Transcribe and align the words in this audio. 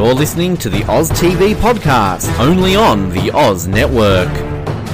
You're 0.00 0.14
listening 0.14 0.56
to 0.56 0.70
the 0.70 0.82
Oz 0.90 1.10
TV 1.10 1.54
podcast, 1.54 2.34
only 2.38 2.74
on 2.74 3.10
the 3.10 3.30
Oz 3.32 3.66
Network. 3.66 4.30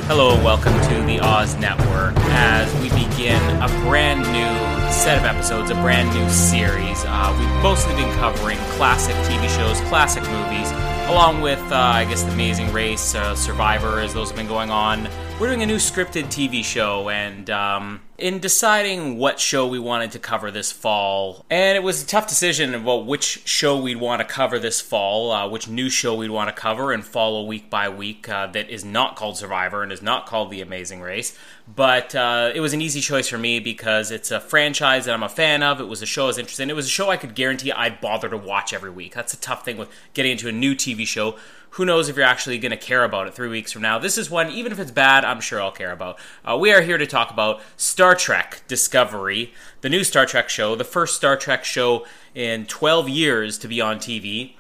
Hello 0.09 0.35
welcome 0.43 0.73
to 0.73 1.07
the 1.07 1.21
Oz 1.21 1.55
Network 1.59 2.17
as 2.31 2.75
we 2.83 2.89
begin 2.89 3.41
a 3.63 3.69
brand 3.85 4.23
new 4.33 4.91
set 4.91 5.17
of 5.17 5.25
episodes, 5.25 5.71
a 5.71 5.75
brand 5.75 6.13
new 6.13 6.29
series. 6.29 7.05
Uh, 7.07 7.37
we've 7.39 7.63
mostly 7.63 7.95
been 7.95 8.13
covering 8.17 8.59
classic 8.71 9.15
TV 9.29 9.49
shows, 9.57 9.81
classic 9.89 10.25
movies, 10.25 10.73
along 11.09 11.41
with, 11.41 11.63
uh, 11.71 11.77
I 11.77 12.05
guess, 12.07 12.25
The 12.25 12.33
Amazing 12.33 12.73
Race, 12.73 13.15
uh, 13.15 13.37
Survivor, 13.37 14.01
as 14.01 14.13
those 14.13 14.31
have 14.31 14.37
been 14.37 14.49
going 14.49 14.71
on. 14.71 15.09
We're 15.39 15.47
doing 15.47 15.63
a 15.63 15.67
new 15.67 15.77
scripted 15.77 16.25
TV 16.25 16.65
show, 16.65 17.11
and 17.11 17.49
um, 17.49 18.01
in 18.19 18.39
deciding 18.39 19.19
what 19.19 19.39
show 19.39 19.67
we 19.67 19.79
wanted 19.79 20.11
to 20.13 20.19
cover 20.19 20.51
this 20.51 20.73
fall, 20.73 21.45
and 21.51 21.77
it 21.77 21.83
was 21.83 22.03
a 22.03 22.07
tough 22.07 22.27
decision 22.27 22.75
about 22.75 23.05
which 23.05 23.47
show 23.47 23.79
we'd 23.79 23.97
want 23.97 24.21
to 24.21 24.27
cover 24.27 24.59
this 24.59 24.81
fall, 24.81 25.31
uh, 25.33 25.49
which 25.49 25.69
new 25.69 25.91
show 25.91 26.15
we'd 26.15 26.31
want 26.31 26.49
to 26.49 26.61
cover 26.61 26.93
and 26.93 27.05
follow 27.05 27.45
week 27.45 27.69
by 27.69 27.89
week 27.89 28.29
uh, 28.29 28.47
that 28.47 28.71
is 28.71 28.85
not 28.85 29.17
called 29.17 29.37
Survivor 29.37 29.83
and 29.83 29.93
is 29.93 30.01
not 30.01 30.27
called 30.27 30.51
The 30.51 30.63
Amazing 30.63 31.03
Race. 31.03 31.37
But 31.75 32.15
uh, 32.15 32.53
it 32.55 32.61
was 32.61 32.73
an 32.73 32.81
easy 32.81 33.01
choice 33.01 33.29
for 33.29 33.39
me 33.39 33.59
because 33.59 34.11
it's 34.11 34.31
a 34.31 34.41
franchise 34.41 35.05
that 35.05 35.15
I'm 35.15 35.25
a 35.25 35.29
fan 35.29 35.63
of. 35.63 35.81
It 35.81 35.89
was 35.89 36.01
a 36.01 36.07
show 36.07 36.25
I 36.25 36.27
was 36.29 36.39
interested 36.39 36.63
in. 36.63 36.71
It 36.71 36.77
was 36.77 36.87
a 36.87 36.91
show 36.91 37.11
I 37.11 37.17
could 37.17 37.35
guarantee 37.35 37.73
I'd 37.73 38.01
bother 38.01 38.29
to 38.29 38.37
watch 38.37 38.73
every 38.73 38.91
week. 38.91 39.15
That's 39.15 39.35
a 39.35 39.41
tough 39.41 39.65
thing 39.65 39.77
with 39.77 39.91
getting 40.15 40.33
into 40.33 40.49
a 40.49 40.53
new 40.53 40.75
TV 40.75 41.07
show 41.07 41.37
who 41.71 41.85
knows 41.85 42.09
if 42.09 42.17
you're 42.17 42.25
actually 42.25 42.59
going 42.59 42.71
to 42.71 42.77
care 42.77 43.05
about 43.05 43.27
it 43.27 43.35
three 43.35 43.49
weeks 43.49 43.73
from 43.73 43.83
now. 43.83 43.99
This 43.99 44.17
is 44.17 44.31
one, 44.31 44.51
even 44.51 44.73
if 44.73 44.79
it's 44.79 44.91
bad, 44.91 45.25
I'm 45.25 45.41
sure 45.41 45.61
I'll 45.61 45.73
care 45.73 45.93
about. 45.93 46.19
Uh, 46.45 46.57
we 46.59 46.73
are 46.73 46.81
here 46.81 46.99
to 46.99 47.07
talk 47.07 47.31
about 47.31 47.61
Star 47.77 48.15
Trek 48.15 48.63
Discovery, 48.67 49.53
the 49.81 49.89
new 49.89 50.05
Star 50.05 50.27
Trek 50.27 50.49
show, 50.49 50.75
the 50.75 50.85
first 50.85 51.17
Star 51.17 51.37
Trek 51.37 51.65
show 51.65 52.07
in 52.35 52.67
12 52.67 53.09
years 53.09 53.59
to 53.59 53.69
be 53.69 53.81
on 53.81 53.99
TV. 53.99 54.55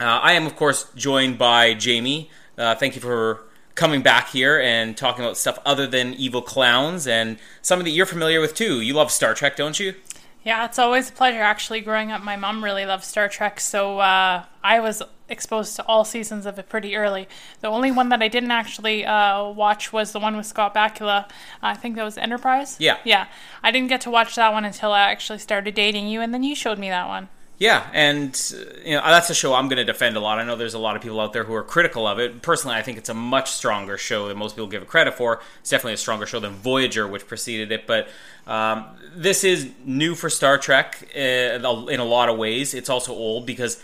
Uh, 0.00 0.04
I 0.04 0.32
am, 0.32 0.46
of 0.46 0.56
course, 0.56 0.86
joined 0.94 1.38
by 1.38 1.74
Jamie. 1.74 2.30
Uh, 2.56 2.74
thank 2.74 2.94
you 2.94 3.00
for 3.00 3.42
coming 3.74 4.02
back 4.02 4.28
here 4.28 4.60
and 4.60 4.96
talking 4.96 5.24
about 5.24 5.36
stuff 5.36 5.58
other 5.64 5.86
than 5.86 6.14
evil 6.14 6.42
clowns 6.42 7.06
and 7.06 7.38
something 7.62 7.84
that 7.84 7.92
you're 7.92 8.06
familiar 8.06 8.40
with 8.40 8.54
too. 8.54 8.80
You 8.80 8.94
love 8.94 9.10
Star 9.10 9.34
Trek, 9.34 9.56
don't 9.56 9.78
you? 9.78 9.94
Yeah, 10.42 10.64
it's 10.64 10.78
always 10.78 11.10
a 11.10 11.12
pleasure. 11.12 11.42
Actually, 11.42 11.80
growing 11.82 12.10
up, 12.10 12.22
my 12.22 12.36
mom 12.36 12.64
really 12.64 12.86
loved 12.86 13.04
Star 13.04 13.28
Trek, 13.28 13.60
so 13.60 13.98
uh, 13.98 14.44
I 14.64 14.80
was 14.80 15.02
exposed 15.28 15.76
to 15.76 15.84
all 15.84 16.04
seasons 16.04 16.46
of 16.46 16.58
it 16.58 16.68
pretty 16.68 16.96
early. 16.96 17.28
The 17.60 17.68
only 17.68 17.90
one 17.90 18.08
that 18.08 18.22
I 18.22 18.28
didn't 18.28 18.50
actually 18.50 19.04
uh, 19.04 19.48
watch 19.50 19.92
was 19.92 20.12
the 20.12 20.18
one 20.18 20.36
with 20.36 20.46
Scott 20.46 20.74
Bakula. 20.74 21.28
I 21.62 21.74
think 21.74 21.96
that 21.96 22.04
was 22.04 22.16
Enterprise. 22.16 22.76
Yeah. 22.80 22.96
Yeah. 23.04 23.26
I 23.62 23.70
didn't 23.70 23.88
get 23.88 24.00
to 24.02 24.10
watch 24.10 24.34
that 24.36 24.52
one 24.52 24.64
until 24.64 24.92
I 24.92 25.10
actually 25.10 25.38
started 25.38 25.74
dating 25.74 26.08
you, 26.08 26.20
and 26.20 26.32
then 26.32 26.42
you 26.42 26.54
showed 26.54 26.78
me 26.78 26.88
that 26.88 27.06
one. 27.06 27.28
Yeah, 27.60 27.86
and 27.92 28.30
uh, 28.54 28.80
you 28.86 28.96
know 28.96 29.02
that's 29.02 29.28
a 29.28 29.34
show 29.34 29.52
I'm 29.52 29.68
going 29.68 29.76
to 29.76 29.84
defend 29.84 30.16
a 30.16 30.20
lot. 30.20 30.38
I 30.38 30.44
know 30.44 30.56
there's 30.56 30.72
a 30.72 30.78
lot 30.78 30.96
of 30.96 31.02
people 31.02 31.20
out 31.20 31.34
there 31.34 31.44
who 31.44 31.52
are 31.52 31.62
critical 31.62 32.06
of 32.06 32.18
it. 32.18 32.40
Personally, 32.40 32.74
I 32.74 32.80
think 32.80 32.96
it's 32.96 33.10
a 33.10 33.14
much 33.14 33.50
stronger 33.50 33.98
show 33.98 34.28
than 34.28 34.38
most 34.38 34.56
people 34.56 34.66
give 34.66 34.80
it 34.80 34.88
credit 34.88 35.12
for. 35.12 35.42
It's 35.60 35.68
definitely 35.68 35.92
a 35.92 35.98
stronger 35.98 36.24
show 36.24 36.40
than 36.40 36.54
Voyager, 36.54 37.06
which 37.06 37.28
preceded 37.28 37.70
it. 37.70 37.86
But 37.86 38.08
um, 38.46 38.86
this 39.14 39.44
is 39.44 39.68
new 39.84 40.14
for 40.14 40.30
Star 40.30 40.56
Trek 40.56 41.10
uh, 41.14 41.18
in 41.18 42.00
a 42.00 42.04
lot 42.04 42.30
of 42.30 42.38
ways. 42.38 42.72
It's 42.72 42.88
also 42.88 43.12
old 43.12 43.44
because 43.44 43.78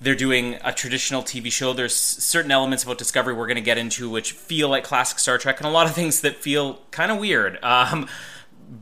they're 0.00 0.14
doing 0.14 0.58
a 0.62 0.72
traditional 0.72 1.24
TV 1.24 1.50
show. 1.50 1.72
There's 1.72 1.96
certain 1.96 2.52
elements 2.52 2.84
about 2.84 2.96
Discovery 2.96 3.34
we're 3.34 3.48
going 3.48 3.56
to 3.56 3.60
get 3.60 3.76
into 3.76 4.08
which 4.08 4.32
feel 4.32 4.68
like 4.68 4.84
classic 4.84 5.18
Star 5.18 5.36
Trek, 5.36 5.58
and 5.58 5.66
a 5.66 5.72
lot 5.72 5.88
of 5.88 5.96
things 5.96 6.20
that 6.20 6.36
feel 6.36 6.78
kind 6.92 7.10
of 7.10 7.18
weird. 7.18 7.58
Um, 7.66 8.08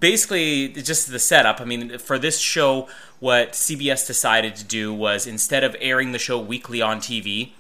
basically, 0.01 0.69
just 0.69 1.11
the 1.11 1.19
setup. 1.19 1.61
I 1.61 1.65
mean, 1.65 1.99
for 1.99 2.19
this 2.19 2.39
show, 2.39 2.89
what 3.21 3.53
CBS 3.53 4.07
decided 4.07 4.57
to 4.57 4.65
do 4.65 4.93
was 4.93 5.27
instead 5.27 5.65
of 5.65 5.77
airing 5.81 6.13
the 6.13 6.19
show 6.19 6.39
weekly 6.39 6.83
on 6.83 6.99
TV, 6.99 7.53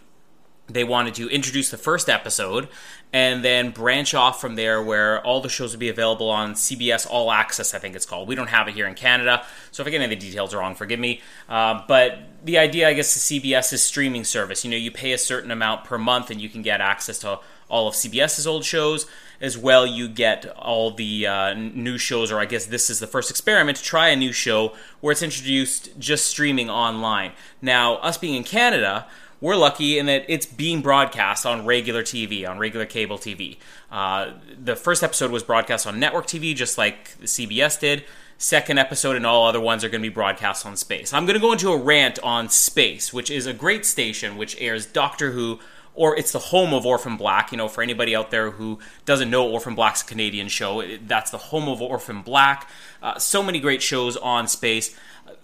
they 0.66 0.84
wanted 0.84 1.14
to 1.14 1.28
introduce 1.28 1.70
the 1.70 1.76
first 1.76 2.08
episode 2.08 2.68
and 3.12 3.44
then 3.44 3.70
branch 3.70 4.14
off 4.14 4.40
from 4.40 4.56
there 4.56 4.82
where 4.82 5.24
all 5.24 5.40
the 5.40 5.48
shows 5.48 5.72
would 5.72 5.80
be 5.80 5.88
available 5.88 6.30
on 6.30 6.54
CBS 6.54 7.06
All 7.08 7.30
Access, 7.30 7.74
I 7.74 7.78
think 7.78 7.94
it's 7.94 8.06
called. 8.06 8.26
We 8.26 8.34
don't 8.34 8.48
have 8.48 8.66
it 8.66 8.74
here 8.74 8.88
in 8.88 8.94
Canada, 8.94 9.44
so 9.70 9.82
if 9.82 9.86
I 9.86 9.90
get 9.90 10.00
any 10.00 10.12
of 10.12 10.18
the 10.18 10.26
details 10.26 10.54
wrong, 10.54 10.74
forgive 10.74 10.98
me. 10.98 11.20
Uh, 11.48 11.82
but 11.86 12.18
the 12.44 12.58
idea, 12.58 12.88
I 12.88 12.94
guess, 12.94 13.14
is 13.16 13.22
CBS's 13.22 13.82
streaming 13.82 14.24
service. 14.24 14.64
You 14.64 14.70
know, 14.70 14.76
you 14.76 14.90
pay 14.90 15.12
a 15.12 15.18
certain 15.18 15.50
amount 15.50 15.84
per 15.84 15.98
month 15.98 16.30
and 16.30 16.40
you 16.40 16.48
can 16.48 16.62
get 16.62 16.80
access 16.80 17.20
to 17.20 17.38
all 17.68 17.86
of 17.86 17.94
CBS's 17.94 18.46
old 18.46 18.64
shows. 18.64 19.06
As 19.40 19.58
well, 19.58 19.86
you 19.86 20.08
get 20.08 20.46
all 20.56 20.90
the 20.90 21.26
uh, 21.26 21.54
new 21.54 21.98
shows, 21.98 22.30
or 22.32 22.38
I 22.38 22.44
guess 22.46 22.66
this 22.66 22.88
is 22.88 23.00
the 23.00 23.06
first 23.06 23.30
experiment 23.30 23.78
to 23.78 23.82
try 23.82 24.08
a 24.08 24.16
new 24.16 24.32
show 24.32 24.74
where 25.00 25.12
it's 25.12 25.22
introduced 25.22 25.98
just 25.98 26.26
streaming 26.26 26.70
online. 26.70 27.32
Now, 27.60 27.96
us 27.96 28.16
being 28.16 28.34
in 28.34 28.44
Canada, 28.44 29.06
we're 29.40 29.56
lucky 29.56 29.98
in 29.98 30.06
that 30.06 30.24
it's 30.28 30.46
being 30.46 30.80
broadcast 30.80 31.44
on 31.44 31.66
regular 31.66 32.02
TV, 32.02 32.48
on 32.48 32.58
regular 32.58 32.86
cable 32.86 33.18
TV. 33.18 33.58
Uh, 33.90 34.32
the 34.58 34.76
first 34.76 35.02
episode 35.02 35.30
was 35.30 35.42
broadcast 35.42 35.86
on 35.86 36.00
network 36.00 36.26
TV, 36.26 36.54
just 36.54 36.78
like 36.78 37.18
CBS 37.20 37.78
did. 37.78 38.04
Second 38.38 38.78
episode 38.78 39.16
and 39.16 39.26
all 39.26 39.46
other 39.46 39.60
ones 39.60 39.84
are 39.84 39.88
going 39.88 40.00
to 40.02 40.08
be 40.08 40.12
broadcast 40.14 40.66
on 40.66 40.76
Space. 40.76 41.12
I'm 41.12 41.26
going 41.26 41.34
to 41.34 41.40
go 41.40 41.52
into 41.52 41.70
a 41.70 41.76
rant 41.76 42.18
on 42.22 42.48
Space, 42.48 43.12
which 43.12 43.30
is 43.30 43.46
a 43.46 43.52
great 43.52 43.84
station 43.84 44.36
which 44.36 44.56
airs 44.60 44.86
Doctor 44.86 45.32
Who, 45.32 45.60
or 45.94 46.16
it's 46.16 46.32
the 46.32 46.38
home 46.38 46.74
of 46.74 46.84
Orphan 46.84 47.16
Black. 47.16 47.52
You 47.52 47.58
know, 47.58 47.68
for 47.68 47.82
anybody 47.82 48.14
out 48.14 48.30
there 48.30 48.50
who 48.50 48.78
doesn't 49.04 49.30
know, 49.30 49.48
Orphan 49.48 49.74
Black's 49.74 50.02
a 50.02 50.04
Canadian 50.04 50.48
show. 50.48 50.82
That's 50.98 51.30
the 51.30 51.38
home 51.38 51.68
of 51.68 51.80
Orphan 51.80 52.22
Black. 52.22 52.68
Uh, 53.02 53.18
so 53.18 53.42
many 53.42 53.60
great 53.60 53.82
shows 53.82 54.16
on 54.16 54.48
Space. 54.48 54.96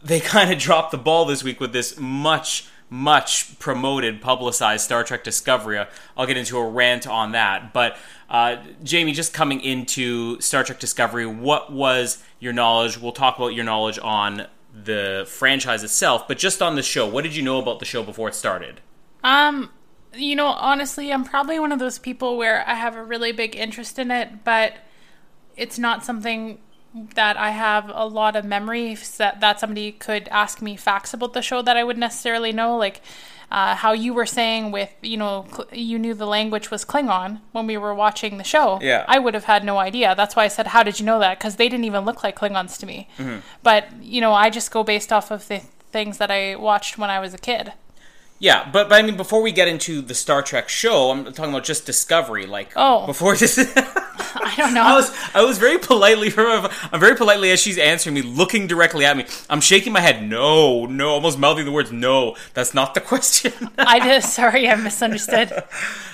They 0.02 0.20
kind 0.20 0.52
of 0.52 0.58
dropped 0.58 0.90
the 0.90 0.98
ball 0.98 1.24
this 1.24 1.42
week 1.44 1.60
with 1.60 1.72
this 1.72 1.98
much 1.98 2.66
much 2.92 3.56
promoted, 3.60 4.20
publicized 4.20 4.84
Star 4.84 5.04
Trek 5.04 5.22
Discovery. 5.22 5.80
I'll 6.16 6.26
get 6.26 6.36
into 6.36 6.58
a 6.58 6.68
rant 6.68 7.06
on 7.06 7.32
that. 7.32 7.72
But 7.72 7.96
uh, 8.28 8.56
Jamie, 8.82 9.12
just 9.12 9.32
coming 9.32 9.60
into 9.60 10.40
Star 10.40 10.64
Trek 10.64 10.80
Discovery, 10.80 11.24
what 11.24 11.72
was 11.72 12.22
your 12.40 12.52
knowledge? 12.52 12.98
We'll 12.98 13.12
talk 13.12 13.36
about 13.36 13.54
your 13.54 13.64
knowledge 13.64 13.98
on 14.02 14.48
the 14.72 15.24
franchise 15.28 15.82
itself, 15.82 16.26
but 16.28 16.38
just 16.38 16.60
on 16.60 16.76
the 16.76 16.82
show, 16.82 17.06
what 17.06 17.22
did 17.22 17.34
you 17.34 17.42
know 17.42 17.60
about 17.60 17.78
the 17.78 17.84
show 17.84 18.02
before 18.02 18.28
it 18.28 18.34
started? 18.34 18.80
Um, 19.22 19.70
you 20.14 20.36
know, 20.36 20.46
honestly, 20.46 21.12
I'm 21.12 21.24
probably 21.24 21.58
one 21.58 21.72
of 21.72 21.78
those 21.78 21.98
people 21.98 22.36
where 22.36 22.66
I 22.68 22.74
have 22.74 22.96
a 22.96 23.02
really 23.02 23.32
big 23.32 23.56
interest 23.56 23.98
in 23.98 24.10
it, 24.10 24.44
but 24.44 24.74
it's 25.56 25.78
not 25.78 26.04
something 26.04 26.58
that 27.14 27.36
I 27.36 27.50
have 27.50 27.90
a 27.94 28.06
lot 28.06 28.34
of 28.34 28.44
memories 28.44 29.16
that, 29.18 29.40
that 29.40 29.60
somebody 29.60 29.92
could 29.92 30.26
ask 30.28 30.60
me 30.60 30.76
facts 30.76 31.14
about 31.14 31.32
the 31.34 31.42
show 31.42 31.62
that 31.62 31.76
I 31.76 31.84
would 31.84 31.98
necessarily 31.98 32.52
know. 32.52 32.76
Like 32.76 33.00
uh, 33.50 33.76
how 33.76 33.92
you 33.92 34.12
were 34.12 34.26
saying 34.26 34.72
with, 34.72 34.92
you 35.02 35.16
know, 35.16 35.46
cl- 35.50 35.68
you 35.72 35.98
knew 35.98 36.14
the 36.14 36.26
language 36.26 36.70
was 36.70 36.84
Klingon 36.84 37.40
when 37.52 37.66
we 37.66 37.76
were 37.76 37.94
watching 37.94 38.38
the 38.38 38.44
show. 38.44 38.80
Yeah. 38.82 39.04
I 39.06 39.18
would 39.18 39.34
have 39.34 39.44
had 39.44 39.64
no 39.64 39.78
idea. 39.78 40.14
That's 40.16 40.34
why 40.34 40.44
I 40.44 40.48
said, 40.48 40.68
how 40.68 40.82
did 40.82 40.98
you 40.98 41.06
know 41.06 41.20
that? 41.20 41.38
Because 41.38 41.56
they 41.56 41.68
didn't 41.68 41.84
even 41.84 42.04
look 42.04 42.24
like 42.24 42.38
Klingons 42.38 42.78
to 42.78 42.86
me. 42.86 43.08
Mm-hmm. 43.18 43.38
But, 43.62 44.02
you 44.02 44.20
know, 44.20 44.32
I 44.32 44.50
just 44.50 44.70
go 44.70 44.82
based 44.82 45.12
off 45.12 45.30
of 45.30 45.46
the 45.46 45.60
things 45.92 46.18
that 46.18 46.30
I 46.30 46.56
watched 46.56 46.98
when 46.98 47.10
I 47.10 47.20
was 47.20 47.34
a 47.34 47.38
kid. 47.38 47.72
Yeah, 48.40 48.66
but, 48.72 48.88
but 48.88 48.98
I 48.98 49.02
mean, 49.02 49.18
before 49.18 49.42
we 49.42 49.52
get 49.52 49.68
into 49.68 50.00
the 50.00 50.14
Star 50.14 50.40
Trek 50.40 50.70
show, 50.70 51.10
I'm 51.10 51.26
talking 51.26 51.52
about 51.52 51.64
just 51.64 51.84
Discovery. 51.84 52.46
Like, 52.46 52.72
oh, 52.74 53.04
before 53.04 53.36
this, 53.36 53.58
I 54.34 54.54
don't 54.56 54.72
know. 54.72 54.82
I 54.82 54.94
was 54.94 55.14
I 55.34 55.44
was 55.44 55.58
very 55.58 55.76
politely, 55.78 56.32
I'm 56.36 56.98
very 56.98 57.16
politely 57.16 57.50
as 57.50 57.60
she's 57.60 57.76
answering 57.76 58.14
me, 58.14 58.22
looking 58.22 58.66
directly 58.66 59.04
at 59.04 59.14
me. 59.14 59.26
I'm 59.50 59.60
shaking 59.60 59.92
my 59.92 60.00
head. 60.00 60.26
No, 60.26 60.86
no, 60.86 61.10
almost 61.10 61.38
mouthing 61.38 61.66
the 61.66 61.70
words. 61.70 61.92
No, 61.92 62.34
that's 62.54 62.72
not 62.72 62.94
the 62.94 63.02
question. 63.02 63.52
I 63.76 64.00
just 64.00 64.34
sorry, 64.34 64.70
I 64.70 64.74
misunderstood. 64.74 65.50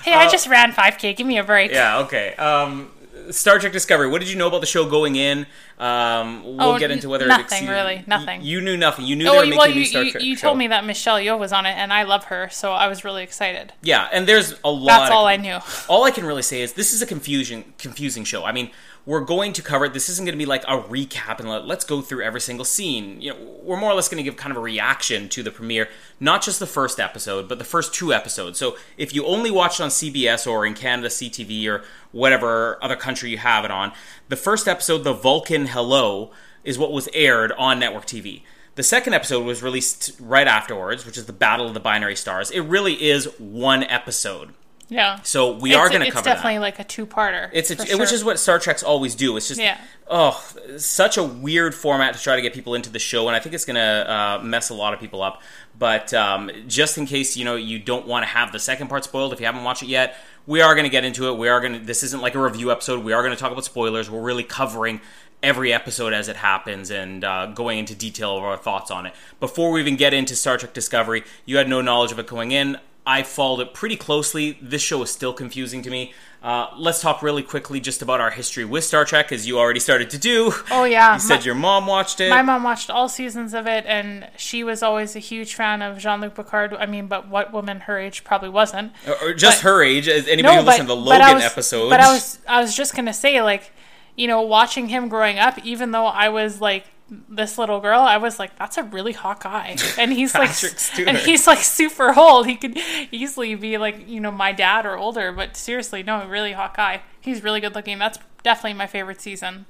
Hey, 0.03 0.13
uh, 0.13 0.19
I 0.19 0.29
just 0.29 0.47
ran 0.47 0.73
5K. 0.73 1.15
Give 1.15 1.25
me 1.25 1.37
a 1.37 1.45
break. 1.45 1.71
Yeah. 1.71 1.99
Okay. 1.99 2.35
Um, 2.35 2.91
Star 3.31 3.59
Trek 3.59 3.73
Discovery. 3.73 4.07
What 4.07 4.19
did 4.19 4.29
you 4.29 4.37
know 4.37 4.47
about 4.47 4.61
the 4.61 4.67
show 4.67 4.89
going 4.89 5.15
in? 5.15 5.45
Um, 5.77 6.43
we'll 6.43 6.61
oh, 6.61 6.79
get 6.79 6.91
into 6.91 7.09
whether 7.09 7.27
nothing 7.27 7.65
it 7.65 7.69
really, 7.69 8.03
nothing. 8.07 8.41
You, 8.41 8.59
you, 8.59 8.61
knew 8.61 8.77
nothing. 8.77 9.05
You 9.05 9.15
knew 9.15 9.27
oh, 9.27 9.33
they 9.33 9.37
were 9.37 9.43
making 9.45 9.57
well, 9.57 9.71
a 9.71 9.73
new 9.73 9.85
Star 9.85 10.03
you, 10.03 10.11
Trek. 10.11 10.23
You 10.23 10.35
show. 10.35 10.47
told 10.47 10.57
me 10.57 10.67
that 10.67 10.85
Michelle 10.85 11.17
Yeoh 11.17 11.37
was 11.37 11.51
on 11.51 11.65
it, 11.65 11.71
and 11.77 11.93
I 11.93 12.03
love 12.03 12.25
her, 12.25 12.49
so 12.49 12.71
I 12.71 12.87
was 12.87 13.03
really 13.03 13.23
excited. 13.23 13.73
Yeah, 13.81 14.07
and 14.11 14.27
there's 14.27 14.55
a 14.63 14.71
lot. 14.71 14.99
That's 14.99 15.11
all 15.11 15.27
of, 15.27 15.31
I 15.31 15.37
knew. 15.37 15.59
All 15.87 16.03
I 16.03 16.11
can 16.11 16.25
really 16.25 16.41
say 16.41 16.61
is 16.61 16.73
this 16.73 16.93
is 16.93 17.01
a 17.01 17.05
confusion, 17.05 17.73
confusing 17.77 18.23
show. 18.23 18.43
I 18.43 18.51
mean, 18.51 18.71
we're 19.07 19.21
going 19.21 19.53
to 19.53 19.61
cover 19.61 19.85
it. 19.85 19.93
This 19.93 20.09
isn't 20.09 20.25
going 20.25 20.37
to 20.37 20.37
be 20.37 20.45
like 20.45 20.65
a 20.65 20.81
recap 20.81 21.39
and 21.39 21.47
let, 21.47 21.65
let's 21.65 21.85
go 21.85 22.01
through 22.01 22.23
every 22.23 22.41
single 22.41 22.65
scene. 22.65 23.21
You 23.21 23.31
know, 23.31 23.37
we're 23.63 23.79
more 23.79 23.89
or 23.89 23.93
less 23.93 24.09
going 24.09 24.17
to 24.17 24.23
give 24.23 24.35
kind 24.35 24.51
of 24.51 24.57
a 24.57 24.61
reaction 24.61 25.29
to 25.29 25.41
the 25.41 25.49
premiere, 25.49 25.87
not 26.19 26.41
just 26.43 26.59
the 26.59 26.67
first 26.67 26.99
episode, 26.99 27.47
but 27.47 27.57
the 27.57 27.63
first 27.63 27.93
two 27.93 28.13
episodes. 28.13 28.59
So 28.59 28.75
if 28.97 29.15
you 29.15 29.25
only 29.25 29.49
watched 29.49 29.79
on 29.79 29.89
CBS 29.89 30.45
or 30.45 30.65
in 30.65 30.73
Canada 30.73 31.07
CTV 31.07 31.67
or 31.69 31.85
whatever 32.11 32.77
other 32.83 32.97
country 32.97 33.29
you 33.29 33.37
have 33.37 33.63
it 33.63 33.71
on, 33.71 33.93
the 34.27 34.35
first 34.35 34.67
episode, 34.67 35.05
the 35.05 35.13
Vulcan 35.13 35.67
Hello, 35.67 36.31
is 36.65 36.77
what 36.77 36.91
was 36.91 37.07
aired 37.13 37.53
on 37.53 37.79
network 37.79 38.05
TV. 38.05 38.41
The 38.75 38.83
second 38.83 39.13
episode 39.13 39.45
was 39.45 39.63
released 39.63 40.19
right 40.19 40.47
afterwards, 40.47 41.05
which 41.05 41.17
is 41.17 41.27
the 41.27 41.33
Battle 41.33 41.67
of 41.67 41.73
the 41.73 41.79
Binary 41.79 42.17
Stars. 42.17 42.51
It 42.51 42.59
really 42.59 43.01
is 43.01 43.25
one 43.39 43.83
episode. 43.83 44.53
Yeah. 44.89 45.19
So 45.23 45.51
we 45.51 45.71
It's- 45.71 45.85
are 45.85 45.89
going 45.89 46.01
to 46.01 46.07
It's 46.07 46.13
cover 46.13 46.23
that. 46.25 46.35
definitely 46.35 46.59
like 46.59 46.79
a 46.79 46.83
two-parter. 46.83 47.49
It's 47.51 47.71
a, 47.71 47.75
for 47.75 47.97
which 47.97 48.13
is 48.13 48.23
what 48.23 48.39
Star 48.39 48.57
Trek's 48.57 48.83
always 48.83 49.15
do. 49.15 49.35
It's 49.35 49.47
just 49.49 49.59
Yeah. 49.59 49.77
oh, 50.09 50.41
such 50.77 51.17
a 51.17 51.23
weird 51.23 51.75
format 51.75 52.13
to 52.15 52.21
try 52.21 52.35
to 52.37 52.41
get 52.41 52.53
people 52.53 52.73
into 52.73 52.89
the 52.89 52.99
show, 52.99 53.27
and 53.27 53.35
I 53.35 53.39
think 53.39 53.53
it's 53.53 53.65
gonna 53.65 54.39
uh, 54.39 54.43
mess 54.43 54.69
a 54.69 54.73
lot 54.73 54.93
of 54.93 54.99
people 54.99 55.21
up. 55.21 55.41
But 55.77 56.13
um, 56.13 56.49
just 56.67 56.97
in 56.97 57.05
case 57.05 57.35
you 57.35 57.43
know 57.45 57.55
you 57.55 57.79
don't 57.79 58.07
want 58.07 58.23
to 58.23 58.27
have 58.29 58.51
the 58.51 58.59
second 58.59 58.87
part 58.87 59.03
spoiled, 59.03 59.33
if 59.33 59.39
you 59.39 59.45
haven't 59.45 59.63
watched 59.65 59.83
it 59.83 59.89
yet, 59.89 60.15
we 60.45 60.61
are 60.61 60.73
going 60.73 60.85
to 60.85 60.89
get 60.89 61.03
into 61.03 61.27
it. 61.27 61.37
We 61.37 61.49
are 61.49 61.59
going 61.59 61.73
to. 61.73 61.79
This 61.79 62.01
isn't 62.03 62.21
like 62.21 62.35
a 62.35 62.39
review 62.41 62.71
episode. 62.71 63.03
We 63.03 63.11
are 63.13 63.21
going 63.21 63.35
to 63.35 63.39
talk 63.39 63.51
about 63.51 63.65
spoilers. 63.65 64.09
We're 64.09 64.21
really 64.21 64.43
covering 64.43 65.01
every 65.43 65.71
episode 65.71 66.13
as 66.13 66.29
it 66.29 66.35
happens 66.37 66.89
and 66.89 67.23
uh, 67.23 67.45
going 67.47 67.77
into 67.77 67.93
detail 67.93 68.35
of 68.37 68.43
our 68.43 68.57
thoughts 68.57 68.89
on 68.89 69.05
it. 69.05 69.13
Before 69.39 69.69
we 69.71 69.81
even 69.81 69.95
get 69.95 70.11
into 70.13 70.35
Star 70.35 70.57
Trek 70.57 70.73
Discovery, 70.73 71.23
you 71.45 71.57
had 71.57 71.69
no 71.69 71.79
knowledge 71.81 72.11
of 72.11 72.17
it 72.17 72.25
going 72.25 72.51
in. 72.53 72.77
I 73.07 73.23
followed 73.23 73.61
it 73.61 73.73
pretty 73.73 73.95
closely. 73.95 74.59
This 74.61 74.81
show 74.81 75.01
is 75.01 75.09
still 75.09 75.31
confusing 75.31 75.81
to 75.83 75.89
me. 75.89 76.13
Uh, 76.43 76.67
let's 76.77 77.01
talk 77.01 77.23
really 77.23 77.41
quickly 77.41 77.79
just 77.79 78.01
about 78.01 78.19
our 78.21 78.29
history 78.29 78.65
with 78.65 78.83
Star 78.83 79.05
Trek, 79.05 79.31
as 79.31 79.47
you 79.47 79.57
already 79.57 79.79
started 79.79 80.09
to 80.11 80.17
do. 80.17 80.51
Oh, 80.69 80.83
yeah. 80.83 81.13
you 81.13 81.19
said 81.21 81.37
My- 81.39 81.41
your 81.43 81.55
mom 81.55 81.87
watched 81.87 82.19
it. 82.19 82.29
My 82.29 82.41
mom 82.41 82.63
watched 82.63 82.89
all 82.89 83.07
seasons 83.09 83.53
of 83.53 83.65
it, 83.65 83.85
and 83.87 84.27
she 84.35 84.63
was 84.63 84.83
always 84.83 85.15
a 85.15 85.19
huge 85.19 85.55
fan 85.55 85.81
of 85.81 85.97
Jean-Luc 85.97 86.35
Picard. 86.35 86.73
I 86.75 86.85
mean, 86.85 87.07
but 87.07 87.27
what 87.29 87.51
woman 87.53 87.79
her 87.81 87.97
age 87.97 88.23
probably 88.25 88.49
wasn't? 88.49 88.91
or, 89.07 89.29
or 89.29 89.33
just 89.33 89.63
but- 89.63 89.69
her 89.69 89.81
age. 89.83 90.07
As 90.09 90.27
Anybody 90.27 90.57
who 90.57 90.61
listened 90.63 90.89
to 90.89 90.93
the 90.93 91.01
Logan 91.01 91.35
was, 91.35 91.43
episode. 91.43 91.89
But 91.89 92.01
I 92.01 92.13
was, 92.13 92.39
I 92.47 92.61
was 92.61 92.75
just 92.75 92.93
gonna 92.95 93.13
say, 93.13 93.41
like, 93.41 93.71
you 94.15 94.27
know, 94.27 94.41
watching 94.41 94.89
him 94.89 95.07
growing 95.09 95.39
up, 95.39 95.57
even 95.65 95.91
though 95.91 96.05
I 96.07 96.27
was 96.29 96.59
like 96.61 96.85
this 97.09 97.57
little 97.57 97.79
girl, 97.79 98.01
I 98.01 98.17
was 98.17 98.39
like, 98.39 98.57
that's 98.57 98.77
a 98.77 98.83
really 98.83 99.13
hot 99.13 99.41
guy, 99.41 99.77
and 99.97 100.11
he's 100.11 100.33
like, 100.33 100.49
Stewart. 100.49 101.07
and 101.07 101.17
he's 101.17 101.47
like 101.47 101.59
super 101.59 102.17
old. 102.17 102.47
He 102.47 102.55
could 102.55 102.77
easily 103.11 103.55
be 103.55 103.77
like, 103.77 104.07
you 104.07 104.19
know, 104.19 104.31
my 104.31 104.51
dad 104.51 104.85
or 104.85 104.97
older. 104.97 105.31
But 105.31 105.55
seriously, 105.55 106.03
no, 106.03 106.25
really 106.27 106.53
hot 106.53 106.75
guy. 106.75 107.01
He's 107.21 107.43
really 107.43 107.61
good 107.61 107.75
looking. 107.75 107.97
That's 107.97 108.19
definitely 108.43 108.77
my 108.77 108.87
favorite 108.87 109.21
season 109.21 109.65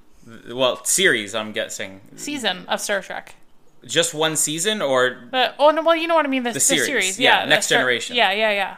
well, 0.50 0.84
series, 0.84 1.34
I'm 1.34 1.52
guessing. 1.52 2.02
season 2.16 2.66
of 2.68 2.82
Star 2.82 3.02
Trek. 3.02 3.36
Just 3.86 4.14
one 4.14 4.36
season, 4.36 4.82
or 4.82 5.18
But 5.32 5.56
oh 5.60 5.70
no, 5.72 5.84
well, 5.84 5.96
you 5.96 6.08
know 6.08 6.16
what 6.16 6.26
I 6.26 6.30
mean. 6.30 6.44
The, 6.44 6.52
the 6.52 6.60
series, 6.60 6.86
series, 6.86 7.20
yeah, 7.20 7.40
yeah, 7.40 7.46
the 7.46 7.50
Next 7.50 7.68
Star- 7.68 7.80
Generation. 7.80 8.16
Yeah, 8.16 8.32
yeah, 8.32 8.52
yeah. 8.52 8.76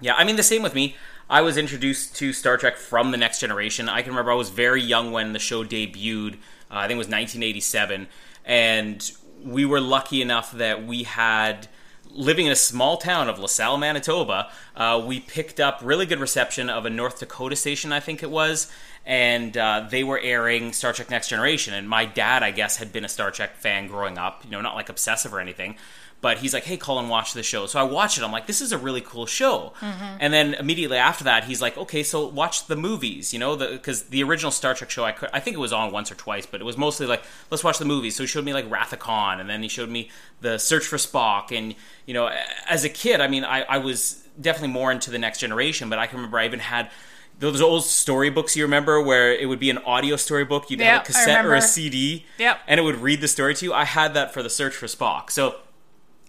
Yeah, 0.00 0.14
I 0.14 0.24
mean 0.24 0.36
the 0.36 0.42
same 0.42 0.62
with 0.62 0.74
me. 0.74 0.96
I 1.30 1.40
was 1.40 1.56
introduced 1.56 2.16
to 2.16 2.32
Star 2.32 2.58
Trek 2.58 2.76
from 2.76 3.10
the 3.10 3.16
Next 3.16 3.40
Generation. 3.40 3.88
I 3.88 4.02
can 4.02 4.10
remember 4.10 4.32
I 4.32 4.34
was 4.34 4.50
very 4.50 4.82
young 4.82 5.12
when 5.12 5.32
the 5.32 5.38
show 5.38 5.64
debuted. 5.64 6.36
Uh, 6.70 6.78
I 6.78 6.86
think 6.88 6.96
it 6.96 6.98
was 6.98 7.08
1987, 7.08 8.08
and 8.44 9.12
we 9.42 9.64
were 9.64 9.80
lucky 9.80 10.22
enough 10.22 10.52
that 10.52 10.86
we 10.86 11.02
had 11.02 11.68
living 12.14 12.46
in 12.46 12.52
a 12.52 12.56
small 12.56 12.96
town 12.96 13.28
of 13.28 13.38
LaSalle, 13.38 13.76
Manitoba. 13.76 14.50
Uh, 14.76 15.02
we 15.04 15.20
picked 15.20 15.60
up 15.60 15.80
really 15.82 16.06
good 16.06 16.20
reception 16.20 16.70
of 16.70 16.86
a 16.86 16.90
North 16.90 17.18
Dakota 17.18 17.56
station, 17.56 17.92
I 17.92 18.00
think 18.00 18.22
it 18.22 18.30
was, 18.30 18.70
and 19.04 19.56
uh, 19.56 19.86
they 19.90 20.04
were 20.04 20.18
airing 20.18 20.72
Star 20.72 20.92
Trek 20.92 21.10
Next 21.10 21.28
Generation. 21.28 21.74
And 21.74 21.88
my 21.88 22.04
dad, 22.06 22.42
I 22.42 22.52
guess, 22.52 22.76
had 22.76 22.92
been 22.92 23.04
a 23.04 23.08
Star 23.08 23.30
Trek 23.30 23.56
fan 23.56 23.88
growing 23.88 24.16
up. 24.16 24.44
You 24.44 24.52
know, 24.52 24.60
not 24.60 24.74
like 24.76 24.88
obsessive 24.88 25.34
or 25.34 25.40
anything. 25.40 25.76
But 26.24 26.38
he's 26.38 26.54
like, 26.54 26.64
"Hey, 26.64 26.78
Colin, 26.78 27.10
watch 27.10 27.34
the 27.34 27.42
show." 27.42 27.66
So 27.66 27.78
I 27.78 27.82
watch 27.82 28.16
it. 28.16 28.24
I'm 28.24 28.32
like, 28.32 28.46
"This 28.46 28.62
is 28.62 28.72
a 28.72 28.78
really 28.78 29.02
cool 29.02 29.26
show." 29.26 29.74
Mm-hmm. 29.80 30.16
And 30.20 30.32
then 30.32 30.54
immediately 30.54 30.96
after 30.96 31.22
that, 31.24 31.44
he's 31.44 31.60
like, 31.60 31.76
"Okay, 31.76 32.02
so 32.02 32.26
watch 32.26 32.66
the 32.66 32.76
movies." 32.76 33.34
You 33.34 33.38
know, 33.38 33.56
because 33.56 34.04
the, 34.04 34.22
original 34.22 34.50
Star 34.50 34.72
Trek 34.72 34.88
show, 34.88 35.04
I 35.04 35.12
could, 35.12 35.28
I 35.34 35.40
think 35.40 35.54
it 35.54 35.60
was 35.60 35.74
on 35.74 35.92
once 35.92 36.10
or 36.10 36.14
twice, 36.14 36.46
but 36.46 36.62
it 36.62 36.64
was 36.64 36.78
mostly 36.78 37.06
like, 37.06 37.22
"Let's 37.50 37.62
watch 37.62 37.78
the 37.78 37.84
movies." 37.84 38.16
So 38.16 38.22
he 38.22 38.26
showed 38.26 38.46
me 38.46 38.54
like 38.54 38.70
Wrath 38.70 38.94
of 38.94 39.00
Khan, 39.00 39.38
and 39.38 39.50
then 39.50 39.62
he 39.62 39.68
showed 39.68 39.90
me 39.90 40.08
the 40.40 40.56
Search 40.56 40.86
for 40.86 40.96
Spock. 40.96 41.54
And 41.56 41.74
you 42.06 42.14
know, 42.14 42.30
as 42.70 42.84
a 42.84 42.88
kid, 42.88 43.20
I 43.20 43.28
mean, 43.28 43.44
I, 43.44 43.64
I 43.64 43.76
was 43.76 44.26
definitely 44.40 44.72
more 44.72 44.90
into 44.90 45.10
the 45.10 45.18
Next 45.18 45.40
Generation, 45.40 45.90
but 45.90 45.98
I 45.98 46.06
can 46.06 46.16
remember 46.16 46.38
I 46.38 46.46
even 46.46 46.60
had 46.60 46.90
those 47.38 47.60
old 47.60 47.84
storybooks 47.84 48.56
you 48.56 48.62
remember 48.64 49.02
where 49.02 49.32
it 49.34 49.46
would 49.48 49.58
be 49.58 49.68
an 49.68 49.78
audio 49.78 50.16
storybook 50.16 50.70
you'd 50.70 50.80
Yeah, 50.80 50.92
have 50.94 51.02
a 51.02 51.04
cassette 51.06 51.44
or 51.44 51.54
a 51.54 51.60
cd 51.60 52.24
Yep. 52.38 52.60
and 52.68 52.78
it 52.78 52.82
would 52.84 52.96
read 52.96 53.20
the 53.20 53.26
story 53.26 53.54
to 53.56 53.64
you 53.64 53.72
i 53.74 53.84
had 53.84 54.14
that 54.14 54.32
for 54.32 54.40
the 54.40 54.48
search 54.48 54.74
for 54.76 54.86
spock 54.86 55.30
so 55.30 55.56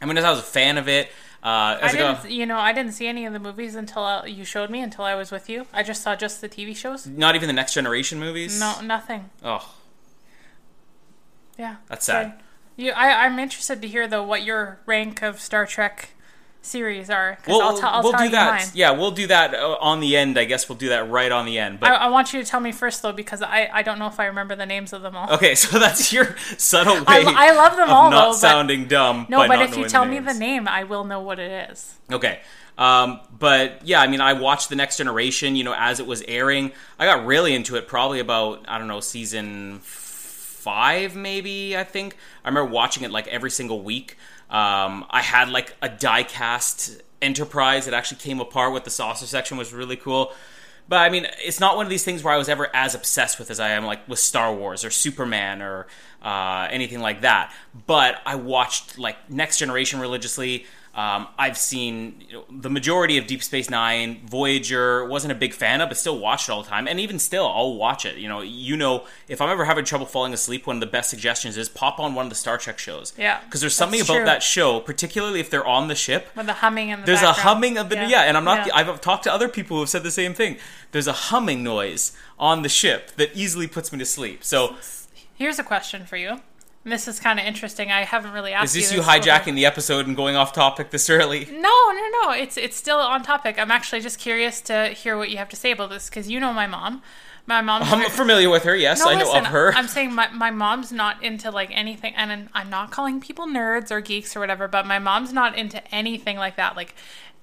i 0.02 0.06
mean 0.06 0.18
as 0.18 0.24
i 0.24 0.30
was 0.30 0.40
a 0.40 0.44
fan 0.44 0.78
of 0.78 0.88
it 0.88 1.10
uh, 1.44 1.48
I 1.48 1.80
as 1.82 1.94
I 1.94 1.98
go, 1.98 2.14
didn't, 2.16 2.32
you 2.32 2.48
know, 2.48 2.58
I 2.58 2.74
didn't 2.74 2.94
see 2.94 3.06
any 3.06 3.24
of 3.28 3.32
the 3.34 3.38
movies 3.38 3.76
until 3.76 4.04
uh, 4.04 4.26
you 4.26 4.44
showed 4.46 4.72
me. 4.72 4.82
Until 4.82 5.04
I 5.06 5.14
was 5.14 5.30
with 5.30 5.48
you, 5.48 5.68
I 5.72 5.84
just 5.84 6.02
saw 6.02 6.16
just 6.16 6.42
the 6.42 6.50
TV 6.50 6.76
shows. 6.76 7.06
not 7.06 7.36
even 7.36 7.46
the 7.46 7.54
next 7.54 7.76
generation 7.76 8.20
movies 8.20 8.60
No, 8.60 8.82
nothing. 8.82 9.30
oh 9.44 9.76
Yeah, 11.56 11.76
That's 11.88 12.08
sorry. 12.08 12.26
sad. 12.26 12.42
You, 12.78 12.94
I, 12.94 13.26
I'm 13.26 13.38
interested 13.38 13.80
to 13.84 13.88
hear 13.88 14.08
though 14.08 14.24
what 14.24 14.42
your 14.44 14.80
rank 14.88 15.22
of 15.22 15.40
Star 15.40 15.68
Trek 15.68 16.15
series 16.66 17.10
are. 17.10 17.38
we'll, 17.48 17.62
I'll, 17.62 17.78
tell 17.78 17.90
I'll 17.90 18.04
we'll 18.04 18.12
tell 18.12 18.22
do 18.22 18.26
you 18.26 18.32
that 18.32 18.62
mine. 18.62 18.68
yeah 18.74 18.92
we'll 18.92 19.12
do 19.12 19.28
that 19.28 19.54
uh, 19.54 19.78
on 19.80 20.00
the 20.00 20.18
end 20.18 20.38
i 20.38 20.46
guess 20.46 20.68
we'll 20.68 20.78
do 20.78 20.90
that 20.90 21.10
right 21.10 21.32
on 21.32 21.46
the 21.46 21.60
end 21.60 21.80
but 21.80 21.92
I, 21.92 21.96
I 21.96 22.08
want 22.10 22.34
you 22.34 22.44
to 22.44 22.50
tell 22.50 22.60
me 22.60 22.72
first 22.72 23.02
though 23.02 23.12
because 23.12 23.42
I, 23.42 23.70
I 23.72 23.84
don't 23.84 24.00
know 24.00 24.08
if 24.08 24.20
I 24.20 24.26
remember 24.26 24.56
the 24.56 24.66
names 24.66 24.92
of 24.94 25.02
them 25.02 25.16
all. 25.16 25.32
okay 25.34 25.56
so 25.56 25.78
that's 25.80 26.12
your 26.12 26.36
subtle 26.58 26.96
way 26.96 27.04
I, 27.08 27.50
I 27.50 27.52
love 27.54 27.76
them 27.76 27.90
of 27.90 27.90
all 27.90 28.10
not 28.10 28.32
though. 28.32 28.38
Sounding 28.38 28.88
dumb 28.88 29.26
no, 29.30 29.48
but 29.48 29.62
if 29.62 29.78
you 29.78 29.88
tell 29.88 30.06
me 30.06 30.20
the 30.20 30.34
name, 30.34 30.68
I 30.68 30.84
will 30.84 31.04
know 31.04 31.22
what 31.22 31.40
it 31.40 31.70
is. 31.72 31.96
Okay. 32.12 32.40
Um, 32.78 33.22
but 33.38 33.86
yeah, 33.86 34.02
I 34.02 34.08
mean, 34.08 34.22
I 34.22 34.34
watched 34.34 34.70
The 34.70 34.76
Next 34.76 34.98
Generation, 34.98 35.56
you 35.56 35.64
know, 35.64 35.74
as 35.78 36.00
it 36.00 36.06
was 36.06 36.22
airing. 36.28 36.72
I 37.00 37.06
got 37.06 37.26
really 37.26 37.56
into 37.56 37.76
it 37.78 37.88
probably 37.88 38.20
about, 38.20 38.66
I 38.68 38.78
don't 38.78 38.88
know, 38.88 39.00
season 39.00 39.80
five, 39.82 41.16
maybe, 41.16 41.78
I 41.78 41.84
think. 41.84 42.18
I 42.44 42.50
remember 42.50 42.72
watching 42.72 43.04
it 43.04 43.12
like 43.12 43.28
every 43.28 43.52
single 43.52 43.82
week. 43.82 44.18
Um, 44.56 45.06
I 45.10 45.22
had 45.22 45.50
like 45.50 45.76
a 45.82 45.90
die-cast 45.90 47.02
Enterprise 47.22 47.84
that 47.86 47.94
actually 47.94 48.20
came 48.20 48.40
apart 48.40 48.72
with 48.72 48.86
the 48.86 48.90
saucer 48.90 49.26
section 49.26 49.58
was 49.58 49.74
really 49.74 49.98
cool. 49.98 50.32
But 50.88 50.98
I 50.98 51.10
mean, 51.10 51.28
it's 51.44 51.60
not 51.60 51.76
one 51.76 51.86
of 51.86 51.90
these 51.90 52.06
things 52.06 52.24
where 52.24 52.34
I 52.34 52.38
was 52.38 52.48
ever 52.48 52.74
as 52.74 52.96
obsessed 52.96 53.38
with 53.38 53.52
as 53.52 53.60
I 53.60 53.72
am 53.72 53.84
like 53.84 54.08
with 54.08 54.20
Star 54.20 54.54
Wars 54.54 54.86
or 54.86 54.92
Superman 54.92 55.62
or 55.62 55.88
uh, 56.22 56.70
anything 56.72 57.02
like 57.02 57.22
that. 57.22 57.52
But 57.86 58.22
I 58.26 58.36
watched 58.36 58.98
like 58.98 59.30
Next 59.30 59.58
Generation 59.58 60.00
religiously. 60.00 60.68
Um, 60.96 61.28
I've 61.38 61.58
seen 61.58 62.24
you 62.30 62.34
know, 62.34 62.46
the 62.50 62.70
majority 62.70 63.18
of 63.18 63.28
Deep 63.28 63.44
Space 63.44 63.70
Nine, 63.70 64.22
Voyager. 64.26 65.04
wasn't 65.06 65.34
a 65.34 65.36
big 65.36 65.54
fan 65.54 65.82
of, 65.82 65.90
but 65.90 65.98
still 65.98 66.18
watched 66.18 66.48
it 66.48 66.54
all 66.54 66.64
the 66.64 66.70
time. 66.70 66.88
And 66.88 67.02
even 67.02 67.20
still, 67.20 67.46
I'll 67.46 67.76
watch 67.76 68.06
it. 68.06 68.18
You 68.18 68.30
know, 68.30 68.40
you 68.42 68.78
know, 68.78 69.04
if 69.28 69.42
I'm 69.42 69.50
ever 69.50 69.66
having 69.66 69.84
trouble 69.84 70.06
falling 70.06 70.34
asleep, 70.34 70.66
one 70.66 70.78
of 70.78 70.80
the 70.80 70.86
best 70.88 71.10
suggestions 71.10 71.58
is 71.58 71.68
pop 71.68 72.00
on 72.00 72.16
one 72.16 72.26
of 72.26 72.30
the 72.30 72.36
Star 72.36 72.58
Trek 72.58 72.80
shows. 72.80 73.12
Yeah, 73.18 73.42
because 73.44 73.60
there's 73.60 73.76
something 73.76 74.00
about 74.00 74.16
true. 74.16 74.26
that 74.26 74.42
show, 74.42 74.80
particularly 74.80 75.42
if 75.42 75.50
they're 75.50 75.68
on 75.68 75.90
the 75.90 75.96
ship, 75.96 76.30
With 76.34 76.46
the 76.46 76.54
humming 76.54 76.90
in 76.90 77.02
the 77.02 77.06
there's 77.06 77.22
a 77.22 77.34
humming 77.34 77.78
of 77.78 77.90
the 77.90 77.96
yeah, 77.96 78.22
and 78.22 78.38
I'm 78.38 78.46
not. 78.46 78.68
Yeah. 78.68 78.76
I've 78.76 79.02
talked 79.02 79.26
to 79.26 79.34
other 79.34 79.50
people 79.50 79.76
who 79.76 79.82
have 79.82 79.90
said 79.90 80.04
the 80.04 80.12
same 80.12 80.34
thing. 80.34 80.58
There's 80.92 81.08
a 81.08 81.14
humming 81.14 81.62
noise 81.62 82.14
on 82.40 82.62
the 82.62 82.70
ship 82.70 83.12
that 83.18 83.36
easily 83.36 83.68
puts 83.68 83.92
me 83.92 84.00
to 84.00 84.06
sleep. 84.06 84.46
So 84.46 84.76
Here's 85.34 85.60
a 85.60 85.64
question 85.64 86.06
for 86.06 86.16
you. 86.16 86.40
And 86.86 86.92
this 86.94 87.08
is 87.08 87.20
kind 87.20 87.40
of 87.40 87.46
interesting. 87.48 87.92
I 87.92 88.04
haven't 88.04 88.32
really 88.32 88.54
asked 88.54 88.68
is 88.68 88.74
this 88.84 88.92
you 88.92 88.98
you 88.98 89.02
before. 89.04 89.16
hijacking 89.20 89.56
the 89.56 89.66
episode 89.66 90.06
and 90.06 90.16
going 90.16 90.36
off 90.36 90.54
topic 90.54 90.92
this 90.92 91.10
early? 91.10 91.46
No, 91.52 91.92
no, 91.92 92.10
no. 92.22 92.32
It's 92.32 92.58
it's 92.58 92.78
still 92.78 93.00
on 93.00 93.24
topic. 93.24 93.58
I'm 93.60 93.72
actually 93.72 94.02
just 94.02 94.20
curious 94.20 94.62
to 94.62 94.90
hear 94.90 95.18
what 95.18 95.32
you 95.32 95.38
have 95.38 95.50
to 95.50 95.56
say 95.56 95.72
about 95.72 95.90
this 95.90 96.08
because 96.10 96.30
you 96.30 96.40
know 96.40 96.54
my 96.54 96.68
mom. 96.68 97.02
My 97.48 97.62
mom. 97.62 97.82
I'm 97.84 97.98
very- 98.00 98.10
familiar 98.12 98.50
with 98.52 98.64
her. 98.64 98.76
Yes, 98.76 99.00
No, 99.00 99.08
I 99.10 99.14
know 99.16 99.26
listen, 99.26 99.46
of 99.46 99.46
her. 99.48 99.74
I'm 99.74 99.88
saying 99.88 100.14
my, 100.14 100.30
my 100.30 100.52
mom's 100.52 100.92
not 100.92 101.24
into 101.24 101.50
like 101.52 101.70
anything, 101.76 102.14
and 102.16 102.32
I'm- 102.32 102.50
I'm 102.54 102.70
not 102.70 102.92
calling 102.92 103.20
people 103.20 103.48
nerds 103.48 103.90
or 103.92 104.00
geeks 104.02 104.36
or 104.36 104.40
whatever, 104.40 104.68
but 104.68 104.86
my 104.86 105.00
mom's 105.00 105.34
not 105.34 105.56
into 105.58 105.84
anything 105.94 106.38
like 106.38 106.56
that, 106.56 106.76
like 106.76 106.94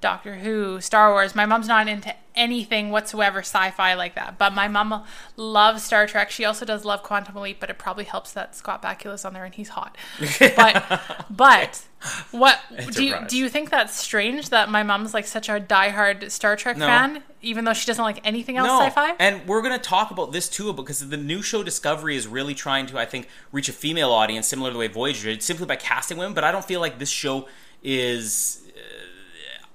Doctor 0.02 0.34
Who, 0.36 0.80
Star 0.82 1.10
Wars. 1.12 1.34
My 1.34 1.46
mom's 1.46 1.68
not 1.68 1.88
into 1.88 2.14
anything 2.34 2.90
whatsoever 2.90 3.38
sci-fi 3.40 3.94
like 3.94 4.14
that. 4.14 4.36
But 4.38 4.52
my 4.54 4.66
mom 4.68 5.04
loves 5.36 5.82
Star 5.84 6.06
Trek. 6.06 6.30
She 6.30 6.44
also 6.44 6.64
does 6.66 6.84
love 6.84 7.02
Quantum 7.02 7.36
Leap, 7.36 7.60
but 7.60 7.70
it 7.70 7.78
probably 7.78 8.04
helps 8.04 8.32
that 8.32 8.54
Scott 8.56 8.82
Bakula's 8.82 9.24
on 9.24 9.32
there 9.32 9.44
and 9.44 9.54
he's 9.54 9.70
hot. 9.70 9.96
But 10.40 10.84
but 11.30 11.84
what 12.32 12.60
do 12.90 13.04
you 13.04 13.16
do 13.28 13.36
you 13.38 13.48
think 13.48 13.70
that's 13.70 13.96
strange 13.98 14.48
that 14.48 14.68
my 14.70 14.82
mom's 14.82 15.14
like 15.14 15.26
such 15.26 15.48
a 15.48 15.60
diehard 15.60 16.30
Star 16.30 16.56
Trek 16.56 16.76
No. 16.76 16.86
fan, 16.86 17.22
even 17.42 17.64
though 17.64 17.72
she 17.74 17.86
doesn't 17.86 18.02
like 18.02 18.20
anything 18.26 18.56
else 18.56 18.66
no, 18.68 18.80
sci-fi? 18.80 19.14
and 19.20 19.46
we're 19.46 19.62
going 19.62 19.78
to 19.78 19.82
talk 19.84 20.10
about 20.10 20.32
this 20.32 20.48
too 20.48 20.72
because 20.72 21.08
the 21.08 21.16
new 21.16 21.42
show 21.42 21.62
Discovery 21.62 22.16
is 22.16 22.26
really 22.26 22.54
trying 22.54 22.86
to, 22.86 22.98
I 22.98 23.04
think, 23.04 23.28
reach 23.52 23.68
a 23.68 23.72
female 23.72 24.10
audience 24.10 24.48
similar 24.48 24.70
to 24.70 24.72
the 24.72 24.78
way 24.80 24.88
Voyager 24.88 25.28
did, 25.30 25.42
simply 25.42 25.66
by 25.66 25.76
casting 25.76 26.16
women. 26.18 26.34
But 26.34 26.44
I 26.44 26.50
don't 26.50 26.64
feel 26.64 26.80
like 26.80 26.98
this 26.98 27.10
show 27.10 27.46
is. 27.84 28.62
uh, 28.76 28.80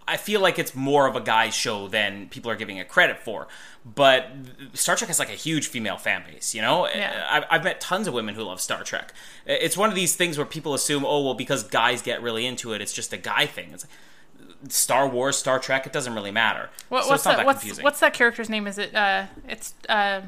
I 0.08 0.18
feel 0.18 0.40
like 0.40 0.58
it's 0.58 0.74
more 0.74 1.08
of 1.08 1.16
a 1.16 1.22
guy's 1.22 1.54
show 1.54 1.88
than 1.88 2.30
people 2.30 2.50
are 2.50 2.56
giving 2.56 2.78
it 2.78 2.88
credit 2.88 3.20
for. 3.20 3.48
But 3.86 4.30
Star 4.74 4.96
Trek 4.96 5.08
has 5.08 5.20
like 5.20 5.30
a 5.30 5.34
huge 5.34 5.68
female 5.68 5.98
fan 5.98 6.24
base, 6.30 6.56
you 6.56 6.62
know? 6.62 6.88
Yeah. 6.88 7.28
I've, 7.30 7.44
I've 7.50 7.64
met 7.64 7.82
tons 7.82 8.08
of 8.08 8.14
women 8.14 8.36
who 8.36 8.44
love 8.44 8.62
Star 8.62 8.84
Trek. 8.84 9.14
It's 9.46 9.76
one 9.78 9.90
of 9.90 9.96
these 9.96 10.16
things 10.16 10.38
where 10.38 10.46
people 10.46 10.74
assume, 10.74 11.06
oh, 11.06 11.24
well, 11.24 11.34
because 11.34 11.64
guys 11.64 12.02
get 12.02 12.22
really 12.22 12.46
into 12.46 12.74
it, 12.74 12.82
it's 12.82 12.94
just 12.94 13.12
a 13.14 13.18
guy 13.18 13.46
thing. 13.46 13.72
It's 13.74 13.86
like 13.86 14.72
Star 14.72 15.08
Wars, 15.08 15.38
Star 15.38 15.60
Trek, 15.60 15.86
it 15.86 15.94
doesn't 15.94 16.14
really 16.14 16.32
matter. 16.32 16.70
What, 16.90 17.04
so 17.04 17.10
what's 17.10 17.22
it's 17.22 17.26
not 17.26 17.32
that? 17.38 17.46
that 17.46 17.46
What's 17.46 17.84
what's 17.84 18.00
that 18.00 18.14
character's 18.14 18.50
name? 18.50 18.68
Is 18.68 18.78
it 18.78 18.96
uh, 18.96 19.28
it's 19.48 19.76
uh, 19.88 20.22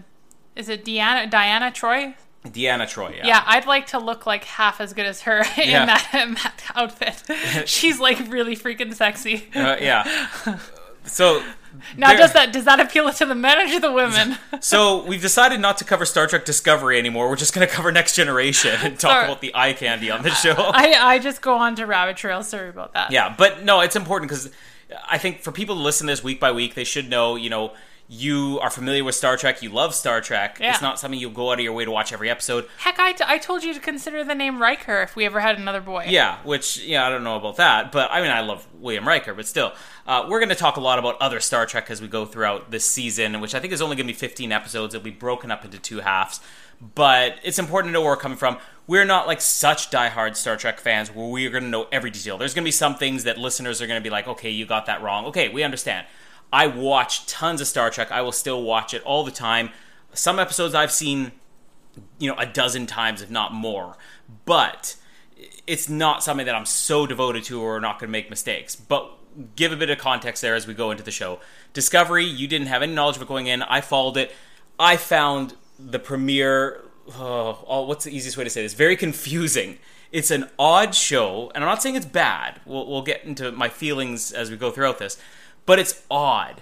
is 0.56 0.70
it 0.70 0.86
Deanna 0.86 1.30
Diana 1.30 1.72
Troy? 1.72 2.16
Deanna 2.46 2.88
Troy, 2.88 3.14
yeah. 3.18 3.28
Yeah, 3.28 3.44
I'd 3.46 3.66
like 3.66 3.88
to 3.88 4.00
look 4.00 4.26
like 4.26 4.46
half 4.46 4.80
as 4.80 4.94
good 4.94 5.06
as 5.06 5.22
her 5.24 5.40
in 5.58 5.70
Yeah. 5.70 5.86
that 5.86 6.10
in 6.14 6.36
that 6.36 6.62
outfit. 6.76 7.68
She's 7.68 8.00
like 8.00 8.18
really 8.30 8.56
freaking 8.56 8.94
sexy. 8.94 9.48
Uh, 9.54 9.76
yeah. 9.80 10.60
So 11.04 11.44
Now, 11.98 12.14
does 12.16 12.34
that 12.34 12.52
does 12.54 12.66
that 12.66 12.80
appeal 12.80 13.12
to 13.12 13.26
the 13.26 13.36
men 13.36 13.60
or 13.60 13.72
to 13.74 13.80
the 13.80 13.92
women? 13.92 14.38
So 14.62 15.06
we've 15.06 15.22
decided 15.22 15.60
not 15.62 15.78
to 15.78 15.86
cover 15.86 16.06
Star 16.06 16.28
Trek 16.28 16.44
Discovery 16.44 17.00
anymore. 17.00 17.30
We're 17.30 17.36
just 17.38 17.54
going 17.54 17.66
to 17.68 17.74
cover 17.74 17.92
Next 17.94 18.16
Generation 18.16 18.78
and 18.84 19.00
talk 19.00 19.12
Sorry. 19.12 19.26
about 19.26 19.40
the 19.42 19.52
eye 19.56 19.72
candy 19.74 20.12
on 20.12 20.22
the 20.24 20.32
show. 20.32 20.54
I 20.58 20.94
I 21.00 21.20
just 21.20 21.42
go 21.42 21.56
on 21.56 21.76
to 21.76 21.86
rabbit 21.86 22.18
trails. 22.18 22.50
Sorry 22.50 22.70
about 22.70 22.94
that. 22.94 23.12
Yeah, 23.12 23.34
but 23.38 23.64
no, 23.64 23.80
it's 23.82 23.96
important 23.96 24.30
because 24.30 24.50
I 25.08 25.18
think 25.18 25.42
for 25.42 25.52
people 25.54 25.76
to 25.76 25.82
listen 25.82 26.08
this 26.08 26.24
week 26.24 26.40
by 26.40 26.52
week, 26.52 26.74
they 26.76 26.84
should 26.84 27.10
know, 27.10 27.36
you 27.38 27.50
know, 27.50 27.74
you 28.12 28.60
are 28.62 28.72
familiar 28.72 29.04
with 29.04 29.14
Star 29.14 29.38
Trek, 29.38 29.62
you 29.62 29.70
love 29.70 29.94
Star 29.94 30.20
Trek. 30.20 30.58
Yeah. 30.60 30.72
It's 30.72 30.82
not 30.82 31.00
something 31.00 31.20
you'll 31.20 31.30
go 31.30 31.52
out 31.52 31.60
of 31.60 31.64
your 31.64 31.74
way 31.74 31.86
to 31.86 31.92
watch 31.92 32.12
every 32.12 32.28
episode. 32.28 32.68
Heck, 32.80 33.00
I, 33.00 33.12
t- 33.12 33.24
I 33.26 33.38
told 33.38 33.64
you 33.64 33.72
to 33.72 33.80
consider 33.80 34.24
the 34.24 34.34
name 34.34 34.60
Riker 34.60 35.04
if 35.04 35.16
we 35.16 35.26
ever 35.26 35.40
had 35.40 35.60
another 35.60 35.80
boy. 35.80 36.08
Yeah, 36.10 36.40
which, 36.44 36.80
yeah, 36.80 37.06
I 37.06 37.10
don't 37.10 37.24
know 37.24 37.36
about 37.36 37.58
that, 37.58 37.92
but 37.92 38.10
I 38.12 38.22
mean, 38.22 38.32
I 38.32 38.42
love 38.42 38.68
William 38.74 39.08
Riker, 39.08 39.36
but 39.36 39.48
still. 39.48 39.74
Uh, 40.08 40.26
we're 40.28 40.40
going 40.40 40.50
to 40.50 40.56
talk 40.56 40.78
a 40.78 40.82
lot 40.82 40.98
about 40.98 41.22
other 41.22 41.40
Star 41.40 41.68
Trek 41.68 41.92
as 41.92 42.02
we 42.02 42.08
go 42.08 42.26
throughout 42.26 42.72
this 42.72 42.84
season, 42.84 43.42
which 43.42 43.54
I 43.54 43.60
think 43.60 43.74
is 43.74 43.82
only 43.82 43.96
going 43.96 44.08
to 44.08 44.14
be 44.14 44.18
15 44.18 44.52
episodes. 44.52 44.96
It'll 44.96 45.04
be 45.04 45.12
broken 45.12 45.52
up 45.52 45.64
into 45.64 45.78
two 45.78 46.00
halves. 46.00 46.42
But 46.96 47.36
it's 47.44 47.60
important 47.60 47.90
to 47.90 47.94
know 47.94 48.02
where 48.02 48.12
we're 48.12 48.18
coming 48.18 48.38
from. 48.38 48.58
We're 48.88 49.06
not 49.06 49.28
like 49.28 49.42
such 49.42 49.92
diehard 49.92 50.36
Star 50.36 50.58
Trek 50.58 50.80
fans 50.80 51.14
where 51.14 51.28
we're 51.28 51.52
going 51.52 51.66
to 51.66 51.70
know 51.70 51.88
every 51.92 52.10
detail. 52.10 52.40
There's 52.40 52.56
going 52.56 52.64
to 52.64 52.68
be 52.68 52.72
some 52.72 52.96
things 52.96 53.26
that 53.26 53.38
listeners 53.38 53.82
are 53.82 53.88
going 53.88 54.00
to 54.00 54.04
be 54.04 54.10
like, 54.10 54.28
okay, 54.28 54.50
you 54.50 54.66
got 54.66 54.88
that 54.88 55.04
wrong. 55.04 55.26
Okay, 55.26 55.50
we 55.50 55.62
understand. 55.62 56.08
I 56.52 56.68
watch 56.68 57.26
tons 57.26 57.62
of 57.62 57.68
Star 57.68 57.90
Trek. 57.90 58.12
I 58.12 58.22
will 58.22 58.32
still 58.32 58.64
watch 58.64 58.94
it 58.94 59.04
all 59.04 59.24
the 59.24 59.32
time. 59.32 59.70
Some 60.14 60.40
episodes 60.40 60.74
I've 60.74 60.92
seen, 60.92 61.32
you 62.18 62.30
know, 62.30 62.38
a 62.38 62.46
dozen 62.46 62.88
times, 62.88 63.22
if 63.22 63.30
not 63.30 63.54
more. 63.54 63.98
But 64.46 64.96
it's 65.68 65.88
not 65.88 66.24
something 66.24 66.46
that 66.46 66.56
I'm 66.56 66.66
so 66.66 67.06
devoted 67.06 67.44
to 67.46 67.62
or 67.62 67.80
not 67.80 68.00
going 68.00 68.08
to 68.08 68.12
make 68.12 68.30
mistakes. 68.30 68.76
But 68.76 69.12
give 69.56 69.72
a 69.72 69.78
bit 69.78 69.90
of 69.90 69.98
context 70.00 70.42
there 70.42 70.56
as 70.56 70.68
we 70.68 70.74
go 70.74 70.92
into 70.92 71.04
the 71.04 71.12
show. 71.12 71.40
Discovery, 71.74 72.26
you 72.26 72.48
didn't 72.48 72.68
have 72.68 72.82
any 72.82 72.94
knowledge 72.94 73.18
of 73.18 73.22
it 73.22 73.28
going 73.28 73.48
in. 73.48 73.62
I 73.64 73.82
followed 73.82 74.18
it. 74.18 74.32
I 74.80 74.98
found 74.98 75.56
the 75.78 76.00
premiere. 76.00 76.84
Oh, 77.16 77.64
oh, 77.68 77.86
what's 77.86 78.06
the 78.06 78.16
easiest 78.16 78.38
way 78.38 78.44
to 78.44 78.50
say 78.50 78.64
this? 78.64 78.74
Very 78.74 78.96
confusing. 78.96 79.78
It's 80.12 80.32
an 80.32 80.50
odd 80.58 80.96
show, 80.96 81.52
and 81.54 81.64
I'm 81.64 81.70
not 81.70 81.84
saying 81.84 81.96
it's 81.96 82.06
bad. 82.06 82.60
We'll, 82.66 82.88
we'll 82.88 83.04
get 83.04 83.24
into 83.24 83.52
my 83.52 83.70
feelings 83.70 84.32
as 84.32 84.50
we 84.50 84.58
go 84.58 84.72
throughout 84.72 84.98
this, 84.98 85.22
but 85.66 85.80
it's 85.80 86.04
odd 86.10 86.62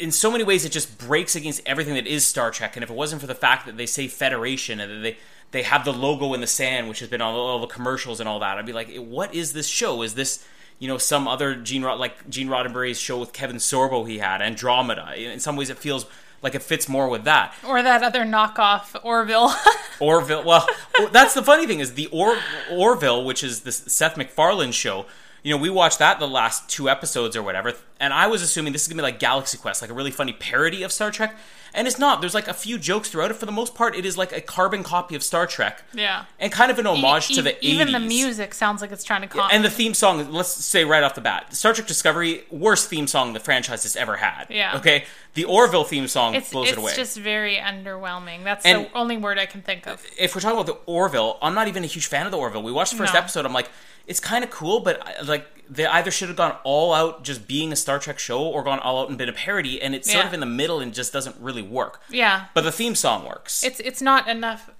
in 0.00 0.10
so 0.10 0.30
many 0.30 0.42
ways 0.42 0.64
it 0.64 0.72
just 0.72 0.98
breaks 0.98 1.36
against 1.36 1.60
everything 1.66 1.94
that 1.94 2.06
is 2.06 2.26
Star 2.26 2.50
Trek. 2.50 2.76
And 2.76 2.82
if 2.82 2.90
it 2.90 2.96
wasn't 2.96 3.20
for 3.20 3.26
the 3.26 3.34
fact 3.34 3.66
that 3.66 3.76
they 3.76 3.86
say 3.86 4.08
Federation 4.08 4.80
and 4.80 4.90
that 4.90 5.00
they 5.02 5.16
they 5.52 5.62
have 5.64 5.84
the 5.84 5.92
logo 5.92 6.32
in 6.32 6.40
the 6.40 6.46
sand, 6.46 6.88
which 6.88 7.00
has 7.00 7.08
been 7.08 7.20
on 7.20 7.34
all 7.34 7.58
the 7.58 7.66
commercials 7.66 8.20
and 8.20 8.28
all 8.28 8.38
that, 8.38 8.56
I'd 8.56 8.66
be 8.66 8.72
like, 8.72 8.94
what 8.96 9.34
is 9.34 9.52
this 9.52 9.66
show? 9.66 10.02
Is 10.02 10.14
this 10.14 10.44
you 10.78 10.88
know 10.88 10.96
some 10.98 11.28
other 11.28 11.54
Gene 11.54 11.82
Rod 11.82 12.00
like 12.00 12.28
Gene 12.28 12.48
Roddenberry's 12.48 12.98
show 13.00 13.18
with 13.18 13.32
Kevin 13.32 13.56
Sorbo 13.56 14.08
he 14.08 14.18
had 14.18 14.40
Andromeda? 14.40 15.14
In 15.16 15.38
some 15.40 15.56
ways, 15.56 15.70
it 15.70 15.78
feels 15.78 16.06
like 16.42 16.54
it 16.54 16.62
fits 16.62 16.88
more 16.88 17.08
with 17.08 17.24
that. 17.24 17.52
Or 17.66 17.82
that 17.82 18.02
other 18.02 18.22
knockoff 18.22 18.98
Orville. 19.04 19.52
Orville. 20.00 20.42
Well, 20.44 20.66
that's 21.12 21.34
the 21.34 21.42
funny 21.42 21.66
thing 21.66 21.80
is 21.80 21.94
the 21.94 22.06
or- 22.06 22.38
Orville, 22.70 23.24
which 23.24 23.44
is 23.44 23.60
the 23.60 23.72
Seth 23.72 24.16
MacFarlane 24.16 24.72
show. 24.72 25.04
You 25.42 25.54
know, 25.54 25.60
we 25.60 25.70
watched 25.70 25.98
that 26.00 26.18
the 26.18 26.28
last 26.28 26.68
two 26.68 26.88
episodes 26.88 27.34
or 27.36 27.42
whatever, 27.42 27.72
and 27.98 28.12
I 28.12 28.26
was 28.26 28.42
assuming 28.42 28.72
this 28.72 28.82
is 28.82 28.88
gonna 28.88 28.98
be 28.98 29.02
like 29.02 29.18
Galaxy 29.18 29.56
Quest, 29.58 29.80
like 29.82 29.90
a 29.90 29.94
really 29.94 30.10
funny 30.10 30.32
parody 30.32 30.82
of 30.82 30.92
Star 30.92 31.10
Trek, 31.10 31.34
and 31.72 31.86
it's 31.86 31.98
not. 31.98 32.20
There's 32.20 32.34
like 32.34 32.48
a 32.48 32.52
few 32.54 32.78
jokes 32.78 33.08
throughout 33.08 33.30
it. 33.30 33.34
For 33.34 33.46
the 33.46 33.52
most 33.52 33.74
part, 33.74 33.94
it 33.96 34.04
is 34.04 34.18
like 34.18 34.32
a 34.32 34.40
carbon 34.40 34.82
copy 34.82 35.14
of 35.14 35.22
Star 35.22 35.46
Trek, 35.46 35.82
yeah. 35.94 36.24
and 36.38 36.52
kind 36.52 36.70
of 36.70 36.78
an 36.78 36.86
homage 36.86 37.30
E- 37.30 37.34
to 37.36 37.42
the 37.42 37.50
80s. 37.52 37.58
even 37.62 37.92
the 37.92 38.00
music 38.00 38.52
sounds 38.54 38.82
like 38.82 38.92
it's 38.92 39.04
trying 39.04 39.22
to 39.22 39.28
con- 39.28 39.48
And 39.52 39.64
the 39.64 39.70
theme 39.70 39.94
song, 39.94 40.30
let's 40.30 40.50
say 40.50 40.84
right 40.84 41.02
off 41.02 41.14
the 41.14 41.20
bat, 41.20 41.54
Star 41.54 41.72
Trek 41.72 41.86
Discovery, 41.86 42.44
worst 42.50 42.88
theme 42.90 43.06
song 43.06 43.32
the 43.32 43.40
franchise 43.40 43.84
has 43.84 43.96
ever 43.96 44.16
had. 44.16 44.46
Yeah. 44.50 44.76
Okay? 44.76 45.04
The 45.34 45.44
Orville 45.44 45.84
theme 45.84 46.08
song 46.08 46.34
it's 46.34 46.50
blows 46.50 46.68
it's 46.68 46.76
it 46.76 46.80
away. 46.80 46.92
just 46.96 47.16
very 47.16 47.56
underwhelming. 47.56 48.42
That's 48.44 48.64
And- 48.64 48.86
the 48.86 48.96
only 48.98 49.16
word 49.16 49.38
I 49.38 49.46
can 49.46 49.62
think 49.62 49.86
of. 49.86 50.04
if 50.18 50.34
we're 50.34 50.40
talking 50.40 50.58
about 50.58 50.66
the 50.66 50.78
Orville, 50.90 51.38
I'm 51.40 51.54
not 51.54 51.68
even 51.68 51.84
a 51.84 51.86
huge 51.86 52.06
fan 52.06 52.26
of 52.26 52.32
the 52.32 52.38
Orville. 52.38 52.62
We 52.62 52.72
watched 52.72 52.92
the 52.92 52.98
first 52.98 53.14
No. 53.14 53.20
episode. 53.20 53.46
I'm 53.46 53.52
like, 53.52 53.70
it's 54.06 54.18
kind 54.20 54.42
of 54.42 54.50
cool, 54.50 54.80
but 54.80 55.00
uh, 55.06 55.24
like 55.24 55.46
they 55.68 55.86
either 55.86 56.10
should 56.10 56.26
have 56.28 56.36
gone 56.36 56.56
all 56.64 56.92
out 56.92 57.22
just 57.22 57.46
being 57.46 57.70
a 57.72 57.76
Star 57.76 58.00
Trek 58.00 58.18
show, 58.18 58.42
or 58.42 58.64
gone 58.64 58.80
all 58.80 59.00
out 59.02 59.08
and 59.08 59.16
been 59.16 59.28
a 59.28 59.32
parody, 59.32 59.80
and 59.80 59.94
it's 59.94 60.10
sort 60.10 60.26
of 60.26 60.34
in 60.34 60.40
the 60.40 60.46
middle 60.46 60.80
and 60.80 60.92
just 60.92 61.12
doesn't 61.12 61.36
really 61.38 61.62
work. 61.62 62.00
Yeah. 62.10 62.46
But 62.52 62.62
the 62.62 62.72
theme 62.72 62.96
song 62.96 63.24
works. 63.24 63.62
it's 63.62 63.78
it's 63.80 64.02
not 64.02 64.26
enough 64.26 64.70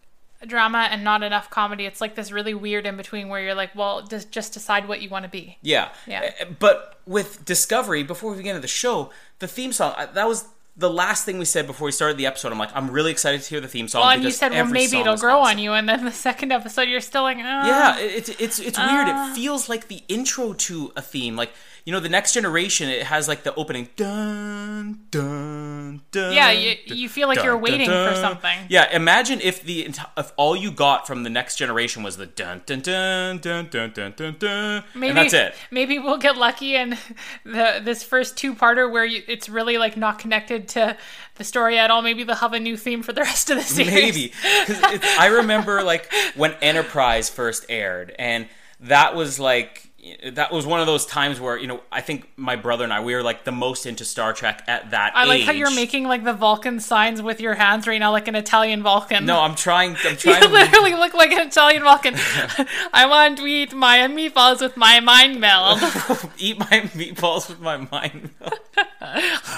drama 0.46 0.88
and 0.90 1.04
not 1.04 1.22
enough 1.22 1.50
comedy. 1.50 1.86
It's 1.86 2.00
like 2.00 2.14
this 2.14 2.32
really 2.32 2.54
weird 2.54 2.86
in 2.86 2.96
between 2.96 3.28
where 3.28 3.42
you're 3.42 3.54
like, 3.54 3.74
well, 3.74 4.02
just 4.02 4.30
just 4.30 4.52
decide 4.52 4.88
what 4.88 5.02
you 5.02 5.08
want 5.08 5.24
to 5.24 5.30
be. 5.30 5.58
yeah, 5.62 5.88
Yeah. 6.06 6.30
Uh, 6.40 6.46
But 6.58 6.98
with 7.06 7.44
Discovery, 7.44 8.02
before 8.02 8.32
we 8.32 8.48
into 8.48 8.60
the 8.60 8.68
show, 8.68 9.10
the 9.38 9.48
theme 9.48 9.72
song 9.72 9.94
that 10.14 10.28
was. 10.28 10.46
The 10.76 10.88
last 10.88 11.26
thing 11.26 11.36
we 11.36 11.44
said 11.44 11.66
before 11.66 11.84
we 11.86 11.92
started 11.92 12.16
the 12.16 12.24
episode, 12.24 12.52
I'm 12.52 12.58
like, 12.58 12.70
I'm 12.74 12.90
really 12.90 13.10
excited 13.10 13.42
to 13.42 13.48
hear 13.50 13.60
the 13.60 13.68
theme 13.68 13.86
song. 13.86 14.00
Well, 14.00 14.10
and 14.12 14.22
you 14.22 14.30
said, 14.30 14.52
well, 14.52 14.64
maybe 14.64 14.96
it'll 14.98 15.18
grow 15.18 15.40
awesome. 15.40 15.58
on 15.58 15.62
you, 15.62 15.72
and 15.72 15.86
then 15.86 16.06
the 16.06 16.12
second 16.28 16.52
episode, 16.52 16.88
you're 16.88 17.02
still 17.02 17.22
like, 17.22 17.36
oh. 17.36 17.40
Yeah, 17.40 17.98
it, 17.98 18.40
it's 18.40 18.58
it's 18.60 18.78
weird. 18.78 19.08
Uh. 19.08 19.28
It 19.30 19.34
feels 19.34 19.68
like 19.68 19.88
the 19.88 20.02
intro 20.08 20.54
to 20.54 20.92
a 20.96 21.02
theme. 21.02 21.36
Like 21.36 21.50
you 21.84 21.92
know, 21.92 22.00
the 22.00 22.08
next 22.08 22.32
generation, 22.32 22.88
it 22.88 23.04
has 23.04 23.28
like 23.28 23.42
the 23.42 23.54
opening 23.54 23.88
dun 23.96 25.00
dun 25.10 26.02
dun. 26.10 26.32
Yeah, 26.32 26.50
you, 26.50 26.76
you 26.86 27.08
feel 27.08 27.28
like 27.28 27.36
dun, 27.36 27.44
you're 27.46 27.58
waiting 27.58 27.88
dun, 27.88 28.06
dun. 28.06 28.14
for 28.14 28.20
something. 28.20 28.58
Yeah, 28.68 28.94
imagine 28.94 29.40
if 29.40 29.62
the 29.62 29.94
if 30.16 30.32
all 30.36 30.56
you 30.56 30.70
got 30.70 31.06
from 31.06 31.22
the 31.22 31.30
next 31.30 31.56
generation 31.56 32.02
was 32.02 32.16
the 32.16 32.26
dun 32.26 32.62
dun 32.66 32.80
dun 32.80 33.38
dun 33.38 33.68
dun 33.70 33.92
dun 33.92 34.14
dun, 34.16 34.36
dun 34.38 34.84
maybe, 34.94 35.08
and 35.08 35.16
that's 35.16 35.34
it. 35.34 35.54
Maybe 35.70 35.98
we'll 35.98 36.18
get 36.18 36.36
lucky 36.36 36.76
and 36.76 36.98
the 37.44 37.80
this 37.82 38.02
first 38.02 38.36
two 38.36 38.54
parter 38.54 38.90
where 38.90 39.04
you, 39.04 39.22
it's 39.26 39.48
really 39.48 39.78
like 39.78 39.96
not 39.96 40.18
connected 40.18 40.68
to 40.68 40.96
the 41.36 41.44
story 41.44 41.78
at 41.78 41.90
all. 41.90 42.02
Maybe 42.02 42.24
they'll 42.24 42.36
have 42.36 42.52
a 42.52 42.60
new 42.60 42.76
theme 42.76 43.02
for 43.02 43.12
the 43.12 43.20
rest 43.30 43.50
of 43.50 43.56
the 43.56 43.62
series. 43.62 43.92
Maybe 43.92 44.32
because 44.66 45.00
I 45.18 45.26
remember 45.26 45.82
like 45.82 46.12
when 46.36 46.52
Enterprise 46.62 47.30
first 47.30 47.66
aired 47.68 48.14
and 48.18 48.46
that 48.80 49.14
was 49.14 49.38
like 49.38 49.89
that 50.32 50.50
was 50.50 50.66
one 50.66 50.80
of 50.80 50.86
those 50.86 51.04
times 51.04 51.40
where 51.40 51.58
you 51.58 51.66
know 51.66 51.80
I 51.92 52.00
think 52.00 52.28
my 52.36 52.56
brother 52.56 52.84
and 52.84 52.92
I 52.92 53.00
we 53.00 53.14
were 53.14 53.22
like 53.22 53.44
the 53.44 53.52
most 53.52 53.84
into 53.84 54.04
Star 54.04 54.32
Trek 54.32 54.62
at 54.66 54.92
that. 54.92 55.12
I 55.14 55.24
like 55.24 55.42
how 55.42 55.52
you're 55.52 55.74
making 55.74 56.04
like 56.04 56.24
the 56.24 56.32
Vulcan 56.32 56.80
signs 56.80 57.20
with 57.20 57.40
your 57.40 57.54
hands 57.54 57.86
right 57.86 57.98
now, 57.98 58.10
like 58.10 58.26
an 58.28 58.34
Italian 58.34 58.82
Vulcan. 58.82 59.26
No, 59.26 59.40
I'm 59.40 59.54
trying. 59.54 59.96
I'm 60.04 60.12
You 60.12 60.16
trying. 60.16 60.50
literally 60.50 60.94
look 60.94 61.12
like 61.14 61.32
an 61.32 61.48
Italian 61.48 61.82
Vulcan. 61.82 62.14
I 62.92 63.06
want 63.06 63.38
to 63.38 63.46
eat 63.46 63.74
my 63.74 63.98
meatballs 63.98 64.60
with 64.60 64.76
my 64.76 65.00
mind 65.00 65.40
meld. 65.40 65.80
eat 66.38 66.58
my 66.58 66.80
meatballs 66.94 67.48
with 67.48 67.60
my 67.60 67.76
mind. 67.76 68.30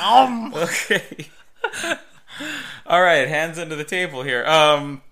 Um. 0.01 0.53
okay. 0.55 1.29
All 2.87 3.01
right, 3.03 3.29
hands 3.29 3.59
under 3.59 3.77
the 3.77 3.85
table 3.85 4.23
here. 4.23 4.45
Um, 4.45 5.03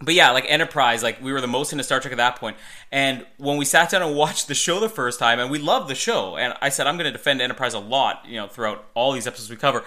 but 0.00 0.14
yeah, 0.14 0.30
like 0.30 0.44
Enterprise, 0.46 1.02
like 1.02 1.20
we 1.20 1.32
were 1.32 1.40
the 1.40 1.48
most 1.48 1.72
into 1.72 1.82
Star 1.82 1.98
Trek 1.98 2.12
at 2.12 2.18
that 2.18 2.36
point. 2.36 2.56
And 2.92 3.26
when 3.36 3.56
we 3.56 3.64
sat 3.64 3.90
down 3.90 4.02
and 4.02 4.14
watched 4.14 4.46
the 4.46 4.54
show 4.54 4.78
the 4.78 4.88
first 4.88 5.18
time, 5.18 5.40
and 5.40 5.50
we 5.50 5.58
loved 5.58 5.88
the 5.88 5.94
show, 5.96 6.36
and 6.36 6.54
I 6.62 6.68
said 6.68 6.86
I'm 6.86 6.96
going 6.96 7.10
to 7.10 7.16
defend 7.16 7.40
Enterprise 7.40 7.74
a 7.74 7.80
lot, 7.80 8.24
you 8.26 8.36
know, 8.36 8.46
throughout 8.46 8.86
all 8.94 9.12
these 9.12 9.26
episodes 9.26 9.50
we 9.50 9.56
cover. 9.56 9.84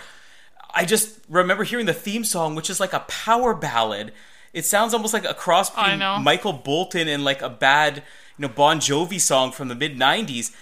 I 0.73 0.85
just 0.85 1.19
remember 1.29 1.63
hearing 1.63 1.85
the 1.85 1.93
theme 1.93 2.23
song, 2.23 2.55
which 2.55 2.69
is 2.69 2.79
like 2.79 2.93
a 2.93 3.01
power 3.01 3.53
ballad. 3.53 4.11
It 4.53 4.65
sounds 4.65 4.93
almost 4.93 5.13
like 5.13 5.25
a 5.25 5.33
cross 5.33 5.69
between. 5.69 5.99
Michael 6.19 6.53
Bolton 6.53 7.07
and 7.07 7.23
like 7.23 7.41
a 7.41 7.49
bad, 7.49 7.97
you 8.37 8.41
know, 8.41 8.49
Bon 8.49 8.79
Jovi 8.79 9.19
song 9.19 9.53
from 9.53 9.69
the 9.69 9.75
mid 9.75 9.97
'90s, 9.97 10.53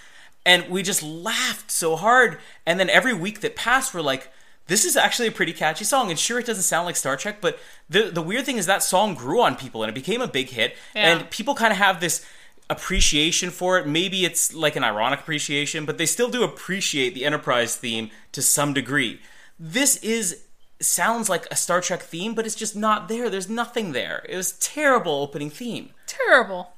and 0.46 0.68
we 0.68 0.84
just 0.84 1.02
laughed 1.02 1.72
so 1.72 1.96
hard. 1.96 2.38
And 2.66 2.78
then 2.78 2.88
every 2.88 3.14
week 3.14 3.40
that 3.40 3.56
passed, 3.56 3.94
we're 3.94 4.00
like, 4.00 4.30
"This 4.70 4.84
is 4.84 4.96
actually 4.96 5.28
a 5.28 5.32
pretty 5.32 5.52
catchy 5.52 5.84
song." 5.84 6.10
And 6.10 6.18
sure, 6.18 6.38
it 6.38 6.46
doesn't 6.46 6.62
sound 6.72 6.86
like 6.86 6.96
Star 6.96 7.16
Trek, 7.16 7.36
but 7.40 7.58
the 7.94 8.02
the 8.18 8.22
weird 8.22 8.44
thing 8.46 8.56
is 8.58 8.66
that 8.66 8.82
song 8.82 9.14
grew 9.14 9.40
on 9.42 9.56
people 9.56 9.82
and 9.82 9.90
it 9.90 9.94
became 10.02 10.22
a 10.22 10.26
big 10.38 10.48
hit, 10.50 10.76
Yeah. 10.94 11.08
and 11.10 11.30
people 11.30 11.54
kind 11.54 11.72
of 11.72 11.78
have 11.78 12.00
this 12.00 12.24
appreciation 12.70 13.50
for 13.50 13.78
it. 13.78 13.86
Maybe 13.86 14.24
it's 14.24 14.54
like 14.54 14.76
an 14.76 14.84
ironic 14.84 15.20
appreciation, 15.20 15.84
but 15.84 15.98
they 15.98 16.06
still 16.06 16.30
do 16.30 16.44
appreciate 16.44 17.14
the 17.14 17.24
Enterprise 17.24 17.76
theme 17.76 18.10
to 18.32 18.40
some 18.42 18.72
degree. 18.72 19.20
This 19.58 19.96
is 19.96 20.44
sounds 20.80 21.28
like 21.28 21.46
a 21.50 21.56
Star 21.56 21.80
Trek 21.82 22.02
theme, 22.02 22.34
but 22.34 22.46
it's 22.46 22.54
just 22.54 22.74
not 22.76 23.08
there. 23.08 23.28
There's 23.28 23.50
nothing 23.50 23.92
there. 23.92 24.24
It 24.28 24.36
was 24.36 24.52
terrible 24.52 25.12
opening 25.20 25.50
theme. 25.50 25.90
Terrible. 26.06 26.72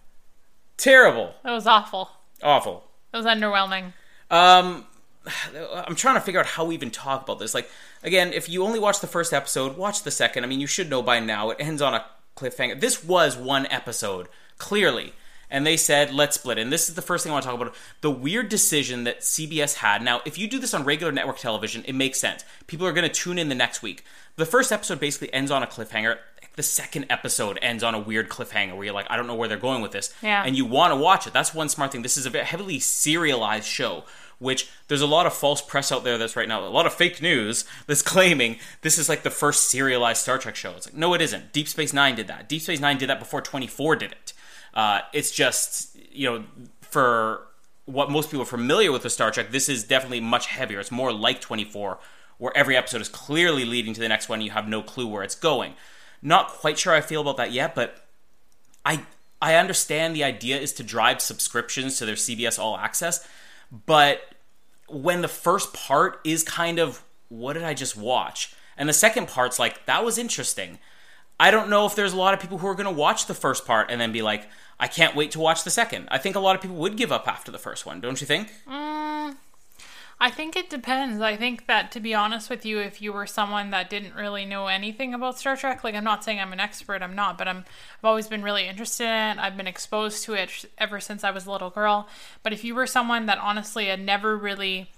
Terrible. 0.76 1.34
That 1.44 1.52
was 1.52 1.66
awful. 1.66 2.10
Awful. 2.42 2.88
That 3.12 3.18
was 3.18 3.26
underwhelming. 3.26 3.92
Um 4.30 4.86
I'm 5.86 5.96
trying 5.96 6.14
to 6.16 6.20
figure 6.20 6.40
out 6.40 6.46
how 6.46 6.64
we 6.64 6.74
even 6.74 6.90
talk 6.90 7.22
about 7.22 7.38
this. 7.38 7.54
Like 7.54 7.70
again, 8.02 8.32
if 8.32 8.48
you 8.48 8.64
only 8.64 8.78
watch 8.78 9.00
the 9.00 9.06
first 9.06 9.32
episode, 9.32 9.76
watch 9.76 10.02
the 10.02 10.10
second. 10.10 10.44
I 10.44 10.46
mean, 10.46 10.60
you 10.60 10.66
should 10.66 10.90
know 10.90 11.02
by 11.02 11.20
now 11.20 11.50
it 11.50 11.58
ends 11.60 11.82
on 11.82 11.94
a 11.94 12.04
cliffhanger. 12.36 12.80
This 12.80 13.04
was 13.04 13.36
one 13.36 13.66
episode, 13.66 14.28
clearly. 14.58 15.12
And 15.50 15.66
they 15.66 15.76
said, 15.76 16.14
let's 16.14 16.36
split. 16.36 16.56
it. 16.56 16.62
And 16.62 16.72
this 16.72 16.88
is 16.88 16.94
the 16.94 17.02
first 17.02 17.24
thing 17.24 17.30
I 17.30 17.34
want 17.34 17.42
to 17.44 17.50
talk 17.50 17.60
about. 17.60 17.74
The 18.00 18.10
weird 18.10 18.48
decision 18.48 19.04
that 19.04 19.20
CBS 19.20 19.74
had. 19.74 20.00
Now, 20.02 20.22
if 20.24 20.38
you 20.38 20.48
do 20.48 20.58
this 20.58 20.72
on 20.72 20.84
regular 20.84 21.12
network 21.12 21.38
television, 21.38 21.84
it 21.84 21.92
makes 21.92 22.18
sense. 22.18 22.42
People 22.66 22.86
are 22.86 22.92
going 22.92 23.06
to 23.06 23.12
tune 23.12 23.38
in 23.38 23.50
the 23.50 23.54
next 23.54 23.82
week. 23.82 24.02
The 24.36 24.46
first 24.46 24.72
episode 24.72 24.98
basically 24.98 25.32
ends 25.34 25.50
on 25.50 25.62
a 25.62 25.66
cliffhanger. 25.66 26.16
The 26.56 26.62
second 26.62 27.06
episode 27.10 27.58
ends 27.60 27.82
on 27.82 27.94
a 27.94 27.98
weird 27.98 28.30
cliffhanger 28.30 28.74
where 28.74 28.84
you're 28.84 28.94
like, 28.94 29.10
I 29.10 29.18
don't 29.18 29.26
know 29.26 29.34
where 29.34 29.46
they're 29.46 29.58
going 29.58 29.82
with 29.82 29.92
this. 29.92 30.14
Yeah. 30.22 30.42
And 30.42 30.56
you 30.56 30.64
want 30.64 30.92
to 30.92 30.96
watch 30.96 31.26
it. 31.26 31.34
That's 31.34 31.52
one 31.52 31.68
smart 31.68 31.92
thing. 31.92 32.00
This 32.00 32.16
is 32.16 32.24
a 32.24 32.44
heavily 32.44 32.78
serialized 32.78 33.66
show 33.66 34.04
which 34.42 34.68
there's 34.88 35.00
a 35.00 35.06
lot 35.06 35.24
of 35.24 35.32
false 35.32 35.62
press 35.62 35.92
out 35.92 36.04
there 36.04 36.18
that's 36.18 36.36
right 36.36 36.48
now, 36.48 36.66
a 36.66 36.68
lot 36.68 36.84
of 36.84 36.92
fake 36.92 37.22
news 37.22 37.64
that's 37.86 38.02
claiming 38.14 38.58
this 38.82 38.98
is 38.98 39.08
like 39.08 39.22
the 39.22 39.30
first 39.30 39.70
serialized 39.70 40.20
Star 40.20 40.36
Trek 40.38 40.56
show. 40.56 40.72
It's 40.72 40.86
like, 40.86 40.96
no, 40.96 41.14
it 41.14 41.20
isn't. 41.20 41.52
Deep 41.52 41.68
Space 41.68 41.92
Nine 41.92 42.16
did 42.16 42.26
that. 42.26 42.48
Deep 42.48 42.62
Space 42.62 42.80
Nine 42.80 42.98
did 42.98 43.08
that 43.08 43.18
before 43.18 43.40
24 43.40 43.96
did 43.96 44.12
it. 44.12 44.32
Uh, 44.74 45.00
it's 45.12 45.30
just, 45.30 45.96
you 46.10 46.28
know, 46.28 46.44
for 46.80 47.46
what 47.84 48.10
most 48.10 48.30
people 48.30 48.42
are 48.42 48.46
familiar 48.46 48.90
with 48.90 49.04
with 49.04 49.12
Star 49.12 49.30
Trek, 49.30 49.50
this 49.50 49.68
is 49.68 49.84
definitely 49.84 50.20
much 50.20 50.46
heavier. 50.46 50.80
It's 50.80 50.90
more 50.90 51.12
like 51.12 51.40
24, 51.40 51.98
where 52.38 52.56
every 52.56 52.76
episode 52.76 53.00
is 53.00 53.08
clearly 53.08 53.64
leading 53.64 53.94
to 53.94 54.00
the 54.00 54.08
next 54.08 54.28
one. 54.28 54.40
You 54.40 54.50
have 54.50 54.68
no 54.68 54.82
clue 54.82 55.06
where 55.06 55.22
it's 55.22 55.34
going. 55.34 55.74
Not 56.20 56.48
quite 56.48 56.78
sure 56.78 56.94
I 56.94 57.00
feel 57.00 57.20
about 57.20 57.36
that 57.36 57.52
yet, 57.52 57.74
but 57.74 58.06
I 58.84 59.04
I 59.42 59.56
understand 59.56 60.14
the 60.14 60.22
idea 60.22 60.58
is 60.58 60.72
to 60.74 60.84
drive 60.84 61.20
subscriptions 61.20 61.98
to 61.98 62.06
their 62.06 62.14
CBS 62.14 62.60
All 62.60 62.76
Access, 62.76 63.26
but 63.72 64.22
when 64.88 65.22
the 65.22 65.28
first 65.28 65.72
part 65.72 66.20
is 66.24 66.42
kind 66.42 66.78
of 66.78 67.02
what 67.28 67.54
did 67.54 67.64
I 67.64 67.72
just 67.72 67.96
watch, 67.96 68.54
and 68.76 68.88
the 68.88 68.92
second 68.92 69.28
part's 69.28 69.58
like 69.58 69.86
that 69.86 70.04
was 70.04 70.18
interesting. 70.18 70.78
I 71.40 71.50
don't 71.50 71.68
know 71.68 71.86
if 71.86 71.96
there's 71.96 72.12
a 72.12 72.16
lot 72.16 72.34
of 72.34 72.40
people 72.40 72.58
who 72.58 72.68
are 72.68 72.74
going 72.74 72.86
to 72.86 72.92
watch 72.92 73.26
the 73.26 73.34
first 73.34 73.66
part 73.66 73.90
and 73.90 74.00
then 74.00 74.12
be 74.12 74.22
like, 74.22 74.48
I 74.78 74.86
can't 74.86 75.16
wait 75.16 75.32
to 75.32 75.40
watch 75.40 75.64
the 75.64 75.70
second. 75.70 76.06
I 76.10 76.18
think 76.18 76.36
a 76.36 76.40
lot 76.40 76.54
of 76.54 76.62
people 76.62 76.76
would 76.76 76.96
give 76.96 77.10
up 77.10 77.26
after 77.26 77.50
the 77.50 77.58
first 77.58 77.84
one, 77.84 78.00
don't 78.00 78.20
you 78.20 78.26
think? 78.26 78.52
Mm, 78.68 79.36
I 80.22 80.30
think 80.30 80.54
it 80.54 80.70
depends. 80.70 81.20
I 81.20 81.34
think 81.34 81.66
that, 81.66 81.90
to 81.90 81.98
be 81.98 82.14
honest 82.14 82.48
with 82.48 82.64
you, 82.64 82.78
if 82.78 83.02
you 83.02 83.12
were 83.12 83.26
someone 83.26 83.70
that 83.70 83.90
didn't 83.90 84.14
really 84.14 84.44
know 84.44 84.68
anything 84.68 85.14
about 85.14 85.36
Star 85.36 85.56
Trek, 85.56 85.82
like 85.82 85.96
I'm 85.96 86.04
not 86.04 86.22
saying 86.22 86.38
I'm 86.38 86.52
an 86.52 86.60
expert, 86.60 87.02
I'm 87.02 87.16
not, 87.16 87.36
but 87.36 87.48
I'm 87.48 87.64
I've 87.98 88.04
always 88.04 88.28
been 88.28 88.44
really 88.44 88.68
interested 88.68 89.02
in 89.02 89.10
it. 89.10 89.38
I've 89.40 89.56
been 89.56 89.66
exposed 89.66 90.22
to 90.26 90.34
it 90.34 90.64
ever 90.78 91.00
since 91.00 91.24
I 91.24 91.32
was 91.32 91.46
a 91.46 91.50
little 91.50 91.70
girl. 91.70 92.06
But 92.44 92.52
if 92.52 92.62
you 92.62 92.76
were 92.76 92.86
someone 92.86 93.26
that 93.26 93.38
honestly 93.38 93.86
had 93.86 93.98
never 93.98 94.36
really 94.36 94.92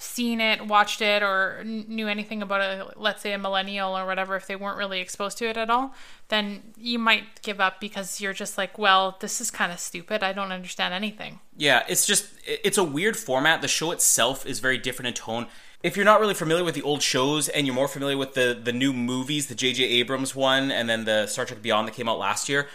seen 0.00 0.40
it, 0.40 0.66
watched 0.66 1.02
it, 1.02 1.22
or 1.22 1.62
knew 1.64 2.08
anything 2.08 2.42
about 2.42 2.60
it, 2.60 2.98
let's 2.98 3.22
say 3.22 3.32
a 3.32 3.38
millennial 3.38 3.96
or 3.96 4.06
whatever, 4.06 4.34
if 4.36 4.46
they 4.46 4.56
weren't 4.56 4.78
really 4.78 5.00
exposed 5.00 5.38
to 5.38 5.48
it 5.48 5.56
at 5.56 5.68
all, 5.68 5.94
then 6.28 6.62
you 6.78 6.98
might 6.98 7.42
give 7.42 7.60
up 7.60 7.80
because 7.80 8.20
you're 8.20 8.32
just 8.32 8.56
like, 8.56 8.78
well, 8.78 9.16
this 9.20 9.40
is 9.40 9.50
kind 9.50 9.70
of 9.70 9.78
stupid. 9.78 10.22
I 10.22 10.32
don't 10.32 10.52
understand 10.52 10.94
anything. 10.94 11.40
Yeah, 11.56 11.84
it's 11.88 12.06
just, 12.06 12.26
it's 12.46 12.78
a 12.78 12.84
weird 12.84 13.16
format. 13.16 13.60
The 13.62 13.68
show 13.68 13.90
itself 13.90 14.46
is 14.46 14.58
very 14.60 14.78
different 14.78 15.08
in 15.08 15.14
tone. 15.14 15.46
If 15.82 15.96
you're 15.96 16.04
not 16.04 16.20
really 16.20 16.34
familiar 16.34 16.64
with 16.64 16.74
the 16.74 16.82
old 16.82 17.02
shows 17.02 17.48
and 17.48 17.66
you're 17.66 17.74
more 17.74 17.88
familiar 17.88 18.16
with 18.16 18.34
the, 18.34 18.58
the 18.62 18.72
new 18.72 18.92
movies, 18.92 19.46
the 19.46 19.54
J.J. 19.54 19.84
Abrams 19.84 20.34
one 20.34 20.70
and 20.70 20.88
then 20.88 21.04
the 21.04 21.26
Star 21.26 21.44
Trek 21.44 21.62
Beyond 21.62 21.88
that 21.88 21.94
came 21.94 22.08
out 22.08 22.18
last 22.18 22.48
year, 22.48 22.68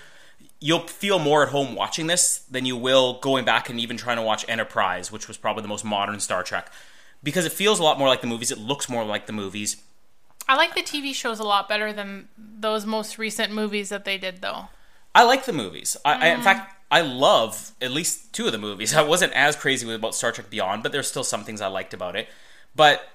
you'll 0.60 0.88
feel 0.88 1.20
more 1.20 1.44
at 1.44 1.50
home 1.50 1.75
watching 1.75 2.08
this 2.08 2.39
than 2.50 2.65
you 2.65 2.75
will 2.75 3.20
going 3.20 3.46
back 3.46 3.70
and 3.70 3.79
even 3.79 3.98
trying 3.98 4.17
to 4.17 4.24
watch 4.24 4.46
Enterprise, 4.48 5.12
which 5.12 5.27
was 5.27 5.38
probably 5.38 5.62
the 5.62 5.67
most 5.67 5.86
modern 5.86 6.20
Star 6.20 6.44
Trek 6.44 6.72
because 7.25 7.44
it 7.44 7.51
feels 7.51 7.79
a 7.79 7.84
lot 7.84 7.98
more 7.98 8.08
like 8.08 8.22
the 8.22 8.27
movies. 8.27 8.51
It 8.51 8.60
looks 8.60 8.88
more 8.88 9.03
like 9.03 9.25
the 9.25 9.34
movies. 9.34 9.77
I 10.48 10.55
like 10.55 10.75
the 10.75 10.84
TV 10.84 11.13
shows 11.13 11.39
a 11.39 11.44
lot 11.44 11.67
better 11.67 11.91
than 11.91 12.29
those 12.38 12.86
most 12.86 13.17
recent 13.17 13.51
movies 13.51 13.89
that 13.89 14.05
they 14.05 14.20
did, 14.20 14.41
though. 14.41 14.67
I 15.15 15.24
like 15.24 15.46
the 15.46 15.53
movies. 15.53 15.98
I, 16.05 16.13
mm. 16.13 16.22
I, 16.22 16.27
in 16.27 16.41
fact, 16.44 16.75
I 16.91 17.01
love 17.01 17.72
at 17.82 17.91
least 17.91 18.32
two 18.32 18.46
of 18.46 18.51
the 18.51 18.60
movies. 18.60 18.94
I 18.96 19.01
wasn't 19.01 19.34
as 19.34 19.55
crazy 19.55 19.91
about 19.91 20.13
Star 20.13 20.32
Trek 20.32 20.51
Beyond, 20.51 20.84
but 20.84 20.91
there's 20.91 21.10
still 21.10 21.24
some 21.24 21.44
things 21.44 21.62
I 21.62 21.67
liked 21.67 21.96
about 21.96 22.15
it. 22.15 22.27
But 22.75 23.10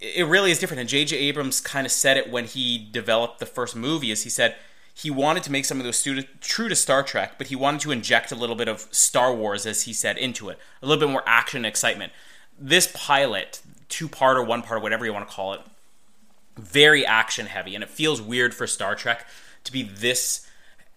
it 0.00 0.26
really 0.26 0.50
is 0.50 0.58
different. 0.58 0.80
And 0.80 0.88
J.J. 0.88 1.14
Abrams 1.18 1.60
kind 1.60 1.84
of 1.84 1.92
said 1.92 2.16
it 2.16 2.30
when 2.30 2.46
he 2.46 2.88
developed 2.90 3.40
the 3.40 3.46
first 3.46 3.76
movie. 3.76 4.10
Is 4.10 4.22
he 4.22 4.30
said 4.30 4.56
he 4.94 5.10
wanted 5.10 5.42
to 5.42 5.52
make 5.52 5.66
something 5.66 5.84
that 5.84 5.88
was 5.88 6.24
true 6.40 6.68
to 6.70 6.74
Star 6.76 7.02
Trek, 7.02 7.34
but 7.36 7.48
he 7.48 7.56
wanted 7.56 7.82
to 7.82 7.90
inject 7.90 8.32
a 8.32 8.36
little 8.36 8.56
bit 8.56 8.68
of 8.68 8.88
Star 8.90 9.34
Wars, 9.34 9.66
as 9.66 9.82
he 9.82 9.92
said, 9.92 10.16
into 10.16 10.48
it, 10.48 10.58
a 10.80 10.86
little 10.86 11.06
bit 11.06 11.12
more 11.12 11.24
action 11.26 11.58
and 11.58 11.66
excitement 11.66 12.14
this 12.60 12.92
pilot, 12.94 13.62
two 13.88 14.06
part 14.06 14.36
or 14.36 14.44
one 14.44 14.62
part 14.62 14.78
or 14.78 14.82
whatever 14.82 15.04
you 15.06 15.12
want 15.12 15.28
to 15.28 15.34
call 15.34 15.54
it, 15.54 15.60
very 16.56 17.06
action 17.06 17.46
heavy, 17.46 17.74
and 17.74 17.82
it 17.82 17.88
feels 17.88 18.20
weird 18.20 18.54
for 18.54 18.66
Star 18.66 18.94
Trek 18.94 19.26
to 19.64 19.72
be 19.72 19.82
this 19.82 20.46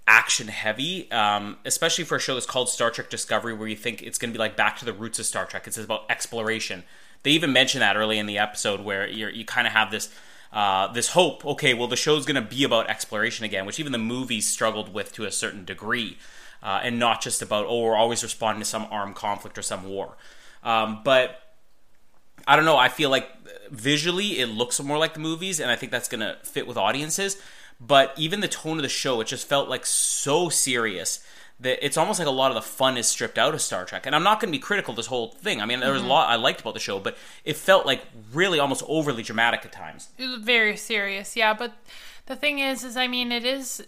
action 0.05 0.49
heavy, 0.49 1.09
um, 1.11 1.57
especially 1.63 2.03
for 2.03 2.17
a 2.17 2.19
show 2.19 2.33
that's 2.33 2.45
called 2.45 2.67
Star 2.67 2.91
Trek 2.91 3.09
Discovery, 3.09 3.53
where 3.53 3.69
you 3.69 3.75
think 3.75 4.03
it's 4.03 4.17
going 4.17 4.31
to 4.31 4.37
be 4.37 4.39
like 4.39 4.57
back 4.57 4.77
to 4.79 4.85
the 4.85 4.91
roots 4.91 5.19
of 5.19 5.25
Star 5.25 5.45
Trek. 5.45 5.65
It's 5.65 5.77
about 5.77 6.03
exploration. 6.09 6.83
They 7.23 7.31
even 7.31 7.53
mention 7.53 7.79
that 7.79 7.95
early 7.95 8.19
in 8.19 8.25
the 8.25 8.37
episode 8.37 8.81
where 8.81 9.07
you 9.07 9.45
kind 9.45 9.65
of 9.65 9.73
have 9.73 9.91
this. 9.91 10.09
Uh, 10.51 10.93
this 10.93 11.09
hope, 11.09 11.43
okay, 11.43 11.73
well, 11.73 11.87
the 11.87 11.95
show's 11.95 12.27
going 12.27 12.35
to 12.35 12.55
be 12.55 12.63
about 12.63 12.87
exploration 12.87 13.43
again, 13.43 13.65
which 13.65 13.79
even 13.79 13.91
the 13.91 13.97
movies 13.97 14.47
struggled 14.47 14.93
with 14.93 15.11
to 15.11 15.25
a 15.25 15.31
certain 15.31 15.65
degree, 15.65 16.15
uh, 16.61 16.79
and 16.83 16.99
not 16.99 17.21
just 17.21 17.41
about, 17.41 17.65
oh, 17.67 17.81
we're 17.81 17.95
always 17.95 18.21
responding 18.21 18.61
to 18.61 18.65
some 18.65 18.85
armed 18.91 19.15
conflict 19.15 19.57
or 19.57 19.63
some 19.63 19.89
war. 19.89 20.15
Um, 20.63 21.01
but 21.03 21.42
I 22.47 22.55
don't 22.55 22.65
know. 22.65 22.77
I 22.77 22.89
feel 22.89 23.09
like 23.09 23.29
visually 23.71 24.39
it 24.39 24.47
looks 24.47 24.79
more 24.81 24.97
like 24.97 25.13
the 25.13 25.19
movies, 25.19 25.59
and 25.59 25.71
I 25.71 25.75
think 25.75 25.91
that's 25.91 26.07
gonna 26.07 26.37
fit 26.43 26.67
with 26.67 26.77
audiences. 26.77 27.41
But 27.79 28.13
even 28.17 28.39
the 28.39 28.47
tone 28.47 28.77
of 28.77 28.83
the 28.83 28.89
show, 28.89 29.19
it 29.21 29.27
just 29.27 29.47
felt 29.47 29.67
like 29.67 29.85
so 29.85 30.49
serious 30.49 31.25
that 31.59 31.83
it's 31.85 31.97
almost 31.97 32.19
like 32.19 32.27
a 32.27 32.31
lot 32.31 32.51
of 32.51 32.55
the 32.55 32.61
fun 32.61 32.97
is 32.97 33.07
stripped 33.07 33.37
out 33.37 33.53
of 33.53 33.61
Star 33.61 33.85
Trek. 33.85 34.05
And 34.05 34.15
I'm 34.15 34.23
not 34.23 34.39
going 34.39 34.51
to 34.51 34.57
be 34.57 34.61
critical 34.61 34.91
of 34.91 34.95
this 34.95 35.07
whole 35.07 35.29
thing. 35.29 35.61
I 35.61 35.65
mean, 35.65 35.79
there 35.79 35.91
was 35.91 36.01
mm-hmm. 36.01 36.09
a 36.09 36.13
lot 36.13 36.29
I 36.29 36.35
liked 36.35 36.61
about 36.61 36.73
the 36.73 36.79
show, 36.79 36.99
but 36.99 37.17
it 37.45 37.55
felt 37.55 37.85
like 37.85 38.03
really 38.33 38.59
almost 38.59 38.83
overly 38.87 39.23
dramatic 39.23 39.65
at 39.65 39.71
times. 39.71 40.09
It 40.17 40.27
was 40.27 40.39
very 40.39 40.75
serious, 40.77 41.35
yeah. 41.35 41.53
But 41.53 41.73
the 42.25 42.35
thing 42.35 42.59
is, 42.59 42.83
is 42.83 42.97
I 42.97 43.07
mean, 43.07 43.31
it 43.31 43.45
is. 43.45 43.85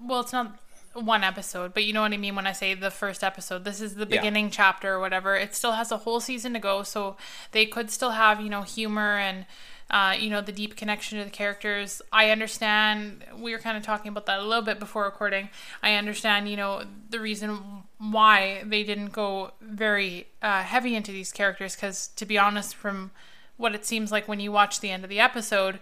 Well, 0.00 0.20
it's 0.20 0.32
not 0.32 0.58
one 0.94 1.24
episode, 1.24 1.74
but 1.74 1.84
you 1.84 1.92
know 1.92 2.02
what 2.02 2.12
I 2.12 2.16
mean 2.16 2.34
when 2.34 2.46
I 2.46 2.52
say 2.52 2.74
the 2.74 2.90
first 2.90 3.22
episode. 3.22 3.64
This 3.64 3.80
is 3.80 3.94
the 3.96 4.06
beginning 4.06 4.46
yeah. 4.46 4.52
chapter 4.52 4.94
or 4.94 5.00
whatever. 5.00 5.36
It 5.36 5.54
still 5.54 5.72
has 5.72 5.92
a 5.92 5.98
whole 5.98 6.20
season 6.20 6.52
to 6.54 6.58
go, 6.58 6.82
so 6.82 7.16
they 7.52 7.66
could 7.66 7.90
still 7.90 8.12
have, 8.12 8.40
you 8.40 8.48
know, 8.48 8.62
humor 8.62 9.18
and 9.18 9.46
uh, 9.90 10.14
you 10.18 10.30
know, 10.30 10.40
the 10.40 10.52
deep 10.52 10.76
connection 10.76 11.18
to 11.18 11.24
the 11.24 11.30
characters. 11.30 12.00
I 12.10 12.30
understand 12.30 13.24
we 13.36 13.52
were 13.52 13.58
kind 13.58 13.76
of 13.76 13.82
talking 13.82 14.08
about 14.08 14.26
that 14.26 14.40
a 14.40 14.42
little 14.42 14.64
bit 14.64 14.78
before 14.78 15.04
recording. 15.04 15.50
I 15.82 15.94
understand, 15.94 16.48
you 16.48 16.56
know, 16.56 16.84
the 17.10 17.20
reason 17.20 17.82
why 17.98 18.62
they 18.64 18.82
didn't 18.82 19.12
go 19.12 19.52
very 19.60 20.28
uh, 20.42 20.62
heavy 20.62 20.94
into 20.94 21.12
these 21.12 21.32
characters 21.32 21.76
because 21.76 22.08
to 22.08 22.24
be 22.24 22.38
honest 22.38 22.74
from 22.74 23.10
what 23.56 23.74
it 23.74 23.84
seems 23.84 24.10
like 24.10 24.26
when 24.26 24.40
you 24.40 24.50
watch 24.50 24.80
the 24.80 24.90
end 24.90 25.04
of 25.04 25.10
the 25.10 25.20
episode, 25.20 25.80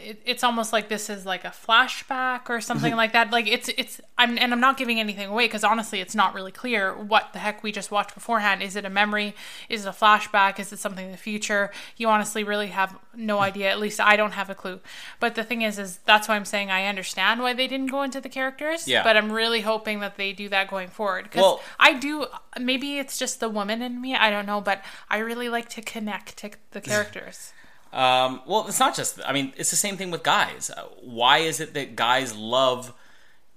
it, 0.00 0.22
it's 0.24 0.44
almost 0.44 0.72
like 0.72 0.88
this 0.88 1.10
is 1.10 1.26
like 1.26 1.44
a 1.44 1.48
flashback 1.48 2.48
or 2.48 2.60
something 2.60 2.90
mm-hmm. 2.90 2.98
like 2.98 3.12
that. 3.12 3.30
Like 3.30 3.46
it's 3.46 3.68
it's 3.76 4.00
I'm 4.16 4.38
and 4.38 4.52
I'm 4.52 4.60
not 4.60 4.76
giving 4.76 5.00
anything 5.00 5.28
away 5.28 5.46
because 5.46 5.64
honestly, 5.64 6.00
it's 6.00 6.14
not 6.14 6.34
really 6.34 6.52
clear 6.52 6.94
what 6.94 7.32
the 7.32 7.38
heck 7.38 7.62
we 7.62 7.72
just 7.72 7.90
watched 7.90 8.14
beforehand. 8.14 8.62
Is 8.62 8.76
it 8.76 8.84
a 8.84 8.90
memory? 8.90 9.34
Is 9.68 9.84
it 9.84 9.88
a 9.88 9.92
flashback? 9.92 10.58
Is 10.58 10.72
it 10.72 10.78
something 10.78 11.06
in 11.06 11.12
the 11.12 11.18
future? 11.18 11.70
You 11.96 12.08
honestly 12.08 12.44
really 12.44 12.68
have 12.68 12.98
no 13.14 13.38
mm. 13.38 13.42
idea. 13.42 13.70
At 13.70 13.80
least 13.80 14.00
I 14.00 14.16
don't 14.16 14.32
have 14.32 14.50
a 14.50 14.54
clue. 14.54 14.80
But 15.20 15.34
the 15.34 15.44
thing 15.44 15.62
is, 15.62 15.78
is 15.78 15.98
that's 16.04 16.28
why 16.28 16.36
I'm 16.36 16.44
saying 16.44 16.70
I 16.70 16.86
understand 16.86 17.40
why 17.40 17.52
they 17.52 17.66
didn't 17.66 17.88
go 17.88 18.02
into 18.02 18.20
the 18.20 18.28
characters. 18.28 18.86
Yeah. 18.86 19.02
But 19.02 19.16
I'm 19.16 19.32
really 19.32 19.60
hoping 19.60 20.00
that 20.00 20.16
they 20.16 20.32
do 20.32 20.48
that 20.48 20.68
going 20.68 20.88
forward 20.88 21.24
because 21.24 21.42
well, 21.42 21.60
I 21.78 21.94
do. 21.94 22.26
Maybe 22.58 22.98
it's 22.98 23.18
just 23.18 23.40
the 23.40 23.48
woman 23.48 23.82
in 23.82 24.00
me. 24.00 24.14
I 24.14 24.30
don't 24.30 24.46
know, 24.46 24.60
but 24.60 24.82
I 25.10 25.18
really 25.18 25.48
like 25.48 25.68
to 25.70 25.82
connect 25.82 26.36
to 26.38 26.50
the 26.70 26.80
characters. 26.80 27.52
Um, 27.92 28.42
well, 28.46 28.66
it's 28.68 28.80
not 28.80 28.94
just. 28.94 29.20
I 29.24 29.32
mean, 29.32 29.52
it's 29.56 29.70
the 29.70 29.76
same 29.76 29.96
thing 29.96 30.10
with 30.10 30.22
guys. 30.22 30.70
Why 31.00 31.38
is 31.38 31.60
it 31.60 31.74
that 31.74 31.96
guys 31.96 32.34
love 32.34 32.92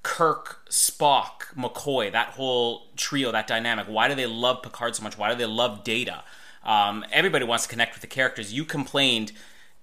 Kirk, 0.03 0.61
Spock, 0.69 1.53
McCoy, 1.55 2.11
that 2.11 2.29
whole 2.29 2.87
trio, 2.95 3.31
that 3.31 3.47
dynamic? 3.47 3.87
Why 3.87 4.07
do 4.07 4.15
they 4.15 4.27
love 4.27 4.61
Picard 4.61 4.95
so 4.95 5.03
much? 5.03 5.17
Why 5.17 5.29
do 5.29 5.35
they 5.35 5.45
love 5.45 5.83
Data? 5.83 6.23
Um, 6.63 7.05
everybody 7.11 7.45
wants 7.45 7.65
to 7.65 7.69
connect 7.69 7.93
with 7.93 8.01
the 8.01 8.07
characters. 8.07 8.53
You 8.53 8.65
complained. 8.65 9.31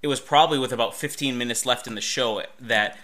It 0.00 0.06
was 0.06 0.20
probably 0.20 0.60
with 0.60 0.72
about 0.72 0.94
15 0.94 1.36
minutes 1.36 1.66
left 1.66 1.88
in 1.88 1.96
the 1.96 2.00
show 2.00 2.42
that 2.60 2.96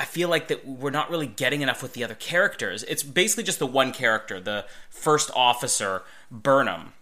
I 0.00 0.04
feel 0.04 0.28
like 0.28 0.48
that 0.48 0.66
we're 0.66 0.90
not 0.90 1.10
really 1.10 1.28
getting 1.28 1.62
enough 1.62 1.82
with 1.82 1.92
the 1.92 2.02
other 2.02 2.14
characters. 2.14 2.82
It's 2.84 3.04
basically 3.04 3.44
just 3.44 3.60
the 3.60 3.66
one 3.66 3.92
character, 3.92 4.40
the 4.40 4.66
first 4.88 5.30
officer, 5.36 6.02
Burnham 6.30 6.92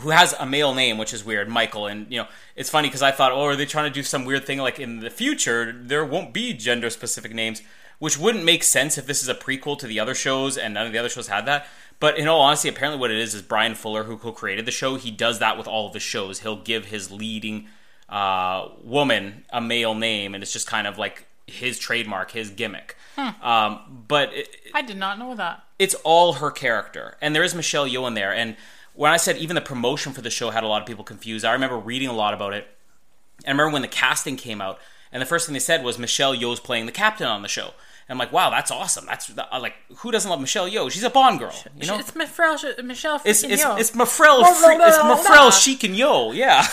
who 0.00 0.10
has 0.10 0.34
a 0.38 0.46
male 0.46 0.74
name, 0.74 0.98
which 0.98 1.12
is 1.12 1.24
weird, 1.24 1.48
Michael. 1.48 1.86
And 1.86 2.10
you 2.10 2.20
know, 2.22 2.28
it's 2.56 2.70
funny 2.70 2.88
because 2.88 3.02
I 3.02 3.10
thought, 3.10 3.32
oh, 3.32 3.44
are 3.44 3.56
they 3.56 3.66
trying 3.66 3.90
to 3.90 3.94
do 3.94 4.02
some 4.02 4.24
weird 4.24 4.44
thing 4.44 4.58
like 4.58 4.78
in 4.78 5.00
the 5.00 5.10
future 5.10 5.72
there 5.72 6.04
won't 6.04 6.32
be 6.32 6.52
gender 6.52 6.90
specific 6.90 7.32
names, 7.32 7.62
which 7.98 8.18
wouldn't 8.18 8.44
make 8.44 8.62
sense 8.62 8.98
if 8.98 9.06
this 9.06 9.22
is 9.22 9.28
a 9.28 9.34
prequel 9.34 9.78
to 9.78 9.86
the 9.86 10.00
other 10.00 10.14
shows 10.14 10.56
and 10.56 10.74
none 10.74 10.86
of 10.86 10.92
the 10.92 10.98
other 10.98 11.08
shows 11.08 11.28
had 11.28 11.46
that. 11.46 11.66
But 12.00 12.16
in 12.16 12.28
all 12.28 12.40
honesty, 12.40 12.68
apparently 12.68 13.00
what 13.00 13.10
it 13.10 13.18
is 13.18 13.34
is 13.34 13.42
Bryan 13.42 13.74
Fuller, 13.74 14.04
who 14.04 14.16
co-created 14.16 14.66
the 14.66 14.70
show, 14.70 14.96
he 14.96 15.10
does 15.10 15.40
that 15.40 15.58
with 15.58 15.66
all 15.66 15.88
of 15.88 15.94
his 15.94 16.02
shows. 16.02 16.40
He'll 16.40 16.62
give 16.62 16.86
his 16.86 17.10
leading 17.10 17.66
uh, 18.08 18.68
woman 18.82 19.44
a 19.50 19.60
male 19.60 19.94
name, 19.94 20.34
and 20.34 20.42
it's 20.42 20.52
just 20.52 20.66
kind 20.68 20.86
of 20.86 20.96
like 20.96 21.26
his 21.46 21.78
trademark, 21.78 22.30
his 22.30 22.50
gimmick. 22.50 22.96
Hmm. 23.16 23.44
Um, 23.44 24.04
but 24.06 24.32
it, 24.32 24.48
I 24.74 24.82
did 24.82 24.96
not 24.96 25.18
know 25.18 25.34
that. 25.34 25.64
It's 25.78 25.94
all 26.04 26.34
her 26.34 26.50
character, 26.50 27.16
and 27.20 27.34
there 27.34 27.42
is 27.42 27.54
Michelle 27.54 27.88
Yeoh 27.88 28.06
in 28.06 28.14
there, 28.14 28.32
and 28.32 28.56
when 28.98 29.12
I 29.12 29.16
said 29.16 29.36
even 29.36 29.54
the 29.54 29.60
promotion 29.60 30.12
for 30.12 30.22
the 30.22 30.30
show 30.30 30.50
had 30.50 30.64
a 30.64 30.66
lot 30.66 30.82
of 30.82 30.88
people 30.88 31.04
confused, 31.04 31.44
I 31.44 31.52
remember 31.52 31.78
reading 31.78 32.08
a 32.08 32.12
lot 32.12 32.34
about 32.34 32.52
it. 32.52 32.66
And 33.44 33.46
I 33.46 33.50
remember 33.52 33.74
when 33.74 33.82
the 33.82 33.88
casting 33.88 34.36
came 34.36 34.60
out, 34.60 34.80
and 35.12 35.22
the 35.22 35.26
first 35.26 35.46
thing 35.46 35.52
they 35.52 35.60
said 35.60 35.84
was 35.84 36.00
Michelle 36.00 36.34
Yeoh's 36.34 36.58
playing 36.58 36.86
the 36.86 36.92
captain 36.92 37.28
on 37.28 37.42
the 37.42 37.48
show. 37.48 37.66
And 38.08 38.16
I'm 38.16 38.18
like, 38.18 38.32
wow, 38.32 38.50
that's 38.50 38.72
awesome. 38.72 39.06
That's 39.06 39.30
uh, 39.30 39.60
like, 39.60 39.74
who 39.98 40.10
doesn't 40.10 40.28
love 40.28 40.40
Michelle 40.40 40.68
Yeoh? 40.68 40.90
She's 40.90 41.04
a 41.04 41.10
Bond 41.10 41.38
girl, 41.38 41.54
you 41.78 41.86
know. 41.86 41.96
it's 42.00 42.12
Michelle, 42.16 42.58
Michelle 42.82 43.20
It's 43.24 43.44
freaking 43.44 43.50
it's 43.50 43.62
Yeoh. 43.62 43.78
it's 43.78 43.90
Mafrel 43.92 44.40
Blah, 44.40 44.52
Fre- 44.54 44.74
blah, 44.74 45.12
it's 45.14 45.28
blah. 45.28 45.50
Chic 45.50 45.84
and 45.84 45.96
Yo, 45.96 46.32
yeah, 46.32 46.66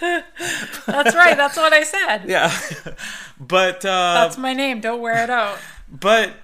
That's 0.00 1.14
right. 1.14 1.36
That's 1.36 1.56
what 1.56 1.72
I 1.72 1.84
said. 1.84 2.24
yeah. 2.26 2.52
but 3.40 3.84
uh, 3.84 4.14
That's 4.14 4.36
my 4.36 4.52
name. 4.52 4.80
Don't 4.80 5.00
wear 5.00 5.22
it 5.22 5.30
out. 5.30 5.56
But 5.88 6.34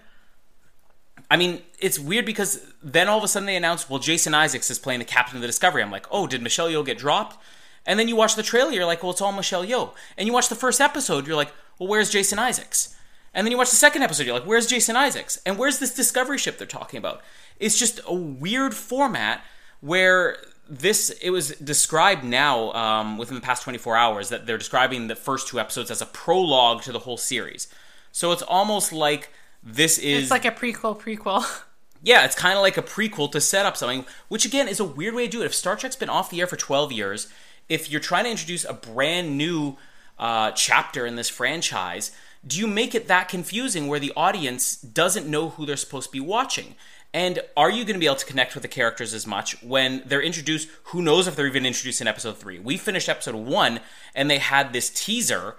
I 1.31 1.37
mean, 1.37 1.63
it's 1.79 1.99
weird 1.99 2.27
because 2.27 2.61
then 2.83 3.09
all 3.09 3.17
of 3.17 3.25
a 3.25 3.29
sudden 3.29 3.47
they 3.47 3.57
announced, 3.57 3.89
well, 3.89 4.01
Jason 4.01 4.35
Isaacs 4.35 4.71
is 4.71 4.79
playing 4.81 4.99
the 4.99 5.05
captain 5.05 5.37
of 5.37 5.43
the 5.43 5.47
Discovery. 5.47 5.83
I'm 5.83 5.91
like, 5.91 6.07
oh, 6.11 6.27
did 6.27 6.43
Michelle 6.43 6.69
Yeoh 6.69 6.85
get 6.85 6.99
dropped? 6.99 7.39
And 7.87 7.99
then 7.99 8.09
you 8.09 8.17
watch 8.17 8.35
the 8.35 8.43
trailer, 8.43 8.73
you're 8.73 8.85
like, 8.85 9.03
well, 9.03 9.13
it's 9.13 9.21
all 9.21 9.33
Michelle 9.33 9.65
Yeoh. 9.65 9.95
And 10.19 10.27
you 10.27 10.33
watch 10.33 10.49
the 10.49 10.55
first 10.55 10.81
episode, 10.81 11.27
you're 11.27 11.37
like, 11.37 11.53
well, 11.79 11.89
where's 11.89 12.11
Jason 12.11 12.39
Isaacs? 12.39 12.97
And 13.33 13.47
then 13.47 13.53
you 13.53 13.59
watch 13.59 13.71
the 13.71 13.77
second 13.77 14.03
episode, 14.03 14.27
you're 14.27 14.35
like, 14.35 14.47
where's 14.47 14.67
Jason 14.67 14.97
Isaacs? 14.97 15.41
And 15.47 15.57
where's 15.57 15.79
this 15.79 15.95
Discovery 15.95 16.37
ship 16.37 16.59
they're 16.59 16.67
talking 16.67 16.99
about? 16.99 17.23
It's 17.59 17.79
just 17.79 18.01
a 18.07 18.15
weird 18.15 18.75
format 18.75 19.43
where 19.81 20.37
this 20.69 21.11
it 21.23 21.31
was 21.31 21.51
described 21.57 22.23
now 22.23 22.73
um, 22.73 23.19
within 23.19 23.35
the 23.35 23.41
past 23.41 23.63
24 23.65 23.97
hours 23.97 24.29
that 24.29 24.47
they're 24.47 24.59
describing 24.59 25.09
the 25.09 25.17
first 25.17 25.49
two 25.49 25.59
episodes 25.59 25.91
as 25.91 26.01
a 26.01 26.07
prologue 26.07 26.83
to 26.83 26.93
the 26.93 27.01
whole 27.01 27.17
series. 27.17 27.67
So 28.13 28.33
it's 28.33 28.43
almost 28.43 28.93
like 28.93 29.33
this 29.63 29.99
is 29.99 30.23
It's 30.23 30.31
like 30.31 30.45
a 30.45 30.51
prequel, 30.51 30.99
prequel. 30.99 31.45
yeah, 32.03 32.25
it's 32.25 32.35
kind 32.35 32.57
of 32.57 32.63
like 32.63 32.77
a 32.77 32.83
prequel 32.83 33.31
to 33.33 33.41
set 33.41 33.67
up 33.67 33.77
something, 33.77 34.05
which 34.29 34.45
again 34.45 34.69
is 34.69 34.81
a 34.81 34.85
weird 34.85 35.15
way 35.15 35.27
to 35.27 35.31
do 35.31 35.43
it. 35.43 35.47
If 35.47 35.55
Star 35.55 35.77
Trek's 35.77 35.97
been 35.97 36.09
off 36.09 36.31
the 36.31 36.41
air 36.41 36.47
for 36.47 36.57
12 36.57 36.93
years, 36.93 37.29
if 37.69 37.91
you're 37.91 38.01
trying 38.01 38.25
to 38.25 38.31
introduce 38.31 38.65
a 38.65 38.73
brand 38.73 39.37
new 39.37 39.77
uh, 40.19 40.51
chapter 40.53 41.07
in 41.07 41.17
this 41.17 41.29
franchise, 41.29 42.11
do 42.47 42.59
you 42.59 42.67
make 42.67 42.95
it 42.95 43.09
that 43.09 43.29
confusing 43.29 43.87
where 43.87 44.01
the 44.01 44.13
audience 44.17 44.77
doesn't 44.77 45.27
know 45.27 45.51
who 45.51 45.67
they're 45.67 45.77
supposed 45.77 46.09
to 46.09 46.13
be 46.13 46.21
watching? 46.21 46.75
And 47.13 47.41
are 47.57 47.71
you 47.71 47.85
going 47.85 47.95
to 47.95 48.01
be 48.01 48.07
able 48.07 48.17
to 48.17 48.27
connect 48.27 48.55
with 48.55 48.63
the 48.63 48.69
characters 48.69 49.13
as 49.13 49.27
much 49.27 49.61
when 49.63 50.03
they're 50.07 50.23
introduced? 50.23 50.69
Who 50.85 51.03
knows 51.03 51.27
if 51.27 51.37
they're 51.37 51.47
even 51.47 51.67
introduced 51.67 52.01
in 52.01 52.07
episode 52.07 52.39
three? 52.39 52.59
We 52.59 52.77
finished 52.77 53.09
episode 53.09 53.35
one, 53.35 53.81
and 54.15 54.31
they 54.31 54.39
had 54.39 54.73
this 54.73 54.91
teaser 54.91 55.57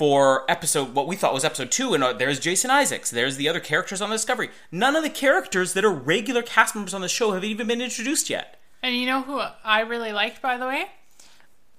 for 0.00 0.50
episode 0.50 0.94
what 0.94 1.06
we 1.06 1.14
thought 1.14 1.34
was 1.34 1.44
episode 1.44 1.70
two, 1.70 1.92
and 1.92 2.02
uh, 2.02 2.10
there's 2.14 2.40
Jason 2.40 2.70
Isaacs, 2.70 3.10
there's 3.10 3.36
the 3.36 3.50
other 3.50 3.60
characters 3.60 4.00
on 4.00 4.08
Discovery. 4.08 4.48
None 4.72 4.96
of 4.96 5.02
the 5.02 5.10
characters 5.10 5.74
that 5.74 5.84
are 5.84 5.92
regular 5.92 6.40
cast 6.40 6.74
members 6.74 6.94
on 6.94 7.02
the 7.02 7.08
show 7.08 7.32
have 7.32 7.44
even 7.44 7.66
been 7.66 7.82
introduced 7.82 8.30
yet. 8.30 8.58
And 8.82 8.96
you 8.96 9.04
know 9.04 9.20
who 9.20 9.42
I 9.62 9.80
really 9.80 10.10
liked, 10.10 10.40
by 10.40 10.56
the 10.56 10.66
way? 10.66 10.86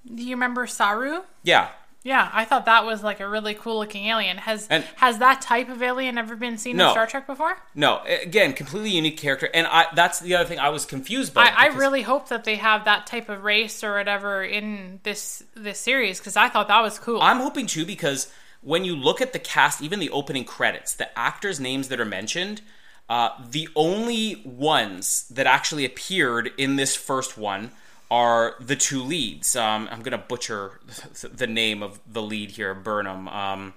Do 0.06 0.22
you 0.22 0.36
remember 0.36 0.68
Saru? 0.68 1.22
Yeah, 1.42 1.70
Yeah, 2.04 2.30
I 2.34 2.46
thought 2.46 2.66
that 2.66 2.84
was 2.84 3.04
like 3.04 3.20
a 3.20 3.30
really 3.30 3.54
cool 3.54 3.78
looking 3.78 4.06
alien. 4.08 4.38
Has 4.40 4.68
And- 4.70 4.84
has 4.96 5.20
that 5.20 5.40
type 5.42 5.70
of 5.70 5.84
alien 5.84 6.18
ever 6.18 6.36
been 6.36 6.58
seen 6.58 6.78
No. 6.78 6.88
in 6.88 6.92
Star 6.94 7.06
Trek 7.06 7.28
before? 7.28 7.58
no, 7.76 8.02
again, 8.06 8.54
completely 8.54 8.90
unique 8.90 9.18
character, 9.18 9.50
and 9.54 9.68
I 9.68 9.86
that's 9.94 10.20
the 10.20 10.34
other 10.36 10.46
thing 10.46 10.60
I 10.60 10.70
was 10.70 10.86
confused 10.86 11.34
by. 11.34 11.44
I, 11.50 11.66
I 11.66 11.68
really 11.68 12.02
hope 12.02 12.30
that 12.30 12.44
they 12.44 12.56
have 12.56 12.86
that 12.86 13.06
type 13.06 13.30
of 13.30 13.44
race 13.44 13.84
or 13.84 13.94
whatever 13.98 14.44
in 14.44 15.00
this 15.04 15.44
this 15.54 15.80
series 15.80 16.18
because 16.20 16.36
I 16.36 16.50
thought 16.50 16.68
that 16.70 16.82
was 16.82 16.98
cool. 16.98 17.22
I'm 17.22 17.40
hoping 17.40 17.68
too 17.68 17.86
because 17.86 18.32
when 18.62 18.84
you 18.84 18.96
look 18.96 19.22
at 19.22 19.32
the 19.34 19.40
cast, 19.40 19.82
even 19.82 20.00
the 20.00 20.10
opening 20.10 20.44
credits, 20.44 20.94
the 20.96 21.18
actors' 21.18 21.60
names 21.60 21.88
that 21.90 22.00
are 22.00 22.06
mentioned, 22.06 22.62
uh, 23.10 23.30
the 23.50 23.70
only 23.76 24.42
ones 24.46 25.28
that 25.30 25.46
actually 25.46 25.86
appeared 25.86 26.52
in 26.58 26.78
this 26.78 26.96
first 26.96 27.38
one 27.38 27.72
are 28.12 28.56
the 28.60 28.76
two 28.76 29.02
leads. 29.02 29.56
Um, 29.56 29.88
I'm 29.90 30.02
gonna 30.02 30.18
butcher 30.20 30.82
the 31.24 31.48
name 31.48 31.82
of 31.82 32.00
the 32.06 32.22
lead 32.22 32.52
here, 32.52 32.76
Burnham. 32.76 33.28
Um, 33.30 33.74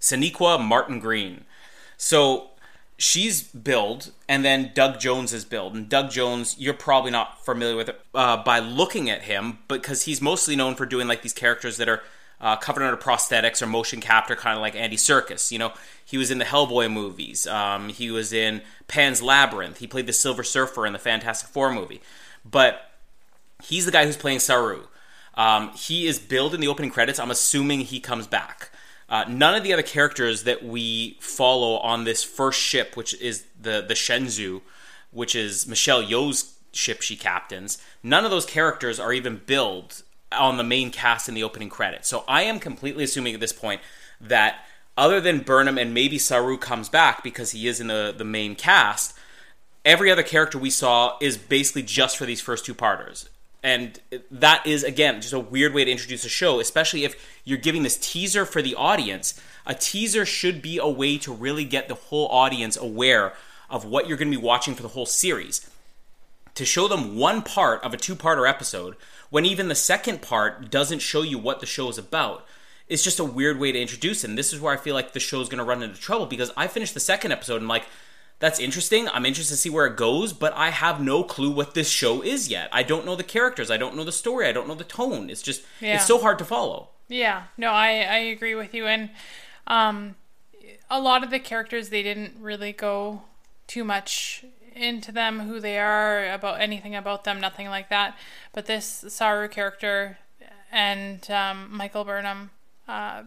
Sonequa 0.00 0.60
Martin 0.60 0.98
Green. 0.98 1.44
So 1.96 2.50
she's 2.98 3.42
billed, 3.42 4.12
and 4.28 4.44
then 4.44 4.72
Doug 4.74 4.98
Jones 4.98 5.32
is 5.32 5.44
billed. 5.44 5.74
And 5.74 5.88
Doug 5.88 6.10
Jones, 6.10 6.56
you're 6.58 6.74
probably 6.74 7.10
not 7.10 7.44
familiar 7.44 7.76
with 7.76 7.90
it 7.90 8.00
uh, 8.14 8.42
by 8.42 8.58
looking 8.58 9.10
at 9.10 9.22
him, 9.22 9.58
because 9.68 10.04
he's 10.04 10.22
mostly 10.22 10.56
known 10.56 10.74
for 10.74 10.86
doing 10.86 11.06
like 11.06 11.22
these 11.22 11.32
characters 11.34 11.76
that 11.76 11.88
are 11.88 12.02
uh, 12.40 12.56
covered 12.56 12.82
under 12.82 12.96
prosthetics 12.96 13.62
or 13.62 13.66
motion 13.66 14.00
capture, 14.00 14.36
kind 14.36 14.56
of 14.56 14.62
like 14.62 14.74
Andy 14.74 14.96
Serkis. 14.96 15.52
You 15.52 15.58
know, 15.58 15.72
he 16.02 16.16
was 16.16 16.30
in 16.30 16.38
the 16.38 16.44
Hellboy 16.46 16.90
movies. 16.90 17.46
Um, 17.46 17.90
he 17.90 18.10
was 18.10 18.32
in 18.32 18.62
Pan's 18.88 19.22
Labyrinth. 19.22 19.78
He 19.78 19.86
played 19.86 20.06
the 20.06 20.12
Silver 20.14 20.42
Surfer 20.42 20.86
in 20.86 20.94
the 20.94 20.98
Fantastic 20.98 21.48
Four 21.50 21.72
movie. 21.72 22.00
But 22.44 22.90
he's 23.64 23.86
the 23.86 23.92
guy 23.92 24.06
who's 24.06 24.16
playing 24.16 24.40
Saru. 24.40 24.84
Um, 25.34 25.72
he 25.72 26.06
is 26.06 26.18
billed 26.18 26.54
in 26.54 26.60
the 26.60 26.68
opening 26.68 26.90
credits. 26.90 27.18
I'm 27.18 27.30
assuming 27.30 27.80
he 27.80 28.00
comes 28.00 28.26
back. 28.26 28.70
Uh, 29.08 29.24
none 29.28 29.54
of 29.54 29.62
the 29.62 29.72
other 29.72 29.82
characters 29.82 30.44
that 30.44 30.64
we 30.64 31.18
follow 31.20 31.78
on 31.78 32.04
this 32.04 32.24
first 32.24 32.60
ship, 32.60 32.96
which 32.96 33.20
is 33.20 33.44
the 33.60 33.84
the 33.86 33.94
Shenzhou, 33.94 34.62
which 35.10 35.34
is 35.34 35.66
Michelle 35.66 36.02
Yeoh's 36.02 36.58
ship 36.72 37.02
she 37.02 37.16
captains, 37.16 37.78
none 38.02 38.24
of 38.24 38.30
those 38.30 38.46
characters 38.46 38.98
are 38.98 39.12
even 39.12 39.40
billed 39.46 40.02
on 40.32 40.56
the 40.56 40.64
main 40.64 40.90
cast 40.90 41.28
in 41.28 41.34
the 41.34 41.42
opening 41.42 41.68
credits. 41.68 42.08
So 42.08 42.24
I 42.26 42.42
am 42.42 42.58
completely 42.58 43.04
assuming 43.04 43.34
at 43.34 43.40
this 43.40 43.52
point 43.52 43.80
that 44.20 44.64
other 44.96 45.20
than 45.20 45.40
Burnham 45.40 45.78
and 45.78 45.92
maybe 45.92 46.18
Saru 46.18 46.56
comes 46.56 46.88
back 46.88 47.22
because 47.22 47.52
he 47.52 47.68
is 47.68 47.80
in 47.80 47.88
the, 47.88 48.14
the 48.16 48.24
main 48.24 48.54
cast, 48.54 49.16
every 49.84 50.10
other 50.10 50.22
character 50.22 50.58
we 50.58 50.70
saw 50.70 51.16
is 51.20 51.36
basically 51.36 51.82
just 51.82 52.16
for 52.16 52.26
these 52.26 52.40
first 52.40 52.64
two 52.64 52.74
parters. 52.74 53.28
And 53.64 53.98
that 54.30 54.66
is, 54.66 54.84
again, 54.84 55.22
just 55.22 55.32
a 55.32 55.40
weird 55.40 55.72
way 55.72 55.86
to 55.86 55.90
introduce 55.90 56.26
a 56.26 56.28
show, 56.28 56.60
especially 56.60 57.04
if 57.04 57.16
you're 57.44 57.56
giving 57.56 57.82
this 57.82 57.96
teaser 57.96 58.44
for 58.44 58.60
the 58.60 58.74
audience. 58.74 59.40
A 59.64 59.74
teaser 59.74 60.26
should 60.26 60.60
be 60.60 60.76
a 60.76 60.86
way 60.86 61.16
to 61.18 61.32
really 61.32 61.64
get 61.64 61.88
the 61.88 61.94
whole 61.94 62.28
audience 62.28 62.76
aware 62.76 63.32
of 63.70 63.86
what 63.86 64.06
you're 64.06 64.18
going 64.18 64.30
to 64.30 64.36
be 64.36 64.44
watching 64.44 64.74
for 64.74 64.82
the 64.82 64.88
whole 64.88 65.06
series. 65.06 65.66
To 66.56 66.66
show 66.66 66.88
them 66.88 67.16
one 67.16 67.40
part 67.40 67.82
of 67.82 67.94
a 67.94 67.96
two 67.96 68.14
parter 68.14 68.46
episode, 68.46 68.96
when 69.30 69.46
even 69.46 69.68
the 69.68 69.74
second 69.74 70.20
part 70.20 70.70
doesn't 70.70 70.98
show 70.98 71.22
you 71.22 71.38
what 71.38 71.60
the 71.60 71.66
show 71.66 71.88
is 71.88 71.96
about, 71.96 72.46
is 72.86 73.02
just 73.02 73.18
a 73.18 73.24
weird 73.24 73.58
way 73.58 73.72
to 73.72 73.80
introduce 73.80 74.24
it. 74.24 74.28
And 74.28 74.36
this 74.36 74.52
is 74.52 74.60
where 74.60 74.74
I 74.74 74.76
feel 74.76 74.94
like 74.94 75.14
the 75.14 75.20
show's 75.20 75.48
going 75.48 75.58
to 75.58 75.64
run 75.64 75.82
into 75.82 75.98
trouble 75.98 76.26
because 76.26 76.52
I 76.54 76.66
finished 76.66 76.92
the 76.92 77.00
second 77.00 77.32
episode 77.32 77.62
and, 77.62 77.68
like, 77.68 77.86
that's 78.40 78.58
interesting. 78.60 79.08
I'm 79.08 79.24
interested 79.24 79.54
to 79.54 79.60
see 79.60 79.70
where 79.70 79.86
it 79.86 79.96
goes, 79.96 80.32
but 80.32 80.52
I 80.56 80.70
have 80.70 81.00
no 81.00 81.22
clue 81.24 81.50
what 81.50 81.74
this 81.74 81.88
show 81.88 82.20
is 82.22 82.48
yet. 82.48 82.68
I 82.72 82.82
don't 82.82 83.06
know 83.06 83.16
the 83.16 83.22
characters. 83.22 83.70
I 83.70 83.76
don't 83.76 83.96
know 83.96 84.04
the 84.04 84.12
story. 84.12 84.46
I 84.46 84.52
don't 84.52 84.68
know 84.68 84.74
the 84.74 84.84
tone. 84.84 85.30
It's 85.30 85.42
just 85.42 85.62
Yeah. 85.80 85.94
it's 85.96 86.06
so 86.06 86.18
hard 86.18 86.38
to 86.38 86.44
follow. 86.44 86.88
Yeah, 87.08 87.44
no, 87.56 87.70
I 87.70 87.88
I 88.02 88.16
agree 88.34 88.54
with 88.54 88.72
you, 88.74 88.86
and 88.86 89.10
um, 89.66 90.16
a 90.90 91.00
lot 91.00 91.22
of 91.22 91.30
the 91.30 91.38
characters 91.38 91.88
they 91.90 92.02
didn't 92.02 92.34
really 92.40 92.72
go 92.72 93.22
too 93.66 93.84
much 93.84 94.44
into 94.74 95.12
them, 95.12 95.40
who 95.40 95.60
they 95.60 95.78
are, 95.78 96.32
about 96.32 96.60
anything 96.60 96.94
about 96.96 97.24
them, 97.24 97.40
nothing 97.40 97.68
like 97.68 97.88
that. 97.90 98.16
But 98.52 98.66
this 98.66 99.04
Saru 99.08 99.48
character 99.48 100.18
and 100.72 101.30
um, 101.30 101.68
Michael 101.70 102.04
Burnham, 102.04 102.50
uh, 102.88 103.22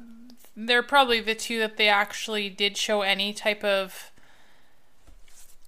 they're 0.56 0.84
probably 0.84 1.22
the 1.22 1.36
two 1.36 1.60
that 1.60 1.78
they 1.78 1.88
actually 1.88 2.50
did 2.50 2.78
show 2.78 3.02
any 3.02 3.32
type 3.34 3.64
of. 3.64 4.12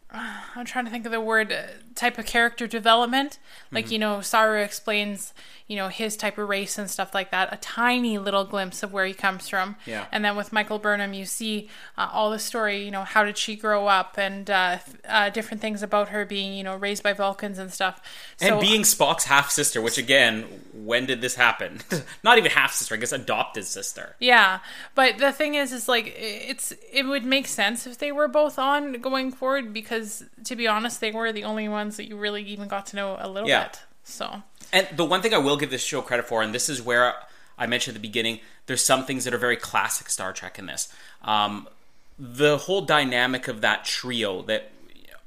I'm 0.55 0.65
trying 0.65 0.85
to 0.85 0.91
think 0.91 1.05
of 1.05 1.11
the 1.11 1.21
word 1.21 1.51
uh, 1.51 1.63
type 1.99 2.17
of 2.17 2.25
character 2.25 2.65
development. 2.65 3.39
Like, 3.71 3.91
you 3.91 3.99
know, 3.99 4.21
Saru 4.21 4.61
explains, 4.61 5.33
you 5.67 5.75
know, 5.75 5.89
his 5.89 6.15
type 6.15 6.37
of 6.37 6.47
race 6.47 6.77
and 6.77 6.89
stuff 6.89 7.13
like 7.13 7.29
that. 7.31 7.53
A 7.53 7.57
tiny 7.57 8.17
little 8.17 8.45
glimpse 8.45 8.81
of 8.81 8.93
where 8.93 9.05
he 9.05 9.13
comes 9.13 9.49
from. 9.49 9.75
Yeah. 9.85 10.05
And 10.11 10.23
then 10.23 10.35
with 10.35 10.53
Michael 10.53 10.79
Burnham, 10.79 11.13
you 11.13 11.25
see 11.25 11.69
uh, 11.97 12.09
all 12.11 12.31
the 12.31 12.39
story, 12.39 12.83
you 12.83 12.89
know, 12.89 13.03
how 13.03 13.23
did 13.25 13.37
she 13.37 13.55
grow 13.55 13.87
up 13.87 14.17
and 14.17 14.49
uh, 14.49 14.77
uh, 15.07 15.29
different 15.29 15.61
things 15.61 15.83
about 15.83 16.09
her 16.09 16.25
being, 16.25 16.53
you 16.53 16.63
know, 16.63 16.75
raised 16.75 17.03
by 17.03 17.13
Vulcans 17.13 17.59
and 17.59 17.71
stuff. 17.71 18.01
And 18.39 18.61
being 18.61 18.81
Spock's 18.81 19.25
half 19.25 19.51
sister, 19.51 19.81
which 19.81 19.97
again, 19.97 20.45
when 20.73 21.05
did 21.05 21.21
this 21.21 21.35
happen? 21.35 21.79
Not 22.23 22.37
even 22.37 22.51
half 22.51 22.73
sister, 22.73 22.95
I 22.95 22.97
guess 22.97 23.11
adopted 23.11 23.65
sister. 23.65 24.15
Yeah, 24.19 24.59
but 24.95 25.17
the 25.17 25.33
thing 25.33 25.55
is, 25.55 25.73
is 25.73 25.89
like 25.89 26.13
it's 26.17 26.73
it 26.93 27.03
would 27.03 27.25
make 27.25 27.47
sense 27.47 27.85
if 27.85 27.97
they 27.97 28.11
were 28.11 28.27
both 28.27 28.57
on 28.57 28.93
going 29.01 29.31
forward 29.31 29.73
because 29.73 30.23
to 30.45 30.55
be 30.55 30.67
honest, 30.67 31.01
they 31.01 31.11
were 31.11 31.31
the 31.31 31.43
only 31.43 31.67
ones 31.67 31.88
that 31.97 32.07
you 32.07 32.17
really 32.17 32.43
even 32.43 32.67
got 32.67 32.85
to 32.87 32.95
know 32.95 33.17
a 33.19 33.27
little 33.29 33.47
Yeah. 33.49 33.65
bit. 33.65 33.79
So 34.03 34.43
And 34.71 34.87
the 34.95 35.05
one 35.05 35.21
thing 35.21 35.33
I 35.33 35.37
will 35.39 35.57
give 35.57 35.69
this 35.71 35.83
show 35.83 36.01
credit 36.01 36.27
for, 36.27 36.41
and 36.41 36.53
this 36.53 36.69
is 36.69 36.81
where 36.81 37.15
I 37.57 37.65
mentioned 37.67 37.95
at 37.95 38.01
the 38.01 38.07
beginning, 38.07 38.39
there's 38.67 38.83
some 38.83 39.05
things 39.05 39.23
that 39.25 39.33
are 39.33 39.37
very 39.39 39.57
classic 39.57 40.09
Star 40.09 40.31
Trek 40.33 40.57
in 40.59 40.65
this. 40.67 40.93
Um, 41.23 41.67
the 42.17 42.57
whole 42.57 42.81
dynamic 42.81 43.47
of 43.47 43.61
that 43.61 43.85
trio 43.85 44.41
that 44.43 44.71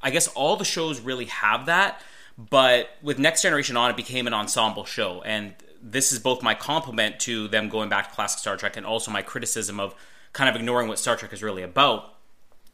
I 0.02 0.10
guess 0.10 0.28
all 0.28 0.56
the 0.56 0.64
shows 0.64 1.00
really 1.00 1.26
have 1.26 1.66
that, 1.66 2.00
but 2.38 2.90
with 3.02 3.18
Next 3.18 3.42
Generation 3.42 3.76
on, 3.76 3.90
it 3.90 3.96
became 3.96 4.26
an 4.26 4.34
ensemble 4.34 4.84
show. 4.84 5.22
And 5.22 5.54
this 5.82 6.12
is 6.12 6.18
both 6.18 6.42
my 6.42 6.54
compliment 6.54 7.18
to 7.20 7.48
them 7.48 7.68
going 7.68 7.88
back 7.88 8.08
to 8.08 8.14
classic 8.14 8.38
Star 8.38 8.56
Trek 8.56 8.76
and 8.76 8.86
also 8.86 9.10
my 9.10 9.22
criticism 9.22 9.80
of 9.80 9.94
kind 10.32 10.48
of 10.48 10.56
ignoring 10.56 10.88
what 10.88 10.98
Star 10.98 11.16
Trek 11.16 11.32
is 11.32 11.42
really 11.42 11.62
about, 11.62 12.14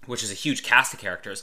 which 0.07 0.23
is 0.23 0.31
a 0.31 0.35
huge 0.35 0.63
cast 0.63 0.93
of 0.95 1.01
characters 1.01 1.43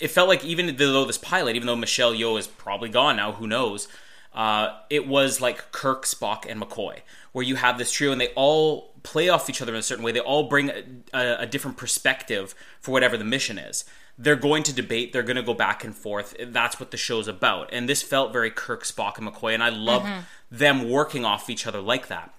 it 0.00 0.08
felt 0.08 0.28
like 0.28 0.44
even 0.44 0.76
though 0.76 1.04
this 1.04 1.18
pilot, 1.18 1.56
even 1.56 1.66
though 1.66 1.76
Michelle 1.76 2.12
Yeoh 2.12 2.38
is 2.38 2.46
probably 2.46 2.88
gone 2.88 3.16
now, 3.16 3.32
who 3.32 3.46
knows? 3.46 3.88
Uh, 4.32 4.76
it 4.90 5.06
was 5.06 5.40
like 5.40 5.70
Kirk, 5.70 6.04
Spock, 6.04 6.44
and 6.48 6.60
McCoy, 6.60 7.00
where 7.32 7.44
you 7.44 7.54
have 7.54 7.78
this 7.78 7.92
trio, 7.92 8.10
and 8.10 8.20
they 8.20 8.32
all 8.34 8.92
play 9.04 9.28
off 9.28 9.48
each 9.48 9.62
other 9.62 9.72
in 9.72 9.78
a 9.78 9.82
certain 9.82 10.04
way. 10.04 10.10
They 10.10 10.20
all 10.20 10.48
bring 10.48 10.70
a, 10.70 10.82
a, 11.12 11.36
a 11.42 11.46
different 11.46 11.76
perspective 11.76 12.54
for 12.80 12.90
whatever 12.90 13.16
the 13.16 13.24
mission 13.24 13.58
is. 13.58 13.84
They're 14.18 14.36
going 14.36 14.64
to 14.64 14.72
debate. 14.72 15.12
They're 15.12 15.22
going 15.22 15.36
to 15.36 15.42
go 15.42 15.54
back 15.54 15.84
and 15.84 15.94
forth. 15.94 16.36
That's 16.40 16.80
what 16.80 16.90
the 16.90 16.96
show's 16.96 17.28
about. 17.28 17.70
And 17.72 17.88
this 17.88 18.02
felt 18.02 18.32
very 18.32 18.50
Kirk, 18.50 18.84
Spock, 18.84 19.18
and 19.18 19.26
McCoy. 19.28 19.54
And 19.54 19.62
I 19.62 19.70
love 19.70 20.08
them 20.50 20.88
working 20.88 21.24
off 21.24 21.50
each 21.50 21.66
other 21.66 21.80
like 21.80 22.08
that. 22.08 22.32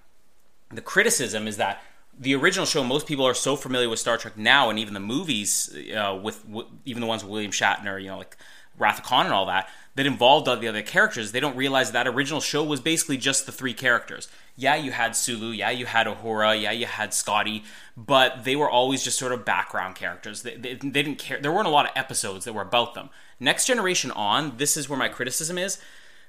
The 0.70 0.80
criticism 0.80 1.46
is 1.46 1.58
that 1.58 1.82
the 2.18 2.34
original 2.34 2.66
show, 2.66 2.82
most 2.82 3.06
people 3.06 3.26
are 3.26 3.34
so 3.34 3.56
familiar 3.56 3.88
with 3.88 3.98
Star 3.98 4.16
Trek 4.16 4.36
now, 4.36 4.70
and 4.70 4.78
even 4.78 4.94
the 4.94 5.00
movies, 5.00 5.74
uh, 5.94 6.18
with, 6.22 6.46
with 6.48 6.66
even 6.84 7.00
the 7.00 7.06
ones 7.06 7.22
with 7.22 7.30
William 7.30 7.52
Shatner, 7.52 8.00
you 8.00 8.08
know, 8.08 8.18
like 8.18 8.36
Wrath 8.78 8.98
of 8.98 9.04
Khan 9.04 9.26
and 9.26 9.34
all 9.34 9.46
that, 9.46 9.68
that 9.94 10.06
involved 10.06 10.48
all 10.48 10.56
the 10.56 10.68
other 10.68 10.82
characters. 10.82 11.32
They 11.32 11.40
don't 11.40 11.56
realize 11.56 11.92
that 11.92 12.06
original 12.06 12.40
show 12.40 12.62
was 12.62 12.80
basically 12.80 13.16
just 13.16 13.46
the 13.46 13.52
three 13.52 13.74
characters. 13.74 14.28
Yeah, 14.54 14.76
you 14.76 14.92
had 14.92 15.16
Sulu, 15.16 15.50
yeah, 15.50 15.70
you 15.70 15.86
had 15.86 16.06
Uhura, 16.06 16.60
yeah, 16.60 16.70
you 16.70 16.86
had 16.86 17.12
Scotty, 17.12 17.64
but 17.96 18.44
they 18.44 18.56
were 18.56 18.70
always 18.70 19.02
just 19.02 19.18
sort 19.18 19.32
of 19.32 19.44
background 19.44 19.94
characters. 19.94 20.42
They, 20.42 20.56
they, 20.56 20.74
they 20.74 21.02
didn't 21.02 21.16
care. 21.16 21.40
There 21.40 21.52
weren't 21.52 21.68
a 21.68 21.70
lot 21.70 21.86
of 21.86 21.92
episodes 21.94 22.44
that 22.44 22.54
were 22.54 22.62
about 22.62 22.94
them. 22.94 23.10
Next 23.40 23.66
Generation 23.66 24.10
on, 24.10 24.56
this 24.56 24.76
is 24.76 24.88
where 24.88 24.98
my 24.98 25.08
criticism 25.08 25.58
is. 25.58 25.78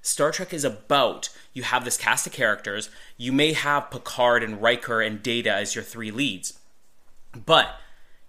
Star 0.07 0.31
Trek 0.31 0.53
is 0.53 0.63
about 0.63 1.29
you 1.51 1.63
have 1.63 1.83
this 1.83 1.97
cast 1.97 2.25
of 2.25 2.31
characters. 2.33 2.89
You 3.17 3.33
may 3.33 3.51
have 3.51 3.91
Picard 3.91 4.41
and 4.41 4.61
Riker 4.61 5.01
and 5.01 5.21
Data 5.21 5.51
as 5.51 5.75
your 5.75 5.83
three 5.83 6.11
leads, 6.11 6.57
but 7.45 7.75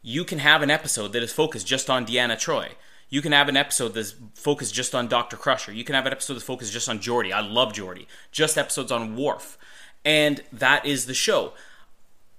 you 0.02 0.24
can 0.24 0.40
have 0.40 0.60
an 0.62 0.70
episode 0.70 1.12
that 1.12 1.22
is 1.22 1.32
focused 1.32 1.68
just 1.68 1.88
on 1.88 2.04
Deanna 2.04 2.36
Troy. 2.38 2.72
You 3.08 3.22
can 3.22 3.30
have 3.30 3.48
an 3.48 3.56
episode 3.56 3.94
that's 3.94 4.14
focused 4.34 4.74
just 4.74 4.92
on 4.92 5.06
Dr. 5.06 5.36
Crusher. 5.36 5.72
You 5.72 5.84
can 5.84 5.94
have 5.94 6.04
an 6.04 6.12
episode 6.12 6.34
that's 6.34 6.44
focused 6.44 6.72
just 6.72 6.88
on 6.88 6.98
Geordi. 6.98 7.32
I 7.32 7.40
love 7.40 7.72
Geordi. 7.72 8.06
Just 8.32 8.58
episodes 8.58 8.90
on 8.90 9.16
Worf. 9.16 9.56
And 10.04 10.42
that 10.52 10.84
is 10.84 11.06
the 11.06 11.14
show. 11.14 11.52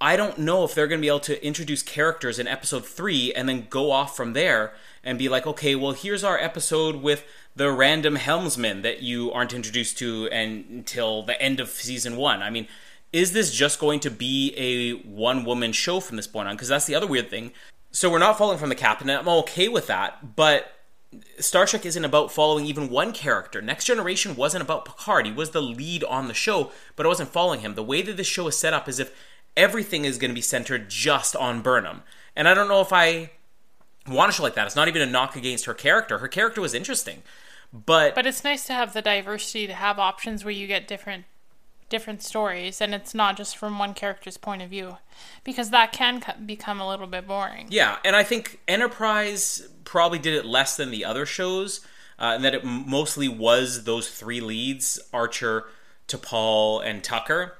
I 0.01 0.15
don't 0.15 0.37
know 0.37 0.63
if 0.63 0.73
they're 0.73 0.87
going 0.87 0.99
to 0.99 1.05
be 1.05 1.09
able 1.09 1.19
to 1.21 1.45
introduce 1.45 1.83
characters 1.83 2.39
in 2.39 2.47
episode 2.47 2.85
three 2.85 3.33
and 3.33 3.49
then 3.49 3.67
go 3.69 3.91
off 3.91 4.15
from 4.15 4.31
there 4.33 4.73
and 5.03 5.19
be 5.19 5.27
like, 5.27 5.45
okay, 5.45 5.75
well, 5.75 5.91
here's 5.91 6.23
our 6.23 6.37
episode 6.37 6.97
with 6.97 7.25
the 7.55 7.69
random 7.71 8.15
helmsman 8.15 8.81
that 8.81 9.01
you 9.01 9.31
aren't 9.31 9.53
introduced 9.53 9.97
to 9.97 10.29
and, 10.31 10.65
until 10.69 11.23
the 11.23 11.39
end 11.41 11.59
of 11.59 11.69
season 11.69 12.15
one. 12.15 12.41
I 12.41 12.49
mean, 12.49 12.67
is 13.11 13.33
this 13.33 13.53
just 13.53 13.79
going 13.79 13.99
to 14.01 14.11
be 14.11 14.53
a 14.55 14.93
one 15.07 15.43
woman 15.43 15.73
show 15.73 15.99
from 15.99 16.15
this 16.15 16.27
point 16.27 16.47
on? 16.47 16.55
Because 16.55 16.69
that's 16.69 16.85
the 16.85 16.95
other 16.95 17.07
weird 17.07 17.29
thing. 17.29 17.51
So 17.91 18.09
we're 18.09 18.19
not 18.19 18.37
following 18.37 18.59
from 18.59 18.69
the 18.69 18.75
captain. 18.75 19.09
I'm 19.09 19.27
okay 19.27 19.67
with 19.67 19.87
that, 19.87 20.35
but 20.35 20.71
Star 21.39 21.65
Trek 21.65 21.85
isn't 21.85 22.05
about 22.05 22.31
following 22.31 22.65
even 22.65 22.89
one 22.89 23.13
character. 23.13 23.61
Next 23.61 23.85
Generation 23.85 24.35
wasn't 24.35 24.61
about 24.61 24.85
Picard. 24.85 25.25
He 25.25 25.31
was 25.31 25.49
the 25.49 25.61
lead 25.61 26.03
on 26.03 26.27
the 26.27 26.33
show, 26.33 26.71
but 26.95 27.05
I 27.05 27.09
wasn't 27.09 27.29
following 27.29 27.61
him. 27.61 27.73
The 27.73 27.83
way 27.83 28.01
that 28.03 28.15
this 28.15 28.27
show 28.27 28.47
is 28.47 28.57
set 28.57 28.73
up 28.73 28.87
is 28.87 28.99
if 28.99 29.11
everything 29.55 30.05
is 30.05 30.17
going 30.17 30.31
to 30.31 30.35
be 30.35 30.41
centered 30.41 30.89
just 30.89 31.35
on 31.35 31.61
Burnham. 31.61 32.03
And 32.35 32.47
I 32.47 32.53
don't 32.53 32.67
know 32.67 32.81
if 32.81 32.93
I 32.93 33.31
want 34.07 34.29
a 34.29 34.33
show 34.33 34.43
like 34.43 34.55
that. 34.55 34.65
It's 34.65 34.75
not 34.75 34.87
even 34.87 35.01
a 35.01 35.05
knock 35.05 35.35
against 35.35 35.65
her 35.65 35.73
character. 35.73 36.19
Her 36.19 36.27
character 36.27 36.61
was 36.61 36.73
interesting. 36.73 37.23
But, 37.71 38.15
But 38.15 38.25
it's 38.25 38.43
nice 38.43 38.65
to 38.65 38.73
have 38.73 38.93
the 38.93 39.01
diversity 39.01 39.67
to 39.67 39.73
have 39.73 39.99
options 39.99 40.43
where 40.43 40.53
you 40.53 40.67
get 40.67 40.87
different 40.87 41.25
different 41.89 42.21
stories 42.21 42.81
and 42.81 42.93
it's 42.93 43.15
not 43.15 43.35
just 43.35 43.57
from 43.57 43.79
one 43.79 43.95
character's 43.95 44.37
point 44.37 44.61
of 44.61 44.69
view 44.69 44.97
because 45.43 45.71
that 45.71 45.91
can 45.91 46.21
co- 46.21 46.33
become 46.45 46.79
a 46.79 46.87
little 46.87 47.07
bit 47.07 47.27
boring. 47.27 47.67
Yeah, 47.69 47.97
and 48.05 48.15
I 48.15 48.23
think 48.23 48.59
Enterprise 48.67 49.67
probably 49.83 50.19
did 50.19 50.35
it 50.35 50.45
less 50.45 50.77
than 50.77 50.91
the 50.91 51.03
other 51.03 51.25
shows, 51.25 51.81
uh, 52.19 52.33
and 52.35 52.43
that 52.43 52.53
it 52.53 52.63
mostly 52.63 53.27
was 53.27 53.85
those 53.85 54.09
three 54.09 54.39
leads 54.39 54.99
Archer, 55.11 55.65
T'Pol, 56.07 56.85
and 56.85 57.03
Tucker. 57.03 57.57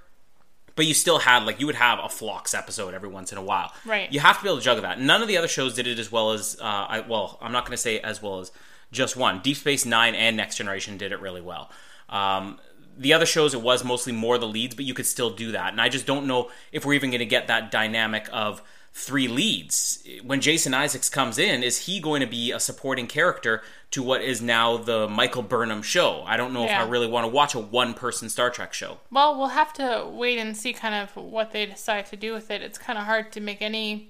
But 0.80 0.86
you 0.86 0.94
still 0.94 1.20
had, 1.20 1.44
like, 1.44 1.60
you 1.60 1.66
would 1.66 1.76
have 1.76 2.00
a 2.02 2.08
Phlox 2.08 2.54
episode 2.54 2.94
every 2.94 3.10
once 3.10 3.34
in 3.34 3.38
a 3.38 3.42
while. 3.42 3.74
Right. 3.86 4.10
You 4.14 4.22
have 4.22 4.38
to 4.38 4.44
be 4.44 4.48
able 4.48 4.60
to 4.60 4.64
juggle 4.64 4.84
that. 4.84 4.98
None 4.98 5.22
of 5.22 5.28
the 5.28 5.36
other 5.36 5.50
shows 5.50 5.74
did 5.74 5.88
it 5.88 6.00
as 6.00 6.10
well 6.10 6.32
as, 6.32 6.56
uh, 6.62 6.64
I, 6.64 7.00
well, 7.02 7.38
I'm 7.42 7.52
not 7.52 7.66
going 7.66 7.74
to 7.74 7.78
say 7.78 8.00
as 8.00 8.24
well 8.24 8.40
as 8.40 8.54
just 8.90 9.18
one. 9.18 9.42
Deep 9.42 9.58
Space 9.58 9.86
Nine 9.86 10.16
and 10.16 10.38
Next 10.38 10.56
Generation 10.56 10.98
did 10.98 11.12
it 11.12 11.20
really 11.20 11.42
well. 11.42 11.70
Um, 12.08 12.62
the 13.00 13.14
other 13.14 13.26
shows, 13.26 13.54
it 13.54 13.62
was 13.62 13.84
mostly 13.84 14.14
more 14.14 14.38
the 14.38 14.48
leads, 14.48 14.76
but 14.76 14.86
you 14.86 14.94
could 14.94 15.08
still 15.08 15.30
do 15.32 15.52
that. 15.54 15.72
And 15.72 15.82
I 15.82 15.90
just 15.90 16.06
don't 16.06 16.28
know 16.28 16.52
if 16.72 16.86
we're 16.86 16.94
even 16.94 17.10
going 17.10 17.20
to 17.20 17.26
get 17.26 17.48
that 17.48 17.72
dynamic 17.72 18.28
of 18.32 18.62
three 18.92 19.28
leads. 19.28 20.04
When 20.24 20.42
Jason 20.42 20.74
Isaacs 20.74 21.10
comes 21.10 21.38
in, 21.38 21.64
is 21.64 21.86
he 21.86 22.00
going 22.00 22.22
to 22.22 22.28
be 22.28 22.52
a 22.52 22.60
supporting 22.60 23.08
character 23.08 23.62
to 23.92 24.04
what 24.04 24.22
is 24.22 24.42
now 24.42 24.78
the 24.78 25.08
Michael 25.08 25.44
Burnham 25.44 25.82
show? 25.82 26.24
I 26.26 26.36
don't 26.38 26.54
know 26.54 26.66
Yeah. 26.66 26.82
if 26.82 26.88
I 26.88 26.90
really 26.90 27.08
want 27.08 27.24
to 27.26 27.30
watch 27.30 27.56
a 27.56 27.60
one 27.60 27.94
person 27.94 28.30
Star 28.30 28.50
Trek 28.50 28.74
show. 28.74 28.98
Well, 29.12 29.38
we'll 29.38 29.48
have 29.50 29.72
to 29.74 30.08
wait 30.12 30.38
and 30.40 30.58
see 30.58 30.74
kind 30.74 30.96
of 30.96 31.16
what 31.16 31.52
they 31.52 31.66
decide 31.68 32.08
to 32.08 32.18
do 32.18 32.34
with 32.34 32.52
it. 32.52 32.62
It's 32.62 32.78
kind 32.78 33.00
of 33.00 33.06
hard 33.06 33.32
to 33.34 33.40
make 33.40 33.62
any 33.62 34.10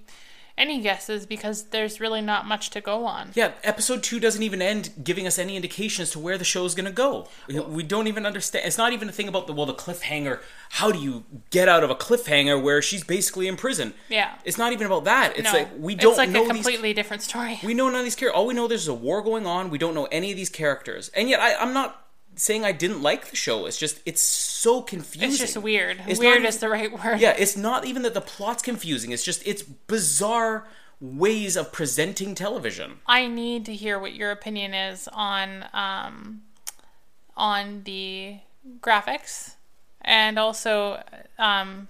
any 0.60 0.80
guesses 0.80 1.26
because 1.26 1.64
there's 1.64 2.00
really 2.00 2.20
not 2.20 2.46
much 2.46 2.70
to 2.70 2.80
go 2.80 3.06
on. 3.06 3.30
Yeah, 3.34 3.52
episode 3.64 4.02
two 4.02 4.20
doesn't 4.20 4.42
even 4.42 4.60
end 4.60 4.90
giving 5.02 5.26
us 5.26 5.38
any 5.38 5.56
indication 5.56 6.02
as 6.02 6.10
to 6.12 6.18
where 6.18 6.36
the 6.36 6.44
show 6.44 6.64
is 6.64 6.74
going 6.74 6.84
to 6.84 6.92
go. 6.92 7.28
We 7.48 7.82
don't 7.82 8.06
even 8.06 8.26
understand. 8.26 8.66
It's 8.66 8.78
not 8.78 8.92
even 8.92 9.08
a 9.08 9.12
thing 9.12 9.26
about 9.26 9.46
the 9.46 9.52
well, 9.52 9.66
the 9.66 9.74
cliffhanger. 9.74 10.40
How 10.70 10.92
do 10.92 10.98
you 10.98 11.24
get 11.50 11.68
out 11.68 11.82
of 11.82 11.90
a 11.90 11.94
cliffhanger 11.94 12.62
where 12.62 12.82
she's 12.82 13.02
basically 13.02 13.48
in 13.48 13.56
prison? 13.56 13.94
Yeah. 14.08 14.34
it's 14.44 14.58
not 14.58 14.72
even 14.72 14.86
about 14.86 15.04
that. 15.04 15.36
It's 15.36 15.44
no, 15.44 15.58
like 15.58 15.68
we 15.78 15.94
don't 15.94 16.04
know. 16.04 16.10
it's 16.10 16.18
like 16.18 16.30
know 16.30 16.42
a 16.42 16.52
these 16.52 16.64
completely 16.64 16.92
different 16.92 17.22
story. 17.22 17.58
We 17.64 17.74
know 17.74 17.88
none 17.88 18.00
of 18.00 18.04
these 18.04 18.14
characters. 18.14 18.36
All 18.36 18.46
we 18.46 18.54
know 18.54 18.68
there's 18.68 18.86
a 18.86 18.94
war 18.94 19.22
going 19.22 19.46
on. 19.46 19.70
We 19.70 19.78
don't 19.78 19.94
know 19.94 20.06
any 20.06 20.30
of 20.30 20.36
these 20.36 20.50
characters, 20.50 21.08
and 21.10 21.28
yet 21.28 21.40
I, 21.40 21.54
I'm 21.54 21.72
not 21.72 22.09
saying 22.40 22.64
I 22.64 22.72
didn't 22.72 23.02
like 23.02 23.30
the 23.30 23.36
show. 23.36 23.66
It's 23.66 23.78
just 23.78 24.00
it's 24.06 24.22
so 24.22 24.82
confusing. 24.82 25.30
It's 25.30 25.38
just 25.38 25.56
weird. 25.56 26.00
It's 26.06 26.18
weird 26.18 26.42
not 26.42 26.48
is 26.48 26.58
the 26.58 26.68
right 26.68 26.92
word. 26.92 27.20
Yeah, 27.20 27.34
it's 27.38 27.56
not 27.56 27.84
even 27.84 28.02
that 28.02 28.14
the 28.14 28.20
plot's 28.20 28.62
confusing. 28.62 29.12
It's 29.12 29.22
just 29.22 29.46
it's 29.46 29.62
bizarre 29.62 30.66
ways 31.00 31.56
of 31.56 31.72
presenting 31.72 32.34
television. 32.34 33.00
I 33.06 33.26
need 33.26 33.66
to 33.66 33.74
hear 33.74 33.98
what 33.98 34.14
your 34.14 34.30
opinion 34.30 34.74
is 34.74 35.08
on 35.12 35.66
um, 35.72 36.42
on 37.36 37.82
the 37.84 38.38
graphics, 38.80 39.54
and 40.00 40.38
also 40.38 41.02
um, 41.38 41.88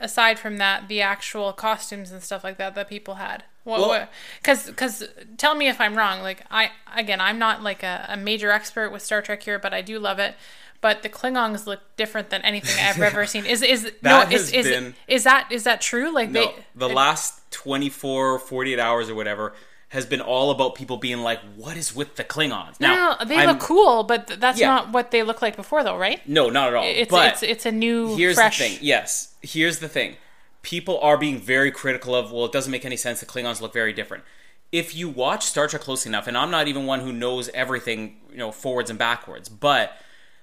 aside 0.00 0.38
from 0.38 0.58
that, 0.58 0.88
the 0.88 1.00
actual 1.02 1.52
costumes 1.52 2.10
and 2.10 2.22
stuff 2.22 2.44
like 2.44 2.58
that 2.58 2.74
that 2.74 2.88
people 2.88 3.14
had. 3.14 3.44
What? 3.64 3.80
Well- 3.80 4.08
Because 4.40 4.66
because 4.66 5.04
tell 5.38 5.54
me 5.54 5.68
if 5.68 5.80
I'm 5.80 5.96
wrong. 5.96 6.22
Like 6.22 6.42
I 6.50 6.70
again, 6.94 7.20
I'm 7.20 7.38
not 7.38 7.62
like 7.62 7.82
a, 7.82 8.06
a 8.08 8.16
major 8.16 8.50
expert 8.50 8.90
with 8.90 9.02
Star 9.02 9.22
Trek 9.22 9.42
here, 9.42 9.58
but 9.58 9.74
I 9.74 9.82
do 9.82 9.98
love 9.98 10.18
it. 10.18 10.34
But 10.82 11.02
the 11.02 11.08
Klingons 11.08 11.66
look 11.66 11.80
different 11.96 12.30
than 12.30 12.42
anything 12.42 12.76
I've 12.84 13.00
ever 13.00 13.26
seen. 13.32 13.44
Is 13.46 13.62
is 13.62 13.84
no? 13.84 13.90
That 14.20 14.32
Is 14.32 14.52
has 14.52 14.66
is, 14.66 14.72
been- 14.72 14.94
is 15.08 15.24
that 15.24 15.50
is 15.50 15.64
that 15.64 15.80
true? 15.80 16.12
Like 16.12 16.30
No, 16.30 16.46
they 16.46 16.54
the 16.76 16.88
last 16.88 17.40
24, 17.50 18.38
48 18.38 18.78
hours 18.78 19.10
or 19.10 19.14
whatever 19.14 19.52
has 19.88 20.04
been 20.04 20.20
all 20.20 20.50
about 20.50 20.74
people 20.74 20.96
being 20.96 21.18
like, 21.22 21.40
"What 21.56 21.76
is 21.76 21.94
with 21.94 22.16
the 22.16 22.24
Klingons?" 22.24 22.78
Now, 22.80 23.16
no, 23.20 23.24
they 23.24 23.36
I'm- 23.38 23.48
look 23.48 23.60
cool, 23.60 24.02
but 24.02 24.26
that's 24.26 24.58
Yeah. 24.60 24.68
not 24.68 24.92
what 24.92 25.10
they 25.12 25.22
look 25.22 25.40
like 25.42 25.56
before, 25.56 25.82
though, 25.84 25.96
right? 25.96 26.20
No, 26.28 26.50
not 26.50 26.68
at 26.68 26.74
all. 26.74 26.84
It's 26.84 27.10
but 27.10 27.32
it's 27.34 27.42
it's 27.42 27.66
a 27.66 27.72
new 27.72 28.14
here's 28.16 28.34
fresh. 28.34 28.58
the 28.58 28.64
thing. 28.68 28.78
Yes, 28.82 29.34
here's 29.46 29.78
the 29.78 29.88
thing. 29.88 30.16
People 30.62 30.98
are 31.00 31.16
being 31.16 31.38
very 31.38 31.70
critical 31.70 32.14
of. 32.14 32.32
Well, 32.32 32.44
it 32.44 32.52
doesn't 32.52 32.72
make 32.72 32.84
any 32.84 32.96
sense. 32.96 33.20
The 33.20 33.26
Klingons 33.26 33.60
look 33.60 33.72
very 33.72 33.92
different. 33.92 34.24
If 34.72 34.96
you 34.96 35.08
watch 35.08 35.44
Star 35.44 35.68
Trek 35.68 35.82
closely 35.82 36.10
enough, 36.10 36.26
and 36.26 36.36
I'm 36.36 36.50
not 36.50 36.66
even 36.66 36.86
one 36.86 37.00
who 37.00 37.12
knows 37.12 37.48
everything, 37.50 38.16
you 38.30 38.38
know, 38.38 38.50
forwards 38.50 38.90
and 38.90 38.98
backwards, 38.98 39.48
but 39.48 39.92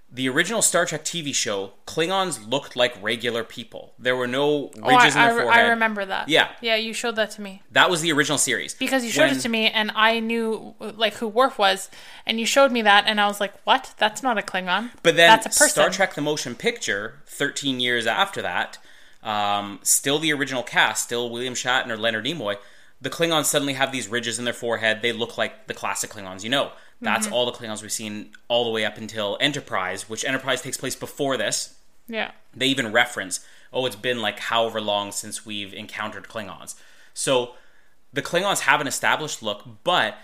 the 0.10 0.30
original 0.30 0.62
Star 0.62 0.86
Trek 0.86 1.04
TV 1.04 1.34
show, 1.34 1.74
Klingons 1.88 2.48
looked 2.48 2.76
like 2.76 2.94
regular 3.02 3.44
people. 3.44 3.94
There 3.98 4.16
were 4.16 4.28
no 4.28 4.72
oh, 4.82 4.88
ridges 4.88 5.16
Oh, 5.16 5.20
I, 5.20 5.24
in 5.24 5.30
their 5.30 5.36
re- 5.36 5.44
forehead. 5.44 5.66
I 5.66 5.70
remember 5.70 6.06
that. 6.06 6.30
Yeah. 6.30 6.50
yeah, 6.62 6.76
you 6.76 6.94
showed 6.94 7.16
that 7.16 7.32
to 7.32 7.42
me 7.42 7.64
That 7.72 7.90
was 7.90 8.02
the 8.02 8.12
original 8.12 8.38
series. 8.38 8.76
because 8.76 9.04
you 9.04 9.10
showed 9.10 9.30
When- 9.30 9.38
it 9.38 9.42
to 9.42 9.50
me, 9.50 9.70
and 9.72 9.92
I 9.96 10.20
knew 10.20 10.76
like 10.80 11.16
who 11.16 11.28
Worf 11.28 11.58
was, 11.58 11.90
and 12.28 12.40
you 12.40 12.46
showed 12.46 12.72
me 12.72 12.84
that, 12.84 13.06
and 13.08 13.20
I 13.20 13.26
was 13.28 13.40
like, 13.40 13.54
"What? 13.66 13.94
That's 13.98 14.22
not 14.22 14.38
a 14.38 14.44
Klingon. 14.44 14.92
But 15.02 15.16
then 15.16 15.30
that's 15.30 15.48
a 15.48 15.50
person." 15.50 15.70
Star 15.70 15.90
Trek: 15.90 16.14
The 16.14 16.22
Motion 16.22 16.54
Picture, 16.56 17.16
13 17.26 17.80
years 17.80 18.06
after 18.06 18.42
that, 18.44 18.78
um, 19.24 19.80
still 19.84 20.20
the 20.20 20.34
original 20.34 20.64
cast, 20.64 21.04
still 21.06 21.30
William 21.30 21.54
Shatner, 21.54 21.98
Leonard 21.98 22.26
Nimoy. 22.26 22.58
The 23.02 23.10
Klingons 23.10 23.46
suddenly 23.46 23.74
have 23.74 23.92
these 23.92 24.08
ridges 24.08 24.40
in 24.40 24.46
their 24.46 24.54
forehead. 24.54 25.02
They 25.02 25.12
look 25.12 25.38
like 25.38 25.68
the 25.68 25.74
classic 25.74 26.10
Klingons. 26.12 26.44
You 26.44 26.50
know, 26.50 26.72
that's 27.02 27.26
Mm-hmm. 27.26 27.34
all 27.34 27.46
the 27.46 27.52
Klingons 27.52 27.82
we've 27.82 27.92
seen 27.92 28.32
all 28.48 28.64
the 28.64 28.70
way 28.72 28.86
up 28.86 28.98
until 28.98 29.38
Enterprise, 29.42 30.08
which 30.10 30.24
Enterprise 30.24 30.62
takes 30.62 30.78
place 30.78 30.96
before 30.96 31.36
this. 31.38 31.76
Yeah, 32.08 32.32
They 32.56 32.68
even 32.68 32.92
reference, 32.92 33.46
oh, 33.72 33.86
it's 33.86 33.96
been 33.96 34.22
like 34.22 34.40
however 34.40 34.80
long 34.82 35.12
since 35.14 35.46
we've 35.46 35.74
encountered 35.74 36.26
Klingons. 36.28 36.76
So 37.14 37.54
the 38.12 38.22
Klingons 38.22 38.62
have 38.62 38.82
an 38.82 38.88
established 38.88 39.42
look, 39.42 39.64
but 39.84 40.18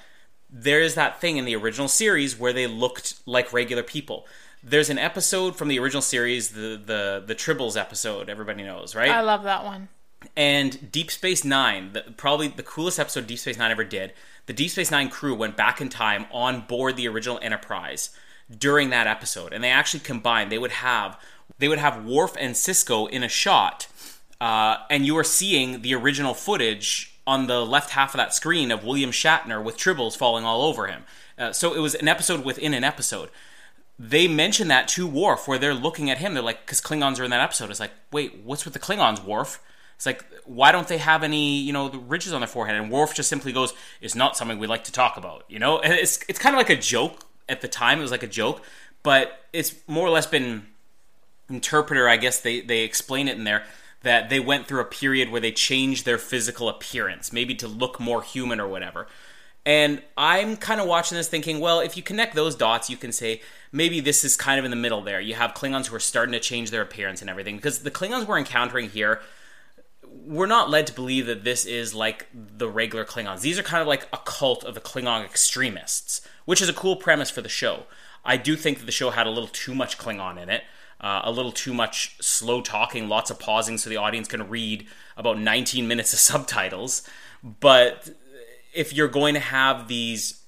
there 0.49 0.81
is 0.81 0.95
that 0.95 1.21
thing 1.21 1.37
in 1.37 1.45
the 1.45 1.55
original 1.55 1.87
series 1.87 2.37
where 2.37 2.51
they 2.53 2.67
looked 2.67 3.15
like 3.25 3.53
regular 3.53 3.83
people. 3.83 4.25
There's 4.63 4.89
an 4.89 4.97
episode 4.97 5.55
from 5.55 5.67
the 5.69 5.79
original 5.79 6.01
series, 6.01 6.49
the 6.49 6.79
the 6.83 7.23
the 7.25 7.35
Tribbles 7.35 7.79
episode. 7.79 8.29
Everybody 8.29 8.63
knows, 8.63 8.95
right? 8.95 9.09
I 9.09 9.21
love 9.21 9.43
that 9.43 9.63
one. 9.63 9.87
and 10.35 10.91
Deep 10.91 11.09
Space 11.11 11.45
Nine, 11.45 11.93
the, 11.93 12.01
probably 12.17 12.49
the 12.49 12.63
coolest 12.63 12.99
episode 12.99 13.25
Deep 13.27 13.39
Space 13.39 13.57
Nine 13.57 13.71
ever 13.71 13.85
did. 13.85 14.13
The 14.47 14.53
Deep 14.53 14.69
Space 14.71 14.91
Nine 14.91 15.09
crew 15.09 15.33
went 15.33 15.55
back 15.55 15.79
in 15.79 15.87
time 15.89 16.25
on 16.31 16.61
board 16.61 16.97
the 16.97 17.07
original 17.07 17.39
Enterprise 17.41 18.09
during 18.55 18.89
that 18.89 19.07
episode, 19.07 19.53
and 19.53 19.63
they 19.63 19.69
actually 19.69 20.01
combined. 20.01 20.51
They 20.51 20.57
would 20.57 20.71
have 20.71 21.17
they 21.57 21.67
would 21.69 21.79
have 21.79 22.05
Worf 22.05 22.35
and 22.37 22.53
Sisko 22.55 23.09
in 23.09 23.23
a 23.23 23.29
shot, 23.29 23.87
uh, 24.41 24.77
and 24.89 25.05
you 25.05 25.17
are 25.17 25.23
seeing 25.23 25.81
the 25.83 25.95
original 25.95 26.33
footage 26.33 27.15
on 27.25 27.47
the 27.47 27.65
left 27.65 27.91
half 27.91 28.13
of 28.13 28.17
that 28.17 28.33
screen 28.33 28.71
of 28.71 28.83
William 28.83 29.11
Shatner 29.11 29.63
with 29.63 29.77
tribbles 29.77 30.17
falling 30.17 30.43
all 30.43 30.63
over 30.63 30.87
him. 30.87 31.03
Uh, 31.37 31.53
so 31.53 31.73
it 31.73 31.79
was 31.79 31.95
an 31.95 32.07
episode 32.09 32.43
within 32.43 32.73
an 32.73 32.83
episode. 32.83 33.29
They 34.01 34.29
mention 34.29 34.69
that 34.69 34.87
to 34.89 35.05
Worf, 35.05 35.45
where 35.45 35.59
they're 35.59 35.73
looking 35.73 36.09
at 36.09 36.19
him. 36.19 36.33
They're 36.33 36.41
like, 36.41 36.65
because 36.65 36.79
Klingons 36.79 37.19
are 37.19 37.25
in 37.25 37.31
that 37.31 37.41
episode. 37.41 37.69
It's 37.69 37.81
like, 37.81 37.91
wait, 38.13 38.39
what's 38.45 38.63
with 38.63 38.73
the 38.73 38.79
Klingons, 38.79 39.23
Worf? 39.23 39.61
It's 39.97 40.05
like, 40.05 40.23
why 40.45 40.71
don't 40.71 40.87
they 40.87 40.97
have 40.97 41.21
any, 41.23 41.59
you 41.59 41.73
know, 41.73 41.89
the 41.89 41.99
ridges 41.99 42.31
on 42.31 42.39
their 42.39 42.47
forehead? 42.47 42.77
And 42.77 42.89
Worf 42.89 43.13
just 43.13 43.27
simply 43.27 43.51
goes, 43.51 43.73
"It's 43.99 44.15
not 44.15 44.37
something 44.37 44.57
we 44.57 44.65
like 44.65 44.85
to 44.85 44.93
talk 44.93 45.17
about," 45.17 45.43
you 45.49 45.59
know. 45.59 45.79
And 45.79 45.91
it's 45.91 46.19
it's 46.29 46.39
kind 46.39 46.55
of 46.55 46.57
like 46.57 46.69
a 46.69 46.77
joke 46.77 47.25
at 47.49 47.59
the 47.59 47.67
time. 47.67 47.99
It 47.99 48.03
was 48.03 48.11
like 48.11 48.23
a 48.23 48.27
joke, 48.27 48.63
but 49.03 49.43
it's 49.51 49.75
more 49.87 50.07
or 50.07 50.09
less 50.09 50.25
been 50.25 50.67
interpreter. 51.49 52.07
I 52.07 52.15
guess 52.15 52.39
they 52.39 52.61
they 52.61 52.79
explain 52.83 53.27
it 53.27 53.37
in 53.37 53.43
there 53.43 53.65
that 54.03 54.29
they 54.29 54.39
went 54.39 54.67
through 54.67 54.79
a 54.79 54.85
period 54.85 55.29
where 55.29 55.41
they 55.41 55.51
changed 55.51 56.05
their 56.05 56.17
physical 56.17 56.69
appearance, 56.69 57.33
maybe 57.33 57.53
to 57.55 57.67
look 57.67 57.99
more 57.99 58.21
human 58.21 58.61
or 58.61 58.67
whatever. 58.69 59.07
And 59.65 60.01
I'm 60.17 60.57
kind 60.57 60.81
of 60.81 60.87
watching 60.87 61.17
this 61.17 61.27
thinking, 61.27 61.59
well, 61.59 61.79
if 61.79 61.95
you 61.95 62.03
connect 62.03 62.33
those 62.33 62.55
dots, 62.55 62.89
you 62.89 62.97
can 62.97 63.11
say 63.11 63.41
maybe 63.71 63.99
this 63.99 64.23
is 64.23 64.35
kind 64.35 64.57
of 64.57 64.65
in 64.65 64.71
the 64.71 64.77
middle 64.77 65.01
there. 65.01 65.19
You 65.19 65.35
have 65.35 65.53
Klingons 65.53 65.87
who 65.87 65.95
are 65.95 65.99
starting 65.99 66.33
to 66.33 66.39
change 66.39 66.71
their 66.71 66.81
appearance 66.81 67.21
and 67.21 67.29
everything 67.29 67.57
because 67.57 67.79
the 67.79 67.91
Klingons 67.91 68.25
we're 68.25 68.37
encountering 68.37 68.89
here 68.89 69.21
we're 70.25 70.47
not 70.47 70.69
led 70.69 70.87
to 70.87 70.93
believe 70.93 71.25
that 71.27 71.43
this 71.43 71.65
is 71.65 71.93
like 71.93 72.27
the 72.33 72.69
regular 72.69 73.05
Klingons. 73.05 73.41
These 73.41 73.59
are 73.59 73.63
kind 73.63 73.81
of 73.81 73.87
like 73.87 74.07
a 74.13 74.17
cult 74.17 74.63
of 74.63 74.75
the 74.75 74.81
Klingon 74.81 75.23
extremists, 75.23 76.21
which 76.45 76.61
is 76.61 76.69
a 76.69 76.73
cool 76.73 76.95
premise 76.95 77.29
for 77.29 77.41
the 77.41 77.49
show. 77.49 77.83
I 78.25 78.37
do 78.37 78.55
think 78.55 78.79
that 78.79 78.85
the 78.85 78.91
show 78.91 79.11
had 79.11 79.27
a 79.27 79.31
little 79.31 79.47
too 79.47 79.73
much 79.73 79.97
Klingon 79.97 80.41
in 80.41 80.49
it, 80.49 80.63
uh, 81.01 81.21
a 81.23 81.31
little 81.31 81.51
too 81.51 81.73
much 81.73 82.17
slow 82.21 82.61
talking, 82.61 83.07
lots 83.07 83.31
of 83.31 83.39
pausing 83.39 83.77
so 83.77 83.89
the 83.89 83.97
audience 83.97 84.27
can 84.27 84.49
read 84.49 84.87
about 85.15 85.39
19 85.39 85.87
minutes 85.87 86.13
of 86.13 86.19
subtitles. 86.19 87.07
But 87.43 88.09
if 88.73 88.93
you're 88.93 89.07
going 89.07 89.33
to 89.33 89.39
have 89.39 89.87
these 89.87 90.41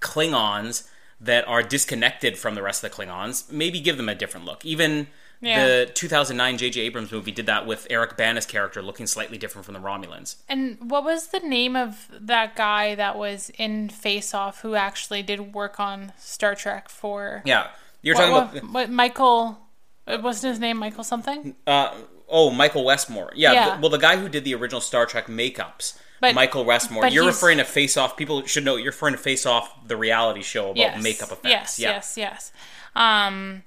Klingons 0.00 0.88
that 1.20 1.46
are 1.48 1.62
disconnected 1.62 2.36
from 2.36 2.54
the 2.54 2.62
rest 2.62 2.82
of 2.84 2.90
the 2.90 2.96
Klingons, 2.96 3.50
maybe 3.50 3.80
give 3.80 3.96
them 3.96 4.08
a 4.08 4.14
different 4.14 4.44
look. 4.46 4.64
Even 4.64 5.06
Yeah. 5.40 5.66
the 5.66 5.90
2009 5.94 6.58
J.J. 6.58 6.80
Abrams 6.82 7.12
movie 7.12 7.30
did 7.30 7.46
that 7.46 7.66
with 7.66 7.86
Eric 7.90 8.16
Bana's 8.16 8.46
character 8.46 8.82
looking 8.82 9.06
slightly 9.06 9.38
different 9.38 9.64
from 9.64 9.74
the 9.74 9.80
Romulans. 9.80 10.36
And 10.48 10.78
what 10.90 11.04
was 11.04 11.28
the 11.28 11.40
name 11.40 11.76
of 11.76 12.08
that 12.12 12.56
guy 12.56 12.94
that 12.94 13.16
was 13.16 13.50
in 13.58 13.88
Face 13.88 14.34
Off 14.34 14.60
who 14.62 14.74
actually 14.74 15.22
did 15.22 15.54
work 15.54 15.78
on 15.80 16.12
Star 16.18 16.54
Trek 16.54 16.88
for? 16.88 17.42
Yeah, 17.44 17.68
you're 18.02 18.14
talking 18.14 18.32
what, 18.32 18.56
about 18.56 18.70
what 18.72 18.90
Michael? 18.90 19.58
uh, 20.06 20.18
Wasn't 20.22 20.50
his 20.50 20.60
name 20.60 20.78
Michael 20.78 21.04
something? 21.04 21.54
uh, 21.66 21.94
oh 22.28 22.50
Michael 22.50 22.84
Westmore. 22.84 23.30
Yeah, 23.34 23.52
Yeah. 23.52 23.64
th- 23.70 23.80
well 23.80 23.90
the 23.90 23.98
guy 23.98 24.16
who 24.16 24.28
did 24.28 24.44
the 24.44 24.54
original 24.54 24.80
Star 24.80 25.06
Trek 25.06 25.26
makeups. 25.26 25.98
But- 26.28 26.34
Michael 26.34 26.64
Westmore. 26.64 27.06
You're 27.08 27.26
referring 27.26 27.58
to 27.58 27.64
Face 27.64 27.96
Off. 27.96 28.16
People 28.16 28.44
should 28.46 28.64
know 28.64 28.76
you're 28.76 28.86
referring 28.86 29.14
to 29.14 29.20
Face 29.20 29.46
Off, 29.46 29.74
the 29.86 29.96
reality 29.96 30.42
show 30.42 30.66
about 30.66 30.76
yes. 30.76 31.02
makeup 31.02 31.30
effects. 31.32 31.78
Yes, 31.78 31.78
yeah. 31.78 31.90
yes, 31.90 32.16
yes. 32.16 32.52
Um, 32.96 33.62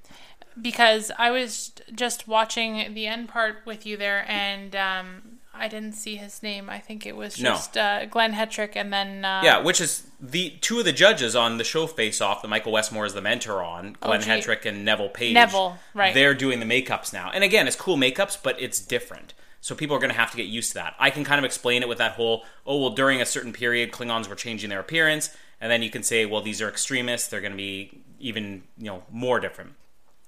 because 0.60 1.12
I 1.18 1.32
was 1.32 1.72
just 1.94 2.28
watching 2.28 2.94
the 2.94 3.08
end 3.08 3.30
part 3.30 3.58
with 3.66 3.86
you 3.86 3.98
there, 3.98 4.26
and 4.30 4.76
um, 4.76 5.22
I 5.54 5.68
didn't 5.68 5.94
see 5.94 6.16
his 6.16 6.42
name. 6.42 6.70
I 6.70 6.80
think 6.80 7.06
it 7.06 7.16
was 7.16 7.40
No. 7.40 7.52
just 7.52 7.78
uh, 7.78 8.06
Glenn 8.06 8.34
Hetrick, 8.34 8.76
and 8.76 8.92
then 8.92 9.24
uh, 9.26 9.42
Yeah, 9.44 9.60
which 9.60 9.80
is 9.82 10.08
the 10.20 10.52
two 10.62 10.80
of 10.80 10.86
the 10.86 10.94
judges 10.94 11.36
on 11.36 11.58
the 11.58 11.64
show 11.64 11.86
Face 11.88 12.22
Off 12.22 12.42
that 12.42 12.48
Michael 12.48 12.72
Westmore 12.72 13.06
is 13.06 13.14
the 13.14 13.22
mentor 13.22 13.62
on, 13.64 13.98
Glenn 14.00 14.22
Oh. 14.22 14.26
Hetrick 14.26 14.66
and 14.66 14.84
Neville 14.84 15.10
Page. 15.10 15.34
Neville, 15.34 15.78
right. 15.94 16.14
They're 16.14 16.34
doing 16.34 16.60
the 16.60 16.66
makeups 16.66 17.14
now. 17.14 17.30
And 17.32 17.44
again, 17.44 17.68
it's 17.68 17.76
cool 17.76 17.98
makeups, 17.98 18.38
but 18.42 18.60
it's 18.62 18.80
different. 18.80 19.34
So 19.62 19.76
people 19.76 19.96
are 19.96 20.00
going 20.00 20.12
to 20.12 20.18
have 20.18 20.32
to 20.32 20.38
get 20.38 20.46
used 20.46 20.70
to 20.70 20.76
that. 20.76 20.96
I 21.00 21.10
can 21.10 21.24
kind 21.24 21.40
of 21.40 21.46
explain 21.46 21.82
it 21.82 21.90
with 21.90 21.98
that 21.98 22.14
whole, 22.14 22.46
oh, 22.66 22.80
well, 22.80 22.90
during 22.92 23.22
a 23.22 23.26
certain 23.26 23.54
period, 23.54 23.92
Klingons 23.92 24.30
were 24.30 24.36
changing 24.36 24.70
their 24.70 24.80
appearance. 24.80 25.36
And 25.60 25.72
then 25.72 25.82
you 25.82 25.90
can 25.90 26.04
say, 26.04 26.26
well, 26.26 26.42
these 26.42 26.62
are 26.62 26.70
extremists. 26.70 27.28
They're 27.28 27.42
going 27.42 27.52
to 27.54 27.58
be 27.58 28.04
even, 28.20 28.64
you 28.78 28.86
know, 28.86 29.04
more 29.12 29.40
different. 29.40 29.74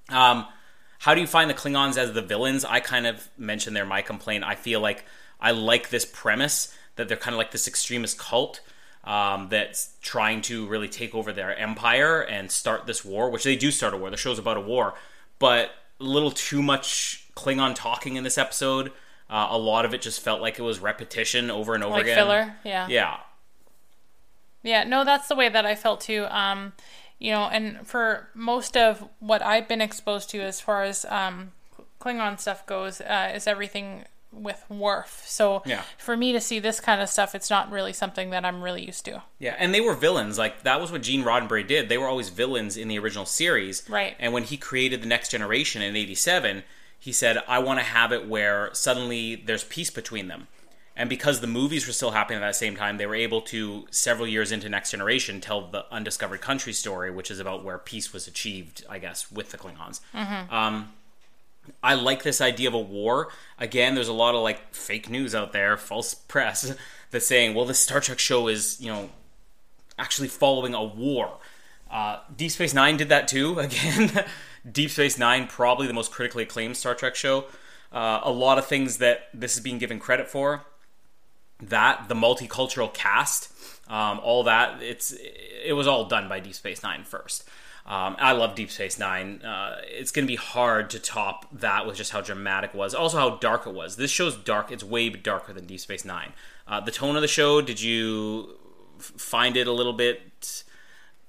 Um, 0.09 0.45
how 0.99 1.13
do 1.13 1.21
you 1.21 1.27
find 1.27 1.49
the 1.49 1.53
Klingons 1.53 1.97
as 1.97 2.13
the 2.13 2.21
villains? 2.21 2.65
I 2.65 2.79
kind 2.79 3.07
of 3.07 3.29
mentioned 3.37 3.75
there 3.75 3.85
my 3.85 4.01
complaint. 4.01 4.43
I 4.43 4.55
feel 4.55 4.81
like 4.81 5.05
I 5.39 5.51
like 5.51 5.89
this 5.89 6.05
premise 6.05 6.75
that 6.95 7.07
they're 7.07 7.17
kind 7.17 7.33
of 7.33 7.37
like 7.37 7.51
this 7.51 7.67
extremist 7.67 8.17
cult 8.17 8.61
um, 9.05 9.47
that's 9.49 9.93
trying 10.01 10.41
to 10.43 10.67
really 10.67 10.89
take 10.89 11.15
over 11.15 11.31
their 11.31 11.57
empire 11.57 12.21
and 12.21 12.51
start 12.51 12.85
this 12.85 13.05
war, 13.05 13.29
which 13.29 13.43
they 13.43 13.55
do 13.55 13.71
start 13.71 13.93
a 13.93 13.97
war. 13.97 14.09
The 14.09 14.17
show's 14.17 14.39
about 14.39 14.57
a 14.57 14.61
war, 14.61 14.95
but 15.39 15.71
a 15.99 16.03
little 16.03 16.31
too 16.31 16.61
much 16.61 17.25
Klingon 17.35 17.73
talking 17.75 18.17
in 18.17 18.23
this 18.23 18.37
episode. 18.37 18.91
Uh, 19.29 19.47
a 19.51 19.57
lot 19.57 19.85
of 19.85 19.93
it 19.93 20.01
just 20.01 20.21
felt 20.21 20.41
like 20.41 20.57
it 20.57 20.63
was 20.63 20.79
repetition 20.79 21.51
over 21.51 21.75
and 21.75 21.83
over 21.83 21.93
like 21.93 22.03
again. 22.03 22.15
filler. 22.17 22.55
Yeah. 22.63 22.87
Yeah, 22.87 23.17
Yeah, 24.63 24.83
no, 24.83 25.03
that's 25.05 25.27
the 25.27 25.35
way 25.35 25.49
that 25.49 25.65
I 25.65 25.75
felt 25.75 26.01
too. 26.01 26.25
Um, 26.29 26.73
you 27.19 27.31
know, 27.31 27.43
and 27.43 27.85
for 27.87 28.29
most 28.33 28.75
of 28.75 29.07
what 29.19 29.41
I've 29.43 29.67
been 29.67 29.81
exposed 29.81 30.29
to 30.31 30.39
as 30.41 30.59
far 30.59 30.83
as 30.83 31.05
um, 31.05 31.51
Klingon 32.01 32.39
stuff 32.39 32.65
goes, 32.65 33.01
uh, 33.01 33.31
is 33.35 33.45
everything 33.45 34.05
with 34.31 34.63
Worf. 34.69 35.23
So 35.25 35.63
Yeah. 35.65 35.81
for 35.97 36.15
me 36.15 36.31
to 36.33 36.39
see 36.41 36.59
this 36.59 36.79
kind 36.79 37.01
of 37.01 37.09
stuff, 37.09 37.33
it's 37.35 37.49
not 37.49 37.71
really 37.71 37.93
something 37.93 38.29
that 38.29 38.45
I'm 38.45 38.61
really 38.61 38.85
used 38.85 39.05
to. 39.05 39.23
Yeah, 39.39 39.55
and 39.57 39.73
they 39.73 39.81
were 39.81 39.95
villains. 39.95 40.37
Like 40.37 40.63
that 40.63 40.79
was 40.79 40.91
what 40.91 41.01
Gene 41.01 41.23
Roddenberry 41.23 41.67
did. 41.67 41.89
They 41.89 41.97
were 41.97 42.07
always 42.07 42.29
villains 42.29 42.77
in 42.77 42.87
the 42.87 42.99
original 42.99 43.25
series. 43.25 43.83
Right. 43.89 44.15
And 44.19 44.31
when 44.33 44.43
he 44.43 44.55
created 44.57 45.01
the 45.01 45.07
Next 45.07 45.29
Generation 45.31 45.81
in 45.81 45.95
'87, 45.95 46.63
he 46.99 47.11
said, 47.11 47.41
"I 47.47 47.59
want 47.59 47.79
to 47.79 47.85
have 47.85 48.11
it 48.11 48.27
where 48.27 48.69
suddenly 48.73 49.35
there's 49.35 49.63
peace 49.63 49.89
between 49.89 50.27
them." 50.27 50.47
And 50.95 51.09
because 51.09 51.39
the 51.39 51.47
movies 51.47 51.87
were 51.87 51.93
still 51.93 52.11
happening 52.11 52.39
at 52.39 52.45
that 52.45 52.57
same 52.57 52.75
time, 52.75 52.97
they 52.97 53.05
were 53.05 53.15
able 53.15 53.39
to, 53.43 53.87
several 53.89 54.27
years 54.27 54.51
into 54.51 54.67
Next 54.67 54.91
Generation, 54.91 55.39
tell 55.39 55.65
the 55.69 55.85
undiscovered 55.93 56.41
country 56.41 56.73
story, 56.73 57.09
which 57.09 57.31
is 57.31 57.39
about 57.39 57.63
where 57.63 57.77
peace 57.77 58.11
was 58.11 58.27
achieved, 58.27 58.83
I 58.89 58.99
guess, 58.99 59.31
with 59.31 59.51
the 59.51 59.57
Klingons. 59.57 60.01
Um, 60.51 60.91
I 61.81 61.93
like 61.93 62.23
this 62.23 62.41
idea 62.41 62.67
of 62.67 62.73
a 62.73 62.79
war. 62.79 63.29
Again, 63.57 63.95
there's 63.95 64.09
a 64.09 64.13
lot 64.13 64.35
of 64.35 64.41
like 64.41 64.73
fake 64.73 65.09
news 65.09 65.33
out 65.33 65.53
there, 65.53 65.77
false 65.77 66.13
press 66.27 66.75
that's 67.11 67.25
saying, 67.25 67.55
well, 67.55 67.65
this 67.65 67.79
Star 67.79 68.01
Trek 68.01 68.19
show 68.19 68.49
is, 68.49 68.79
you 68.81 68.91
know, 68.91 69.09
actually 69.97 70.27
following 70.27 70.73
a 70.73 70.83
war. 70.83 71.37
Uh, 71.89 72.19
Deep 72.35 72.51
Space 72.51 72.73
Nine 72.73 72.97
did 72.97 73.07
that 73.07 73.27
too. 73.29 73.57
Again, 73.59 74.25
Deep 74.69 74.89
Space 74.89 75.17
Nine, 75.17 75.47
probably 75.47 75.87
the 75.87 75.93
most 75.93 76.11
critically 76.11 76.43
acclaimed 76.43 76.77
Star 76.77 76.95
Trek 76.95 77.15
show. 77.15 77.45
Uh, 77.91 78.21
a 78.23 78.31
lot 78.31 78.57
of 78.57 78.65
things 78.65 78.97
that 78.97 79.29
this 79.33 79.55
is 79.55 79.61
being 79.61 79.77
given 79.77 79.99
credit 79.99 80.27
for. 80.27 80.63
That 81.61 82.07
the 82.07 82.15
multicultural 82.15 82.93
cast, 82.93 83.51
um, 83.89 84.19
all 84.23 84.43
that 84.43 84.81
it's 84.81 85.13
it 85.63 85.73
was 85.73 85.87
all 85.87 86.05
done 86.05 86.29
by 86.29 86.39
Deep 86.39 86.53
Space 86.53 86.83
Nine 86.83 87.03
first. 87.03 87.43
Um, 87.85 88.15
I 88.19 88.33
love 88.33 88.55
Deep 88.55 88.69
Space 88.69 88.99
Nine. 88.99 89.41
Uh, 89.41 89.77
it's 89.83 90.11
going 90.11 90.25
to 90.25 90.31
be 90.31 90.35
hard 90.35 90.91
to 90.91 90.99
top 90.99 91.47
that 91.59 91.87
with 91.87 91.97
just 91.97 92.11
how 92.11 92.21
dramatic 92.21 92.71
it 92.73 92.77
was. 92.77 92.93
Also, 92.93 93.17
how 93.17 93.31
dark 93.37 93.65
it 93.65 93.73
was. 93.73 93.95
This 93.95 94.11
show's 94.11 94.37
dark. 94.37 94.71
It's 94.71 94.83
way 94.83 95.09
darker 95.09 95.53
than 95.53 95.65
Deep 95.65 95.79
Space 95.79 96.05
Nine. 96.05 96.33
Uh, 96.67 96.79
the 96.79 96.91
tone 96.91 97.15
of 97.15 97.21
the 97.21 97.27
show. 97.27 97.61
Did 97.61 97.81
you 97.81 98.57
find 98.99 99.57
it 99.57 99.65
a 99.67 99.71
little 99.71 99.93
bit 99.93 100.63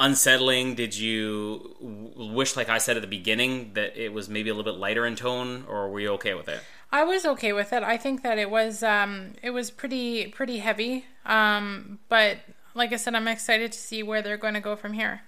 unsettling? 0.00 0.74
Did 0.74 0.96
you 0.96 1.76
wish, 2.16 2.56
like 2.56 2.68
I 2.68 2.78
said 2.78 2.96
at 2.96 3.02
the 3.02 3.08
beginning, 3.08 3.74
that 3.74 3.96
it 3.96 4.12
was 4.12 4.28
maybe 4.28 4.50
a 4.50 4.54
little 4.54 4.72
bit 4.72 4.80
lighter 4.80 5.06
in 5.06 5.14
tone, 5.14 5.64
or 5.68 5.88
were 5.90 6.00
you 6.00 6.08
okay 6.14 6.34
with 6.34 6.48
it? 6.48 6.60
I 6.90 7.04
was 7.04 7.24
okay 7.24 7.52
with 7.52 7.72
it. 7.72 7.84
I 7.84 7.96
think 7.96 8.22
that 8.22 8.38
it 8.38 8.50
was 8.50 8.82
um, 8.82 9.34
it 9.42 9.50
was 9.50 9.70
pretty 9.70 10.26
pretty 10.28 10.58
heavy. 10.58 11.04
Um, 11.24 12.00
but 12.08 12.38
like 12.74 12.92
I 12.92 12.96
said, 12.96 13.14
I'm 13.14 13.28
excited 13.28 13.70
to 13.72 13.78
see 13.78 14.02
where 14.02 14.22
they're 14.22 14.36
going 14.36 14.54
to 14.54 14.60
go 14.60 14.74
from 14.76 14.94
here. 14.94 15.22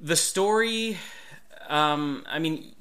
the 0.00 0.16
story 0.16 0.98
um 1.68 2.22
i 2.28 2.38
mean 2.38 2.74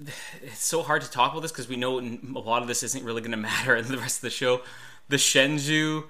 it's 0.44 0.64
so 0.64 0.84
hard 0.84 1.02
to 1.02 1.10
talk 1.10 1.32
about 1.32 1.42
this 1.42 1.52
because 1.52 1.68
we 1.68 1.76
know 1.76 1.98
a 2.00 2.40
lot 2.40 2.62
of 2.62 2.68
this 2.68 2.84
isn't 2.84 3.04
really 3.04 3.22
going 3.22 3.32
to 3.38 3.38
matter 3.38 3.76
in 3.76 3.88
the 3.88 3.98
rest 3.98 4.18
of 4.18 4.22
the 4.22 4.30
show 4.30 4.62
the 5.10 5.16
shenzhou 5.18 6.04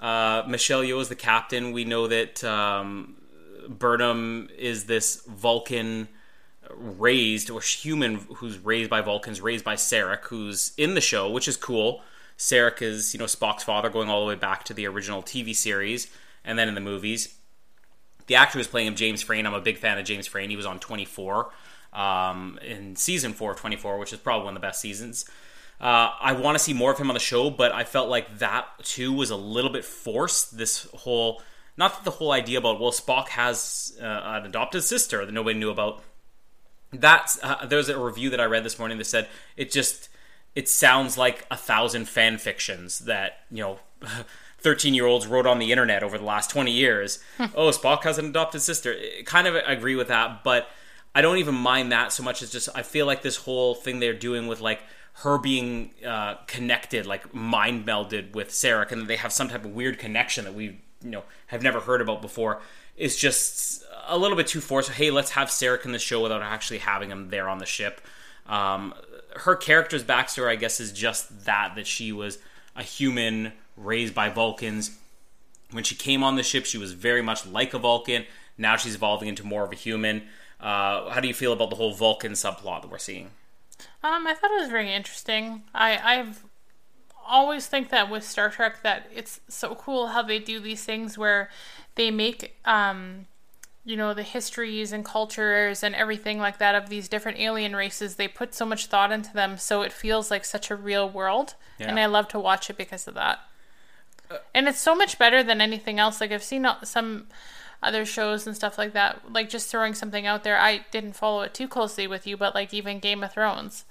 uh 0.00 0.42
michelle 0.46 0.82
yeoh 0.82 1.00
is 1.00 1.08
the 1.08 1.14
captain 1.16 1.72
we 1.72 1.84
know 1.84 2.06
that 2.06 2.42
um 2.44 3.14
burnham 3.68 4.48
is 4.56 4.84
this 4.84 5.22
vulcan 5.26 6.08
raised 6.70 7.50
or 7.50 7.60
human 7.60 8.16
who's 8.36 8.58
raised 8.58 8.90
by 8.90 9.00
vulcans 9.00 9.40
raised 9.40 9.64
by 9.64 9.74
sarek 9.74 10.24
who's 10.24 10.72
in 10.76 10.94
the 10.94 11.00
show 11.00 11.30
which 11.30 11.48
is 11.48 11.56
cool 11.56 12.02
sarek 12.36 12.82
is 12.82 13.14
you 13.14 13.18
know 13.18 13.26
spock's 13.26 13.64
father 13.64 13.88
going 13.88 14.08
all 14.08 14.20
the 14.20 14.26
way 14.26 14.34
back 14.34 14.64
to 14.64 14.74
the 14.74 14.86
original 14.86 15.22
tv 15.22 15.54
series 15.54 16.10
and 16.44 16.58
then 16.58 16.68
in 16.68 16.74
the 16.74 16.80
movies 16.80 17.38
the 18.28 18.36
actor 18.36 18.58
who's 18.58 18.68
playing 18.68 18.86
him, 18.86 18.94
James 18.94 19.22
Frain. 19.22 19.46
I'm 19.46 19.54
a 19.54 19.60
big 19.60 19.78
fan 19.78 19.98
of 19.98 20.04
James 20.04 20.26
Frain. 20.26 20.50
He 20.50 20.56
was 20.56 20.66
on 20.66 20.78
24 20.78 21.50
um, 21.92 22.58
in 22.62 22.94
season 22.94 23.32
four 23.32 23.52
of 23.52 23.58
24, 23.58 23.98
which 23.98 24.12
is 24.12 24.20
probably 24.20 24.44
one 24.44 24.54
of 24.54 24.60
the 24.62 24.66
best 24.66 24.80
seasons. 24.80 25.24
Uh, 25.80 26.12
I 26.20 26.32
want 26.32 26.56
to 26.56 26.62
see 26.62 26.74
more 26.74 26.92
of 26.92 26.98
him 26.98 27.08
on 27.08 27.14
the 27.14 27.20
show, 27.20 27.50
but 27.50 27.72
I 27.72 27.84
felt 27.84 28.08
like 28.08 28.38
that 28.38 28.66
too 28.82 29.12
was 29.12 29.30
a 29.30 29.36
little 29.36 29.70
bit 29.70 29.84
forced. 29.84 30.58
This 30.58 30.88
whole, 30.94 31.42
not 31.78 31.94
that 31.94 32.04
the 32.04 32.10
whole 32.10 32.32
idea 32.32 32.58
about 32.58 32.80
well, 32.80 32.90
Spock 32.90 33.28
has 33.28 33.96
uh, 34.02 34.04
an 34.04 34.44
adopted 34.44 34.82
sister 34.82 35.24
that 35.24 35.32
nobody 35.32 35.58
knew 35.58 35.70
about. 35.70 36.02
That's 36.92 37.42
uh, 37.42 37.64
there 37.66 37.78
was 37.78 37.88
a 37.88 37.98
review 37.98 38.28
that 38.30 38.40
I 38.40 38.44
read 38.44 38.64
this 38.64 38.78
morning 38.78 38.98
that 38.98 39.04
said 39.04 39.28
it 39.56 39.70
just 39.70 40.08
it 40.54 40.68
sounds 40.68 41.16
like 41.16 41.46
a 41.50 41.56
thousand 41.56 42.08
fan 42.08 42.36
fictions 42.38 43.00
that 43.00 43.40
you 43.50 43.62
know 43.62 43.78
13 44.60 44.92
year 44.92 45.06
olds 45.06 45.26
wrote 45.26 45.46
on 45.46 45.60
the 45.60 45.70
internet 45.70 46.02
over 46.02 46.18
the 46.18 46.24
last 46.24 46.50
20 46.50 46.72
years. 46.72 47.20
Oh 47.54 47.70
spock 47.70 48.02
has 48.02 48.18
an 48.18 48.26
adopted 48.26 48.60
sister. 48.60 48.96
I 48.98 49.22
kind 49.22 49.46
of 49.46 49.54
agree 49.54 49.94
with 49.94 50.08
that 50.08 50.42
but 50.42 50.68
i 51.14 51.20
don't 51.20 51.38
even 51.38 51.54
mind 51.54 51.92
that 51.92 52.12
so 52.12 52.22
much 52.22 52.42
as 52.42 52.50
just 52.50 52.68
i 52.74 52.82
feel 52.82 53.06
like 53.06 53.22
this 53.22 53.36
whole 53.36 53.74
thing 53.74 53.98
they're 53.98 54.12
doing 54.12 54.46
with 54.46 54.60
like 54.60 54.82
her 55.14 55.38
being 55.38 55.90
uh, 56.06 56.34
connected 56.46 57.06
like 57.06 57.34
mind 57.34 57.86
melded 57.86 58.34
with 58.34 58.50
sarek 58.50 58.92
and 58.92 59.08
they 59.08 59.16
have 59.16 59.32
some 59.32 59.48
type 59.48 59.64
of 59.64 59.70
weird 59.72 59.98
connection 59.98 60.44
that 60.44 60.54
we 60.54 60.80
you 61.02 61.10
know 61.10 61.22
have 61.48 61.62
never 61.62 61.80
heard 61.80 62.00
about 62.00 62.20
before 62.22 62.60
is 62.96 63.16
just 63.16 63.84
a 64.08 64.18
little 64.18 64.36
bit 64.36 64.46
too 64.46 64.60
forced 64.60 64.90
hey 64.90 65.10
let's 65.10 65.30
have 65.32 65.48
sarek 65.48 65.84
in 65.84 65.92
the 65.92 65.98
show 65.98 66.22
without 66.22 66.42
actually 66.42 66.78
having 66.78 67.10
him 67.10 67.28
there 67.30 67.48
on 67.48 67.58
the 67.58 67.66
ship 67.66 68.00
um, 68.48 68.94
her 69.36 69.54
character's 69.54 70.02
backstory, 70.02 70.48
I 70.48 70.56
guess, 70.56 70.80
is 70.80 70.92
just 70.92 71.44
that 71.44 71.74
that 71.76 71.86
she 71.86 72.12
was 72.12 72.38
a 72.74 72.82
human 72.82 73.52
raised 73.76 74.14
by 74.14 74.28
Vulcans. 74.28 74.96
When 75.70 75.84
she 75.84 75.94
came 75.94 76.22
on 76.22 76.36
the 76.36 76.42
ship, 76.42 76.64
she 76.64 76.78
was 76.78 76.92
very 76.92 77.22
much 77.22 77.46
like 77.46 77.74
a 77.74 77.78
Vulcan. 77.78 78.24
Now 78.56 78.76
she's 78.76 78.94
evolving 78.94 79.28
into 79.28 79.44
more 79.44 79.64
of 79.64 79.72
a 79.72 79.76
human. 79.76 80.22
Uh, 80.60 81.10
how 81.10 81.20
do 81.20 81.28
you 81.28 81.34
feel 81.34 81.52
about 81.52 81.70
the 81.70 81.76
whole 81.76 81.92
Vulcan 81.92 82.32
subplot 82.32 82.82
that 82.82 82.90
we're 82.90 82.98
seeing? 82.98 83.30
Um, 84.02 84.26
I 84.26 84.34
thought 84.34 84.50
it 84.50 84.60
was 84.60 84.70
very 84.70 84.92
interesting. 84.92 85.62
I 85.74 86.18
I've 86.18 86.44
always 87.28 87.66
think 87.66 87.90
that 87.90 88.10
with 88.10 88.24
Star 88.24 88.50
Trek 88.50 88.82
that 88.82 89.08
it's 89.14 89.40
so 89.48 89.74
cool 89.74 90.08
how 90.08 90.22
they 90.22 90.38
do 90.38 90.60
these 90.60 90.84
things 90.84 91.16
where 91.18 91.50
they 91.94 92.10
make 92.10 92.56
um 92.64 93.26
you 93.84 93.96
know 93.96 94.12
the 94.12 94.22
histories 94.22 94.92
and 94.92 95.04
cultures 95.04 95.82
and 95.82 95.94
everything 95.94 96.38
like 96.38 96.58
that 96.58 96.74
of 96.74 96.88
these 96.88 97.08
different 97.08 97.38
alien 97.38 97.74
races. 97.74 98.16
They 98.16 98.28
put 98.28 98.54
so 98.54 98.66
much 98.66 98.86
thought 98.86 99.12
into 99.12 99.32
them 99.32 99.56
so 99.56 99.82
it 99.82 99.92
feels 99.92 100.30
like 100.30 100.44
such 100.44 100.70
a 100.70 100.76
real 100.76 101.08
world. 101.08 101.54
Yeah. 101.78 101.88
and 101.90 102.00
i 102.00 102.06
love 102.06 102.26
to 102.28 102.40
watch 102.40 102.68
it 102.70 102.76
because 102.76 103.06
of 103.06 103.14
that. 103.14 103.38
And 104.54 104.68
it's 104.68 104.80
so 104.80 104.94
much 104.94 105.18
better 105.18 105.42
than 105.42 105.60
anything 105.60 105.98
else. 105.98 106.20
Like 106.20 106.32
i've 106.32 106.42
seen 106.42 106.66
uh, 106.66 106.82
some 106.84 107.28
other 107.82 108.04
shows 108.04 108.46
and 108.46 108.56
stuff 108.56 108.76
like 108.76 108.92
that 108.92 109.20
like 109.32 109.48
just 109.48 109.70
throwing 109.70 109.94
something 109.94 110.26
out 110.26 110.44
there. 110.44 110.58
I 110.58 110.84
didn't 110.90 111.12
follow 111.12 111.42
it 111.42 111.54
too 111.54 111.68
closely 111.68 112.06
with 112.06 112.26
you 112.26 112.36
but 112.36 112.54
like 112.54 112.74
even 112.74 112.98
game 112.98 113.22
of 113.22 113.32
thrones. 113.32 113.84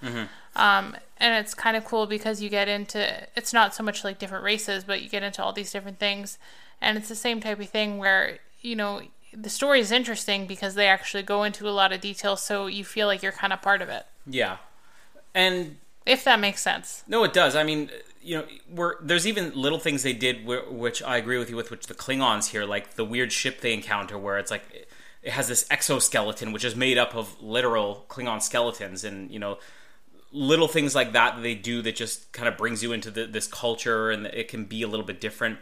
Um, 0.56 0.96
and 1.20 1.36
it's 1.36 1.54
kind 1.54 1.78
of 1.78 1.86
cool 1.86 2.06
because 2.08 2.42
you 2.42 2.50
get 2.50 2.68
into 2.68 3.28
it's 3.36 3.54
not 3.54 3.74
so 3.74 3.84
much 3.84 4.04
like 4.04 4.20
different 4.20 4.44
races 4.44 4.84
but 4.84 5.02
you 5.02 5.10
get 5.10 5.24
into 5.24 5.44
all 5.44 5.54
these 5.54 5.72
different 5.72 6.00
things. 6.00 6.38
And 6.82 6.98
it's 6.98 7.10
the 7.10 7.16
same 7.16 7.40
type 7.40 7.60
of 7.60 7.70
thing 7.70 7.98
where 7.98 8.40
you 8.62 8.76
know 8.76 9.02
the 9.34 9.50
story 9.50 9.80
is 9.80 9.92
interesting 9.92 10.48
because 10.48 10.76
they 10.76 10.88
actually 10.88 11.24
go 11.24 11.44
into 11.44 11.68
a 11.68 11.72
lot 11.72 11.92
of 11.92 12.02
detail 12.02 12.36
so 12.38 12.68
you 12.68 12.84
feel 12.84 13.08
like 13.08 13.22
you're 13.22 13.32
kind 13.32 13.54
of 13.54 13.62
part 13.62 13.82
of 13.82 13.90
it. 13.90 14.06
Yeah, 14.26 14.58
and 15.34 15.78
if 16.06 16.24
that 16.24 16.40
makes 16.40 16.62
sense. 16.62 17.04
No, 17.08 17.24
it 17.24 17.34
does. 17.34 17.56
I 17.56 17.64
mean, 17.64 17.90
you 18.28 18.36
know, 18.36 18.94
there's 19.02 19.26
even 19.26 19.54
little 19.56 19.80
things 19.80 20.04
they 20.04 20.12
did 20.14 20.42
wh- 20.46 20.70
which 20.72 21.02
I 21.02 21.16
agree 21.18 21.38
with 21.38 21.50
you 21.50 21.56
with, 21.56 21.72
which 21.72 21.88
the 21.88 21.94
Klingons 21.94 22.50
here, 22.50 22.66
like 22.66 22.96
the 22.96 23.06
weird 23.06 23.32
ship 23.32 23.62
they 23.62 23.74
encounter 23.74 24.18
where 24.18 24.38
it's 24.38 24.52
like 24.52 24.64
it- 24.74 24.90
it 25.24 25.32
has 25.32 25.48
this 25.48 25.66
exoskeleton 25.72 26.52
which 26.54 26.64
is 26.64 26.76
made 26.76 26.98
up 26.98 27.16
of 27.16 27.42
literal 27.42 28.06
Klingon 28.10 28.42
skeletons, 28.42 29.04
and 29.04 29.32
you 29.32 29.40
know, 29.40 29.58
little 30.32 30.68
things 30.68 30.94
like 30.94 31.14
that 31.14 31.36
that 31.36 31.42
they 31.42 31.56
do 31.56 31.82
that 31.82 31.96
just 31.96 32.32
kind 32.34 32.48
of 32.48 32.58
brings 32.58 32.84
you 32.84 32.92
into 32.92 33.10
the, 33.10 33.26
this 33.26 33.48
culture, 33.48 34.12
and 34.12 34.26
it 34.28 34.48
can 34.50 34.66
be 34.66 34.82
a 34.84 34.88
little 34.88 35.06
bit 35.06 35.20
different. 35.22 35.58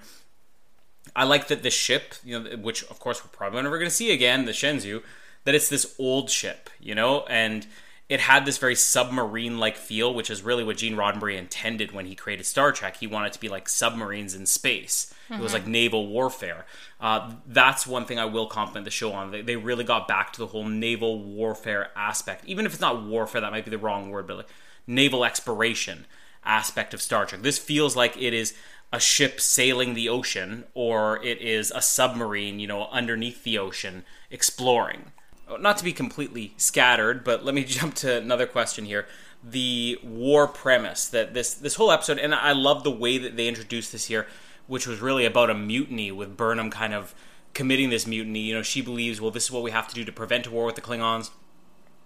I 1.16 1.24
like 1.24 1.48
that 1.48 1.62
the 1.64 1.70
ship, 1.70 2.16
you 2.24 2.40
know, 2.40 2.58
which 2.58 2.84
of 2.86 3.00
course 3.00 3.24
we're 3.24 3.30
probably 3.30 3.62
never 3.62 3.78
going 3.78 3.90
to 3.90 3.96
see 3.96 4.12
again, 4.12 4.46
the 4.46 4.52
Shenzhou, 4.52 5.04
that 5.46 5.56
it's 5.56 5.70
this 5.70 5.96
old 6.00 6.30
ship, 6.30 6.70
you 6.80 6.96
know, 6.96 7.24
and 7.30 7.68
it 8.08 8.20
had 8.20 8.46
this 8.46 8.60
very 8.60 8.76
submarine-like 8.76 9.78
feel, 9.78 10.14
which 10.14 10.30
is 10.30 10.44
really 10.44 10.64
what 10.64 10.78
Gene 10.78 10.96
Roddenberry 10.96 11.38
intended 11.38 11.92
when 11.92 12.06
he 12.06 12.14
created 12.14 12.46
Star 12.46 12.72
Trek. 12.72 12.98
He 12.98 13.08
wanted 13.08 13.28
it 13.28 13.34
to 13.34 13.40
be 13.40 13.50
like 13.50 13.68
submarines 13.68 14.36
in 14.36 14.46
space. 14.46 15.12
It 15.40 15.40
was 15.40 15.54
like 15.54 15.66
naval 15.66 16.08
warfare. 16.08 16.66
Uh, 17.02 17.34
that's 17.48 17.88
one 17.88 18.06
thing 18.06 18.20
I 18.20 18.26
will 18.26 18.46
compliment 18.46 18.86
the 18.86 18.92
show 18.92 19.12
on. 19.12 19.32
They, 19.32 19.42
they 19.42 19.56
really 19.56 19.84
got 19.84 20.08
back 20.08 20.34
to 20.34 20.40
the 20.40 20.48
whole 20.48 20.66
naval 20.66 21.24
warfare 21.24 21.90
aspect, 21.96 22.46
even 22.46 22.68
if 22.68 22.74
it's 22.74 22.82
not 22.82 23.04
warfare. 23.04 23.42
That 23.42 23.52
might 23.52 23.66
be 23.66 23.72
the 23.72 23.80
wrong 23.80 24.12
word, 24.12 24.28
but 24.28 24.38
like 24.38 24.50
naval 24.86 25.26
exploration 25.26 26.06
aspect 26.44 26.94
of 26.94 27.02
Star 27.02 27.26
Trek. 27.26 27.42
This 27.42 27.58
feels 27.58 27.96
like 27.96 28.16
it 28.22 28.36
is 28.36 28.54
a 28.94 29.00
ship 29.00 29.42
sailing 29.42 29.96
the 29.96 30.10
ocean 30.10 30.66
or 30.76 31.24
it 31.24 31.42
is 31.42 31.72
a 31.74 31.82
submarine, 31.82 32.60
you 32.60 32.68
know, 32.68 32.88
underneath 32.92 33.44
the 33.44 33.58
ocean 33.58 34.06
exploring. 34.30 35.12
Not 35.60 35.78
to 35.78 35.84
be 35.84 35.94
completely 35.94 36.54
scattered, 36.58 37.24
but 37.24 37.46
let 37.46 37.56
me 37.56 37.64
jump 37.66 37.96
to 37.96 38.18
another 38.18 38.48
question 38.48 38.86
here. 38.86 39.08
The 39.44 40.00
war 40.04 40.48
premise 40.48 41.08
that 41.10 41.34
this 41.34 41.54
this 41.54 41.76
whole 41.76 41.92
episode 41.92 42.18
and 42.18 42.34
I 42.34 42.54
love 42.54 42.84
the 42.84 42.92
way 42.92 43.18
that 43.20 43.38
they 43.38 43.48
introduced 43.48 43.92
this 43.92 44.06
here, 44.06 44.26
which 44.66 44.88
was 44.88 45.02
really 45.02 45.26
about 45.26 45.50
a 45.50 45.54
mutiny 45.54 46.12
with 46.12 46.36
Burnham 46.36 46.72
kind 46.72 46.94
of 46.94 47.14
committing 47.54 47.90
this 47.90 48.08
mutiny. 48.08 48.40
You 48.40 48.56
know, 48.56 48.64
she 48.64 48.82
believes, 48.82 49.22
well, 49.22 49.32
this 49.32 49.46
is 49.46 49.52
what 49.52 49.62
we 49.62 49.72
have 49.72 49.88
to 49.88 49.96
do 49.96 50.04
to 50.04 50.12
prevent 50.12 50.48
a 50.48 50.52
war 50.52 50.66
with 50.66 50.76
the 50.76 50.82
Klingons 50.82 51.30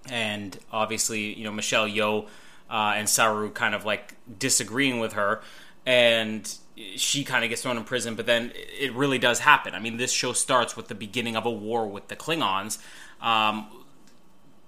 and 0.08 0.58
obviously 0.72 1.34
you 1.34 1.44
know 1.44 1.52
Michelle 1.52 1.88
Yeoh 1.88 2.26
uh, 2.70 2.94
and 2.96 3.10
Saru 3.10 3.52
kind 3.52 3.74
of 3.74 3.86
like 3.86 4.16
disagreeing 4.38 5.00
with 5.00 5.14
her, 5.14 5.42
and 5.86 6.54
she 6.96 7.24
kind 7.24 7.44
of 7.44 7.50
gets 7.50 7.64
thrown 7.64 7.78
in 7.78 7.84
prison. 7.84 8.16
But 8.16 8.28
then 8.28 8.52
it 8.56 8.94
really 8.94 9.18
does 9.18 9.40
happen. 9.40 9.74
I 9.74 9.80
mean, 9.80 9.98
this 9.98 10.12
show 10.12 10.34
starts 10.34 10.78
with 10.78 10.88
the 10.88 10.96
beginning 10.96 11.36
of 11.36 11.46
a 11.46 11.52
war 11.52 11.88
with 11.88 12.10
the 12.10 12.16
Klingons. 12.16 12.78
Um, 13.22 13.68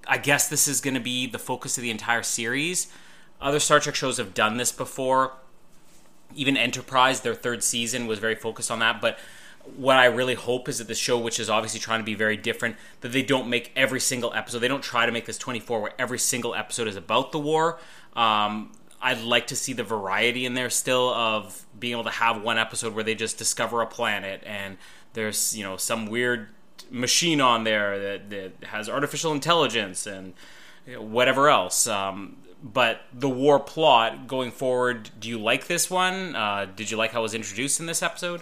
I 0.07 0.17
guess 0.17 0.47
this 0.47 0.67
is 0.67 0.81
going 0.81 0.93
to 0.95 0.99
be 0.99 1.27
the 1.27 1.39
focus 1.39 1.77
of 1.77 1.83
the 1.83 1.91
entire 1.91 2.23
series. 2.23 2.91
Other 3.39 3.59
Star 3.59 3.79
Trek 3.79 3.95
shows 3.95 4.17
have 4.17 4.33
done 4.33 4.57
this 4.57 4.71
before. 4.71 5.33
Even 6.35 6.55
Enterprise, 6.55 7.21
their 7.21 7.35
third 7.35 7.63
season, 7.63 8.07
was 8.07 8.19
very 8.19 8.35
focused 8.35 8.71
on 8.71 8.79
that. 8.79 9.01
But 9.01 9.19
what 9.75 9.97
I 9.97 10.05
really 10.05 10.35
hope 10.35 10.69
is 10.69 10.77
that 10.79 10.87
the 10.87 10.95
show, 10.95 11.17
which 11.17 11.39
is 11.39 11.49
obviously 11.49 11.79
trying 11.79 11.99
to 11.99 12.05
be 12.05 12.15
very 12.15 12.37
different, 12.37 12.77
that 13.01 13.11
they 13.11 13.21
don't 13.21 13.49
make 13.49 13.71
every 13.75 13.99
single 13.99 14.33
episode. 14.33 14.59
They 14.59 14.67
don't 14.67 14.83
try 14.83 15.05
to 15.05 15.11
make 15.11 15.25
this 15.25 15.37
24 15.37 15.81
where 15.81 15.93
every 15.99 16.19
single 16.19 16.55
episode 16.55 16.87
is 16.87 16.95
about 16.95 17.31
the 17.31 17.39
war. 17.39 17.79
Um, 18.15 18.71
I'd 19.01 19.21
like 19.21 19.47
to 19.47 19.55
see 19.55 19.73
the 19.73 19.83
variety 19.83 20.45
in 20.45 20.53
there 20.53 20.69
still 20.69 21.09
of 21.09 21.65
being 21.79 21.93
able 21.93 22.03
to 22.03 22.11
have 22.11 22.41
one 22.41 22.57
episode 22.57 22.93
where 22.93 23.03
they 23.03 23.15
just 23.15 23.37
discover 23.37 23.81
a 23.81 23.87
planet 23.87 24.43
and 24.45 24.77
there's 25.13 25.57
you 25.57 25.63
know 25.63 25.75
some 25.75 26.05
weird 26.05 26.49
machine 26.91 27.41
on 27.41 27.63
there 27.63 27.97
that, 27.99 28.29
that 28.29 28.67
has 28.67 28.87
artificial 28.89 29.31
intelligence 29.31 30.05
and 30.05 30.33
whatever 30.97 31.49
else. 31.49 31.87
Um, 31.87 32.37
but 32.63 33.01
the 33.13 33.29
war 33.29 33.59
plot 33.59 34.27
going 34.27 34.51
forward, 34.51 35.09
do 35.19 35.27
you 35.29 35.39
like 35.39 35.65
this 35.67 35.89
one? 35.89 36.35
Uh, 36.35 36.67
did 36.75 36.91
you 36.91 36.97
like 36.97 37.11
how 37.11 37.19
it 37.21 37.23
was 37.23 37.33
introduced 37.33 37.79
in 37.79 37.85
this 37.87 38.03
episode? 38.03 38.41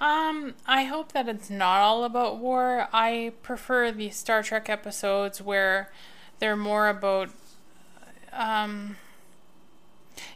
Um, 0.00 0.54
I 0.66 0.84
hope 0.84 1.12
that 1.12 1.28
it's 1.28 1.50
not 1.50 1.80
all 1.80 2.04
about 2.04 2.38
war. 2.38 2.88
I 2.92 3.32
prefer 3.42 3.92
the 3.92 4.08
Star 4.10 4.42
Trek 4.42 4.68
episodes 4.70 5.42
where 5.42 5.92
they're 6.38 6.56
more 6.56 6.88
about 6.88 7.28
um 8.32 8.96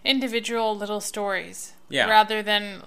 individual 0.04 0.76
little 0.76 1.00
stories 1.00 1.72
Yeah. 1.88 2.06
rather 2.08 2.42
than 2.42 2.82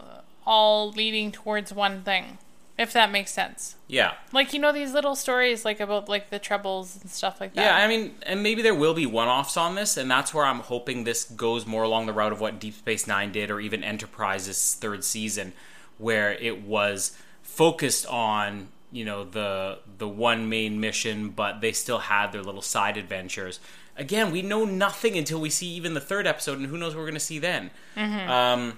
all 0.46 0.92
leading 0.92 1.32
towards 1.32 1.74
one 1.74 2.04
thing. 2.04 2.38
If 2.78 2.94
that 2.94 3.12
makes 3.12 3.32
sense. 3.32 3.76
Yeah. 3.88 4.14
Like 4.32 4.54
you 4.54 4.60
know 4.60 4.72
these 4.72 4.94
little 4.94 5.16
stories 5.16 5.66
like 5.66 5.80
about 5.80 6.08
like 6.08 6.30
the 6.30 6.38
troubles 6.38 7.00
and 7.02 7.10
stuff 7.10 7.42
like 7.42 7.56
that. 7.56 7.62
Yeah, 7.62 7.76
I 7.76 7.88
mean, 7.88 8.16
and 8.24 8.44
maybe 8.44 8.62
there 8.62 8.76
will 8.76 8.94
be 8.94 9.08
one 9.08 9.28
offs 9.28 9.58
on 9.58 9.74
this, 9.74 9.98
and 9.98 10.10
that's 10.12 10.34
where 10.34 10.46
I'm 10.46 10.60
hoping 10.60 11.04
this 11.04 11.24
goes 11.24 11.66
more 11.66 11.84
along 11.84 12.06
the 12.06 12.14
route 12.14 12.32
of 12.32 12.40
what 12.40 12.60
Deep 12.60 12.76
Space 12.76 13.08
Nine 13.08 13.32
did, 13.32 13.50
or 13.50 13.60
even 13.60 13.84
Enterprise's 13.84 14.76
third 14.76 15.04
season, 15.04 15.54
where 15.98 16.34
it 16.34 16.62
was 16.62 17.18
focused 17.42 18.06
on 18.06 18.68
you 18.92 19.04
know 19.04 19.24
the 19.24 19.80
the 19.98 20.08
one 20.08 20.48
main 20.48 20.80
mission, 20.80 21.30
but 21.30 21.62
they 21.62 21.72
still 21.72 22.00
had 22.00 22.32
their 22.32 22.44
little 22.44 22.62
side 22.62 22.96
adventures. 22.96 23.60
Again, 23.96 24.30
we 24.32 24.44
know 24.44 24.66
nothing 24.66 25.18
until 25.18 25.42
we 25.42 25.50
see 25.50 25.66
even 25.70 25.96
the 25.96 26.00
third 26.00 26.28
episode, 26.28 26.60
and 26.60 26.68
who 26.68 26.78
knows 26.78 26.94
what 26.94 27.00
we're 27.00 27.08
going 27.08 27.16
to 27.16 27.20
see 27.20 27.40
then. 27.40 27.72
Um, 27.96 28.78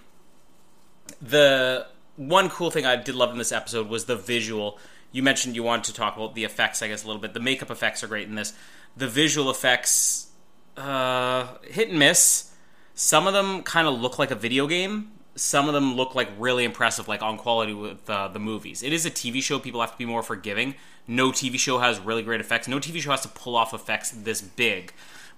the 1.21 1.87
one 2.19 2.49
cool 2.49 2.69
thing 2.69 2.85
I 2.85 2.97
did 2.97 3.15
love 3.15 3.31
in 3.31 3.37
this 3.37 3.53
episode 3.53 3.87
was 3.87 4.05
the 4.05 4.17
visual. 4.17 4.77
You 5.13 5.23
mentioned 5.23 5.55
you 5.55 5.63
wanted 5.63 5.85
to 5.85 5.93
talk 5.93 6.17
about 6.17 6.35
the 6.35 6.43
effects, 6.43 6.81
I 6.81 6.89
guess, 6.89 7.05
a 7.05 7.07
little 7.07 7.21
bit. 7.21 7.33
The 7.33 7.39
makeup 7.39 7.71
effects 7.71 8.03
are 8.03 8.07
great 8.07 8.27
in 8.27 8.35
this. 8.35 8.53
The 8.97 9.07
visual 9.07 9.49
effects, 9.49 10.27
uh, 10.75 11.47
hit 11.63 11.89
and 11.89 11.97
miss. 11.97 12.51
Some 12.93 13.25
of 13.25 13.33
them 13.33 13.63
kind 13.63 13.87
of 13.87 14.01
look 14.01 14.19
like 14.19 14.31
a 14.31 14.35
video 14.35 14.67
game. 14.67 15.11
Some 15.35 15.69
of 15.69 15.73
them 15.73 15.95
look 15.95 16.13
like 16.13 16.27
really 16.37 16.65
impressive, 16.65 17.07
like 17.07 17.21
on 17.21 17.37
quality 17.37 17.73
with 17.73 18.09
uh, 18.09 18.27
the 18.27 18.39
movies. 18.39 18.83
It 18.83 18.91
is 18.91 19.05
a 19.05 19.11
TV 19.11 19.41
show. 19.41 19.57
People 19.57 19.79
have 19.79 19.93
to 19.93 19.97
be 19.97 20.05
more 20.05 20.21
forgiving. 20.21 20.75
No 21.07 21.31
TV 21.31 21.57
show 21.57 21.79
has 21.79 21.99
really 21.99 22.21
great 22.21 22.41
effects. 22.41 22.67
No 22.67 22.79
TV 22.79 22.99
show 22.99 23.11
has 23.11 23.21
to 23.21 23.29
pull 23.29 23.55
off 23.55 23.73
effects 23.73 24.11
this 24.11 24.41
big. 24.41 24.91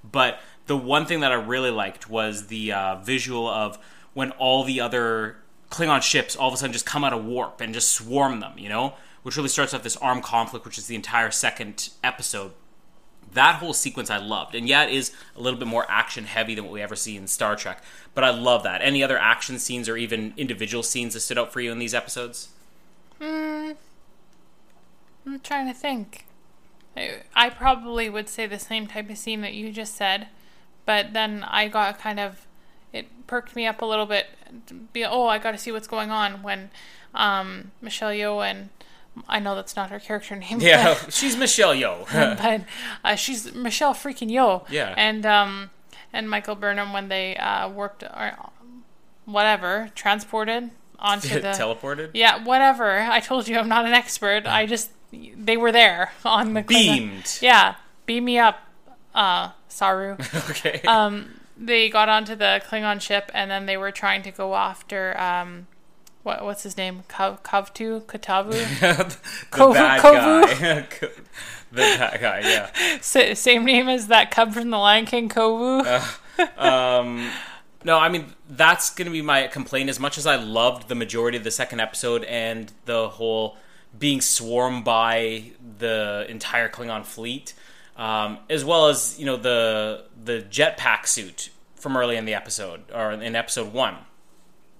But 0.04 0.40
the 0.66 0.76
one 0.76 1.06
thing 1.06 1.20
that 1.20 1.32
I 1.32 1.36
really 1.36 1.70
liked 1.70 2.10
was 2.10 2.48
the 2.48 2.72
uh, 2.72 2.96
visual 2.96 3.48
of 3.48 3.78
when 4.16 4.32
all 4.32 4.64
the 4.64 4.82
other 4.82 5.38
Klingon 5.72 6.02
ships 6.02 6.36
all 6.36 6.50
of 6.50 6.54
a 6.54 6.58
sudden 6.58 6.74
just 6.74 6.86
come 6.86 7.04
out 7.04 7.14
of 7.14 7.26
warp 7.26 7.62
and 7.62 7.74
just 7.74 7.92
swarm 7.92 8.42
them, 8.42 8.54
you 8.58 8.70
know? 8.70 8.94
Which 9.24 9.38
really 9.38 9.50
starts 9.50 9.74
off 9.74 9.84
this 9.84 9.98
armed 9.98 10.24
conflict, 10.24 10.66
which 10.66 10.78
is 10.78 10.88
the 10.88 10.96
entire 10.96 11.32
second 11.32 11.90
episode. 12.04 12.52
That 13.34 13.56
whole 13.56 13.74
sequence 13.74 14.10
I 14.10 14.18
loved, 14.18 14.56
and 14.56 14.68
yeah, 14.68 14.84
it 14.84 14.94
is 14.94 15.14
a 15.38 15.42
little 15.42 15.58
bit 15.58 15.68
more 15.68 15.86
action 15.90 16.26
heavy 16.26 16.54
than 16.54 16.66
what 16.66 16.74
we 16.74 16.82
ever 16.82 16.98
see 16.98 17.16
in 17.16 17.28
Star 17.28 17.56
Trek. 17.56 17.82
But 18.14 18.26
I 18.26 18.32
love 18.32 18.64
that. 18.64 18.82
Any 18.82 19.02
other 19.02 19.18
action 19.18 19.58
scenes 19.58 19.88
or 19.88 19.96
even 19.96 20.34
individual 20.36 20.84
scenes 20.84 21.14
that 21.14 21.22
stood 21.22 21.38
out 21.38 21.54
for 21.54 21.62
you 21.62 21.72
in 21.72 21.80
these 21.80 21.94
episodes? 21.94 22.50
Hmm. 23.22 23.72
I'm 25.26 25.40
trying 25.40 25.68
to 25.68 25.74
think. 25.74 26.26
I, 26.98 27.22
I 27.34 27.50
probably 27.50 28.10
would 28.10 28.28
say 28.28 28.48
the 28.48 28.60
same 28.60 28.88
type 28.88 29.10
of 29.10 29.18
scene 29.18 29.40
that 29.42 29.54
you 29.54 29.72
just 29.72 29.96
said, 29.96 30.28
but 30.86 31.14
then 31.14 31.44
I 31.44 31.70
got 31.70 32.00
kind 32.00 32.20
of 32.20 32.46
it 32.94 33.08
perked 33.28 33.56
me 33.56 33.66
up 33.66 33.82
a 33.82 33.86
little 33.86 34.06
bit. 34.06 34.28
to 34.68 34.74
Be 34.74 35.06
oh, 35.06 35.28
I 35.28 35.38
got 35.38 35.52
to 35.52 35.58
see 35.58 35.72
what's 35.72 35.88
going 35.88 36.12
on 36.12 36.44
when 36.44 36.70
um, 37.14 37.72
Michelle 37.82 38.12
Yeoh 38.12 38.46
and 38.50 38.70
I 39.28 39.40
know 39.40 39.56
that's 39.56 39.76
not 39.76 39.90
her 39.90 40.00
character 40.00 40.36
name. 40.36 40.60
Yeah, 40.62 40.96
she's 41.10 41.36
Michelle 41.36 41.76
Yeoh. 41.76 42.06
but 42.42 42.62
uh, 43.04 43.16
she's 43.16 43.54
Michelle 43.54 43.94
freaking 43.94 44.30
Yeoh. 44.30 44.66
Yeah. 44.70 44.94
And 44.98 45.26
um, 45.26 45.70
and 46.14 46.30
Michael 46.30 46.56
Burnham 46.56 46.94
when 46.94 47.10
they 47.10 47.36
uh, 47.38 47.70
worked 47.70 48.04
or 48.04 48.38
whatever 49.26 49.90
transported 49.96 50.72
onto 51.00 51.28
the 51.42 51.50
Teleported. 51.50 52.12
yeah 52.14 52.44
whatever. 52.44 53.00
I 53.00 53.20
told 53.20 53.48
you 53.48 53.58
I'm 53.58 53.68
not 53.68 53.86
an 53.86 53.94
expert. 53.94 54.46
I 54.46 54.66
just 54.66 54.92
they 55.12 55.58
were 55.58 55.72
there 55.72 56.14
on 56.24 56.54
the 56.54 56.62
Beamed. 56.62 57.40
Yeah, 57.42 57.76
beam 58.06 58.26
me 58.26 58.40
up, 58.40 58.60
uh, 59.14 59.52
Saru. 59.68 60.16
Okay. 60.52 60.82
um, 60.88 61.42
they 61.62 61.90
got 61.90 62.10
onto 62.10 62.36
the 62.36 62.62
Klingon 62.68 63.00
ship 63.00 63.30
and 63.34 63.50
then 63.52 63.66
they 63.68 63.78
were 63.78 63.92
trying 63.92 64.24
to 64.24 64.32
go 64.32 64.56
after 64.56 65.18
um, 65.20 65.68
what 66.24 66.44
what's 66.44 66.64
his 66.64 66.76
name? 66.78 67.04
Kav- 67.08 67.42
Kavtu 67.44 68.02
Katavu. 68.02 68.52
the 68.80 69.18
Kovu- 69.52 69.74
bad 69.74 70.02
Kovu. 70.02 70.42
guy. 70.60 71.08
the 71.72 71.78
bad 71.98 72.20
guy. 72.22 72.40
Yeah. 72.40 72.98
Sa- 73.02 73.34
same 73.36 73.64
name 73.66 73.88
as 73.88 74.08
that 74.08 74.32
cub 74.32 74.54
from 74.54 74.70
the 74.72 74.78
Lion 74.78 75.06
King, 75.06 75.30
Kovu. 75.30 75.86
Um, 76.58 77.30
no, 77.84 77.98
I 77.98 78.10
mean 78.10 78.34
that's 78.50 78.94
going 78.94 79.06
to 79.06 79.12
be 79.12 79.22
my 79.22 79.48
complaint. 79.48 79.90
As 79.90 80.00
much 80.00 80.18
as 80.18 80.26
I 80.26 80.36
loved 80.36 80.88
the 80.90 80.96
majority 80.96 81.38
of 81.38 81.44
the 81.44 81.52
second 81.52 81.80
episode 81.80 82.24
and 82.26 82.72
the 82.86 83.10
whole 83.10 83.58
being 83.98 84.22
swarmed 84.22 84.84
by 84.84 85.52
the 85.78 86.26
entire 86.30 86.70
Klingon 86.70 87.04
fleet, 87.06 87.54
um, 88.02 88.40
as 88.50 88.66
well 88.66 88.88
as 88.88 89.16
you 89.20 89.28
know 89.28 89.38
the 89.38 90.06
the 90.26 90.44
jetpack 90.50 91.06
suit 91.06 91.52
from 91.76 91.96
early 91.96 92.18
in 92.18 92.26
the 92.26 92.34
episode 92.34 92.82
or 92.92 93.12
in 93.12 93.36
episode 93.36 93.72
one, 93.72 93.96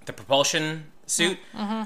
the 0.08 0.14
propulsion 0.14 0.86
suit, 1.06 1.38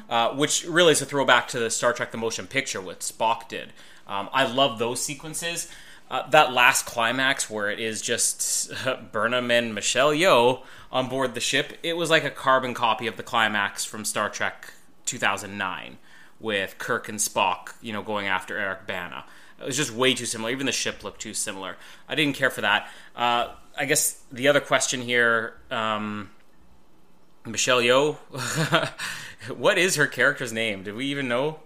uh, 0.09 0.29
which 0.29 0.63
really 0.65 0.93
is 0.93 1.01
a 1.01 1.05
throwback 1.05 1.49
to 1.49 1.59
the 1.59 1.69
Star 1.69 1.91
Trek: 1.91 2.11
The 2.11 2.17
Motion 2.17 2.47
Picture, 2.47 2.79
what 2.79 3.01
Spock 3.01 3.49
did. 3.49 3.73
Um, 4.07 4.29
I 4.31 4.45
love 4.45 4.79
those 4.79 5.03
sequences. 5.03 5.69
Uh, 6.09 6.29
that 6.29 6.53
last 6.53 6.86
climax 6.86 7.49
where 7.49 7.69
it 7.69 7.79
is 7.79 8.01
just 8.01 8.71
Burnham 9.11 9.51
and 9.51 9.75
Michelle 9.75 10.11
Yeoh 10.11 10.61
on 10.89 11.09
board 11.09 11.33
the 11.33 11.41
ship, 11.41 11.73
it 11.83 11.97
was 11.97 12.09
like 12.09 12.23
a 12.23 12.29
carbon 12.29 12.73
copy 12.73 13.07
of 13.07 13.17
the 13.17 13.23
climax 13.23 13.83
from 13.83 14.05
Star 14.05 14.29
Trek 14.29 14.71
2009 15.05 15.97
with 16.39 16.77
Kirk 16.77 17.09
and 17.09 17.17
Spock, 17.17 17.73
you 17.81 17.91
know, 17.91 18.03
going 18.03 18.27
after 18.27 18.57
Eric 18.57 18.86
Bana. 18.86 19.25
It 19.59 19.65
was 19.65 19.77
just 19.77 19.91
way 19.91 20.13
too 20.13 20.25
similar. 20.25 20.51
Even 20.51 20.65
the 20.65 20.71
ship 20.71 21.03
looked 21.03 21.21
too 21.21 21.33
similar. 21.33 21.77
I 22.09 22.15
didn't 22.15 22.35
care 22.35 22.49
for 22.49 22.61
that. 22.61 22.89
Uh, 23.15 23.49
I 23.77 23.85
guess 23.85 24.21
the 24.31 24.47
other 24.47 24.59
question 24.59 25.01
here, 25.01 25.55
um, 25.71 26.29
Michelle 27.45 27.81
Yeoh, 27.81 28.15
what 29.57 29.77
is 29.77 29.95
her 29.95 30.07
character's 30.07 30.51
name? 30.51 30.83
Do 30.83 30.95
we 30.95 31.05
even 31.05 31.27
know? 31.27 31.59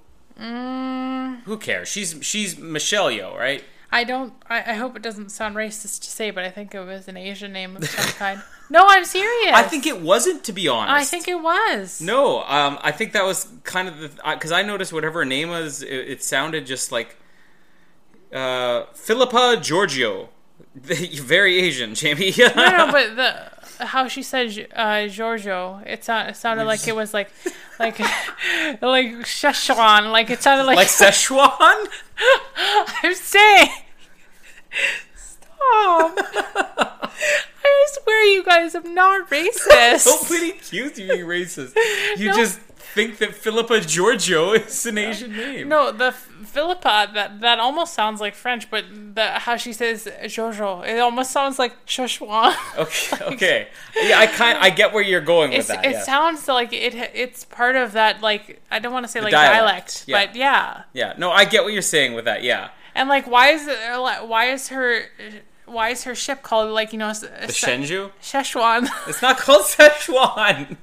Who 1.45 1.57
cares? 1.57 1.87
She's 1.89 2.17
she's 2.21 2.57
Michelle 2.57 3.09
Yeoh, 3.09 3.37
right? 3.37 3.63
I 3.91 4.03
don't. 4.03 4.33
I, 4.47 4.71
I 4.71 4.73
hope 4.75 4.95
it 4.95 5.01
doesn't 5.01 5.29
sound 5.29 5.55
racist 5.55 6.01
to 6.01 6.11
say, 6.11 6.31
but 6.31 6.43
I 6.43 6.51
think 6.51 6.75
it 6.75 6.85
was 6.85 7.07
an 7.07 7.17
Asian 7.17 7.51
name 7.51 7.75
of 7.75 7.85
some 7.85 8.13
kind. 8.13 8.41
No, 8.71 8.85
I'm 8.87 9.03
serious. 9.03 9.51
I 9.55 9.63
think 9.63 9.87
it 9.87 9.99
wasn't, 9.99 10.43
to 10.43 10.53
be 10.53 10.67
honest. 10.67 10.93
I 10.93 11.03
think 11.03 11.27
it 11.27 11.41
was. 11.41 11.99
No, 11.99 12.43
um, 12.43 12.77
I 12.83 12.91
think 12.91 13.13
that 13.13 13.25
was 13.25 13.47
kind 13.63 13.87
of 13.87 13.99
the 13.99 14.09
because 14.23 14.51
I 14.51 14.61
noticed 14.61 14.93
whatever 14.93 15.21
her 15.21 15.25
name 15.25 15.49
was, 15.49 15.81
it, 15.81 15.91
it 15.91 16.23
sounded 16.23 16.67
just 16.67 16.91
like 16.91 17.17
uh, 18.33 18.85
Philippa 18.93 19.57
Georgiou. 19.61 20.29
Very 20.75 21.57
Asian, 21.59 21.95
Jamie. 21.95 22.33
No, 22.37 22.47
no, 22.77 22.91
but 22.91 23.15
the 23.15 23.85
how 23.85 24.07
she 24.07 24.21
said 24.21 24.47
uh, 24.75 25.07
Georgiou, 25.07 25.85
it, 25.85 26.03
sound, 26.03 26.29
it 26.29 26.35
sounded 26.35 26.65
like 26.65 26.87
it 26.87 26.95
was 26.95 27.13
like 27.13 27.29
like 27.79 27.97
like 28.81 29.07
Szechuan. 29.25 30.11
Like 30.11 30.29
it 30.29 30.41
sounded 30.43 30.65
like, 30.65 30.77
like 30.77 30.87
Szechuan. 30.87 31.87
I'm 33.03 33.15
saying. 33.15 33.69
Stop. 35.15 36.17
I 37.61 37.87
swear 38.01 38.23
you 38.33 38.43
guys, 38.43 38.75
I'm 38.75 38.93
not 38.93 39.29
racist. 39.29 40.05
Nobody 40.05 40.51
accused 40.51 40.97
you 40.97 41.09
of 41.09 41.13
being 41.15 41.25
racist. 41.25 41.73
You 42.17 42.27
No. 42.27 42.33
just 42.35 42.59
think 42.93 43.17
that 43.19 43.35
Philippa 43.35 43.79
Georgiou 43.81 44.65
is 44.67 44.85
an 44.85 44.97
Asian 44.97 45.31
name. 45.35 45.67
No, 45.69 45.91
the 45.91 46.05
F- 46.05 46.27
Philippa 46.45 47.11
that 47.13 47.41
that 47.41 47.59
almost 47.59 47.93
sounds 47.93 48.19
like 48.21 48.35
French, 48.35 48.69
but 48.69 48.85
the 49.15 49.25
how 49.45 49.55
she 49.57 49.73
says 49.73 50.07
Jojo, 50.23 50.85
it 50.87 50.99
almost 50.99 51.31
sounds 51.31 51.59
like 51.59 51.85
Szechuan. 51.85 52.55
Okay, 52.77 53.25
okay. 53.33 53.67
Yeah, 54.01 54.19
I 54.19 54.27
kind 54.27 54.57
I 54.57 54.69
get 54.69 54.93
where 54.93 55.03
you're 55.03 55.21
going 55.21 55.51
with 55.51 55.59
It's, 55.59 55.67
that. 55.69 55.85
it 55.85 55.91
yeah. 55.91 56.03
sounds 56.03 56.47
like 56.47 56.73
it. 56.73 56.93
It's 57.13 57.45
part 57.45 57.75
of 57.75 57.91
that. 57.93 58.21
Like 58.21 58.61
I 58.71 58.79
don't 58.79 58.93
want 58.93 59.05
to 59.05 59.11
say 59.11 59.21
like 59.21 59.31
dialect, 59.31 59.59
dialect, 59.59 60.03
yeah. 60.07 60.25
but 60.25 60.35
yeah. 60.35 60.83
yeah, 60.93 61.13
no, 61.17 61.31
I 61.31 61.45
get 61.45 61.63
what 61.63 61.73
you're 61.73 61.81
saying 61.81 62.13
with 62.13 62.25
that. 62.25 62.43
Yeah, 62.43 62.69
And 62.95 63.07
like, 63.09 63.27
why 63.27 63.49
is 63.49 63.67
it? 63.67 63.77
Why 64.27 64.45
is 64.51 64.69
her? 64.69 65.03
Why 65.65 65.89
is 65.89 66.03
her 66.05 66.15
ship 66.15 66.41
called 66.41 66.71
like 66.71 66.91
you 66.93 66.97
know 66.99 67.13
the 67.13 67.27
Shenzhou. 67.53 68.09
Szechuan? 68.23 68.89
It's 69.07 69.21
not 69.21 69.37
called 69.37 69.65
Szechuan. 69.73 70.77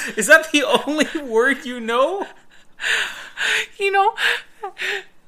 Is 0.16 0.26
that 0.26 0.50
the 0.52 0.64
only 0.64 1.06
word 1.22 1.64
you 1.64 1.80
know? 1.80 2.26
you 3.78 3.90
know. 3.90 4.14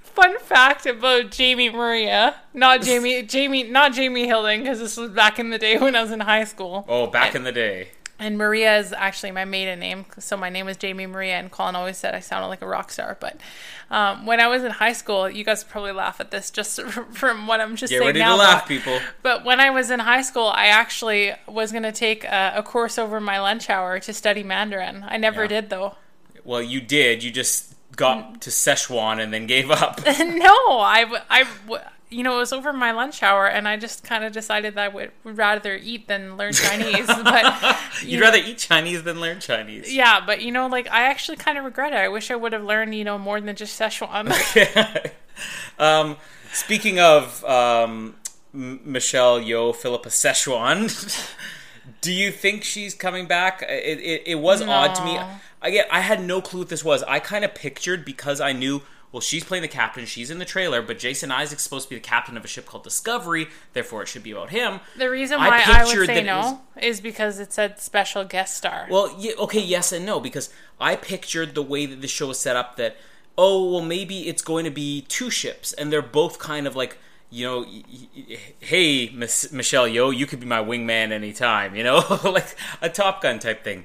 Fun 0.01 0.39
fact 0.39 0.87
about 0.87 1.33
Jamie 1.33 1.71
Maria, 1.71 2.37
not 2.53 2.83
Jamie, 2.83 3.23
Jamie, 3.27 3.65
not 3.65 3.93
Jamie 3.93 4.29
Hilding, 4.29 4.61
because 4.63 4.79
this 4.79 4.97
was 4.97 5.11
back 5.11 5.41
in 5.41 5.51
the 5.51 5.59
day 5.59 5.77
when 5.77 5.97
I 5.97 6.03
was 6.03 6.13
in 6.13 6.21
high 6.21 6.45
school. 6.45 6.85
Oh, 6.89 7.09
back 7.09 7.35
in 7.35 7.43
the 7.43 7.51
day. 7.51 7.89
And 8.25 8.39
Maria 8.39 8.79
is 8.79 8.93
actually 8.95 9.33
my 9.33 9.45
maiden 9.45 9.81
name, 9.81 10.07
so 10.19 10.37
my 10.37 10.49
name 10.49 10.67
is 10.69 10.79
Jamie 10.79 11.07
Maria. 11.07 11.35
And 11.35 11.51
Colin 11.51 11.77
always 11.77 11.99
said 11.99 12.15
I 12.15 12.21
sounded 12.21 12.49
like 12.49 12.63
a 12.63 12.67
rock 12.67 12.91
star. 12.91 13.19
But 13.21 13.39
um, 13.91 14.25
when 14.25 14.41
I 14.41 14.49
was 14.49 14.65
in 14.65 14.71
high 14.71 14.95
school, 14.95 15.29
you 15.29 15.45
guys 15.45 15.63
probably 15.63 15.93
laugh 15.93 16.21
at 16.21 16.31
this 16.31 16.51
just 16.51 16.81
from 17.13 17.47
what 17.47 17.61
I'm 17.61 17.77
just 17.77 17.91
Get 17.91 17.99
saying 17.99 18.07
ready 18.09 18.19
now. 18.21 18.37
to 18.37 18.43
laugh, 18.43 18.63
but- 18.63 18.69
people. 18.69 18.99
But 19.23 19.45
when 19.45 19.61
I 19.61 19.69
was 19.71 19.91
in 19.91 20.01
high 20.01 20.23
school, 20.23 20.47
I 20.47 20.69
actually 20.69 21.33
was 21.47 21.71
going 21.71 21.83
to 21.83 21.93
take 21.93 22.25
a, 22.25 22.55
a 22.57 22.63
course 22.63 22.97
over 22.99 23.21
my 23.21 23.41
lunch 23.41 23.69
hour 23.69 23.99
to 24.01 24.13
study 24.15 24.43
Mandarin. 24.43 25.05
I 25.07 25.19
never 25.19 25.43
Yeah. 25.43 25.49
did 25.49 25.71
though. 25.71 25.97
Well, 26.45 26.63
you 26.63 26.81
did. 26.81 27.23
You 27.23 27.31
just 27.31 27.75
got 27.95 28.41
to 28.41 28.51
Szechuan 28.51 29.23
and 29.23 29.33
then 29.35 29.47
gave 29.47 29.71
up. 29.71 30.01
no, 30.07 30.09
I, 30.81 31.21
I 31.31 31.47
you 32.15 32.23
know, 32.23 32.37
it 32.37 32.39
was 32.39 32.53
over 32.53 32.73
my 32.73 32.93
lunch 32.93 33.23
hour, 33.23 33.47
and 33.47 33.67
I 33.67 33.77
just 33.77 34.05
kind 34.05 34.25
of 34.25 34.33
decided 34.33 34.75
that 34.75 34.85
I 34.85 34.89
would, 34.89 35.11
would 35.25 35.37
rather 35.37 35.75
eat 35.75 36.07
than 36.07 36.37
learn 36.37 36.53
Chinese. 36.53 37.07
but 37.25 37.77
You'd 38.03 38.11
you 38.11 38.21
rather 38.21 38.39
eat 38.39 38.59
Chinese 38.59 39.03
than 39.03 39.21
learn 39.21 39.41
Chinese. 39.41 39.93
Yeah, 39.93 40.21
but 40.25 40.41
you 40.41 40.53
know, 40.53 40.69
like 40.69 40.89
I 40.91 41.03
actually 41.03 41.37
kind 41.37 41.59
of 41.59 41.65
regret 41.65 41.93
it. 41.93 41.97
I 41.97 42.09
wish 42.09 42.31
I 42.31 42.37
would 42.37 42.53
have 42.53 42.63
learned, 42.63 42.95
you 42.95 43.05
know, 43.05 43.19
more 43.19 43.41
than 43.41 43.57
just 43.57 43.79
Szechuan. 43.79 44.31
um, 45.79 46.17
speaking 46.53 47.01
of 47.01 47.45
um, 47.45 48.15
M- 48.55 48.81
Michelle 48.85 49.41
Yeoh 49.41 49.75
Philippa 49.75 50.09
Szechuan, 50.09 51.35
do 52.01 52.13
you 52.13 52.31
think 52.31 52.63
she's 52.63 52.95
coming 52.95 53.27
back? 53.27 53.63
It, 53.69 53.99
it, 53.99 54.23
it 54.27 54.35
was 54.37 54.63
odd 54.63 54.95
to 54.95 55.05
me. 55.05 55.15
No. 55.15 55.29
Again, 55.63 55.87
I 55.91 56.01
had 56.01 56.23
no 56.23 56.41
clue 56.41 56.61
what 56.61 56.69
this 56.69 56.85
was. 56.85 57.03
I 57.05 57.19
kind 57.19 57.45
of 57.45 57.55
pictured 57.55 58.05
because 58.05 58.41
I 58.41 58.53
knew. 58.53 58.83
Well, 59.15 59.21
she's 59.21 59.45
playing 59.45 59.63
the 59.63 59.69
captain. 59.69 60.07
She's 60.07 60.29
in 60.29 60.41
the 60.41 60.45
trailer, 60.45 60.83
but 60.83 60.99
Jason 60.99 61.31
Isaac's 61.31 61.63
supposed 61.63 61.85
to 61.87 61.91
be 61.91 61.95
the 61.95 62.01
captain 62.01 62.37
of 62.37 62.45
a 62.45 62.49
ship 62.49 62.67
called 62.67 62.83
Discovery. 62.83 63.47
Therefore, 63.73 64.03
it 64.03 64.09
should 64.09 64.25
be 64.25 64.33
about 64.33 64.51
him. 64.51 64.81
the 64.99 65.09
reason 65.09 65.39
why 65.39 65.63
I, 65.65 65.85
would 65.85 66.05
say 66.07 66.21
no 66.25 66.61
was- 66.75 66.85
is 66.85 67.01
because 67.01 67.39
it 67.39 67.53
said 67.53 67.79
special 67.79 68.25
guest 68.25 68.57
star. 68.57 68.89
Well, 68.91 69.15
yeah, 69.17 69.35
okay, 69.39 69.61
yes 69.61 69.93
and 69.93 70.05
no, 70.05 70.19
because 70.19 70.51
I 70.81 70.97
pictured 70.97 71.55
the 71.55 71.63
way 71.63 71.87
that 71.87 72.01
the 72.03 72.09
show 72.09 72.27
was 72.27 72.41
set 72.41 72.57
up 72.57 72.75
that, 72.75 72.97
oh, 73.39 73.71
well, 73.75 73.83
maybe 73.83 74.27
it's 74.29 74.43
going 74.43 74.65
to 74.65 74.71
be 74.73 75.03
two 75.03 75.31
ships, 75.31 75.73
and 75.75 75.93
they're 75.93 76.03
both 76.03 76.41
kind 76.41 76.67
of 76.67 76.75
like, 76.75 76.99
you 77.31 77.47
know, 77.47 77.61
y- 77.61 77.85
y- 78.17 78.39
hey, 78.59 79.11
Miss 79.11 79.53
Michelle 79.53 79.87
Yeoh, 79.87 80.13
you 80.13 80.27
could 80.27 80.41
be 80.41 80.47
my 80.47 80.59
wingman 80.61 81.13
anytime, 81.13 81.77
you 81.77 81.85
know, 81.85 82.03
like 82.25 82.57
a 82.83 82.89
Top 82.89 83.23
Gun 83.23 83.39
type 83.39 83.63
thing. 83.63 83.85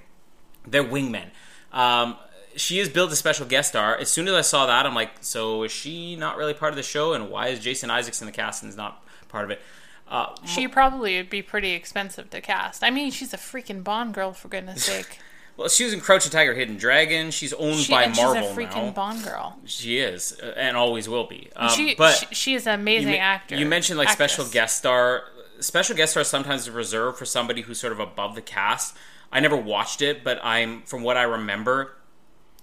They're 0.66 0.84
wingmen. 0.84 1.30
Um, 1.72 2.18
she 2.60 2.80
is 2.80 2.90
billed 2.90 3.12
a 3.12 3.16
special 3.16 3.46
guest 3.46 3.70
star. 3.70 3.96
As 3.98 4.10
soon 4.10 4.28
as 4.28 4.34
I 4.34 4.42
saw 4.42 4.66
that, 4.66 4.86
I'm 4.86 4.96
like, 4.96 5.12
so 5.22 5.64
is 5.64 5.72
she 5.72 6.16
not 6.16 6.38
really 6.38 6.54
part 6.54 6.72
of 6.72 6.78
the 6.78 6.84
show, 6.84 7.14
and 7.14 7.30
why 7.30 7.48
is 7.48 7.60
Jason 7.60 7.90
Isaacs 7.90 8.22
in 8.22 8.26
the 8.26 8.32
cast 8.32 8.64
and 8.64 8.70
is 8.70 8.78
not 8.78 9.04
part 9.30 9.46
of 9.46 9.52
it? 9.52 9.62
Uh, 10.08 10.36
she 10.46 10.68
probably 10.68 11.18
would 11.18 11.30
be 11.30 11.42
pretty 11.42 11.72
expensive 11.72 12.30
to 12.32 12.42
cast. 12.42 12.84
I 12.84 12.90
mean, 12.90 13.12
she's 13.12 13.34
a 13.34 13.38
freaking 13.38 13.84
Bond 13.84 14.14
girl, 14.14 14.34
for 14.34 14.48
goodness 14.48 14.84
sake. 14.86 15.20
Well, 15.56 15.68
she 15.68 15.84
was 15.84 15.94
in 15.94 16.00
Crouching 16.00 16.32
Tiger, 16.32 16.54
Hidden 16.54 16.78
Dragon. 16.78 17.32
She's 17.32 17.52
owned 17.54 17.76
She, 17.80 17.92
by 17.92 18.08
Marvel 18.08 18.42
she's 18.42 18.52
a 18.52 18.60
freaking 18.60 18.86
now. 18.86 18.92
Bond 18.92 19.24
girl. 19.24 19.60
She 19.66 20.00
is, 20.00 20.40
uh, 20.42 20.54
and 20.56 20.78
always 20.78 21.08
will 21.10 21.28
be. 21.28 21.50
Um, 21.56 21.70
she, 21.70 21.96
but 21.96 22.14
she, 22.16 22.26
she 22.34 22.54
is 22.56 22.66
an 22.66 22.80
amazing 22.80 23.12
me- 23.12 23.18
actor. 23.18 23.56
you 23.56 23.66
mentioned 23.66 24.00
like 24.00 24.10
special 24.10 24.46
guest 24.46 24.78
star. 24.78 25.24
Special 25.60 25.96
guest 25.96 26.12
star 26.14 26.24
sometimes 26.24 26.70
reserved 26.70 27.18
for 27.18 27.26
somebody 27.26 27.62
who's 27.62 27.80
sort 27.80 27.92
of 27.92 28.00
above 28.00 28.36
the 28.36 28.42
cast. 28.42 28.96
I 29.32 29.42
never 29.42 29.58
watched 29.58 30.02
it, 30.02 30.24
but 30.24 30.40
I'm 30.44 30.82
from 30.84 31.04
what 31.04 31.18
I 31.18 31.24
remember. 31.24 31.92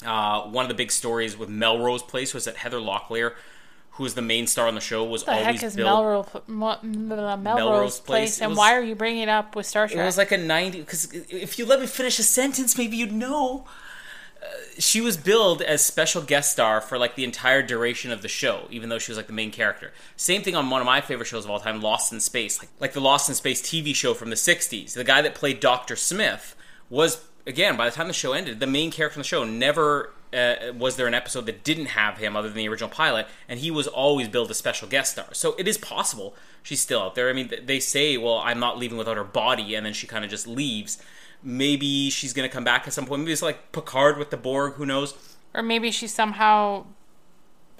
Uh, 0.04 0.42
one 0.42 0.64
of 0.64 0.68
the 0.68 0.74
big 0.74 0.90
stories 0.92 1.36
with 1.36 1.48
Melrose 1.48 2.02
Place 2.02 2.34
was 2.34 2.44
that 2.44 2.56
Heather 2.56 2.78
Locklear, 2.78 3.32
who 3.92 4.02
was 4.02 4.14
the 4.14 4.22
main 4.22 4.46
star 4.46 4.68
on 4.68 4.74
the 4.74 4.80
show, 4.80 5.02
was 5.04 5.24
the 5.24 5.30
always 5.32 5.46
heck 5.46 5.62
is 5.62 5.74
billed. 5.76 5.86
Melrose, 5.88 6.26
Melrose, 6.46 7.38
Melrose 7.42 8.00
Place. 8.00 8.04
Place, 8.04 8.40
and 8.40 8.50
was- 8.50 8.58
why 8.58 8.74
are 8.74 8.82
you 8.82 8.94
bringing 8.94 9.22
it 9.22 9.28
up 9.28 9.56
with 9.56 9.64
Star 9.66 9.88
Trek? 9.88 9.98
It 9.98 10.04
was 10.04 10.18
like 10.18 10.32
a 10.32 10.38
90 10.38 10.80
because 10.80 11.10
if 11.12 11.58
you 11.58 11.64
let 11.64 11.80
me 11.80 11.86
finish 11.86 12.18
a 12.18 12.22
sentence, 12.22 12.76
maybe 12.76 12.96
you'd 12.96 13.12
know. 13.12 13.64
Uh, 14.42 14.46
she 14.78 15.00
was 15.00 15.16
billed 15.16 15.62
as 15.62 15.82
special 15.82 16.20
guest 16.20 16.52
star 16.52 16.82
for 16.82 16.98
like 16.98 17.14
the 17.14 17.24
entire 17.24 17.62
duration 17.62 18.12
of 18.12 18.20
the 18.20 18.28
show, 18.28 18.66
even 18.70 18.90
though 18.90 18.98
she 18.98 19.10
was 19.10 19.16
like 19.16 19.28
the 19.28 19.32
main 19.32 19.50
character. 19.50 19.92
Same 20.14 20.42
thing 20.42 20.54
on 20.54 20.68
one 20.68 20.82
of 20.82 20.86
my 20.86 21.00
favorite 21.00 21.24
shows 21.24 21.46
of 21.46 21.50
all 21.50 21.58
time, 21.58 21.80
Lost 21.80 22.12
in 22.12 22.20
Space, 22.20 22.58
like 22.60 22.68
like 22.78 22.92
the 22.92 23.00
Lost 23.00 23.30
in 23.30 23.34
Space 23.34 23.62
TV 23.62 23.94
show 23.94 24.12
from 24.12 24.28
the 24.28 24.36
'60s. 24.36 24.92
The 24.92 25.04
guy 25.04 25.22
that 25.22 25.34
played 25.34 25.58
Doctor 25.58 25.96
Smith 25.96 26.54
was 26.90 27.24
again 27.46 27.76
by 27.76 27.88
the 27.88 27.94
time 27.94 28.08
the 28.08 28.12
show 28.14 28.32
ended, 28.32 28.60
the 28.60 28.66
main 28.66 28.90
character 28.90 29.18
in 29.18 29.20
the 29.20 29.28
show. 29.28 29.44
Never 29.44 30.12
uh, 30.32 30.72
was 30.76 30.96
there 30.96 31.06
an 31.06 31.14
episode 31.14 31.46
that 31.46 31.64
didn't 31.64 31.86
have 31.86 32.18
him 32.18 32.36
other 32.36 32.48
than 32.48 32.56
the 32.56 32.68
original 32.68 32.90
pilot, 32.90 33.26
and 33.48 33.60
he 33.60 33.70
was 33.70 33.86
always 33.86 34.28
billed 34.28 34.50
as 34.50 34.56
special 34.56 34.88
guest 34.88 35.12
star. 35.12 35.26
So 35.32 35.54
it 35.58 35.66
is 35.68 35.78
possible 35.78 36.34
she's 36.62 36.80
still 36.80 37.00
out 37.00 37.14
there. 37.14 37.28
I 37.28 37.32
mean, 37.32 37.50
they 37.64 37.80
say, 37.80 38.16
"Well, 38.16 38.38
I'm 38.38 38.58
not 38.58 38.78
leaving 38.78 38.98
without 38.98 39.16
her 39.16 39.24
body," 39.24 39.74
and 39.74 39.86
then 39.86 39.92
she 39.92 40.06
kind 40.06 40.24
of 40.24 40.30
just 40.30 40.46
leaves. 40.46 41.02
Maybe 41.42 42.10
she's 42.10 42.32
going 42.32 42.48
to 42.48 42.52
come 42.52 42.64
back 42.64 42.86
at 42.86 42.92
some 42.92 43.06
point. 43.06 43.20
Maybe 43.22 43.32
it's 43.32 43.42
like 43.42 43.70
Picard 43.72 44.18
with 44.18 44.30
the 44.30 44.36
Borg. 44.36 44.74
Who 44.74 44.86
knows? 44.86 45.14
or 45.54 45.62
maybe 45.62 45.90
she's 45.90 46.12
somehow 46.12 46.84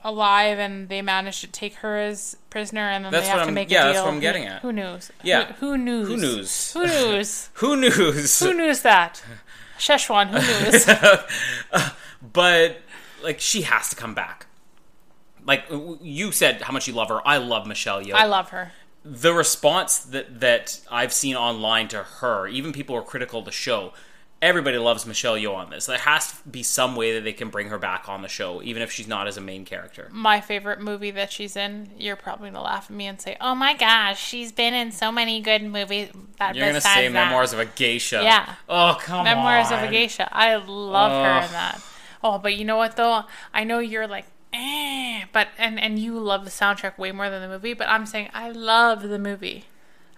alive 0.02 0.58
and 0.58 0.88
they 0.88 1.02
managed 1.02 1.40
to 1.40 1.46
take 1.46 1.74
her 1.76 1.98
as 1.98 2.36
prisoner 2.48 2.80
and 2.88 3.04
then 3.04 3.12
That's 3.12 3.26
they 3.26 3.32
have 3.32 3.46
to 3.46 3.52
make 3.52 3.70
yeah, 3.70 3.78
a 3.78 3.80
deal. 3.80 3.86
Yeah, 3.86 3.92
that's 3.92 4.02
what 4.04 4.08
I'm 4.08 4.14
Who- 4.14 4.20
getting 4.20 4.44
at. 4.46 4.62
Who 4.62 4.72
knows? 4.72 5.12
Yeah. 5.22 5.52
Who, 5.54 5.72
who 5.72 5.76
knows? 5.78 6.08
Who 6.08 6.16
knows? 6.16 6.72
Who 6.72 6.86
knows? 6.86 7.50
Who 7.54 7.76
knows? 7.76 8.38
who 8.40 8.54
knows 8.54 8.82
that? 8.82 9.22
Szechuan, 9.78 10.28
who 10.28 10.38
knows? 10.38 11.90
but 12.32 12.80
like, 13.22 13.40
she 13.40 13.62
has 13.62 13.90
to 13.90 13.96
come 13.96 14.14
back. 14.14 14.46
Like 15.44 15.64
you 16.02 16.32
said, 16.32 16.62
how 16.62 16.72
much 16.72 16.88
you 16.88 16.94
love 16.94 17.08
her. 17.08 17.26
I 17.26 17.36
love 17.38 17.66
Michelle 17.66 18.02
Yeoh. 18.02 18.14
I 18.14 18.26
love 18.26 18.50
her. 18.50 18.72
the 19.04 19.32
response 19.32 19.98
that 19.98 20.40
that 20.40 20.80
I've 20.90 21.12
seen 21.12 21.36
online 21.36 21.88
to 21.88 22.02
her, 22.02 22.48
even 22.48 22.72
people 22.72 22.96
who 22.96 23.02
are 23.02 23.04
critical 23.04 23.38
of 23.40 23.44
the 23.44 23.52
show, 23.52 23.92
everybody 24.42 24.78
loves 24.78 25.06
Michelle 25.06 25.34
Yeoh 25.34 25.54
on 25.54 25.70
this. 25.70 25.86
There 25.86 25.98
has 25.98 26.32
to 26.32 26.48
be 26.48 26.62
some 26.62 26.96
way 26.96 27.14
that 27.14 27.24
they 27.24 27.32
can 27.32 27.48
bring 27.48 27.68
her 27.68 27.78
back 27.78 28.08
on 28.08 28.22
the 28.22 28.28
show, 28.28 28.62
even 28.62 28.82
if 28.82 28.92
she's 28.92 29.08
not 29.08 29.26
as 29.26 29.36
a 29.36 29.40
main 29.40 29.64
character. 29.64 30.08
My 30.12 30.40
favorite 30.40 30.80
movie 30.80 31.10
that 31.12 31.32
she's 31.32 31.56
in, 31.56 31.90
you're 31.98 32.16
probably 32.16 32.50
gonna 32.50 32.62
laugh 32.62 32.86
at 32.90 32.96
me 32.96 33.06
and 33.06 33.20
say, 33.20 33.36
"Oh 33.40 33.54
my 33.54 33.74
gosh, 33.74 34.22
she's 34.22 34.52
been 34.52 34.74
in 34.74 34.92
so 34.92 35.10
many 35.10 35.40
good 35.40 35.62
movies." 35.62 36.10
That 36.38 36.54
You're 36.54 36.66
gonna 36.66 36.80
say 36.80 37.08
that. 37.08 37.12
Memoirs 37.12 37.52
of 37.52 37.58
a 37.58 37.66
Geisha. 37.66 38.22
Yeah. 38.22 38.54
Oh 38.68 38.98
come 39.00 39.24
Memoirs 39.24 39.66
on. 39.66 39.72
Memoirs 39.72 39.84
of 39.84 39.88
a 39.88 39.92
Geisha. 39.92 40.28
I 40.32 40.56
love 40.56 41.10
her 41.10 41.46
in 41.46 41.52
that. 41.52 41.80
Oh, 42.22 42.38
but 42.38 42.56
you 42.56 42.64
know 42.64 42.76
what 42.76 42.96
though? 42.96 43.24
I 43.54 43.64
know 43.64 43.78
you're 43.78 44.06
like, 44.06 44.26
eh, 44.52 45.24
but 45.32 45.48
and 45.58 45.80
and 45.80 45.98
you 45.98 46.18
love 46.18 46.44
the 46.44 46.50
soundtrack 46.50 46.98
way 46.98 47.12
more 47.12 47.30
than 47.30 47.40
the 47.42 47.48
movie. 47.48 47.74
But 47.74 47.88
I'm 47.88 48.06
saying 48.06 48.30
I 48.34 48.50
love 48.50 49.02
the 49.02 49.18
movie. 49.18 49.64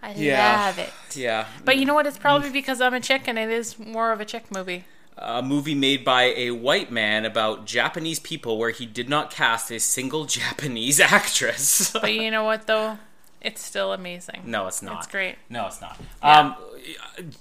I 0.03 0.13
Yeah. 0.15 0.67
love 0.67 0.79
it. 0.79 0.93
Yeah. 1.17 1.47
But 1.65 1.77
you 1.79 1.85
know 1.85 1.95
what? 1.95 2.07
It's 2.07 2.19
probably 2.19 2.51
because 2.51 2.81
I'm 2.81 2.95
a 2.95 3.01
chick 3.01 3.23
and 3.27 3.39
it 3.39 3.51
is 3.51 3.79
more 3.79 4.13
of 4.13 4.21
a 4.21 4.25
chick 4.25 4.51
movie. 4.51 4.85
a 5.21 5.43
movie 5.43 5.75
made 5.75 6.05
by 6.05 6.23
a 6.37 6.53
white 6.53 6.93
man 6.93 7.25
about 7.25 7.67
Japanese 7.67 8.21
people 8.21 8.57
where 8.57 8.71
he 8.71 8.87
did 8.87 9.09
not 9.09 9.33
cast 9.33 9.69
a 9.73 9.81
single 9.81 10.25
Japanese 10.41 11.01
actress. 11.01 11.91
But 11.91 12.13
you 12.13 12.31
know 12.31 12.45
what 12.45 12.69
though? 12.69 12.99
It's 13.41 13.61
still 13.63 13.93
amazing. 13.93 14.43
no, 14.47 14.67
it's 14.69 14.81
not. 14.83 14.99
It's 14.99 15.07
great. 15.09 15.37
No, 15.49 15.67
it's 15.67 15.81
not. 15.81 15.99
Um, 16.23 16.55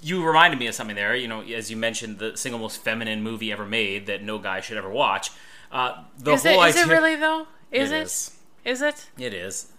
you 0.02 0.24
reminded 0.26 0.60
me 0.60 0.68
of 0.68 0.76
something 0.76 0.96
there. 0.96 1.16
You 1.16 1.28
know, 1.28 1.42
as 1.42 1.70
you 1.72 1.78
mentioned, 1.78 2.20
the 2.20 2.36
single 2.38 2.60
most 2.60 2.84
feminine 2.84 3.22
movie 3.24 3.52
ever 3.52 3.66
made 3.66 4.06
that 4.08 4.24
no 4.24 4.38
guy 4.40 4.60
should 4.62 4.78
ever 4.78 4.90
watch. 4.90 5.30
Uh, 5.72 6.04
the 6.18 6.34
Is 6.34 6.46
it? 6.46 6.54
whole 6.54 6.64
Is 6.64 6.76
it 6.76 6.88
really 6.88 7.16
though? 7.16 7.48
Is 7.72 7.92
It 7.92 7.96
it? 7.98 8.02
is. 8.04 8.32
Is 8.66 8.82
it? 8.82 9.08
It 9.20 9.34
is. 9.34 9.72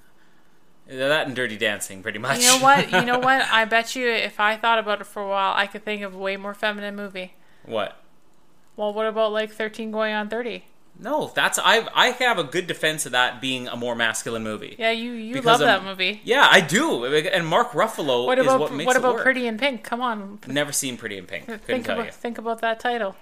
That 0.88 1.26
and 1.26 1.36
Dirty 1.36 1.56
Dancing, 1.58 2.02
pretty 2.02 2.18
much. 2.18 2.38
You 2.40 2.46
know 2.46 2.58
what? 2.58 2.90
You 2.90 3.04
know 3.04 3.18
what? 3.18 3.42
I 3.52 3.64
bet 3.66 3.94
you 3.94 4.08
if 4.08 4.40
I 4.40 4.56
thought 4.56 4.78
about 4.78 5.00
it 5.00 5.04
for 5.06 5.22
a 5.22 5.28
while, 5.28 5.52
I 5.54 5.66
could 5.66 5.84
think 5.84 6.02
of 6.02 6.14
a 6.14 6.18
way 6.18 6.36
more 6.36 6.54
feminine 6.54 6.96
movie. 6.96 7.34
what? 7.64 8.02
Well, 8.76 8.94
what 8.94 9.06
about 9.06 9.32
like 9.32 9.50
13 9.52 9.90
going 9.90 10.14
on 10.14 10.28
30? 10.28 10.64
No, 11.00 11.30
that's 11.34 11.58
I. 11.58 11.86
I 11.94 12.08
have 12.10 12.38
a 12.38 12.44
good 12.44 12.66
defense 12.66 13.06
of 13.06 13.12
that 13.12 13.40
being 13.40 13.68
a 13.68 13.76
more 13.76 13.94
masculine 13.94 14.42
movie. 14.42 14.74
Yeah, 14.78 14.90
you 14.90 15.12
you 15.12 15.32
Because 15.34 15.46
love 15.46 15.58
that 15.60 15.80
I'm- 15.80 15.84
movie. 15.84 16.20
Yeah, 16.24 16.46
I 16.50 16.60
do. 16.60 17.04
And 17.04 17.46
Mark 17.46 17.70
Ruffalo 17.72 18.26
What 18.26 18.38
is 18.38 18.46
about 18.46 18.58
what 18.60 18.72
makes 18.72 18.86
what 18.86 18.96
about. 18.96 19.18
Pretty 19.18 19.46
in 19.46 19.58
Pink? 19.58 19.84
Come 19.84 20.00
on, 20.00 20.38
Never 20.46 20.72
seen 20.72 20.96
Pretty 20.96 21.16
in 21.18 21.26
Pink. 21.26 21.44
Couldn't 21.46 21.62
think 21.64 21.84
tell 21.86 21.94
about 21.96 22.06
you. 22.06 22.12
think 22.12 22.38
about 22.38 22.60
that 22.62 22.80
title. 22.80 23.14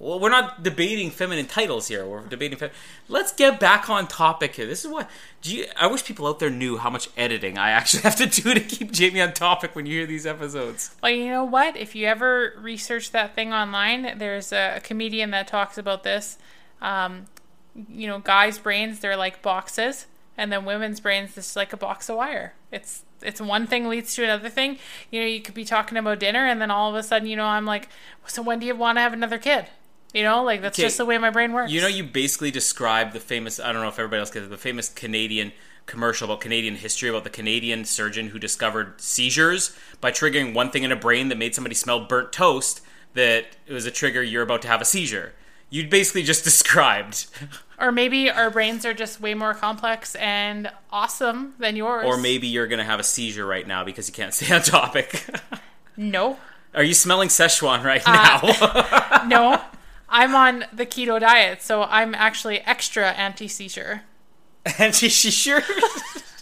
Well, 0.00 0.18
we're 0.18 0.30
not 0.30 0.62
debating 0.62 1.10
feminine 1.10 1.46
titles 1.46 1.86
here. 1.86 2.04
We're 2.04 2.22
debating. 2.22 2.58
Fem- 2.58 2.70
Let's 3.08 3.32
get 3.32 3.60
back 3.60 3.88
on 3.88 4.08
topic 4.08 4.56
here. 4.56 4.66
This 4.66 4.84
is 4.84 4.90
what. 4.90 5.08
You? 5.44 5.66
I 5.76 5.86
wish 5.86 6.04
people 6.04 6.26
out 6.26 6.40
there 6.40 6.50
knew 6.50 6.78
how 6.78 6.90
much 6.90 7.08
editing 7.16 7.58
I 7.58 7.70
actually 7.70 8.02
have 8.02 8.16
to 8.16 8.26
do 8.26 8.54
to 8.54 8.60
keep 8.60 8.90
Jamie 8.90 9.20
on 9.20 9.32
topic 9.32 9.76
when 9.76 9.86
you 9.86 9.98
hear 9.98 10.06
these 10.06 10.26
episodes. 10.26 10.96
Well, 11.02 11.12
you 11.12 11.26
know 11.26 11.44
what? 11.44 11.76
If 11.76 11.94
you 11.94 12.06
ever 12.06 12.54
research 12.58 13.12
that 13.12 13.36
thing 13.36 13.52
online, 13.52 14.18
there's 14.18 14.52
a, 14.52 14.80
comedian 14.82 15.30
that 15.30 15.46
talks 15.46 15.78
about 15.78 16.02
this. 16.02 16.38
Um, 16.82 17.26
you 17.88 18.06
know, 18.08 18.18
guys' 18.18 18.58
brains 18.58 18.98
they're 18.98 19.16
like 19.16 19.42
boxes, 19.42 20.06
and 20.36 20.50
then 20.50 20.64
women's 20.64 20.98
brains 20.98 21.38
is 21.38 21.54
like 21.54 21.72
a 21.72 21.76
box 21.76 22.08
of 22.08 22.16
wire. 22.16 22.54
It's 22.72 23.04
it's 23.22 23.40
one 23.40 23.68
thing 23.68 23.88
leads 23.88 24.14
to 24.16 24.24
another 24.24 24.48
thing. 24.48 24.78
You 25.12 25.20
know, 25.20 25.26
you 25.26 25.40
could 25.40 25.54
be 25.54 25.64
talking 25.64 25.96
about 25.96 26.18
dinner, 26.18 26.46
and 26.46 26.60
then 26.60 26.72
all 26.72 26.90
of 26.90 26.96
a 26.96 27.02
sudden, 27.02 27.28
you 27.28 27.36
know, 27.36 27.46
I'm 27.46 27.64
like, 27.64 27.88
so 28.26 28.42
when 28.42 28.58
do 28.58 28.66
you 28.66 28.74
want 28.74 28.96
to 28.96 29.00
have 29.00 29.12
another 29.12 29.38
kid? 29.38 29.66
You 30.14 30.22
know, 30.22 30.44
like 30.44 30.62
that's 30.62 30.78
Okay, 30.78 30.86
just 30.86 30.96
the 30.96 31.04
way 31.04 31.18
my 31.18 31.30
brain 31.30 31.52
works. 31.52 31.70
You 31.72 31.80
know, 31.80 31.88
you 31.88 32.04
basically 32.04 32.50
described 32.50 33.12
the 33.12 33.20
famous. 33.20 33.58
I 33.60 33.72
don't 33.72 33.82
know 33.82 33.88
if 33.88 33.98
everybody 33.98 34.20
else 34.20 34.30
gets 34.30 34.46
it, 34.46 34.48
the 34.50 34.56
famous 34.56 34.88
Canadian 34.88 35.52
commercial 35.86 36.24
about 36.26 36.40
Canadian 36.40 36.76
history 36.76 37.10
about 37.10 37.24
the 37.24 37.30
Canadian 37.30 37.84
surgeon 37.84 38.28
who 38.28 38.38
discovered 38.38 38.98
seizures 39.00 39.76
by 40.00 40.10
triggering 40.10 40.54
one 40.54 40.70
thing 40.70 40.82
in 40.84 40.90
a 40.92 40.96
brain 40.96 41.28
that 41.28 41.36
made 41.36 41.54
somebody 41.54 41.74
smell 41.74 42.00
burnt 42.06 42.32
toast. 42.32 42.80
That 43.14 43.44
it 43.66 43.72
was 43.72 43.86
a 43.86 43.90
trigger. 43.90 44.22
You're 44.22 44.42
about 44.42 44.62
to 44.62 44.68
have 44.68 44.80
a 44.80 44.84
seizure. 44.84 45.32
You 45.70 45.88
basically 45.88 46.22
just 46.22 46.44
described. 46.50 47.26
or 47.78 47.90
maybe 47.90 48.30
our 48.30 48.50
brains 48.50 48.84
are 48.86 48.94
just 48.94 49.20
way 49.20 49.34
more 49.34 49.52
complex 49.54 50.14
and 50.16 50.70
awesome 50.90 51.54
than 51.58 51.74
yours. 51.76 52.04
Or 52.06 52.16
maybe 52.16 52.46
you're 52.46 52.66
going 52.68 52.78
to 52.78 52.84
have 52.84 53.00
a 53.00 53.04
seizure 53.04 53.44
right 53.46 53.66
now 53.66 53.82
because 53.84 54.08
you 54.08 54.14
can't 54.14 54.32
stay 54.38 54.54
on 54.54 54.62
topic. 54.62 55.24
no, 55.96 56.38
Are 56.74 56.82
you 56.84 56.94
smelling 56.94 57.28
Szechuan 57.28 57.82
right 57.84 58.02
Uh, 58.06 58.12
now? 58.12 59.24
no. 59.28 59.60
I'm 60.16 60.36
on 60.36 60.66
the 60.72 60.86
keto 60.86 61.18
diet, 61.18 61.60
so 61.60 61.82
I'm 61.82 62.14
actually 62.14 62.60
extra 62.60 63.10
anti 63.10 63.48
seizure. 63.48 64.02
she 64.92 65.08
sure 65.32 65.60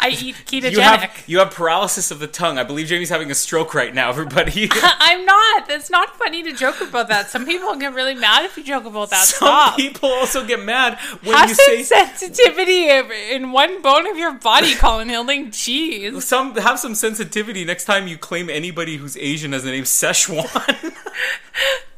I 0.00 0.16
eat 0.20 0.36
ketogenic. 0.46 0.72
you 0.72 0.80
have 0.80 1.24
you 1.26 1.38
have 1.38 1.50
paralysis 1.50 2.10
of 2.10 2.18
the 2.18 2.26
tongue. 2.26 2.58
I 2.58 2.64
believe 2.64 2.86
Jamie's 2.86 3.08
having 3.08 3.30
a 3.30 3.34
stroke 3.34 3.74
right 3.74 3.94
now. 3.94 4.08
Everybody, 4.10 4.68
I'm 4.72 5.24
not. 5.24 5.70
It's 5.70 5.90
not 5.90 6.16
funny 6.16 6.42
to 6.42 6.52
joke 6.52 6.80
about 6.80 7.08
that. 7.08 7.30
Some 7.30 7.46
people 7.46 7.74
get 7.76 7.94
really 7.94 8.14
mad 8.14 8.44
if 8.44 8.56
you 8.56 8.64
joke 8.64 8.84
about 8.84 9.10
that. 9.10 9.24
some 9.24 9.46
Stop. 9.46 9.76
people 9.76 10.08
also 10.08 10.44
get 10.46 10.60
mad 10.60 10.98
when 11.22 11.34
Have 11.36 11.48
you 11.48 11.54
some 11.54 11.64
say 11.76 11.82
sensitivity 11.82 12.88
in 13.34 13.52
one 13.52 13.80
bone 13.82 14.06
of 14.06 14.16
your 14.16 14.34
body, 14.34 14.74
Colin 14.74 15.08
Hilding. 15.08 15.50
Jeez. 15.50 16.22
some 16.22 16.54
have 16.56 16.78
some 16.78 16.94
sensitivity 16.94 17.64
next 17.64 17.84
time 17.84 18.06
you 18.06 18.18
claim 18.18 18.50
anybody 18.50 18.96
who's 18.96 19.16
Asian 19.16 19.54
as 19.54 19.64
the 19.64 19.70
name 19.70 19.84
Szechuan. 19.84 20.94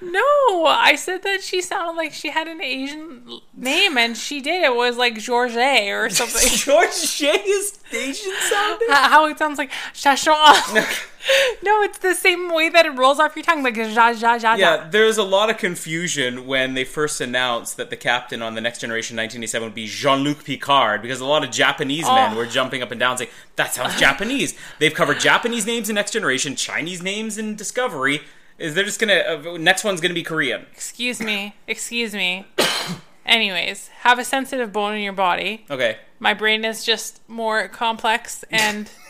No, 0.00 0.66
I 0.66 0.94
said 0.96 1.22
that 1.22 1.42
she 1.42 1.62
sounded 1.62 1.96
like 1.96 2.12
she 2.12 2.30
had 2.30 2.48
an 2.48 2.60
Asian 2.62 3.40
name, 3.56 3.96
and 3.98 4.16
she 4.16 4.40
did. 4.40 4.62
It 4.64 4.74
was 4.74 4.96
like 4.96 5.14
Georget 5.16 5.90
or 5.92 6.10
something. 6.20 6.48
George 6.48 6.88
is 6.88 7.78
Asian 7.92 8.32
sounding. 8.40 8.88
How 8.90 9.08
how 9.08 9.26
it 9.26 9.38
sounds 9.38 9.58
like 9.58 9.70
Shashon. 9.92 10.74
no, 11.62 11.82
it's 11.82 11.98
the 11.98 12.14
same 12.14 12.52
way 12.52 12.68
that 12.68 12.84
it 12.84 12.90
rolls 12.90 13.18
off 13.18 13.34
your 13.36 13.44
tongue, 13.44 13.62
like 13.62 13.76
ja 13.76 13.84
ja 14.10 14.34
ja. 14.34 14.54
Yeah, 14.56 14.88
there's 14.90 15.16
a 15.16 15.22
lot 15.22 15.48
of 15.50 15.56
confusion 15.58 16.46
when 16.46 16.74
they 16.74 16.84
first 16.84 17.20
announced 17.20 17.76
that 17.76 17.90
the 17.90 17.96
captain 17.96 18.42
on 18.42 18.54
the 18.54 18.60
Next 18.60 18.80
Generation 18.80 19.16
1987 19.16 19.66
would 19.68 19.74
be 19.74 19.86
Jean-Luc 19.86 20.44
Picard 20.44 21.00
because 21.02 21.20
a 21.20 21.24
lot 21.26 21.42
of 21.44 21.50
Japanese 21.50 22.04
men 22.04 22.32
Oh. 22.32 22.36
were 22.36 22.46
jumping 22.46 22.82
up 22.82 22.90
and 22.90 23.00
down 23.00 23.16
saying, 23.16 23.30
that 23.56 23.72
sounds 23.72 23.98
Japanese. 23.98 24.54
They've 24.78 24.92
covered 24.94 25.20
Japanese 25.20 25.64
names 25.66 25.88
in 25.88 25.94
Next 25.94 26.10
Generation, 26.12 26.56
Chinese 26.56 27.02
names 27.02 27.38
in 27.38 27.56
Discovery. 27.56 28.20
Is 28.58 28.74
they're 28.74 28.84
just 28.84 29.00
gonna, 29.00 29.14
uh, 29.14 29.56
next 29.58 29.84
one's 29.84 30.00
gonna 30.00 30.14
be 30.14 30.22
Korean. 30.22 30.66
Excuse 30.72 31.20
me. 31.20 31.54
Excuse 31.66 32.14
me. 32.14 32.46
Anyways, 33.26 33.88
have 33.88 34.18
a 34.18 34.24
sensitive 34.24 34.72
bone 34.72 34.94
in 34.94 35.02
your 35.02 35.12
body. 35.12 35.64
Okay. 35.70 35.98
My 36.18 36.34
brain 36.34 36.64
is 36.64 36.84
just 36.84 37.20
more 37.28 37.68
complex 37.68 38.44
and 38.50 38.90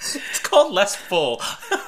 It's 0.00 0.38
called 0.38 0.72
less 0.72 0.96
full. 0.96 1.42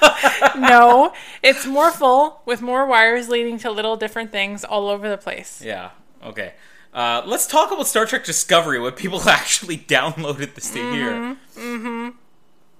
no, 0.59 1.15
it's 1.43 1.65
more 1.67 1.91
full 1.91 2.43
with 2.45 2.61
more 2.61 2.87
wires 2.87 3.31
leading 3.31 3.59
to 3.59 3.71
little 3.71 3.97
different 3.97 4.31
things 4.31 4.65
all 4.65 4.89
over 4.89 5.09
the 5.09 5.17
place. 5.17 5.63
Yeah. 5.65 5.91
Okay. 6.23 6.53
Uh, 6.93 7.23
let's 7.25 7.47
talk 7.47 7.73
about 7.73 7.87
Star 7.87 8.05
Trek 8.05 8.25
Discovery. 8.25 8.79
What 8.79 8.97
people 8.97 9.21
actually 9.29 9.79
downloaded 9.79 10.55
this 10.55 10.71
to 10.71 10.93
hear. 10.93 11.11
Mm-hmm. 11.57 12.11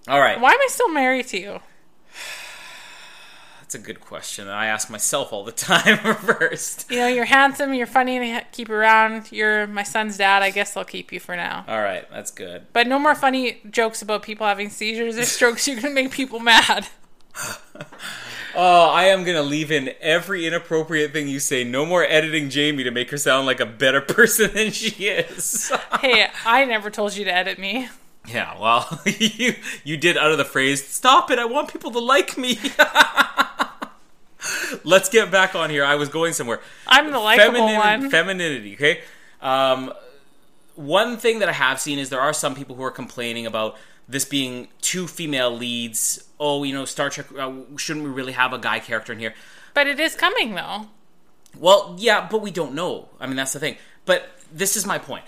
All 0.09 0.20
right. 0.20 0.39
Why 0.39 0.53
am 0.53 0.61
I 0.61 0.68
still 0.68 0.91
married 0.91 1.28
to 1.28 1.41
you? 1.41 1.61
That's 3.72 3.82
a 3.82 3.86
good 3.86 4.02
question. 4.02 4.48
I 4.48 4.66
ask 4.66 4.90
myself 4.90 5.32
all 5.32 5.44
the 5.44 5.52
time. 5.52 5.96
First. 6.16 6.90
You 6.90 6.98
know, 6.98 7.06
you're 7.08 7.24
handsome, 7.24 7.72
you're 7.72 7.86
funny 7.86 8.18
to 8.18 8.44
keep 8.52 8.68
around. 8.68 9.32
You're 9.32 9.66
my 9.66 9.82
son's 9.82 10.18
dad. 10.18 10.42
I 10.42 10.50
guess 10.50 10.76
I'll 10.76 10.84
keep 10.84 11.10
you 11.10 11.18
for 11.18 11.34
now. 11.36 11.64
All 11.66 11.80
right. 11.80 12.06
That's 12.10 12.30
good. 12.30 12.66
But 12.74 12.86
no 12.86 12.98
more 12.98 13.14
funny 13.14 13.62
jokes 13.70 14.02
about 14.02 14.22
people 14.24 14.46
having 14.46 14.68
seizures 14.68 15.16
or 15.16 15.24
strokes. 15.24 15.66
You're 15.66 15.80
gonna 15.80 15.94
make 15.94 16.10
people 16.10 16.38
mad. 16.38 16.88
Oh, 18.54 18.90
I 18.90 19.04
am 19.04 19.24
gonna 19.24 19.40
leave 19.42 19.72
in 19.72 19.94
every 20.02 20.46
inappropriate 20.46 21.14
thing 21.14 21.26
you 21.26 21.40
say. 21.40 21.64
No 21.64 21.86
more 21.86 22.04
editing 22.04 22.50
Jamie 22.50 22.84
to 22.84 22.90
make 22.90 23.10
her 23.10 23.16
sound 23.16 23.46
like 23.46 23.60
a 23.60 23.64
better 23.64 24.02
person 24.02 24.52
than 24.52 24.72
she 24.72 25.06
is. 25.06 25.72
Hey, 26.02 26.26
I 26.44 26.66
never 26.66 26.90
told 26.90 27.16
you 27.16 27.24
to 27.24 27.34
edit 27.34 27.58
me. 27.58 27.88
yeah, 28.28 28.60
well, 28.60 29.00
you 29.06 29.54
you 29.84 29.96
did 29.96 30.18
utter 30.18 30.36
the 30.36 30.44
phrase, 30.44 30.86
"Stop 30.86 31.30
it! 31.30 31.38
I 31.38 31.46
want 31.46 31.72
people 31.72 31.90
to 31.92 31.98
like 31.98 32.36
me." 32.36 32.58
Let's 34.84 35.09
get 35.09 35.30
back 35.30 35.55
on 35.55 35.70
here. 35.70 35.84
I 35.84 35.95
was 35.95 36.09
going 36.09 36.32
somewhere. 36.32 36.61
I'm 36.86 37.11
the 37.11 37.18
likable 37.18 37.61
Feminin- 37.61 38.01
one. 38.01 38.11
Femininity, 38.11 38.74
okay? 38.74 39.01
Um, 39.40 39.93
one 40.74 41.16
thing 41.16 41.40
that 41.40 41.49
I 41.49 41.53
have 41.53 41.80
seen 41.80 41.99
is 41.99 42.11
there 42.11 42.20
are 42.20 42.32
some 42.32 42.55
people 42.55 42.76
who 42.76 42.82
are 42.82 42.90
complaining 42.90 43.47
about 43.47 43.76
this 44.09 44.24
being 44.24 44.68
two 44.80 45.07
female 45.07 45.51
leads. 45.51 46.24
Oh, 46.40 46.64
you 46.64 46.74
know, 46.74 46.84
Star 46.84 47.11
Trek, 47.11 47.26
uh, 47.38 47.53
shouldn't 47.76 48.05
we 48.05 48.11
really 48.11 48.32
have 48.32 48.53
a 48.53 48.59
guy 48.59 48.78
character 48.80 49.12
in 49.12 49.18
here? 49.18 49.34
but 49.74 49.86
it 49.86 49.99
is 49.99 50.14
coming 50.14 50.55
though. 50.55 50.86
Well, 51.59 51.97
yeah, 51.99 52.26
but 52.30 52.43
we 52.43 52.51
don't 52.51 52.74
know. 52.74 53.09
I 53.20 53.26
mean, 53.26 53.36
that's 53.36 53.53
the 53.53 53.59
thing. 53.61 53.76
But 54.05 54.28
this 54.53 54.76
is 54.76 54.84
my 54.86 54.99
point. 54.99 55.24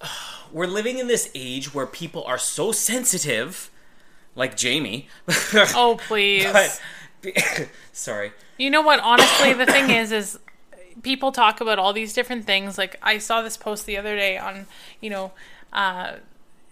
We're 0.52 0.66
living 0.66 0.98
in 0.98 1.06
this 1.08 1.30
age 1.34 1.72
where 1.74 1.86
people 1.86 2.24
are 2.24 2.38
so 2.38 2.72
sensitive, 2.72 3.70
like 4.34 4.56
Jamie. 4.56 5.08
Oh 5.74 5.96
please. 6.06 6.44
but, 6.52 6.80
sorry. 7.92 8.32
You 8.58 8.70
know 8.70 8.82
what? 8.82 9.00
Honestly, 9.00 9.52
the 9.52 9.66
thing 9.66 9.90
is, 9.90 10.12
is 10.12 10.38
people 11.02 11.32
talk 11.32 11.60
about 11.60 11.78
all 11.78 11.92
these 11.92 12.12
different 12.12 12.44
things. 12.44 12.78
Like 12.78 12.96
I 13.02 13.18
saw 13.18 13.42
this 13.42 13.56
post 13.56 13.86
the 13.86 13.96
other 13.96 14.16
day 14.16 14.38
on, 14.38 14.66
you 15.00 15.10
know, 15.10 15.32
uh, 15.72 16.14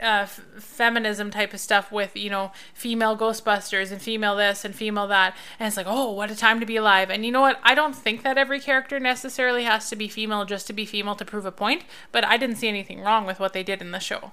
uh, 0.03 0.23
f- 0.23 0.41
feminism 0.59 1.31
type 1.31 1.53
of 1.53 1.61
stuff 1.61 1.93
with 1.93 2.17
you 2.17 2.31
know 2.31 2.53
female 2.73 3.17
Ghostbusters 3.17 3.93
and 3.93 4.01
female 4.01 4.35
this 4.35 4.65
and 4.65 4.75
female 4.75 5.07
that, 5.09 5.37
and 5.59 5.67
it's 5.67 5.77
like, 5.77 5.87
oh, 5.89 6.11
what 6.13 6.31
a 6.31 6.37
time 6.37 6.59
to 6.61 6.67
be 6.67 6.77
alive. 6.77 7.11
And 7.11 7.25
you 7.25 7.33
know 7.33 7.43
what? 7.43 7.61
I 7.63 7.75
don't 7.75 7.95
think 7.95 8.23
that 8.23 8.39
every 8.39 8.61
character 8.61 8.99
necessarily 8.99 9.65
has 9.65 9.91
to 9.91 9.97
be 9.97 10.09
female 10.09 10.45
just 10.45 10.67
to 10.69 10.73
be 10.73 10.87
female 10.87 11.17
to 11.17 11.25
prove 11.25 11.45
a 11.45 11.53
point. 11.53 11.85
But 12.13 12.25
I 12.25 12.37
didn't 12.37 12.57
see 12.57 12.69
anything 12.69 13.01
wrong 13.01 13.27
with 13.27 13.41
what 13.41 13.53
they 13.53 13.63
did 13.63 13.83
in 13.83 13.91
the 13.91 13.99
show. 13.99 14.33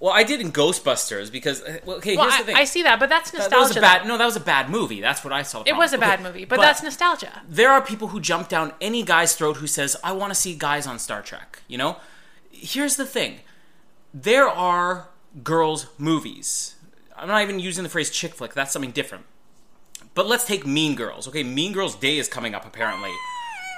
Well, 0.00 0.12
I 0.12 0.22
did 0.22 0.40
in 0.40 0.52
Ghostbusters 0.52 1.30
because 1.32 1.60
uh, 1.62 1.78
well, 1.84 1.96
okay, 1.96 2.16
Well, 2.16 2.26
here's 2.30 2.34
I, 2.34 2.38
the 2.38 2.44
thing. 2.46 2.56
I 2.56 2.64
see 2.64 2.82
that, 2.84 3.00
but 3.00 3.08
that's 3.08 3.32
nostalgia. 3.32 3.50
that 3.50 3.58
was 3.60 3.76
a 3.76 3.80
bad. 3.80 4.02
though. 4.04 4.08
No, 4.08 4.18
that 4.18 4.24
was 4.26 4.36
a 4.36 4.40
bad 4.40 4.70
movie. 4.70 5.00
That's 5.00 5.24
what 5.24 5.32
I 5.32 5.42
saw. 5.42 5.64
It 5.66 5.76
was 5.76 5.92
a 5.92 5.98
problem. 5.98 6.10
bad 6.18 6.20
Okay, 6.20 6.28
movie, 6.38 6.44
but, 6.44 6.60
that's 6.60 6.82
nostalgia. 6.84 7.42
there 7.48 7.70
are 7.70 7.82
people 7.82 8.08
who 8.08 8.20
jump 8.20 8.48
down 8.48 8.72
any 8.80 9.02
guy's 9.02 9.34
throat 9.34 9.56
who 9.56 9.66
says, 9.66 9.96
I 10.04 10.12
want 10.12 10.30
to 10.32 10.36
see 10.36 10.54
guys 10.54 10.86
on 10.86 11.00
Star 11.00 11.20
Trek. 11.20 11.62
You 11.66 11.78
know? 11.78 11.96
Here's 12.52 12.94
the 12.96 13.06
thing 13.06 13.40
there 14.14 14.48
are 14.48 15.08
girls' 15.42 15.86
movies. 15.98 16.76
I'm 17.16 17.26
not 17.26 17.42
even 17.42 17.58
using 17.58 17.82
the 17.82 17.90
phrase 17.90 18.10
chick 18.10 18.34
flick, 18.34 18.54
that's 18.54 18.70
something 18.72 18.92
different. 18.92 19.24
But 20.14 20.26
let's 20.28 20.46
take 20.46 20.64
Mean 20.66 20.94
Girls. 20.94 21.26
Okay, 21.28 21.42
Mean 21.42 21.72
Girls 21.72 21.96
Day 21.96 22.18
is 22.18 22.28
coming 22.28 22.54
up 22.54 22.64
apparently. 22.64 23.10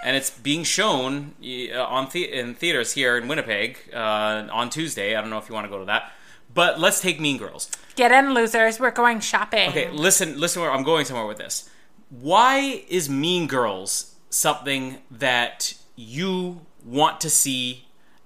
And 0.03 0.17
it's 0.17 0.31
being 0.31 0.65
shown 0.65 1.35
uh, 1.43 1.83
on 1.85 2.09
the- 2.13 2.33
in 2.33 2.55
theaters 2.55 2.93
here 2.95 3.17
in 3.19 3.29
Winnipeg 3.29 3.79
uh, 3.93 4.47
on 4.51 4.71
Tuesday. 4.71 5.15
I 5.15 5.21
don't 5.21 5.31
know 5.31 5.39
if 5.39 5.49
you 5.49 5.55
want 5.55 5.67
to 5.67 5.71
go 5.71 5.79
to 5.79 5.85
that. 5.87 6.13
But 6.53 6.81
let's 6.81 7.01
take 7.01 7.21
Mean 7.21 7.37
Girls. 7.39 7.71
Get 7.97 8.11
in, 8.11 8.35
losers. 8.35 8.81
We're 8.81 8.91
going 8.91 9.21
shopping. 9.21 9.69
Okay, 9.71 9.91
listen, 9.91 10.41
listen. 10.41 10.63
Where 10.63 10.73
I'm 10.73 10.83
going 10.83 11.05
somewhere 11.05 11.27
with 11.27 11.39
this. 11.39 11.69
Why 12.09 12.83
is 12.89 13.09
Mean 13.09 13.47
Girls 13.47 14.15
something 14.31 14.99
that 15.13 15.75
you 15.97 16.63
want 16.85 17.21
to 17.21 17.31
see 17.31 17.85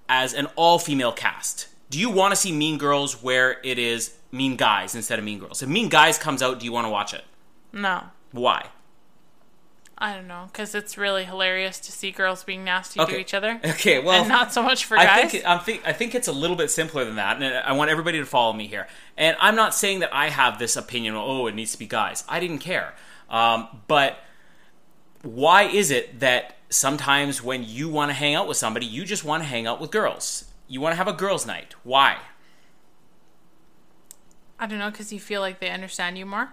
as 0.09 0.33
an 0.33 0.47
all-female 0.57 1.13
cast? 1.13 1.69
Do 1.91 1.99
you 2.01 2.09
want 2.09 2.33
to 2.33 2.37
see 2.37 2.51
Mean 2.51 2.79
Girls 2.79 3.23
where 3.23 3.59
it 3.63 3.79
is 3.79 4.17
Mean 4.33 4.57
Guys 4.57 4.95
instead 4.95 5.19
of 5.19 5.25
Mean 5.25 5.39
Girls? 5.39 5.63
If 5.63 5.69
Mean 5.69 5.89
Guys 5.91 6.17
comes 6.17 6.41
out, 6.43 6.59
do 6.61 6.65
you 6.65 6.73
want 6.73 6.87
to 6.87 6.91
watch 6.91 7.13
it? 7.13 7.25
No. 7.73 8.05
Why? 8.33 8.69
I 10.05 10.15
don't 10.15 10.29
know, 10.29 10.51
because 10.53 10.75
it's 10.75 10.99
really 10.99 11.25
hilarious 11.25 11.79
to 11.81 11.91
see 11.91 12.11
girls 12.11 12.45
being 12.45 12.63
nasty 12.63 13.01
to 13.03 13.19
each 13.19 13.33
other, 13.33 13.59
Okay, 13.65 14.01
well, 14.01 14.21
and 14.21 14.29
not 14.29 14.53
so 14.53 14.63
much 14.63 14.85
for 14.85 14.99
I 14.99 15.07
guys. 15.07 15.31
think 15.31 15.47
I 15.47 15.57
think 15.57 15.83
I 15.87 15.95
think 15.95 16.15
it's 16.15 16.29
a 16.29 16.33
little 16.33 16.57
bit 16.57 16.71
simpler 16.71 17.07
than 17.07 17.17
that, 17.17 17.41
and 17.41 17.55
I 17.57 17.73
want 17.73 17.91
everybody 17.91 18.19
to 18.19 18.27
follow 18.27 18.53
me 18.53 18.67
here. 18.67 18.87
And 19.17 19.35
I'm 19.41 19.57
not 19.57 19.75
saying 19.75 20.01
that 20.01 20.15
I 20.15 20.29
have 20.29 20.59
this 20.59 20.77
opinion. 20.77 21.15
Oh, 21.15 21.47
it 21.47 21.55
needs 21.55 21.73
to 21.73 21.79
be 21.79 21.87
guys. 21.87 22.23
I 22.29 22.39
didn't 22.39 22.59
care, 22.59 22.93
um, 23.31 23.81
but 23.89 24.19
why 25.23 25.63
is 25.63 25.91
it 25.91 26.21
that 26.21 26.57
sometimes 26.69 27.43
when 27.43 27.65
you 27.65 27.89
want 27.89 28.11
to 28.11 28.15
hang 28.15 28.35
out 28.35 28.47
with 28.47 28.59
somebody, 28.59 28.85
you 28.85 29.07
just 29.07 29.25
want 29.25 29.43
to 29.43 29.49
hang 29.49 29.67
out 29.67 29.81
with 29.81 29.91
girls? 29.91 30.45
You 30.69 30.83
want 30.83 30.93
to 30.93 30.97
have 30.97 31.09
a 31.09 31.15
girls' 31.15 31.47
night. 31.47 31.77
Why? 31.83 32.19
I 34.59 34.67
don't 34.67 34.79
know, 34.79 34.91
because 34.91 35.15
you 35.15 35.19
feel 35.19 35.41
like 35.41 35.61
they 35.61 35.71
understand 35.71 36.19
you 36.19 36.27
more. 36.27 36.51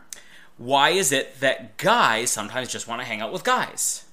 Why 0.61 0.89
is 0.91 1.11
it 1.11 1.39
that 1.39 1.77
guys 1.77 2.29
sometimes 2.29 2.69
just 2.71 2.87
want 2.87 3.01
to 3.01 3.05
hang 3.05 3.19
out 3.21 3.33
with 3.33 3.43
guys? 3.43 4.05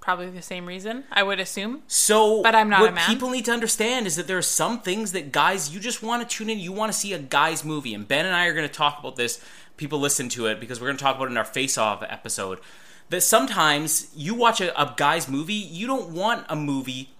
Probably 0.00 0.30
the 0.30 0.42
same 0.42 0.66
reason, 0.66 1.04
I 1.12 1.22
would 1.22 1.38
assume. 1.38 1.84
So, 1.86 2.42
But 2.42 2.56
I'm 2.56 2.68
not 2.68 2.80
what 2.80 2.88
a 2.90 2.92
man. 2.92 3.06
people 3.08 3.30
need 3.30 3.44
to 3.44 3.52
understand 3.52 4.08
is 4.08 4.16
that 4.16 4.26
there 4.26 4.36
are 4.36 4.42
some 4.42 4.80
things 4.80 5.12
that 5.12 5.30
guys 5.30 5.72
you 5.72 5.78
just 5.78 6.02
want 6.02 6.28
to 6.28 6.36
tune 6.36 6.50
in. 6.50 6.58
You 6.58 6.72
want 6.72 6.90
to 6.92 6.98
see 6.98 7.12
a 7.12 7.20
guys 7.20 7.64
movie, 7.64 7.94
and 7.94 8.06
Ben 8.08 8.26
and 8.26 8.34
I 8.34 8.46
are 8.46 8.52
going 8.52 8.66
to 8.66 8.74
talk 8.74 8.98
about 8.98 9.14
this. 9.14 9.40
People 9.76 10.00
listen 10.00 10.28
to 10.30 10.46
it 10.46 10.58
because 10.58 10.80
we're 10.80 10.88
going 10.88 10.96
to 10.96 11.02
talk 11.04 11.14
about 11.14 11.28
it 11.28 11.30
in 11.30 11.36
our 11.36 11.44
Face 11.44 11.78
Off 11.78 12.02
episode. 12.02 12.58
That 13.10 13.20
sometimes 13.20 14.10
you 14.12 14.34
watch 14.34 14.60
a, 14.60 14.76
a 14.80 14.92
guys 14.96 15.28
movie, 15.28 15.54
you 15.54 15.86
don't 15.86 16.10
want 16.10 16.46
a 16.48 16.56
movie. 16.56 17.10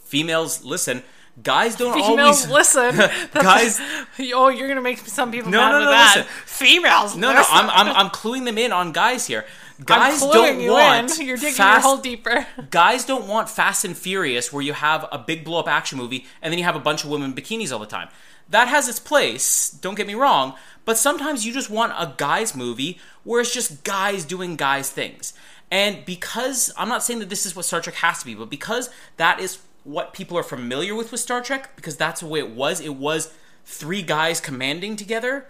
Females 0.00 0.64
listen. 0.64 1.04
Guys 1.42 1.76
don't 1.76 1.94
Females 1.94 2.46
always 2.46 2.48
listen. 2.74 2.96
Guys- 3.32 3.80
oh, 4.34 4.48
you're 4.48 4.68
gonna 4.68 4.82
make 4.82 4.98
some 4.98 5.30
people 5.30 5.50
No, 5.50 5.58
mad 5.58 5.72
no, 5.72 5.78
no, 5.80 5.90
that. 5.90 6.16
listen. 6.16 6.32
Females. 6.46 7.16
No, 7.16 7.32
no. 7.32 7.42
I'm, 7.48 7.70
I'm 7.70 7.96
I'm 7.96 8.10
cluing 8.10 8.44
them 8.44 8.58
in 8.58 8.72
on 8.72 8.92
guys 8.92 9.26
here. 9.26 9.44
Guys 9.84 10.20
don't 10.20 10.68
want 10.68 11.18
in. 11.18 11.26
You're 11.26 11.36
digging 11.36 11.54
fast, 11.54 11.84
your 11.84 11.94
hole 11.94 12.02
deeper. 12.02 12.46
guys 12.70 13.04
don't 13.04 13.26
want 13.26 13.48
Fast 13.48 13.84
and 13.84 13.96
Furious 13.96 14.52
where 14.52 14.62
you 14.62 14.74
have 14.74 15.06
a 15.10 15.18
big 15.18 15.44
blow 15.44 15.58
up 15.60 15.68
action 15.68 15.98
movie 15.98 16.26
and 16.40 16.52
then 16.52 16.58
you 16.58 16.64
have 16.64 16.76
a 16.76 16.80
bunch 16.80 17.02
of 17.04 17.10
women 17.10 17.30
in 17.30 17.36
bikinis 17.36 17.72
all 17.72 17.78
the 17.78 17.86
time. 17.86 18.08
That 18.48 18.68
has 18.68 18.88
its 18.88 19.00
place, 19.00 19.70
don't 19.70 19.94
get 19.94 20.06
me 20.06 20.14
wrong, 20.14 20.54
but 20.84 20.98
sometimes 20.98 21.46
you 21.46 21.52
just 21.52 21.70
want 21.70 21.92
a 21.96 22.12
guys 22.16 22.54
movie 22.54 22.98
where 23.24 23.40
it's 23.40 23.52
just 23.54 23.82
guys 23.82 24.24
doing 24.24 24.56
guys 24.56 24.90
things. 24.90 25.32
And 25.70 26.04
because 26.04 26.70
I'm 26.76 26.88
not 26.90 27.02
saying 27.02 27.20
that 27.20 27.30
this 27.30 27.46
is 27.46 27.56
what 27.56 27.64
Star 27.64 27.80
Trek 27.80 27.96
has 27.96 28.18
to 28.20 28.26
be, 28.26 28.34
but 28.34 28.50
because 28.50 28.90
that 29.16 29.40
is 29.40 29.58
what 29.84 30.12
people 30.12 30.38
are 30.38 30.42
familiar 30.42 30.94
with 30.94 31.10
with 31.10 31.20
Star 31.20 31.40
Trek, 31.40 31.74
because 31.76 31.96
that's 31.96 32.20
the 32.20 32.26
way 32.26 32.38
it 32.38 32.50
was, 32.50 32.80
it 32.80 32.96
was 32.96 33.32
three 33.64 34.02
guys 34.02 34.40
commanding 34.40 34.96
together. 34.96 35.46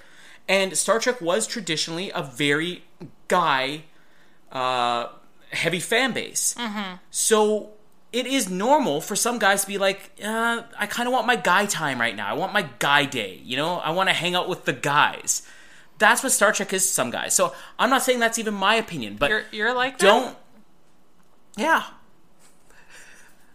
And 0.49 0.77
Star 0.77 0.99
Trek 0.99 1.21
was 1.21 1.47
traditionally 1.47 2.11
a 2.11 2.23
very 2.23 2.85
guy 3.29 3.85
uh, 4.51 5.09
heavy 5.51 5.81
fan 5.81 6.13
base. 6.13 6.55
So 7.11 7.71
it 8.13 8.27
is 8.27 8.51
normal 8.51 9.01
for 9.01 9.17
some 9.17 9.39
guys 9.39 9.63
to 9.63 9.67
be 9.67 9.79
like, 9.79 10.11
uh, 10.23 10.63
I 10.79 10.87
kind 10.87 11.07
of 11.07 11.13
want 11.13 11.27
my 11.27 11.37
guy 11.37 11.67
time 11.67 12.01
right 12.01 12.15
now. 12.15 12.29
I 12.29 12.33
want 12.35 12.53
my 12.53 12.69
guy 12.79 13.05
day. 13.05 13.41
You 13.45 13.57
know, 13.57 13.77
I 13.77 13.93
want 13.93 14.09
to 14.09 14.15
hang 14.15 14.35
out 14.35 14.49
with 14.49 14.65
the 14.65 14.73
guys. 14.73 15.43
That's 15.99 16.23
what 16.23 16.33
Star 16.33 16.53
Trek 16.53 16.73
is 16.73 16.85
to 16.87 16.93
some 16.93 17.11
guys. 17.11 17.35
So 17.35 17.55
I'm 17.79 17.89
not 17.89 18.03
saying 18.03 18.19
that's 18.19 18.39
even 18.39 18.55
my 18.55 18.75
opinion, 18.75 19.17
but 19.17 19.31
You're 19.31 19.45
you're 19.53 19.75
like 19.75 19.99
don't. 19.99 20.37
Yeah. 21.57 21.85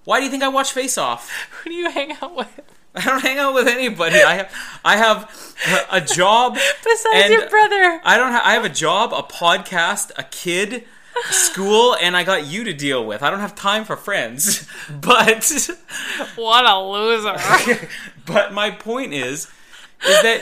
Why 0.08 0.20
do 0.20 0.24
you 0.24 0.32
think 0.32 0.42
I 0.42 0.48
watch 0.48 0.72
Face 0.72 0.98
Off? 0.98 1.30
Who 1.52 1.70
do 1.70 1.76
you 1.76 1.90
hang 1.92 2.14
out 2.22 2.34
with 2.34 2.62
I 2.96 3.04
don't 3.04 3.20
hang 3.22 3.38
out 3.40 3.54
with 3.54 3.68
anybody. 3.68 4.24
I 4.24 4.36
have 4.36 4.56
I 4.86 4.96
have 4.96 5.86
a, 5.92 6.00
job 6.00 6.58
besides 6.84 7.30
your 7.30 7.50
brother? 7.50 8.00
I 8.06 8.16
don't. 8.16 8.32
Ha- 8.32 8.42
I 8.42 8.54
have 8.54 8.64
a 8.64 8.70
job, 8.70 9.12
a 9.12 9.22
podcast, 9.22 10.12
a 10.18 10.24
kid, 10.24 10.86
school, 11.30 11.98
and 12.02 12.16
I 12.16 12.24
got 12.24 12.48
you 12.48 12.64
to 12.64 12.74
deal 12.74 13.06
with. 13.06 13.22
I 13.22 13.30
don't 13.30 13.42
have 13.42 13.54
time 13.54 13.84
for 13.84 13.98
friends. 13.98 14.66
But 14.90 15.52
What 16.38 16.66
a 16.66 16.80
loser! 16.80 17.88
but 18.26 18.54
my 18.54 18.72
point 18.72 19.14
is, 19.14 19.52
is 20.08 20.22
that 20.22 20.42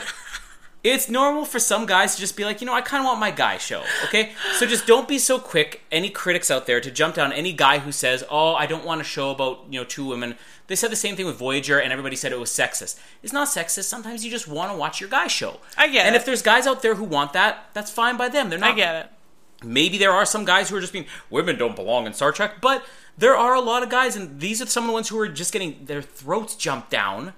It's 0.86 1.09
normal 1.09 1.45
for 1.45 1.57
some 1.57 1.88
guys 1.88 2.13
to 2.13 2.21
just 2.21 2.38
be 2.38 2.45
like, 2.45 2.61
you 2.61 2.67
know, 2.67 2.73
I 2.73 2.81
kind 2.81 3.01
of 3.01 3.05
want 3.05 3.19
my 3.19 3.31
guy 3.31 3.57
show. 3.57 3.83
Okay, 4.03 4.33
so 4.53 4.67
just 4.67 4.86
don't 4.86 5.07
be 5.07 5.17
so 5.17 5.39
quick. 5.39 5.81
Any 5.91 6.11
critics 6.11 6.51
out 6.51 6.67
there 6.67 6.79
to 6.79 6.91
jump 6.91 7.15
down 7.15 7.33
any 7.33 7.53
guy 7.53 7.79
who 7.79 7.91
says, 7.91 8.23
"Oh, 8.29 8.53
I 8.53 8.67
don't 8.67 8.86
want 8.86 9.01
a 9.01 9.03
show 9.03 9.31
about 9.31 9.65
you 9.67 9.79
know 9.79 9.83
two 9.83 10.05
women." 10.05 10.36
They 10.67 10.75
said 10.75 10.91
the 10.91 10.95
same 10.95 11.15
thing 11.15 11.25
with 11.25 11.38
Voyager, 11.38 11.79
and 11.79 11.91
everybody 11.91 12.15
said 12.15 12.31
it 12.31 12.39
was 12.39 12.51
sexist. 12.51 12.99
It's 13.23 13.33
not 13.33 13.47
sexist. 13.47 13.86
Sometimes 13.86 14.23
you 14.23 14.29
just 14.29 14.47
want 14.47 14.71
to 14.71 14.77
watch 14.77 15.01
your 15.01 15.09
guy 15.09 15.25
show. 15.25 15.59
I 15.75 15.88
get 15.88 16.05
it. 16.05 16.07
And 16.07 16.15
it. 16.15 16.19
if 16.19 16.25
there's 16.25 16.43
guys 16.43 16.67
out 16.67 16.83
there 16.83 16.93
who 16.93 17.03
want 17.03 17.33
that, 17.33 17.69
that's 17.73 17.89
fine 17.89 18.15
by 18.15 18.29
them. 18.29 18.51
They're 18.51 18.59
not 18.59 18.73
I 18.73 18.75
get 18.75 18.95
it. 18.95 19.11
Maybe 19.63 19.97
there 19.97 20.11
are 20.11 20.25
some 20.25 20.45
guys 20.45 20.69
who 20.69 20.75
are 20.75 20.81
just 20.81 20.93
being 20.93 21.07
women 21.31 21.57
don't 21.57 21.75
belong 21.75 22.05
in 22.05 22.13
Star 22.13 22.31
Trek, 22.31 22.61
but 22.61 22.86
there 23.17 23.36
are 23.36 23.55
a 23.55 23.61
lot 23.61 23.81
of 23.81 23.89
guys, 23.89 24.15
and 24.15 24.39
these 24.39 24.61
are 24.61 24.67
some 24.67 24.83
of 24.83 24.88
the 24.89 24.93
ones 24.93 25.09
who 25.09 25.17
are 25.19 25.27
just 25.27 25.51
getting 25.51 25.86
their 25.86 26.03
throats 26.03 26.55
jumped 26.55 26.91
down, 26.91 27.33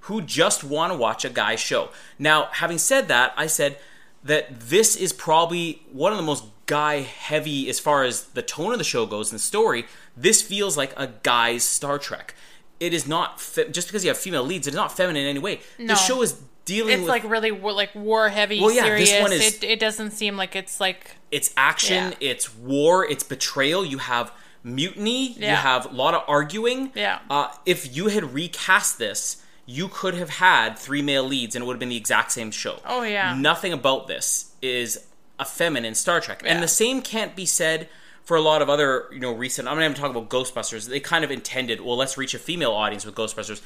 who 0.00 0.20
just 0.22 0.64
want 0.64 0.92
to 0.92 0.98
watch 0.98 1.24
a 1.24 1.30
guy 1.30 1.56
show. 1.56 1.90
Now, 2.18 2.48
having 2.52 2.78
said 2.78 3.08
that, 3.08 3.32
I 3.36 3.46
said 3.46 3.78
that 4.24 4.60
this 4.60 4.96
is 4.96 5.12
probably 5.12 5.82
one 5.92 6.12
of 6.12 6.18
the 6.18 6.24
most 6.24 6.44
guy 6.66 7.00
heavy 7.00 7.68
as 7.68 7.80
far 7.80 8.04
as 8.04 8.24
the 8.28 8.42
tone 8.42 8.72
of 8.72 8.78
the 8.78 8.84
show 8.84 9.06
goes 9.06 9.30
and 9.30 9.38
the 9.38 9.42
story. 9.42 9.84
This 10.16 10.40
feels 10.42 10.76
like 10.76 10.92
a 10.96 11.08
guy's 11.22 11.62
Star 11.64 11.98
Trek. 11.98 12.34
It 12.78 12.94
is 12.94 13.06
not 13.06 13.40
fe- 13.40 13.70
just 13.70 13.88
because 13.88 14.04
you 14.04 14.08
have 14.10 14.18
female 14.18 14.42
leads. 14.44 14.66
It's 14.66 14.76
not 14.76 14.96
feminine 14.96 15.22
in 15.22 15.28
any 15.28 15.38
way. 15.38 15.60
No. 15.78 15.88
The 15.88 15.94
show 15.96 16.22
is 16.22 16.40
dealing 16.64 16.86
with 16.86 16.92
It's 16.94 17.00
with 17.02 17.08
like 17.08 17.24
really 17.30 17.50
war, 17.52 17.72
like 17.72 17.94
war 17.94 18.28
heavy, 18.28 18.60
Well, 18.60 18.70
yeah, 18.72 18.84
serious. 18.84 19.10
this 19.10 19.22
one 19.22 19.32
is- 19.32 19.54
it, 19.56 19.64
it 19.64 19.80
doesn't 19.80 20.12
seem 20.12 20.36
like 20.36 20.54
it's 20.56 20.80
like 20.80 21.16
It's 21.30 21.52
action, 21.56 22.12
Yeah. 22.20 22.30
it's 22.30 22.54
war, 22.54 23.04
it's 23.04 23.22
betrayal. 23.24 23.84
You 23.84 23.98
have 23.98 24.32
mutiny, 24.62 25.32
you 25.32 25.46
have 25.46 25.86
a 25.86 25.94
lot 25.94 26.14
of 26.14 26.22
arguing. 26.28 26.92
Yeah. 26.94 27.18
Uh, 27.28 27.48
if 27.66 27.96
you 27.96 28.08
had 28.08 28.32
recast 28.34 28.98
this, 28.98 29.39
you 29.70 29.86
could 29.86 30.14
have 30.14 30.30
had 30.30 30.76
three 30.76 31.00
male 31.00 31.22
leads 31.22 31.54
and 31.54 31.62
it 31.62 31.66
would 31.66 31.74
have 31.74 31.80
been 31.80 31.90
the 31.90 31.96
exact 31.96 32.32
same 32.32 32.50
show. 32.50 32.80
Oh, 32.84 33.02
yeah. 33.02 33.36
Nothing 33.36 33.72
about 33.72 34.08
this 34.08 34.52
is 34.60 35.06
a 35.38 35.44
feminine 35.44 35.94
Star 35.94 36.20
Trek. 36.20 36.42
And 36.44 36.60
the 36.60 36.68
same 36.68 37.00
can't 37.02 37.36
be 37.36 37.46
said 37.46 37.88
for 38.24 38.36
a 38.36 38.40
lot 38.40 38.62
of 38.62 38.68
other, 38.68 39.06
you 39.12 39.20
know, 39.20 39.32
recent 39.32 39.68
I'm 39.68 39.76
not 39.76 39.84
even 39.84 39.96
talking 39.96 40.16
about 40.16 40.28
Ghostbusters. 40.28 40.88
They 40.88 40.98
kind 40.98 41.24
of 41.24 41.30
intended, 41.30 41.80
well, 41.80 41.96
let's 41.96 42.18
reach 42.18 42.34
a 42.34 42.38
female 42.38 42.72
audience 42.72 43.06
with 43.06 43.14
Ghostbusters. 43.14 43.62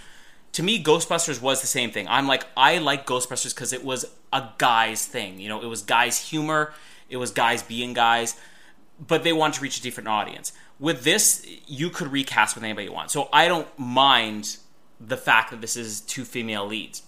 To 0.52 0.62
me, 0.62 0.82
Ghostbusters 0.84 1.40
was 1.40 1.62
the 1.62 1.66
same 1.66 1.90
thing. 1.90 2.06
I'm 2.06 2.28
like, 2.28 2.44
I 2.54 2.78
like 2.78 3.06
Ghostbusters 3.06 3.54
because 3.54 3.72
it 3.72 3.82
was 3.82 4.04
a 4.30 4.50
guy's 4.58 5.06
thing. 5.06 5.40
You 5.40 5.48
know, 5.48 5.62
it 5.62 5.66
was 5.66 5.80
guys' 5.80 6.28
humor, 6.28 6.74
it 7.08 7.16
was 7.16 7.30
guys 7.30 7.62
being 7.62 7.94
guys 7.94 8.36
but 9.06 9.24
they 9.24 9.32
want 9.32 9.54
to 9.54 9.60
reach 9.60 9.78
a 9.78 9.82
different 9.82 10.08
audience. 10.08 10.52
With 10.78 11.04
this, 11.04 11.46
you 11.66 11.90
could 11.90 12.12
recast 12.12 12.54
with 12.54 12.64
anybody 12.64 12.86
you 12.86 12.92
want. 12.92 13.10
So 13.10 13.28
I 13.32 13.48
don't 13.48 13.68
mind 13.78 14.56
the 15.06 15.16
fact 15.16 15.50
that 15.50 15.60
this 15.60 15.76
is 15.76 16.00
two 16.00 16.24
female 16.24 16.66
leads. 16.66 17.02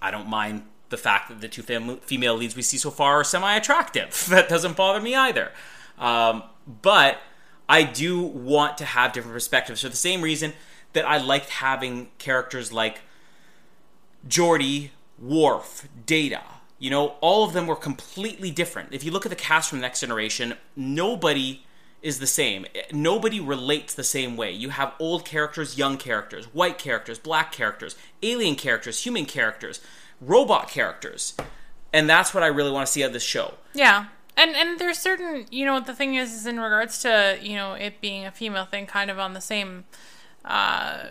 I 0.00 0.10
don't 0.10 0.28
mind 0.28 0.62
the 0.88 0.96
fact 0.96 1.28
that 1.28 1.40
the 1.40 1.48
two 1.48 1.62
female 1.62 2.36
leads 2.36 2.54
we 2.54 2.62
see 2.62 2.76
so 2.76 2.90
far 2.90 3.20
are 3.20 3.24
semi 3.24 3.54
attractive. 3.54 4.26
That 4.30 4.48
doesn't 4.48 4.76
bother 4.76 5.00
me 5.00 5.14
either. 5.14 5.52
Um, 5.98 6.42
but 6.82 7.20
I 7.68 7.82
do 7.82 8.20
want 8.20 8.78
to 8.78 8.84
have 8.84 9.12
different 9.12 9.34
perspectives 9.34 9.80
for 9.80 9.88
the 9.88 9.96
same 9.96 10.22
reason 10.22 10.52
that 10.92 11.06
I 11.06 11.18
liked 11.18 11.48
having 11.48 12.10
characters 12.18 12.72
like 12.72 13.00
Geordi, 14.28 14.90
Worf, 15.18 15.88
Data. 16.04 16.42
You 16.78 16.90
know, 16.90 17.14
all 17.20 17.44
of 17.44 17.52
them 17.52 17.66
were 17.66 17.76
completely 17.76 18.50
different. 18.50 18.92
If 18.92 19.04
you 19.04 19.10
look 19.10 19.24
at 19.24 19.30
the 19.30 19.36
cast 19.36 19.70
from 19.70 19.80
Next 19.80 20.00
Generation, 20.00 20.54
nobody 20.76 21.64
is 22.02 22.18
the 22.18 22.26
same. 22.26 22.66
Nobody 22.92 23.40
relates 23.40 23.94
the 23.94 24.04
same 24.04 24.36
way. 24.36 24.50
You 24.50 24.70
have 24.70 24.94
old 24.98 25.24
characters, 25.24 25.78
young 25.78 25.96
characters, 25.96 26.46
white 26.46 26.78
characters, 26.78 27.18
black 27.18 27.52
characters, 27.52 27.96
alien 28.22 28.56
characters, 28.56 29.04
human 29.04 29.24
characters, 29.24 29.80
robot 30.20 30.68
characters. 30.68 31.34
And 31.92 32.10
that's 32.10 32.34
what 32.34 32.42
I 32.42 32.48
really 32.48 32.70
want 32.70 32.86
to 32.86 32.92
see 32.92 33.04
out 33.04 33.08
of 33.08 33.12
this 33.12 33.22
show. 33.22 33.54
Yeah. 33.74 34.06
And 34.36 34.56
and 34.56 34.78
there's 34.78 34.98
certain 34.98 35.46
you 35.50 35.64
know 35.66 35.78
the 35.78 35.94
thing 35.94 36.14
is 36.14 36.32
is 36.32 36.46
in 36.46 36.58
regards 36.58 37.02
to 37.02 37.38
you 37.40 37.54
know 37.54 37.74
it 37.74 38.00
being 38.00 38.24
a 38.24 38.32
female 38.32 38.64
thing 38.64 38.86
kind 38.86 39.10
of 39.10 39.18
on 39.18 39.34
the 39.34 39.42
same 39.42 39.84
uh 40.44 41.08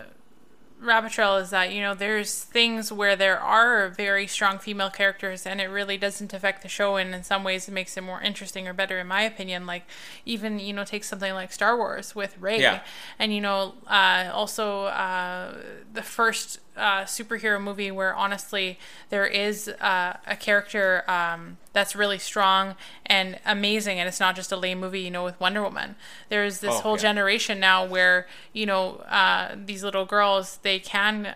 rabbit 0.82 1.12
trail 1.12 1.36
is 1.36 1.50
that 1.50 1.72
you 1.72 1.80
know 1.80 1.94
there's 1.94 2.42
things 2.44 2.90
where 2.92 3.14
there 3.16 3.38
are 3.40 3.88
very 3.88 4.26
strong 4.26 4.58
female 4.58 4.90
characters 4.90 5.46
and 5.46 5.60
it 5.60 5.66
really 5.66 5.96
doesn't 5.96 6.32
affect 6.34 6.62
the 6.62 6.68
show 6.68 6.96
and 6.96 7.14
in 7.14 7.22
some 7.22 7.44
ways 7.44 7.68
it 7.68 7.72
makes 7.72 7.96
it 7.96 8.00
more 8.02 8.20
interesting 8.20 8.66
or 8.66 8.72
better 8.72 8.98
in 8.98 9.06
my 9.06 9.22
opinion 9.22 9.66
like 9.66 9.84
even 10.26 10.58
you 10.58 10.72
know 10.72 10.84
take 10.84 11.04
something 11.04 11.32
like 11.34 11.52
Star 11.52 11.76
Wars 11.76 12.14
with 12.14 12.36
Rey 12.38 12.60
Yeah. 12.60 12.80
and 13.18 13.32
you 13.32 13.40
know 13.40 13.74
uh, 13.86 14.30
also 14.32 14.84
uh, 14.86 15.54
the 15.92 16.02
first 16.02 16.58
uh, 16.76 17.02
superhero 17.02 17.60
movie 17.62 17.90
where 17.90 18.14
honestly 18.14 18.78
there 19.10 19.26
is 19.26 19.68
uh, 19.68 20.16
a 20.26 20.36
character 20.36 21.04
um, 21.10 21.58
that's 21.72 21.94
really 21.94 22.18
strong 22.18 22.74
and 23.04 23.38
amazing 23.44 23.98
and 23.98 24.08
it's 24.08 24.20
not 24.20 24.34
just 24.36 24.50
a 24.52 24.56
lame 24.56 24.80
movie 24.80 25.00
you 25.00 25.10
know 25.10 25.24
with 25.24 25.38
wonder 25.40 25.62
woman. 25.62 25.96
There's 26.28 26.60
this 26.60 26.70
Oh, 26.76 26.80
whole 26.80 26.96
yeah. 26.96 27.02
generation 27.02 27.60
now 27.60 27.84
where 27.84 28.26
you 28.52 28.66
know 28.66 28.96
uh, 29.08 29.54
these 29.66 29.84
little 29.84 30.04
girls 30.06 30.58
they 30.62 30.78
can 30.78 31.34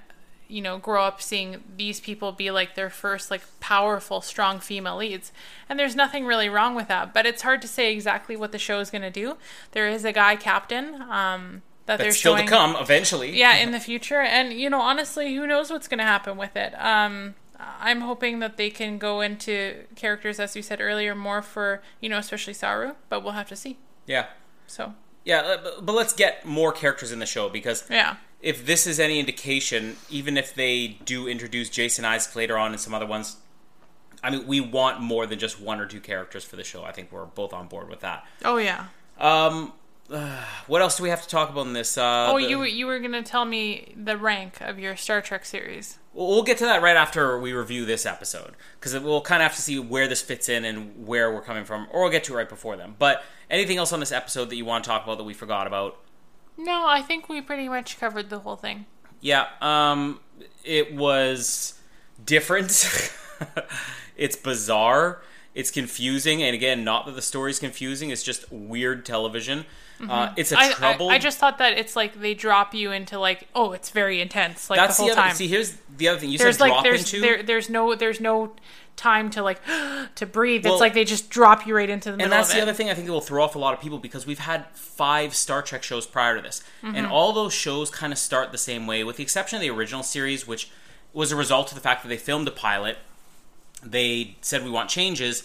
you 0.48 0.62
know 0.62 0.78
grow 0.78 1.02
up 1.02 1.20
seeing 1.20 1.62
these 1.76 1.98
people 1.98 2.30
be 2.30 2.50
like 2.52 2.76
their 2.76 2.88
first 2.88 3.30
like 3.32 3.42
powerful 3.60 4.20
strong 4.20 4.60
female 4.60 4.96
leads. 4.96 5.32
And 5.68 5.78
there's 5.78 5.96
nothing 5.96 6.24
really 6.24 6.48
wrong 6.48 6.74
with 6.74 6.88
that 6.88 7.12
but 7.12 7.26
it's 7.26 7.42
hard 7.42 7.60
to 7.62 7.68
say 7.68 7.92
exactly 7.92 8.36
what 8.36 8.52
the 8.52 8.58
show 8.58 8.78
is 8.80 8.90
going 8.90 9.02
to 9.02 9.10
do. 9.10 9.36
There 9.72 9.88
is 9.88 10.04
a 10.04 10.12
guy 10.12 10.36
captain 10.36 11.02
um, 11.02 11.62
that 11.86 11.96
they're 11.98 12.08
That's 12.08 12.18
still 12.18 12.34
showing 12.34 12.46
to 12.46 12.50
come 12.52 12.76
eventually. 12.76 13.36
yeah 13.38 13.56
in 13.56 13.70
the 13.76 13.80
future 13.80 14.20
and 14.20 14.52
you 14.52 14.68
know 14.70 14.80
honestly 14.80 15.34
who 15.34 15.46
knows 15.46 15.70
what's 15.70 15.88
going 15.88 15.98
to 15.98 16.04
happen 16.04 16.36
with 16.36 16.56
it 16.56 16.72
um 16.80 17.34
i'm 17.58 18.02
hoping 18.02 18.40
that 18.40 18.56
they 18.56 18.70
can 18.70 18.98
go 18.98 19.20
into 19.20 19.84
characters 19.94 20.38
as 20.38 20.54
you 20.56 20.62
said 20.62 20.80
earlier 20.80 21.14
more 21.14 21.40
for 21.42 21.82
you 22.00 22.08
know 22.08 22.18
especially 22.18 22.52
saru 22.52 22.92
but 23.08 23.22
we'll 23.24 23.32
have 23.32 23.48
to 23.48 23.56
see 23.56 23.78
Yeah. 24.06 24.26
so 24.66 24.94
Yeah, 25.24 25.40
uh, 25.40 25.56
but- 25.62 25.86
but 25.86 25.92
let's 25.94 26.12
get 26.12 26.44
more 26.44 26.72
characters 26.72 27.10
in 27.12 27.18
the 27.18 27.26
show 27.26 27.48
because 27.48 27.84
yeah 27.90 28.16
if 28.42 28.66
this 28.66 28.86
is 28.86 29.00
any 29.00 29.18
indication, 29.18 29.96
even 30.10 30.36
if 30.36 30.54
they 30.54 30.98
do 31.04 31.26
introduce 31.26 31.70
Jason 31.70 32.04
Isaac 32.04 32.36
later 32.36 32.56
on 32.58 32.72
and 32.72 32.78
some 32.80 32.92
other 32.94 33.06
ones, 33.06 33.36
I 34.22 34.28
mean, 34.30 34.46
we 34.46 34.60
want 34.60 35.00
more 35.00 35.26
than 35.26 35.38
just 35.38 35.58
one 35.58 35.80
or 35.80 35.86
two 35.86 36.00
characters 36.00 36.44
for 36.44 36.54
the 36.56 36.62
show. 36.62 36.84
I 36.84 36.92
think 36.92 37.10
we're 37.10 37.24
both 37.24 37.54
on 37.54 37.66
board 37.66 37.88
with 37.88 38.00
that. 38.00 38.24
oh 38.44 38.58
yeah 38.58 38.88
Um, 39.18 39.72
uh, 40.10 40.42
what 40.66 40.82
else 40.82 40.96
do 40.96 41.02
we 41.02 41.08
have 41.08 41.22
to 41.22 41.28
talk 41.28 41.50
about 41.50 41.66
in 41.66 41.72
this? 41.72 41.96
Uh, 41.98 42.28
oh 42.30 42.38
the- 42.38 42.48
you 42.48 42.62
you 42.64 42.86
were 42.86 42.98
going 42.98 43.12
to 43.12 43.22
tell 43.22 43.44
me 43.44 43.94
the 43.96 44.16
rank 44.16 44.60
of 44.60 44.78
your 44.78 44.96
star 44.96 45.20
trek 45.20 45.44
series 45.44 45.98
We'll 46.12 46.28
we'll 46.28 46.42
get 46.42 46.58
to 46.58 46.64
that 46.64 46.82
right 46.82 46.96
after 46.96 47.38
we 47.38 47.52
review 47.52 47.84
this 47.84 48.06
episode 48.06 48.54
because 48.78 48.98
we'll 48.98 49.20
kind 49.20 49.42
of 49.42 49.48
have 49.48 49.56
to 49.56 49.62
see 49.62 49.78
where 49.78 50.08
this 50.08 50.22
fits 50.22 50.48
in 50.48 50.64
and 50.64 51.06
where 51.06 51.32
we're 51.32 51.42
coming 51.42 51.64
from, 51.64 51.86
or 51.90 52.02
we'll 52.02 52.10
get 52.10 52.24
to 52.24 52.32
it 52.34 52.36
right 52.36 52.48
before 52.48 52.76
them. 52.76 52.94
But 52.98 53.22
anything 53.50 53.76
else 53.76 53.92
on 53.92 54.00
this 54.00 54.12
episode 54.12 54.48
that 54.50 54.56
you 54.56 54.64
want 54.64 54.84
to 54.84 54.88
talk 54.88 55.04
about 55.04 55.18
that 55.18 55.24
we 55.24 55.34
forgot 55.34 55.66
about? 55.66 55.98
no 56.58 56.86
i 56.88 57.02
think 57.02 57.28
we 57.28 57.42
pretty 57.42 57.68
much 57.68 58.00
covered 58.00 58.30
the 58.30 58.38
whole 58.38 58.56
thing 58.56 58.86
Yeah, 59.20 59.46
um, 59.60 60.20
it 60.64 60.94
was 60.94 61.74
different. 62.24 62.70
it's 64.16 64.36
bizarre. 64.36 65.20
It's 65.54 65.70
confusing, 65.70 66.42
and 66.42 66.54
again, 66.54 66.84
not 66.84 67.06
that 67.06 67.14
the 67.14 67.22
story's 67.22 67.58
confusing. 67.58 68.10
It's 68.10 68.22
just 68.22 68.50
weird 68.50 69.04
television. 69.04 69.64
Uh, 70.00 70.32
it's 70.36 70.52
a 70.52 70.56
Mm-hmm. 70.56 70.62
I, 70.64 70.72
trouble. 70.92 71.08
I, 71.10 71.14
I 71.14 71.18
just 71.18 71.38
thought 71.38 71.58
that 71.58 71.78
it's 71.78 71.96
like 71.96 72.20
they 72.20 72.34
drop 72.34 72.74
you 72.74 72.92
into 72.92 73.18
like 73.18 73.48
oh 73.54 73.72
it's 73.72 73.90
very 73.90 74.20
intense 74.20 74.68
like 74.68 74.78
That's 74.78 74.96
the 74.98 75.04
whole 75.04 75.12
other. 75.12 75.20
time 75.22 75.34
See, 75.34 75.48
here's 75.48 75.76
the 75.96 76.08
other 76.08 76.18
thing. 76.20 76.30
You 76.30 76.38
there's 76.38 76.56
said 76.56 76.60
like 76.62 76.72
drop 76.72 76.84
there's 76.84 77.00
into. 77.12 77.20
there, 77.22 77.42
there's 77.42 77.70
no 77.70 77.94
there's 77.94 78.20
no 78.20 78.52
time 78.96 79.30
to 79.30 79.42
like 79.42 79.60
to 80.16 80.26
breathe 80.26 80.64
Well- 80.64 80.74
it's 80.74 80.80
like 80.80 80.92
they 80.94 81.04
just 81.04 81.30
drop 81.30 81.66
you 81.66 81.74
right 81.76 81.88
into 81.88 82.10
the 82.10 82.16
middle 82.18 82.32
and 82.32 82.32
that's 82.32 82.52
the 82.52 82.58
it 82.58 82.62
other 82.62 82.72
thing 82.74 82.90
I 82.90 82.94
think 82.94 83.06
that 83.06 83.12
will 83.12 83.20
throw 83.22 83.42
off 83.44 83.54
a 83.54 83.58
lot 83.58 83.72
of 83.74 83.80
people 83.80 83.98
because 83.98 84.26
we've 84.26 84.38
had 84.38 84.66
five 84.74 85.34
Star 85.34 85.62
Trek 85.62 85.82
shows 85.82 86.06
prior 86.06 86.36
to 86.36 86.42
this, 86.42 86.62
Mm-hmm. 86.82 86.94
and 86.96 87.06
all 87.06 87.32
those 87.32 87.54
shows 87.54 87.90
kind 87.90 88.12
of 88.12 88.18
start 88.18 88.52
the 88.52 88.58
same 88.58 88.86
way, 88.86 89.02
with 89.04 89.16
the 89.16 89.22
exception 89.22 89.56
of 89.56 89.62
the 89.62 89.70
original 89.70 90.02
series, 90.02 90.46
which 90.46 90.70
was 91.14 91.32
a 91.32 91.36
result 91.36 91.68
of 91.70 91.74
the 91.74 91.80
fact 91.80 92.02
that 92.02 92.08
they 92.08 92.16
filmed 92.18 92.46
a 92.48 92.50
pilot. 92.50 92.98
They 93.82 94.36
said 94.40 94.64
we 94.64 94.70
want 94.70 94.90
changes. 94.90 95.42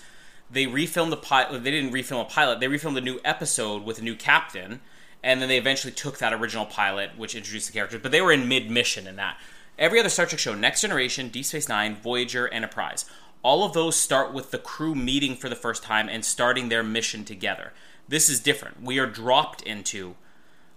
They 0.51 0.65
refilmed 0.65 1.11
the 1.11 1.17
pilot. 1.17 1.63
They 1.63 1.71
didn't 1.71 1.93
refilm 1.93 2.21
a 2.21 2.25
pilot. 2.25 2.59
They 2.59 2.67
refilmed 2.67 2.97
a 2.97 3.01
new 3.01 3.19
episode 3.23 3.83
with 3.83 3.99
a 3.99 4.03
new 4.03 4.15
captain, 4.15 4.81
and 5.23 5.41
then 5.41 5.47
they 5.47 5.57
eventually 5.57 5.93
took 5.93 6.17
that 6.17 6.33
original 6.33 6.65
pilot, 6.65 7.17
which 7.17 7.35
introduced 7.35 7.67
the 7.67 7.73
characters. 7.73 8.01
But 8.01 8.11
they 8.11 8.21
were 8.21 8.31
in 8.31 8.47
mid 8.47 8.69
mission 8.69 9.07
in 9.07 9.15
that. 9.15 9.37
Every 9.79 9.99
other 9.99 10.09
Star 10.09 10.25
Trek 10.25 10.39
show, 10.39 10.53
Next 10.53 10.81
Generation, 10.81 11.29
Deep 11.29 11.45
Space 11.45 11.69
Nine, 11.69 11.95
Voyager, 11.95 12.47
Enterprise, 12.49 13.05
all 13.43 13.63
of 13.63 13.73
those 13.73 13.95
start 13.95 14.33
with 14.33 14.51
the 14.51 14.57
crew 14.57 14.93
meeting 14.93 15.35
for 15.35 15.49
the 15.49 15.55
first 15.55 15.83
time 15.83 16.09
and 16.09 16.23
starting 16.23 16.69
their 16.69 16.83
mission 16.83 17.23
together. 17.23 17.73
This 18.07 18.29
is 18.29 18.39
different. 18.39 18.81
We 18.81 18.99
are 18.99 19.07
dropped 19.07 19.61
into 19.61 20.15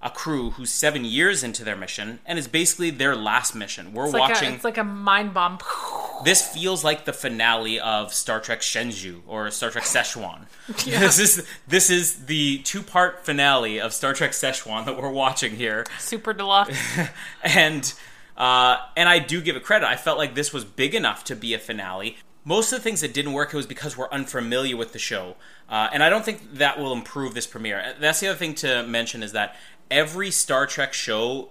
a 0.04 0.10
crew 0.10 0.50
who's 0.50 0.70
seven 0.70 1.04
years 1.04 1.42
into 1.42 1.64
their 1.64 1.74
mission, 1.76 2.20
and 2.26 2.38
it's 2.38 2.46
basically 2.46 2.90
their 2.90 3.16
last 3.16 3.54
mission. 3.54 3.92
We're 3.94 4.04
it's 4.04 4.12
like, 4.12 4.28
watching. 4.28 4.52
a, 4.52 4.54
it's 4.54 4.64
like 4.64 4.78
a 4.78 4.84
mind 4.84 5.34
bomb 5.34 5.58
this 6.24 6.46
feels 6.46 6.84
like 6.84 7.06
the 7.06 7.12
finale 7.12 7.80
of 7.80 8.12
Star 8.14 8.38
Trek 8.38 8.60
Shenzhou 8.60 9.22
or 9.26 9.50
Star 9.50 9.70
Trek 9.70 9.84
Szechuan. 9.84 10.46
This 10.84 11.18
is 11.18 11.46
this 11.66 11.90
is 11.90 12.26
the 12.26 12.58
two 12.58 12.82
part 12.82 13.24
finale 13.24 13.80
of 13.80 13.92
Star 13.92 14.14
Trek 14.14 14.30
Szechuan 14.32 14.84
that 14.86 14.96
we're 15.00 15.10
watching 15.10 15.56
here, 15.56 15.84
super 15.98 16.32
deluxe 16.32 16.78
and 17.42 17.92
uh, 18.36 18.76
and 18.96 19.08
I 19.08 19.18
do 19.20 19.40
give 19.40 19.56
it 19.56 19.62
credit. 19.64 19.86
I 19.86 19.96
felt 19.96 20.18
like 20.18 20.34
this 20.34 20.52
was 20.52 20.64
big 20.64 20.94
enough 20.94 21.24
to 21.24 21.36
be 21.36 21.54
a 21.54 21.58
finale. 21.58 22.16
most 22.44 22.72
of 22.72 22.78
the 22.78 22.82
things 22.82 23.00
that 23.00 23.14
didn't 23.14 23.32
work 23.32 23.52
it 23.52 23.56
was 23.56 23.66
because 23.66 23.96
we're 23.96 24.10
unfamiliar 24.10 24.76
with 24.76 24.92
the 24.92 24.98
show 24.98 25.36
uh, 25.68 25.88
and 25.92 26.02
i 26.02 26.10
don't 26.10 26.24
think 26.24 26.42
that 26.54 26.78
will 26.78 26.92
improve 26.92 27.32
this 27.34 27.46
premiere 27.46 27.94
that's 27.98 28.20
the 28.20 28.28
other 28.28 28.38
thing 28.38 28.54
to 28.54 28.82
mention 28.86 29.22
is 29.22 29.32
that 29.32 29.56
every 29.90 30.30
star 30.30 30.66
trek 30.66 30.92
show 30.92 31.50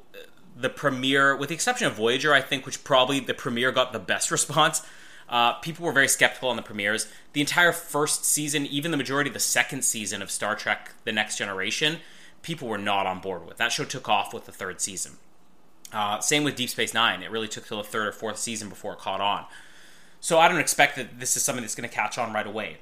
the 0.56 0.70
premiere 0.70 1.36
with 1.36 1.50
the 1.50 1.56
exception 1.56 1.88
of 1.88 1.94
voyager 1.94 2.34
i 2.34 2.42
think 2.42 2.66
which 2.66 2.84
probably 2.84 3.20
the 3.20 3.34
premiere 3.34 3.72
got 3.72 3.94
the 3.94 4.00
best 4.00 4.32
response 4.38 4.82
uh, 5.30 5.54
people 5.54 5.86
were 5.86 5.92
very 5.92 6.08
skeptical 6.08 6.50
on 6.50 6.58
the 6.58 6.62
premieres. 6.62 7.08
The 7.32 7.42
entire 7.42 7.72
first 7.72 8.26
season 8.26 8.66
even 8.68 8.92
the 8.92 8.98
majority 8.98 9.30
of 9.30 9.34
the 9.34 9.40
second 9.40 9.84
season 9.84 10.22
of 10.22 10.30
star 10.30 10.56
trek 10.56 10.92
the 11.06 11.12
next 11.12 11.38
generation 11.38 12.00
people 12.44 12.68
were 12.68 12.78
not 12.78 13.08
on 13.08 13.20
board 13.20 13.48
with. 13.48 13.58
That 13.58 13.72
show 13.72 13.86
took 13.86 14.08
off 14.08 14.34
with 14.34 14.46
the 14.46 14.52
third 14.52 14.80
season. 14.82 15.14
Uh, 15.92 16.20
same 16.20 16.44
with 16.44 16.56
deep 16.56 16.70
space 16.70 16.94
nine. 16.94 17.24
It 17.24 17.32
really 17.32 17.48
took 17.48 17.66
till 17.66 17.78
the 17.78 17.84
third 17.84 18.08
or 18.08 18.12
fourth 18.12 18.38
season 18.38 18.70
before 18.70 18.94
it 18.94 19.00
caught 19.00 19.22
on. 19.22 19.46
So 20.20 20.40
I 20.40 20.48
don't 20.48 20.60
expect 20.60 20.96
that 20.98 21.20
this 21.20 21.36
is 21.36 21.44
something 21.44 21.64
that's 21.64 21.76
going 21.76 21.90
to 21.90 21.94
catch 21.94 22.18
on 22.18 22.32
right 22.34 22.46
away. 22.46 22.78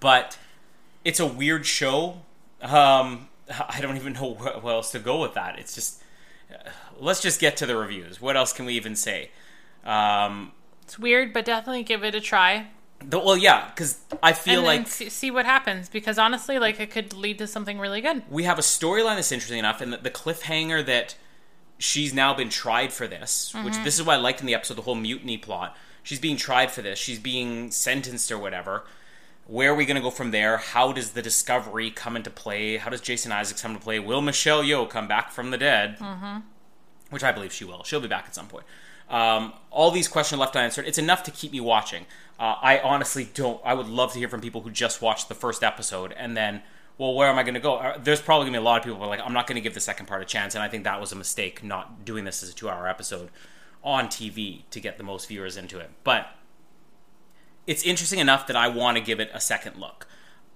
But 0.00 0.38
it's 1.04 1.20
a 1.20 1.26
weird 1.26 1.66
show. 1.66 2.22
Um, 2.62 3.28
I 3.68 3.80
don't 3.80 3.96
even 3.96 4.12
know 4.14 4.34
what 4.34 4.64
else 4.64 4.92
to 4.92 4.98
go 4.98 5.20
with 5.20 5.34
that. 5.34 5.58
It's 5.58 5.74
just 5.74 6.02
uh, 6.52 6.70
let's 6.98 7.20
just 7.20 7.40
get 7.40 7.56
to 7.58 7.66
the 7.66 7.76
reviews. 7.76 8.20
What 8.20 8.36
else 8.36 8.52
can 8.52 8.66
we 8.66 8.74
even 8.74 8.96
say? 8.96 9.30
Um, 9.84 10.52
It's 10.84 10.98
weird, 10.98 11.32
but 11.32 11.44
definitely 11.44 11.82
give 11.82 12.04
it 12.04 12.14
a 12.14 12.20
try. 12.20 12.68
the, 13.04 13.18
well, 13.18 13.36
yeah, 13.36 13.68
because 13.70 13.98
I 14.22 14.32
feel 14.32 14.58
and 14.58 14.66
like 14.66 14.88
see, 14.88 15.08
see 15.08 15.30
what 15.30 15.44
happens 15.44 15.88
because 15.88 16.18
honestly, 16.18 16.58
like 16.58 16.78
it 16.78 16.90
could 16.90 17.12
lead 17.12 17.38
to 17.38 17.46
something 17.46 17.78
really 17.78 18.00
good. 18.00 18.22
we 18.30 18.44
have 18.44 18.58
a 18.58 18.62
storyline 18.62 19.16
that's 19.16 19.32
interesting 19.32 19.58
enough, 19.58 19.80
and 19.80 19.92
the, 19.92 19.96
the 19.96 20.10
cliffhanger 20.10 20.84
that 20.86 21.16
she's 21.78 22.14
now 22.14 22.32
been 22.32 22.48
tried 22.48 22.92
for 22.92 23.08
this, 23.08 23.52
which 23.64 23.74
this 23.82 23.98
is 23.98 24.04
what 24.06 24.14
I 24.14 24.20
liked 24.20 24.40
in 24.40 24.46
the 24.46 24.54
episode, 24.54 24.74
the 24.74 24.82
whole 24.82 24.94
mutiny 24.94 25.36
plot. 25.36 25.76
She's 26.04 26.20
being 26.20 26.36
tried 26.36 26.70
for 26.70 26.80
this. 26.80 26.98
She's 26.98 27.18
being 27.18 27.72
sentenced 27.72 28.30
or 28.30 28.38
whatever. 28.38 28.84
Where 29.46 29.72
are 29.72 29.74
we 29.74 29.84
going 29.84 29.96
to 29.96 30.02
go 30.02 30.10
from 30.10 30.30
there? 30.30 30.56
How 30.56 30.92
does 30.92 31.10
the 31.10 31.22
discovery 31.22 31.90
come 31.90 32.16
into 32.16 32.30
play? 32.30 32.76
How 32.76 32.90
does 32.90 33.00
Jason 33.00 33.32
Isaacs 33.32 33.60
come 33.60 33.72
into 33.72 33.82
play? 33.82 33.98
Will 33.98 34.22
Michelle 34.22 34.62
Yeoh 34.62 34.88
come 34.88 35.08
back 35.08 35.30
from 35.30 35.50
the 35.50 35.58
dead? 35.58 35.98
Mm-hmm. 35.98 36.38
Which 37.10 37.24
I 37.24 37.32
believe 37.32 37.52
she 37.52 37.64
will. 37.64 37.82
She'll 37.82 38.00
be 38.00 38.08
back 38.08 38.24
at 38.26 38.34
some 38.34 38.46
point. 38.46 38.64
Um, 39.10 39.52
all 39.70 39.90
these 39.90 40.08
questions 40.08 40.40
left 40.40 40.56
unanswered. 40.56 40.86
It's 40.86 40.98
enough 40.98 41.22
to 41.24 41.30
keep 41.30 41.52
me 41.52 41.60
watching. 41.60 42.06
Uh, 42.40 42.56
I 42.62 42.78
honestly 42.78 43.28
don't. 43.34 43.60
I 43.64 43.74
would 43.74 43.88
love 43.88 44.12
to 44.14 44.18
hear 44.18 44.28
from 44.28 44.40
people 44.40 44.62
who 44.62 44.70
just 44.70 45.02
watched 45.02 45.28
the 45.28 45.34
first 45.34 45.62
episode 45.62 46.12
and 46.16 46.36
then, 46.36 46.62
well, 46.96 47.14
where 47.14 47.28
am 47.28 47.38
I 47.38 47.42
going 47.42 47.54
to 47.54 47.60
go? 47.60 47.76
Uh, 47.76 47.98
There's 47.98 48.22
probably 48.22 48.44
going 48.44 48.54
to 48.54 48.58
be 48.60 48.62
a 48.62 48.64
lot 48.64 48.78
of 48.78 48.84
people 48.84 48.98
who 48.98 49.04
are 49.04 49.08
like, 49.08 49.20
I'm 49.22 49.34
not 49.34 49.46
going 49.46 49.56
to 49.56 49.60
give 49.60 49.74
the 49.74 49.80
second 49.80 50.06
part 50.06 50.22
a 50.22 50.24
chance, 50.24 50.54
and 50.54 50.62
I 50.62 50.68
think 50.68 50.84
that 50.84 51.00
was 51.00 51.12
a 51.12 51.16
mistake 51.16 51.62
not 51.62 52.04
doing 52.04 52.24
this 52.24 52.42
as 52.42 52.50
a 52.50 52.54
two-hour 52.54 52.88
episode 52.88 53.28
on 53.84 54.06
TV 54.06 54.62
to 54.70 54.80
get 54.80 54.96
the 54.96 55.04
most 55.04 55.28
viewers 55.28 55.56
into 55.56 55.78
it. 55.78 55.90
But 56.04 56.28
it's 57.66 57.82
interesting 57.82 58.18
enough 58.18 58.46
that 58.48 58.56
I 58.56 58.68
want 58.68 58.96
to 58.96 59.02
give 59.02 59.20
it 59.20 59.30
a 59.32 59.40
second 59.40 59.76
look. 59.76 60.06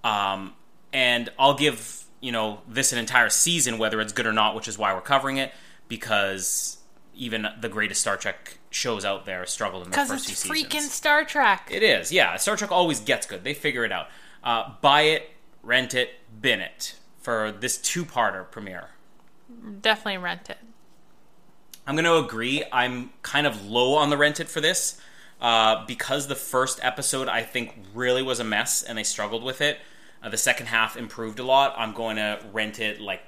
Um, 0.03 0.55
and 0.93 1.31
I'll 1.39 1.55
give, 1.55 2.05
you 2.21 2.33
know, 2.33 2.61
this 2.69 2.93
an 2.93 2.99
entire 2.99 3.29
season, 3.29 3.79
whether 3.79 4.01
it's 4.01 4.13
good 4.13 4.27
or 4.27 4.33
not, 4.33 4.55
which 4.55 4.69
is 4.69 4.79
why 4.79 4.95
we're 4.95 5.01
covering 5.01 5.37
it, 5.37 5.53
because 5.89 6.79
even 7.15 7.47
the 7.61 7.69
greatest 7.69 8.01
Star 8.01 8.17
Trek 8.17 8.59
shows 8.71 9.05
out 9.05 9.25
there 9.25 9.47
struggled 9.47 9.85
in 9.85 9.91
the 9.91 9.95
Because 9.95 10.09
first 10.09 10.31
it's 10.31 10.47
freaking 10.47 10.73
seasons. 10.73 10.93
Star 10.93 11.25
Trek. 11.25 11.69
It 11.73 11.83
is, 11.83 12.13
yeah. 12.13 12.37
Star 12.37 12.57
Trek 12.57 12.71
always 12.71 13.01
gets 13.01 13.27
good. 13.27 13.43
They 13.43 13.55
figure 13.55 13.85
it 13.85 13.93
out. 13.93 14.09
Uh, 14.45 14.75
buy 14.81 15.03
it, 15.03 15.31
rent 15.63 15.95
it, 15.95 16.11
bin 16.41 16.61
it 16.61 16.95
for 17.21 17.51
this 17.53 17.79
two-parter 17.79 18.51
premiere. 18.51 18.91
Definitely 19.81 20.19
rent 20.19 20.51
it. 20.51 20.59
I'm 21.87 21.95
going 21.95 22.05
to 22.05 22.17
agree. 22.17 22.65
I'm 22.73 23.11
kind 23.23 23.47
of 23.47 23.67
low 23.67 23.95
on 23.95 24.11
the 24.11 24.17
rent 24.17 24.41
it 24.41 24.49
for 24.49 24.61
this 24.61 25.01
uh, 25.41 25.85
because 25.87 26.27
the 26.27 26.35
first 26.35 26.81
episode 26.83 27.29
I 27.29 27.43
think 27.43 27.75
really 27.95 28.23
was 28.23 28.41
a 28.41 28.45
mess 28.45 28.83
and 28.83 28.97
they 28.97 29.05
struggled 29.05 29.43
with 29.43 29.61
it. 29.61 29.79
Uh, 30.23 30.29
the 30.29 30.37
second 30.37 30.67
half 30.67 30.97
improved 30.97 31.39
a 31.39 31.45
lot. 31.45 31.75
I'm 31.77 31.93
going 31.93 32.17
to 32.17 32.41
rent 32.53 32.81
it 32.81 33.01
like 33.01 33.23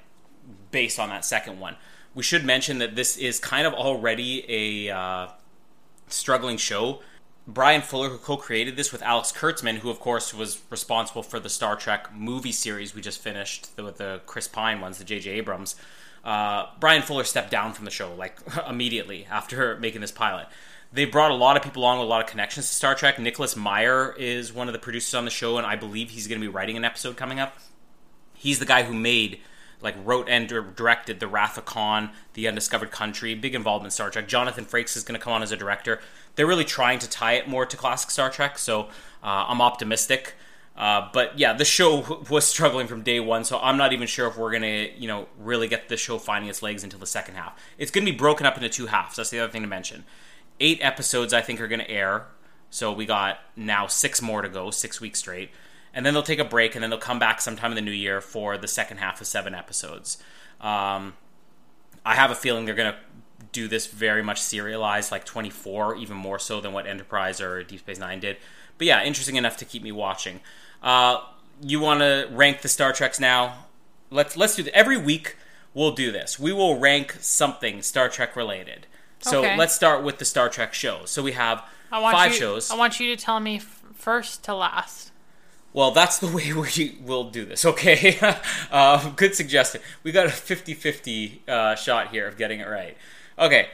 based 0.71 0.99
on 0.99 1.09
that 1.09 1.25
second 1.25 1.59
one. 1.59 1.75
We 2.15 2.23
should 2.23 2.43
mention 2.43 2.79
that 2.79 2.95
this 2.95 3.17
is 3.17 3.39
kind 3.39 3.67
of 3.67 3.73
already 3.73 4.87
a 4.89 4.95
uh, 4.95 5.27
struggling 6.07 6.57
show. 6.57 7.01
Bryan 7.47 7.81
Fuller, 7.81 8.09
who 8.09 8.17
co-created 8.17 8.75
this 8.75 8.91
with 8.91 9.01
Alex 9.01 9.31
Kurtzman, 9.31 9.77
who 9.77 9.89
of 9.89 9.99
course 9.99 10.33
was 10.33 10.61
responsible 10.69 11.23
for 11.23 11.39
the 11.39 11.49
Star 11.49 11.75
Trek 11.75 12.13
movie 12.13 12.51
series 12.51 12.93
we 12.93 13.01
just 13.01 13.21
finished, 13.21 13.75
the, 13.75 13.83
with 13.83 13.97
the 13.97 14.21
Chris 14.25 14.47
Pine 14.47 14.81
ones, 14.81 14.97
the 14.97 15.03
J.J. 15.03 15.31
Abrams. 15.31 15.75
Uh, 16.23 16.67
Bryan 16.79 17.01
Fuller 17.01 17.23
stepped 17.23 17.49
down 17.49 17.73
from 17.73 17.85
the 17.85 17.91
show 17.91 18.13
like 18.13 18.39
immediately 18.67 19.25
after 19.29 19.77
making 19.79 20.01
this 20.01 20.11
pilot. 20.11 20.47
They 20.91 21.05
brought 21.05 21.29
a 21.29 21.35
lot 21.35 21.55
of 21.55 21.61
people 21.61 21.83
along 21.83 21.99
with 21.99 22.07
a 22.07 22.09
lot 22.09 22.23
of 22.23 22.29
connections 22.29 22.67
to 22.67 22.73
Star 22.73 22.95
Trek. 22.95 23.19
Nicholas 23.19 23.55
Meyer 23.55 24.15
is 24.17 24.51
one 24.51 24.67
of 24.67 24.73
the 24.73 24.79
producers 24.79 25.13
on 25.13 25.25
the 25.25 25.31
show, 25.31 25.57
and 25.57 25.67
I 25.67 25.75
believe 25.75 26.09
he's 26.09 26.27
going 26.27 26.41
to 26.41 26.45
be 26.45 26.51
writing 26.51 26.77
an 26.77 26.83
episode 26.83 27.15
coming 27.15 27.39
up. 27.39 27.57
He's 28.33 28.57
the 28.57 28.65
guy 28.65 28.83
who 28.83 28.93
made, 28.93 29.39
like, 29.81 29.95
wrote 30.03 30.27
and 30.27 30.47
directed 30.47 31.19
The 31.19 31.27
Wrath 31.27 31.59
of 31.59 31.65
Khan, 31.65 32.09
The 32.33 32.47
Undiscovered 32.47 32.89
Country, 32.89 33.35
big 33.35 33.53
involvement 33.53 33.87
in 33.87 33.91
Star 33.91 34.09
Trek. 34.09 34.27
Jonathan 34.27 34.65
Frakes 34.65 34.97
is 34.97 35.03
going 35.03 35.19
to 35.19 35.23
come 35.23 35.33
on 35.33 35.43
as 35.43 35.51
a 35.51 35.57
director. 35.57 35.99
They're 36.35 36.47
really 36.47 36.65
trying 36.65 36.97
to 36.99 37.09
tie 37.09 37.33
it 37.33 37.47
more 37.47 37.67
to 37.67 37.77
classic 37.77 38.09
Star 38.09 38.31
Trek, 38.31 38.57
so 38.57 38.85
uh, 39.23 39.45
I'm 39.47 39.61
optimistic. 39.61 40.33
Uh, 40.75 41.09
but 41.13 41.37
yeah, 41.37 41.53
the 41.53 41.65
show 41.65 42.23
was 42.29 42.45
struggling 42.45 42.87
from 42.87 43.01
day 43.01 43.19
one, 43.19 43.43
so 43.43 43.59
I'm 43.59 43.77
not 43.77 43.91
even 43.91 44.07
sure 44.07 44.27
if 44.27 44.37
we're 44.37 44.51
gonna, 44.53 44.87
you 44.97 45.09
know, 45.09 45.27
really 45.37 45.67
get 45.67 45.89
the 45.89 45.97
show 45.97 46.17
finding 46.17 46.49
its 46.49 46.63
legs 46.63 46.85
until 46.85 46.99
the 46.99 47.05
second 47.05 47.35
half. 47.35 47.61
It's 47.77 47.91
gonna 47.91 48.05
be 48.05 48.13
broken 48.13 48.45
up 48.45 48.55
into 48.55 48.69
two 48.69 48.85
halves. 48.85 49.17
That's 49.17 49.29
the 49.29 49.39
other 49.39 49.51
thing 49.51 49.61
to 49.61 49.67
mention. 49.67 50.05
Eight 50.59 50.79
episodes, 50.81 51.33
I 51.33 51.41
think, 51.41 51.61
are 51.61 51.67
gonna 51.67 51.85
air. 51.87 52.25
So 52.69 52.91
we 52.91 53.05
got 53.05 53.39
now 53.55 53.87
six 53.87 54.21
more 54.21 54.41
to 54.41 54.49
go, 54.49 54.71
six 54.71 55.01
weeks 55.01 55.19
straight, 55.19 55.49
and 55.93 56.05
then 56.05 56.13
they'll 56.13 56.23
take 56.23 56.39
a 56.39 56.45
break, 56.45 56.75
and 56.75 56.83
then 56.83 56.89
they'll 56.89 56.99
come 56.99 57.19
back 57.19 57.41
sometime 57.41 57.71
in 57.71 57.75
the 57.75 57.81
new 57.81 57.91
year 57.91 58.21
for 58.21 58.57
the 58.57 58.67
second 58.67 58.97
half 58.97 59.21
of 59.21 59.27
seven 59.27 59.55
episodes. 59.55 60.17
Um, 60.61 61.13
I 62.05 62.15
have 62.15 62.31
a 62.31 62.35
feeling 62.35 62.65
they're 62.65 62.75
gonna 62.75 62.99
do 63.51 63.67
this 63.67 63.87
very 63.87 64.21
much 64.21 64.39
serialized, 64.41 65.11
like 65.11 65.25
24, 65.25 65.95
even 65.95 66.17
more 66.17 66.39
so 66.39 66.61
than 66.61 66.73
what 66.73 66.85
Enterprise 66.85 67.41
or 67.41 67.63
Deep 67.63 67.79
Space 67.79 67.99
Nine 67.99 68.19
did. 68.19 68.37
But 68.77 68.87
yeah, 68.87 69.03
interesting 69.03 69.35
enough 69.35 69.57
to 69.57 69.65
keep 69.65 69.83
me 69.83 69.91
watching. 69.91 70.39
Uh, 70.81 71.21
you 71.61 71.79
want 71.79 72.01
to 72.01 72.27
rank 72.31 72.61
the 72.61 72.69
Star 72.69 72.93
Treks 72.93 73.19
now? 73.19 73.65
Let's 74.09 74.37
let's 74.37 74.55
do 74.55 74.63
that. 74.63 74.75
Every 74.75 74.97
week 74.97 75.35
we'll 75.73 75.91
do 75.91 76.11
this. 76.11 76.39
We 76.39 76.53
will 76.53 76.79
rank 76.79 77.17
something 77.19 77.81
Star 77.81 78.09
Trek 78.09 78.35
related. 78.35 78.87
So 79.19 79.39
Okay. 79.39 79.57
let's 79.57 79.73
start 79.75 80.03
with 80.03 80.17
the 80.17 80.25
Star 80.25 80.49
Trek 80.49 80.73
shows. 80.73 81.09
So 81.11 81.21
we 81.23 81.33
have 81.33 81.63
I 81.91 81.99
want 81.99 82.15
five 82.15 82.31
you, 82.31 82.37
shows. 82.37 82.71
I 82.71 82.75
want 82.75 82.99
you 82.99 83.15
to 83.15 83.21
tell 83.21 83.39
me 83.39 83.57
f- 83.57 83.83
first 83.93 84.43
to 84.45 84.55
last. 84.55 85.11
Well, 85.73 85.91
that's 85.91 86.17
the 86.19 86.27
way 86.35 86.53
we 86.53 86.97
will 87.03 87.25
do 87.29 87.45
this, 87.45 87.65
okay? 87.65 88.17
uh, 88.71 89.09
good 89.11 89.35
suggestion. 89.35 89.81
We 90.03 90.11
got 90.11 90.25
a 90.25 90.29
50 90.29 90.73
50 90.73 91.43
uh, 91.47 91.75
shot 91.75 92.09
here 92.09 92.27
of 92.27 92.37
getting 92.37 92.59
it 92.59 92.67
right. 92.67 92.97
Okay, 93.37 93.67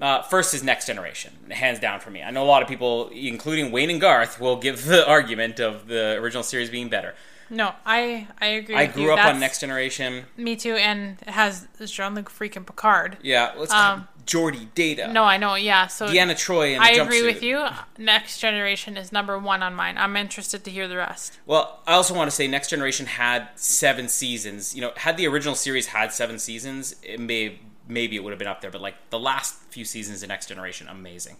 uh, 0.00 0.22
first 0.22 0.52
is 0.54 0.62
Next 0.62 0.86
Generation, 0.86 1.32
hands 1.50 1.78
down 1.80 2.00
for 2.00 2.10
me. 2.10 2.22
I 2.22 2.30
know 2.30 2.44
a 2.44 2.46
lot 2.46 2.62
of 2.62 2.68
people, 2.68 3.08
including 3.08 3.72
Wayne 3.72 3.90
and 3.90 4.00
Garth, 4.00 4.40
will 4.40 4.56
give 4.56 4.84
the 4.86 5.08
argument 5.08 5.58
of 5.60 5.86
the 5.88 6.14
original 6.14 6.42
series 6.42 6.70
being 6.70 6.88
better. 6.88 7.14
No, 7.50 7.74
I 7.86 8.26
I 8.40 8.46
agree. 8.46 8.74
I 8.74 8.86
grew 8.86 9.04
you. 9.04 9.10
up 9.12 9.16
That's- 9.16 9.34
on 9.34 9.40
Next 9.40 9.60
Generation. 9.60 10.24
Me 10.36 10.56
too, 10.56 10.74
and 10.74 11.18
it 11.22 11.30
has 11.30 11.66
Jean 11.86 12.14
Luc 12.14 12.28
freaking 12.30 12.66
Picard. 12.66 13.16
Yeah, 13.22 13.52
let's 13.56 13.72
Um, 13.72 14.06
Geordi 14.26 14.68
Data. 14.74 15.08
No, 15.10 15.24
I 15.24 15.38
know. 15.38 15.54
Yeah, 15.54 15.86
so 15.86 16.06
Deanna 16.06 16.32
Troi 16.34 16.78
I 16.78 16.92
jumpsuit. 16.94 17.02
agree 17.06 17.22
with 17.22 17.42
you. 17.42 17.66
Next 17.96 18.38
Generation 18.38 18.96
is 18.98 19.10
number 19.12 19.38
one 19.38 19.62
on 19.62 19.74
mine. 19.74 19.96
I'm 19.96 20.16
interested 20.16 20.64
to 20.64 20.70
hear 20.70 20.86
the 20.86 20.98
rest. 20.98 21.38
Well, 21.46 21.80
I 21.86 21.94
also 21.94 22.14
want 22.14 22.30
to 22.30 22.36
say 22.36 22.46
Next 22.46 22.68
Generation 22.68 23.06
had 23.06 23.48
seven 23.56 24.08
seasons. 24.08 24.74
You 24.74 24.82
know, 24.82 24.92
had 24.96 25.16
the 25.16 25.26
original 25.26 25.54
series 25.54 25.86
had 25.86 26.12
seven 26.12 26.38
seasons, 26.38 26.94
it 27.02 27.18
may 27.18 27.58
maybe 27.90 28.16
it 28.16 28.22
would 28.22 28.32
have 28.32 28.38
been 28.38 28.46
up 28.48 28.60
there. 28.60 28.70
But 28.70 28.82
like 28.82 28.96
the 29.08 29.18
last 29.18 29.54
few 29.70 29.86
seasons 29.86 30.22
of 30.22 30.28
Next 30.28 30.46
Generation, 30.48 30.88
amazing. 30.88 31.36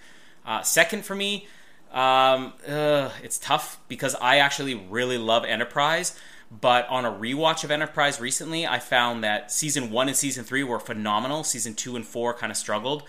Uh, 0.46 0.62
second 0.62 1.04
for 1.04 1.14
me, 1.14 1.46
um, 1.92 2.52
uh, 2.66 3.10
it's 3.22 3.38
tough 3.38 3.80
because 3.88 4.14
I 4.16 4.38
actually 4.38 4.74
really 4.74 5.18
love 5.18 5.44
Enterprise. 5.44 6.18
But 6.50 6.88
on 6.88 7.04
a 7.04 7.10
rewatch 7.10 7.62
of 7.62 7.70
Enterprise 7.70 8.20
recently, 8.20 8.66
I 8.66 8.78
found 8.78 9.22
that 9.22 9.52
season 9.52 9.90
one 9.90 10.08
and 10.08 10.16
season 10.16 10.44
three 10.44 10.64
were 10.64 10.80
phenomenal. 10.80 11.44
Season 11.44 11.74
two 11.74 11.94
and 11.94 12.06
four 12.06 12.32
kind 12.32 12.50
of 12.50 12.56
struggled. 12.56 13.02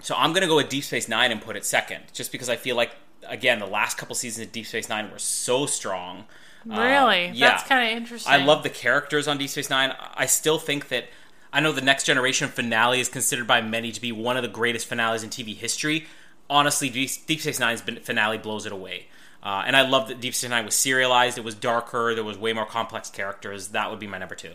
So 0.00 0.14
I'm 0.16 0.32
going 0.32 0.42
to 0.42 0.48
go 0.48 0.56
with 0.56 0.68
Deep 0.68 0.84
Space 0.84 1.08
Nine 1.08 1.30
and 1.30 1.40
put 1.40 1.56
it 1.56 1.64
second, 1.64 2.04
just 2.12 2.32
because 2.32 2.48
I 2.48 2.56
feel 2.56 2.74
like 2.74 2.92
again 3.28 3.58
the 3.58 3.66
last 3.66 3.98
couple 3.98 4.14
seasons 4.14 4.46
of 4.46 4.52
Deep 4.52 4.66
Space 4.66 4.88
Nine 4.88 5.10
were 5.10 5.18
so 5.18 5.66
strong. 5.66 6.24
Uh, 6.70 6.80
Really, 6.80 7.28
yeah. 7.34 7.50
that's 7.50 7.64
kind 7.64 7.90
of 7.90 7.96
interesting. 7.96 8.32
I 8.32 8.38
love 8.38 8.62
the 8.62 8.70
characters 8.70 9.28
on 9.28 9.36
Deep 9.36 9.50
Space 9.50 9.68
Nine. 9.68 9.94
I 10.14 10.26
still 10.26 10.58
think 10.58 10.88
that 10.88 11.04
I 11.52 11.60
know 11.60 11.72
the 11.72 11.82
Next 11.82 12.04
Generation 12.04 12.48
finale 12.48 12.98
is 12.98 13.08
considered 13.08 13.46
by 13.46 13.60
many 13.60 13.92
to 13.92 14.00
be 14.00 14.10
one 14.10 14.36
of 14.36 14.42
the 14.42 14.48
greatest 14.48 14.86
finales 14.86 15.22
in 15.22 15.28
TV 15.28 15.54
history. 15.54 16.06
Honestly, 16.52 16.88
Deep 16.90 17.08
Space 17.08 17.58
Nine's 17.58 17.80
finale 17.80 18.38
blows 18.38 18.66
it 18.66 18.72
away. 18.72 19.06
Uh, 19.42 19.64
and 19.66 19.74
I 19.74 19.82
love 19.82 20.08
that 20.08 20.20
Deep 20.20 20.34
Space 20.34 20.50
Nine 20.50 20.64
was 20.64 20.74
serialized. 20.74 21.38
It 21.38 21.44
was 21.44 21.54
darker. 21.54 22.14
There 22.14 22.24
was 22.24 22.38
way 22.38 22.52
more 22.52 22.66
complex 22.66 23.10
characters. 23.10 23.68
That 23.68 23.90
would 23.90 23.98
be 23.98 24.06
my 24.06 24.18
number 24.18 24.34
two. 24.34 24.54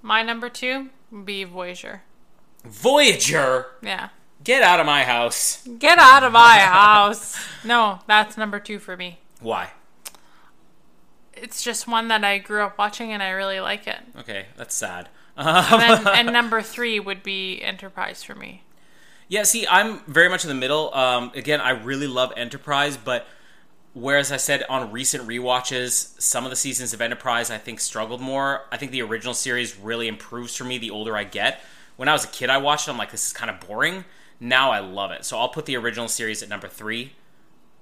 My 0.00 0.22
number 0.22 0.48
two 0.48 0.90
would 1.10 1.26
be 1.26 1.44
Voyager. 1.44 2.02
Voyager. 2.64 3.66
Yeah, 3.82 4.10
Get 4.42 4.62
out 4.62 4.80
of 4.80 4.86
my 4.86 5.04
house. 5.04 5.66
Get 5.78 5.98
out 5.98 6.22
of 6.22 6.32
my 6.32 6.58
house. 6.58 7.36
No, 7.62 7.98
that's 8.06 8.38
number 8.38 8.58
two 8.58 8.78
for 8.78 8.96
me. 8.96 9.18
Why? 9.40 9.70
It's 11.34 11.62
just 11.62 11.86
one 11.86 12.08
that 12.08 12.24
I 12.24 12.38
grew 12.38 12.62
up 12.62 12.78
watching 12.78 13.12
and 13.12 13.22
I 13.22 13.30
really 13.30 13.60
like 13.60 13.86
it. 13.86 13.98
Okay, 14.18 14.46
that's 14.56 14.74
sad. 14.74 15.08
And, 15.36 16.04
then, 16.06 16.08
and 16.14 16.32
number 16.32 16.62
three 16.62 16.98
would 16.98 17.22
be 17.22 17.60
Enterprise 17.60 18.22
for 18.22 18.34
me. 18.34 18.62
Yeah, 19.30 19.44
see, 19.44 19.64
I'm 19.64 20.00
very 20.08 20.28
much 20.28 20.44
in 20.44 20.48
the 20.48 20.56
middle. 20.56 20.92
Um, 20.92 21.30
again, 21.36 21.60
I 21.60 21.70
really 21.70 22.08
love 22.08 22.32
Enterprise, 22.36 22.96
but 22.96 23.28
whereas 23.94 24.32
I 24.32 24.38
said 24.38 24.64
on 24.68 24.90
recent 24.90 25.24
rewatches, 25.28 26.20
some 26.20 26.42
of 26.42 26.50
the 26.50 26.56
seasons 26.56 26.92
of 26.92 27.00
Enterprise 27.00 27.48
I 27.48 27.56
think 27.56 27.78
struggled 27.78 28.20
more. 28.20 28.62
I 28.72 28.76
think 28.76 28.90
the 28.90 29.02
original 29.02 29.32
series 29.32 29.78
really 29.78 30.08
improves 30.08 30.56
for 30.56 30.64
me 30.64 30.78
the 30.78 30.90
older 30.90 31.16
I 31.16 31.22
get. 31.22 31.60
When 31.94 32.08
I 32.08 32.12
was 32.12 32.24
a 32.24 32.28
kid, 32.28 32.50
I 32.50 32.58
watched 32.58 32.88
it. 32.88 32.90
I'm 32.90 32.98
like, 32.98 33.12
this 33.12 33.28
is 33.28 33.32
kind 33.32 33.52
of 33.52 33.60
boring. 33.60 34.04
Now 34.40 34.72
I 34.72 34.80
love 34.80 35.12
it. 35.12 35.24
So 35.24 35.38
I'll 35.38 35.48
put 35.48 35.64
the 35.64 35.76
original 35.76 36.08
series 36.08 36.42
at 36.42 36.48
number 36.48 36.66
three. 36.66 37.12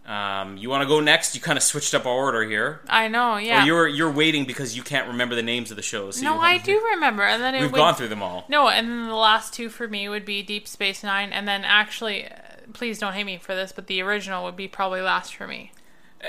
Um, 0.07 0.57
you 0.57 0.71
want 0.71 0.83
to 0.83 0.89
go 0.89 1.01
next? 1.01 1.35
You 1.35 1.41
kind 1.41 1.59
of 1.59 1.63
switched 1.63 1.95
up 1.95 2.07
our 2.07 2.13
order 2.13 2.43
here. 2.43 2.81
I 2.89 3.09
know, 3.09 3.37
yeah. 3.37 3.63
Or 3.63 3.67
you're 3.67 3.89
you're 3.89 4.11
waiting 4.11 4.47
because 4.47 4.75
you 4.75 4.83
can't 4.83 5.09
remember 5.09 5.35
the 5.35 5.43
names 5.43 5.71
of 5.71 5.77
the 5.77 5.83
shows. 5.83 6.17
so 6.17 6.23
no, 6.23 6.41
I 6.41 6.57
do 6.59 6.83
remember. 6.93 7.23
And 7.23 7.43
then 7.43 7.55
it 7.55 7.61
We've 7.61 7.73
would, 7.73 7.77
gone 7.77 7.95
through 7.95 8.09
them 8.09 8.23
all. 8.23 8.47
No, 8.49 8.69
and 8.69 8.89
then 8.89 9.07
the 9.07 9.15
last 9.15 9.53
two 9.53 9.69
for 9.69 9.87
me 9.87 10.09
would 10.09 10.25
be 10.25 10.43
Deep 10.43 10.67
Space 10.67 11.03
Nine, 11.03 11.31
and 11.31 11.47
then 11.47 11.63
actually, 11.63 12.27
uh, 12.27 12.37
please 12.73 12.99
don't 12.99 13.13
hate 13.13 13.25
me 13.25 13.37
for 13.37 13.55
this, 13.55 13.71
but 13.71 13.87
the 13.87 14.01
original 14.01 14.45
would 14.45 14.57
be 14.57 14.67
probably 14.67 15.03
last 15.03 15.35
for 15.37 15.47
me. 15.47 15.73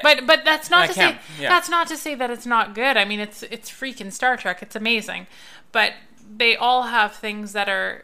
But 0.04 0.28
but 0.28 0.44
that's 0.44 0.70
not 0.70 0.84
I 0.84 0.88
to 0.88 0.94
say 0.94 1.18
yeah. 1.40 1.50
that's 1.50 1.70
not 1.70 1.88
to 1.88 1.98
say 1.98 2.16
that 2.16 2.30
it's 2.30 2.46
not 2.46 2.76
good. 2.76 2.98
I 2.98 3.06
mean, 3.06 3.20
it's 3.20 3.44
it's 3.44 3.72
freaking 3.72 4.12
Star 4.12 4.38
Trek. 4.38 4.62
It's 4.62 4.76
amazing, 4.76 5.28
but 5.72 5.94
they 6.30 6.56
all 6.56 6.84
have 6.84 7.16
things 7.16 7.54
that 7.54 7.70
are 7.70 8.04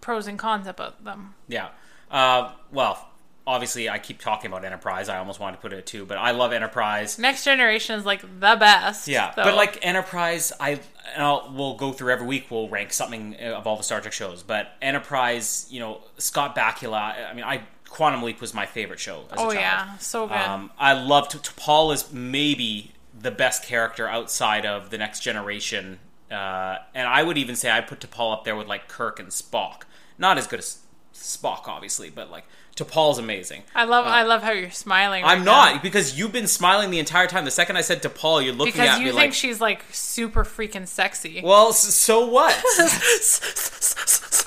pros 0.00 0.26
and 0.26 0.38
cons 0.38 0.66
about 0.66 1.02
them. 1.04 1.34
Yeah. 1.48 1.68
Uh, 2.10 2.52
well, 2.70 3.08
obviously, 3.46 3.88
I 3.88 3.98
keep 3.98 4.20
talking 4.20 4.50
about 4.50 4.64
Enterprise. 4.64 5.08
I 5.08 5.18
almost 5.18 5.40
wanted 5.40 5.56
to 5.56 5.62
put 5.62 5.72
it 5.72 5.78
at 5.78 5.86
two, 5.86 6.04
but 6.06 6.18
I 6.18 6.30
love 6.30 6.52
Enterprise. 6.52 7.18
Next 7.18 7.44
Generation 7.44 7.98
is 7.98 8.06
like 8.06 8.22
the 8.22 8.56
best. 8.56 9.08
Yeah, 9.08 9.32
though. 9.34 9.44
but 9.44 9.54
like 9.54 9.78
Enterprise, 9.82 10.52
I 10.58 10.80
and 11.14 11.22
I'll, 11.22 11.52
we'll 11.54 11.76
go 11.76 11.92
through 11.92 12.12
every 12.12 12.26
week. 12.26 12.46
We'll 12.50 12.68
rank 12.68 12.92
something 12.92 13.36
uh, 13.40 13.52
of 13.52 13.66
all 13.66 13.76
the 13.76 13.82
Star 13.82 14.00
Trek 14.00 14.12
shows, 14.12 14.42
but 14.42 14.72
Enterprise, 14.80 15.66
you 15.70 15.80
know, 15.80 16.00
Scott 16.18 16.56
Bakula. 16.56 17.30
I 17.30 17.34
mean, 17.34 17.44
I 17.44 17.62
Quantum 17.88 18.22
Leap 18.22 18.40
was 18.40 18.54
my 18.54 18.66
favorite 18.66 19.00
show. 19.00 19.24
As 19.30 19.38
a 19.38 19.42
oh 19.42 19.52
yeah, 19.52 19.96
so 19.98 20.26
good. 20.26 20.36
Um, 20.36 20.70
I 20.78 20.94
love 20.94 21.28
T'Pol 21.28 21.92
is 21.94 22.12
maybe 22.12 22.92
the 23.16 23.30
best 23.30 23.64
character 23.64 24.08
outside 24.08 24.66
of 24.66 24.90
the 24.90 24.98
Next 24.98 25.20
Generation, 25.20 26.00
uh, 26.30 26.78
and 26.94 27.06
I 27.06 27.22
would 27.22 27.38
even 27.38 27.56
say 27.56 27.70
I 27.70 27.80
put 27.80 28.00
T'Pol 28.00 28.32
up 28.32 28.44
there 28.44 28.56
with 28.56 28.66
like 28.66 28.88
Kirk 28.88 29.20
and 29.20 29.28
Spock. 29.28 29.82
Not 30.16 30.38
as 30.38 30.46
good 30.46 30.60
as 30.60 30.78
Spock, 31.14 31.68
obviously, 31.68 32.10
but 32.10 32.30
like 32.30 32.44
T'Pol's 32.76 33.18
amazing. 33.18 33.62
I 33.74 33.84
love 33.84 34.04
I 34.06 34.22
love 34.24 34.42
how 34.42 34.50
you're 34.50 34.70
smiling. 34.70 35.22
uh, 35.22 35.28
I'm 35.28 35.38
right 35.38 35.44
not 35.44 35.74
now. 35.76 35.82
because 35.82 36.18
you've 36.18 36.32
been 36.32 36.48
smiling 36.48 36.90
the 36.90 36.98
entire 36.98 37.28
time. 37.28 37.44
The 37.44 37.50
second 37.52 37.76
I 37.76 37.82
said 37.82 38.02
T'Pol, 38.02 38.44
you're 38.44 38.52
looking 38.52 38.72
because 38.72 38.88
at 38.88 38.98
you 38.98 39.04
me 39.06 39.10
think 39.10 39.16
like, 39.16 39.32
she's 39.32 39.60
like 39.60 39.84
super 39.92 40.44
freaking 40.44 40.88
sexy. 40.88 41.40
well, 41.44 41.72
so 41.72 42.26
what? 42.26 42.52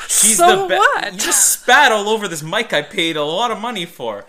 She's 0.09 0.37
so 0.37 0.63
the 0.63 0.67
best. 0.69 0.79
what? 0.79 1.13
You 1.13 1.19
just 1.19 1.61
spat 1.61 1.91
all 1.91 2.09
over 2.09 2.27
this 2.27 2.41
mic 2.41 2.73
I 2.73 2.81
paid 2.81 3.17
a 3.17 3.23
lot 3.23 3.51
of 3.51 3.59
money 3.59 3.85
for. 3.85 4.25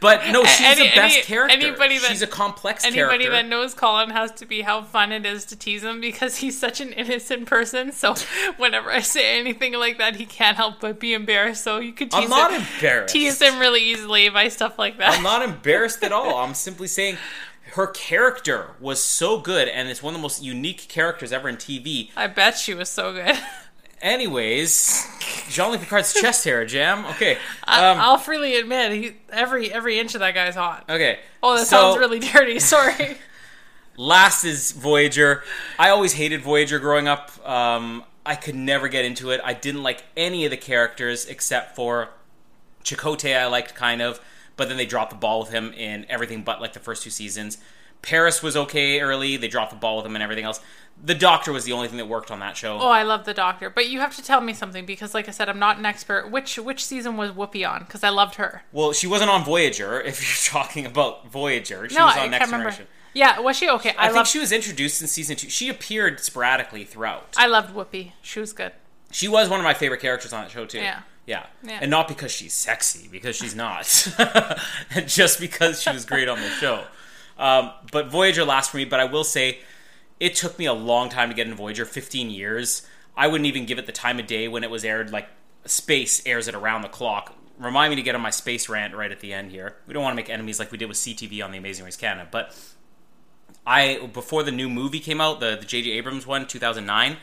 But 0.00 0.28
no, 0.30 0.44
she's 0.44 0.60
Any- 0.66 0.88
the 0.88 0.94
best 0.94 1.16
any- 1.16 1.22
character. 1.24 1.56
anybody 1.56 1.98
that- 1.98 2.08
she's 2.10 2.22
a 2.22 2.26
complex 2.26 2.84
Anybody 2.84 3.24
character. 3.24 3.30
that 3.30 3.46
knows 3.46 3.74
Colin 3.74 4.10
has 4.10 4.30
to 4.32 4.46
be 4.46 4.62
how 4.62 4.82
fun 4.82 5.10
it 5.12 5.26
is 5.26 5.44
to 5.46 5.56
tease 5.56 5.82
him 5.82 6.00
because 6.00 6.36
he's 6.36 6.58
such 6.58 6.80
an 6.80 6.92
innocent 6.92 7.46
person. 7.46 7.90
So 7.92 8.14
whenever 8.56 8.90
I 8.90 9.00
say 9.00 9.38
anything 9.38 9.74
like 9.74 9.98
that, 9.98 10.16
he 10.16 10.26
can't 10.26 10.56
help 10.56 10.80
but 10.80 11.00
be 11.00 11.14
embarrassed. 11.14 11.64
So 11.64 11.78
you 11.78 11.92
could 11.92 12.10
tease 12.10 12.24
I'm 12.24 12.30
not 12.30 12.52
him, 12.52 12.62
embarrassed. 12.74 13.12
tease 13.12 13.40
him 13.42 13.58
really 13.58 13.82
easily 13.82 14.28
by 14.28 14.48
stuff 14.48 14.78
like 14.78 14.98
that. 14.98 15.16
I'm 15.16 15.22
not 15.22 15.42
embarrassed 15.42 16.02
at 16.04 16.12
all. 16.12 16.38
I'm 16.38 16.54
simply 16.54 16.86
saying 16.88 17.18
her 17.72 17.86
character 17.88 18.70
was 18.78 19.02
so 19.02 19.38
good, 19.38 19.68
and 19.68 19.88
it's 19.88 20.02
one 20.02 20.14
of 20.14 20.18
the 20.20 20.22
most 20.22 20.42
unique 20.42 20.86
characters 20.88 21.32
ever 21.32 21.48
in 21.48 21.56
TV. 21.56 22.10
I 22.16 22.28
bet 22.28 22.56
she 22.56 22.72
was 22.74 22.88
so 22.88 23.12
good. 23.12 23.36
Anyways, 24.02 25.06
Jean-Luc 25.48 25.80
Picard's 25.80 26.12
chest 26.14 26.44
hair, 26.44 26.64
Jam. 26.66 27.04
Okay. 27.06 27.38
I, 27.64 27.90
Um, 27.90 27.98
I'll 28.00 28.18
freely 28.18 28.56
admit, 28.56 28.92
he, 28.92 29.12
every 29.30 29.72
every 29.72 29.98
inch 29.98 30.14
of 30.14 30.20
that 30.20 30.34
guy's 30.34 30.54
hot. 30.54 30.84
okay. 30.88 31.18
Oh, 31.42 31.56
that 31.56 31.66
So, 31.66 31.76
sounds 31.76 31.98
really 31.98 32.18
dirty. 32.18 32.58
Sorry. 32.60 33.16
Last 33.96 34.44
is 34.44 34.72
Voyager. 34.72 35.42
I 35.78 35.90
always 35.90 36.14
hated 36.14 36.42
Voyager 36.42 36.78
growing 36.78 37.06
up. 37.08 37.30
Um, 37.48 38.02
I 38.26 38.34
could 38.34 38.54
never 38.56 38.88
get 38.88 39.04
into 39.04 39.30
it. 39.30 39.40
I 39.44 39.52
didn't 39.54 39.82
like 39.82 40.02
any 40.16 40.44
of 40.44 40.50
the 40.50 40.56
characters 40.56 41.26
except 41.26 41.76
for 41.76 42.08
Chakotay. 42.82 43.38
I 43.38 43.46
liked 43.46 43.74
kind 43.74 44.02
of, 44.02 44.20
but 44.56 44.68
then 44.68 44.76
they 44.76 44.86
dropped 44.86 45.10
the 45.10 45.16
ball 45.16 45.40
with 45.40 45.50
him 45.50 45.72
in 45.74 46.06
everything 46.08 46.42
but 46.42 46.60
like 46.60 46.72
the 46.72 46.80
first 46.80 47.02
two 47.04 47.10
seasons. 47.10 47.58
Paris 48.04 48.42
was 48.42 48.56
okay 48.56 49.00
early. 49.00 49.36
They 49.36 49.48
dropped 49.48 49.70
the 49.70 49.76
ball 49.76 49.96
with 49.96 50.06
him 50.06 50.14
and 50.14 50.22
everything 50.22 50.44
else. 50.44 50.60
The 51.02 51.14
Doctor 51.14 51.52
was 51.52 51.64
the 51.64 51.72
only 51.72 51.88
thing 51.88 51.96
that 51.96 52.06
worked 52.06 52.30
on 52.30 52.38
that 52.40 52.56
show. 52.56 52.78
Oh, 52.78 52.88
I 52.88 53.02
love 53.02 53.24
the 53.24 53.34
Doctor, 53.34 53.68
but 53.68 53.88
you 53.88 53.98
have 53.98 54.14
to 54.16 54.22
tell 54.22 54.40
me 54.40 54.52
something 54.52 54.86
because, 54.86 55.12
like 55.12 55.26
I 55.26 55.32
said, 55.32 55.48
I'm 55.48 55.58
not 55.58 55.78
an 55.78 55.86
expert. 55.86 56.30
Which 56.30 56.56
which 56.56 56.84
season 56.84 57.16
was 57.16 57.32
Whoopi 57.32 57.68
on? 57.68 57.80
Because 57.80 58.04
I 58.04 58.10
loved 58.10 58.36
her. 58.36 58.62
Well, 58.72 58.92
she 58.92 59.06
wasn't 59.06 59.30
on 59.30 59.44
Voyager. 59.44 60.00
If 60.06 60.20
you're 60.20 60.62
talking 60.62 60.86
about 60.86 61.28
Voyager, 61.28 61.88
she 61.88 61.96
no, 61.96 62.04
was 62.06 62.14
I 62.14 62.18
on 62.18 62.22
can't 62.22 62.30
Next 62.30 62.46
remember. 62.46 62.70
Generation. 62.70 62.86
Yeah, 63.14 63.40
was 63.40 63.56
she 63.56 63.68
okay? 63.70 63.94
I, 63.96 64.08
I, 64.08 64.12
think 64.12 64.26
she 64.26 64.38
was 64.38 64.52
introduced 64.52 65.00
in 65.00 65.08
season 65.08 65.36
two. 65.36 65.48
She 65.48 65.68
appeared 65.68 66.20
sporadically 66.20 66.84
throughout. 66.84 67.34
I 67.36 67.46
loved 67.46 67.74
Whoopi. 67.74 68.12
She 68.22 68.40
was 68.40 68.52
good. 68.52 68.72
She 69.10 69.28
was 69.28 69.48
one 69.48 69.60
of 69.60 69.64
my 69.64 69.74
favorite 69.74 70.00
characters 70.00 70.32
on 70.32 70.42
that 70.42 70.50
show 70.50 70.66
too. 70.66 70.78
Yeah. 70.78 71.00
Yeah. 71.26 71.46
Yeah. 71.62 71.78
And 71.80 71.90
not 71.90 72.08
because 72.08 72.32
she's 72.32 72.52
sexy, 72.52 73.08
because 73.08 73.36
she's 73.36 73.54
not. 73.54 73.84
just 75.06 75.40
because 75.40 75.80
she 75.80 75.90
was 75.90 76.04
great 76.04 76.28
on 76.28 76.40
the 76.40 76.48
show. 76.48 76.84
Um, 77.38 77.72
but 77.90 78.08
Voyager 78.08 78.44
lasts 78.44 78.70
for 78.70 78.76
me, 78.76 78.84
but 78.84 79.00
I 79.00 79.04
will 79.04 79.24
say 79.24 79.60
it 80.20 80.36
took 80.36 80.58
me 80.58 80.66
a 80.66 80.72
long 80.72 81.08
time 81.08 81.28
to 81.28 81.34
get 81.34 81.46
into 81.46 81.56
Voyager, 81.56 81.84
15 81.84 82.30
years. 82.30 82.86
I 83.16 83.26
wouldn't 83.26 83.46
even 83.46 83.66
give 83.66 83.78
it 83.78 83.86
the 83.86 83.92
time 83.92 84.18
of 84.18 84.26
day 84.26 84.48
when 84.48 84.64
it 84.64 84.70
was 84.70 84.84
aired 84.84 85.10
like 85.10 85.28
Space 85.66 86.22
airs 86.26 86.46
it 86.46 86.54
around 86.54 86.82
the 86.82 86.88
clock. 86.88 87.34
Remind 87.58 87.90
me 87.90 87.96
to 87.96 88.02
get 88.02 88.14
on 88.14 88.20
my 88.20 88.30
space 88.30 88.68
rant 88.68 88.94
right 88.94 89.10
at 89.10 89.20
the 89.20 89.32
end 89.32 89.50
here. 89.50 89.76
We 89.86 89.94
don't 89.94 90.02
want 90.02 90.12
to 90.12 90.16
make 90.16 90.28
enemies 90.28 90.58
like 90.58 90.70
we 90.70 90.76
did 90.76 90.88
with 90.88 90.98
CTV 90.98 91.42
on 91.42 91.52
The 91.52 91.58
Amazing 91.58 91.84
Race 91.84 91.96
Canada, 91.96 92.28
but 92.30 92.54
I 93.66 94.10
before 94.12 94.42
the 94.42 94.52
new 94.52 94.68
movie 94.68 95.00
came 95.00 95.20
out, 95.20 95.40
the 95.40 95.56
the 95.56 95.64
J.J. 95.64 95.92
Abrams 95.92 96.26
one, 96.26 96.46
2009, 96.46 97.16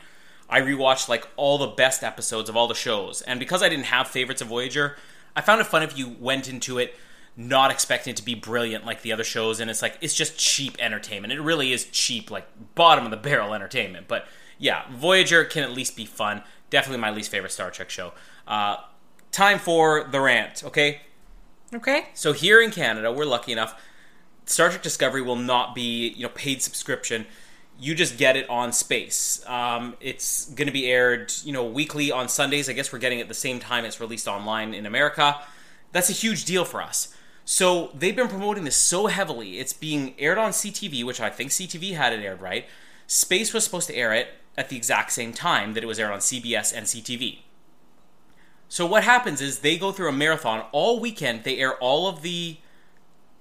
I 0.49 0.62
rewatched 0.62 1.07
like 1.07 1.28
all 1.36 1.59
the 1.59 1.68
best 1.68 2.03
episodes 2.03 2.49
of 2.49 2.57
all 2.57 2.68
the 2.68 2.74
shows, 2.74 3.22
and 3.22 3.39
because 3.39 3.62
I 3.62 3.70
didn't 3.70 3.86
have 3.86 4.07
favorites 4.07 4.41
of 4.41 4.47
Voyager, 4.47 4.97
I 5.36 5.41
found 5.41 5.62
it 5.62 5.68
fun 5.68 5.84
if 5.84 5.95
you 5.95 6.16
went 6.20 6.49
into 6.49 6.80
it 6.80 6.95
not 7.38 7.71
expecting 7.71 8.11
it 8.11 8.17
to 8.17 8.25
be 8.25 8.36
brilliant 8.36 8.86
like 8.86 9.01
the 9.01 9.11
other 9.13 9.23
shows, 9.23 9.59
and 9.59 9.69
it's 9.69 9.82
like 9.82 9.97
it's 10.01 10.13
just 10.13 10.38
cheap 10.38 10.75
entertainment. 10.79 11.34
It 11.34 11.41
really 11.41 11.71
is 11.71 11.86
cheap, 11.86 12.29
like 12.29 12.47
bottom 12.75 13.05
of 13.05 13.11
the 13.11 13.17
barrel 13.17 13.53
entertainment. 13.53 14.07
But 14.07 14.27
yeah, 14.57 14.84
Voyager 14.91 15.43
can 15.45 15.63
at 15.63 15.71
least 15.71 15.95
be 15.95 16.05
fun. 16.05 16.43
Definitely 16.69 17.01
my 17.01 17.11
least 17.11 17.32
favorite 17.32 17.51
Star 17.51 17.71
Trek 17.71 17.89
show. 17.89 18.13
Uh, 18.47 18.77
time 19.32 19.59
for 19.59 20.03
the 20.03 20.19
rant, 20.19 20.63
okay? 20.63 21.01
Okay. 21.73 22.07
So 22.13 22.34
here 22.34 22.61
in 22.61 22.71
Canada, 22.71 23.11
we're 23.11 23.25
lucky 23.25 23.51
enough. 23.51 23.82
Star 24.45 24.69
Trek 24.69 24.84
Discovery 24.84 25.21
will 25.21 25.38
not 25.38 25.73
be 25.73 26.09
you 26.09 26.23
know 26.23 26.29
paid 26.29 26.61
subscription. 26.61 27.25
You 27.79 27.95
just 27.95 28.17
get 28.17 28.36
it 28.36 28.47
on 28.49 28.73
Space. 28.73 29.43
Um, 29.47 29.95
it's 29.99 30.45
going 30.53 30.67
to 30.67 30.73
be 30.73 30.91
aired 30.91 31.32
you 31.43 31.53
know 31.53 31.65
weekly 31.65 32.11
on 32.11 32.27
Sundays. 32.27 32.69
I 32.69 32.73
guess 32.73 32.91
we're 32.91 32.99
getting 32.99 33.19
it 33.19 33.23
at 33.23 33.27
the 33.29 33.34
same 33.34 33.59
time 33.59 33.86
it's 33.86 34.01
released 34.01 34.27
online 34.27 34.73
in 34.73 34.86
America. 34.86 35.39
That's 35.93 36.09
a 36.09 36.13
huge 36.13 36.45
deal 36.45 36.65
for 36.65 36.82
us. 36.82 37.15
So 37.45 37.91
they've 37.93 38.15
been 38.15 38.27
promoting 38.27 38.63
this 38.63 38.77
so 38.77 39.07
heavily. 39.07 39.59
It's 39.59 39.73
being 39.73 40.13
aired 40.19 40.37
on 40.37 40.51
CTV, 40.51 41.03
which 41.03 41.19
I 41.19 41.29
think 41.29 41.51
CTV 41.51 41.95
had 41.95 42.13
it 42.13 42.23
aired 42.23 42.41
right. 42.41 42.65
Space 43.07 43.53
was 43.53 43.63
supposed 43.63 43.87
to 43.87 43.95
air 43.95 44.13
it 44.13 44.29
at 44.57 44.69
the 44.69 44.77
exact 44.77 45.11
same 45.11 45.33
time 45.33 45.73
that 45.73 45.83
it 45.83 45.87
was 45.87 45.99
aired 45.99 46.11
on 46.11 46.19
CBS 46.19 46.76
and 46.76 46.85
CTV. 46.85 47.39
So 48.69 48.85
what 48.85 49.03
happens 49.03 49.41
is 49.41 49.59
they 49.59 49.77
go 49.77 49.91
through 49.91 50.09
a 50.09 50.13
marathon 50.13 50.65
all 50.72 50.99
weekend. 50.99 51.43
They 51.43 51.57
air 51.57 51.76
all 51.76 52.07
of 52.07 52.22
the 52.22 52.57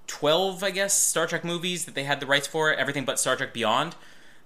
12, 0.08 0.64
I 0.64 0.70
guess, 0.70 0.96
Star 1.00 1.28
Trek 1.28 1.44
movies 1.44 1.84
that 1.84 1.94
they 1.94 2.02
had 2.02 2.18
the 2.18 2.26
rights 2.26 2.48
for, 2.48 2.74
everything 2.74 3.04
but 3.04 3.20
Star 3.20 3.36
Trek 3.36 3.54
Beyond. 3.54 3.94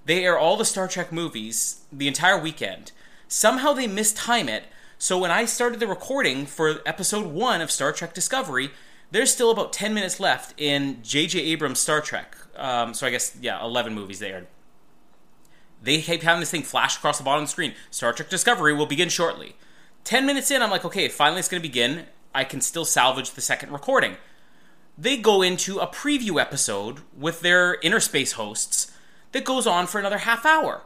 They 0.04 0.24
air 0.24 0.38
all 0.38 0.58
the 0.58 0.64
Star 0.66 0.86
Trek 0.86 1.10
movies 1.10 1.80
the 1.90 2.06
entire 2.06 2.38
weekend. 2.38 2.92
Somehow 3.28 3.72
they 3.72 3.88
mistime 3.88 4.48
it, 4.48 4.64
so 4.98 5.18
when 5.18 5.30
I 5.30 5.46
started 5.46 5.80
the 5.80 5.86
recording 5.86 6.44
for 6.44 6.80
episode 6.84 7.26
1 7.26 7.62
of 7.62 7.70
Star 7.70 7.92
Trek 7.92 8.12
Discovery, 8.12 8.70
there's 9.14 9.32
still 9.32 9.52
about 9.52 9.72
10 9.72 9.94
minutes 9.94 10.18
left 10.18 10.60
in 10.60 10.98
J.J. 11.04 11.38
Abrams' 11.38 11.78
Star 11.78 12.00
Trek. 12.00 12.36
Um, 12.56 12.94
so 12.94 13.06
I 13.06 13.10
guess, 13.10 13.36
yeah, 13.40 13.64
11 13.64 13.94
movies 13.94 14.18
they 14.18 14.32
aired. 14.32 14.48
They 15.80 16.00
keep 16.00 16.22
having 16.22 16.40
this 16.40 16.50
thing 16.50 16.64
flash 16.64 16.96
across 16.96 17.18
the 17.18 17.24
bottom 17.24 17.44
of 17.44 17.48
the 17.48 17.52
screen. 17.52 17.74
Star 17.92 18.12
Trek 18.12 18.28
Discovery 18.28 18.74
will 18.74 18.86
begin 18.86 19.08
shortly. 19.08 19.54
10 20.02 20.26
minutes 20.26 20.50
in, 20.50 20.62
I'm 20.62 20.70
like, 20.70 20.84
okay, 20.84 21.06
finally 21.06 21.38
it's 21.38 21.48
going 21.48 21.62
to 21.62 21.68
begin. 21.68 22.06
I 22.34 22.42
can 22.42 22.60
still 22.60 22.84
salvage 22.84 23.30
the 23.30 23.40
second 23.40 23.70
recording. 23.70 24.16
They 24.98 25.16
go 25.16 25.42
into 25.42 25.78
a 25.78 25.86
preview 25.86 26.40
episode 26.40 27.02
with 27.16 27.40
their 27.40 27.78
InnerSpace 27.82 28.32
hosts 28.32 28.90
that 29.30 29.44
goes 29.44 29.64
on 29.64 29.86
for 29.86 30.00
another 30.00 30.18
half 30.18 30.44
hour. 30.44 30.82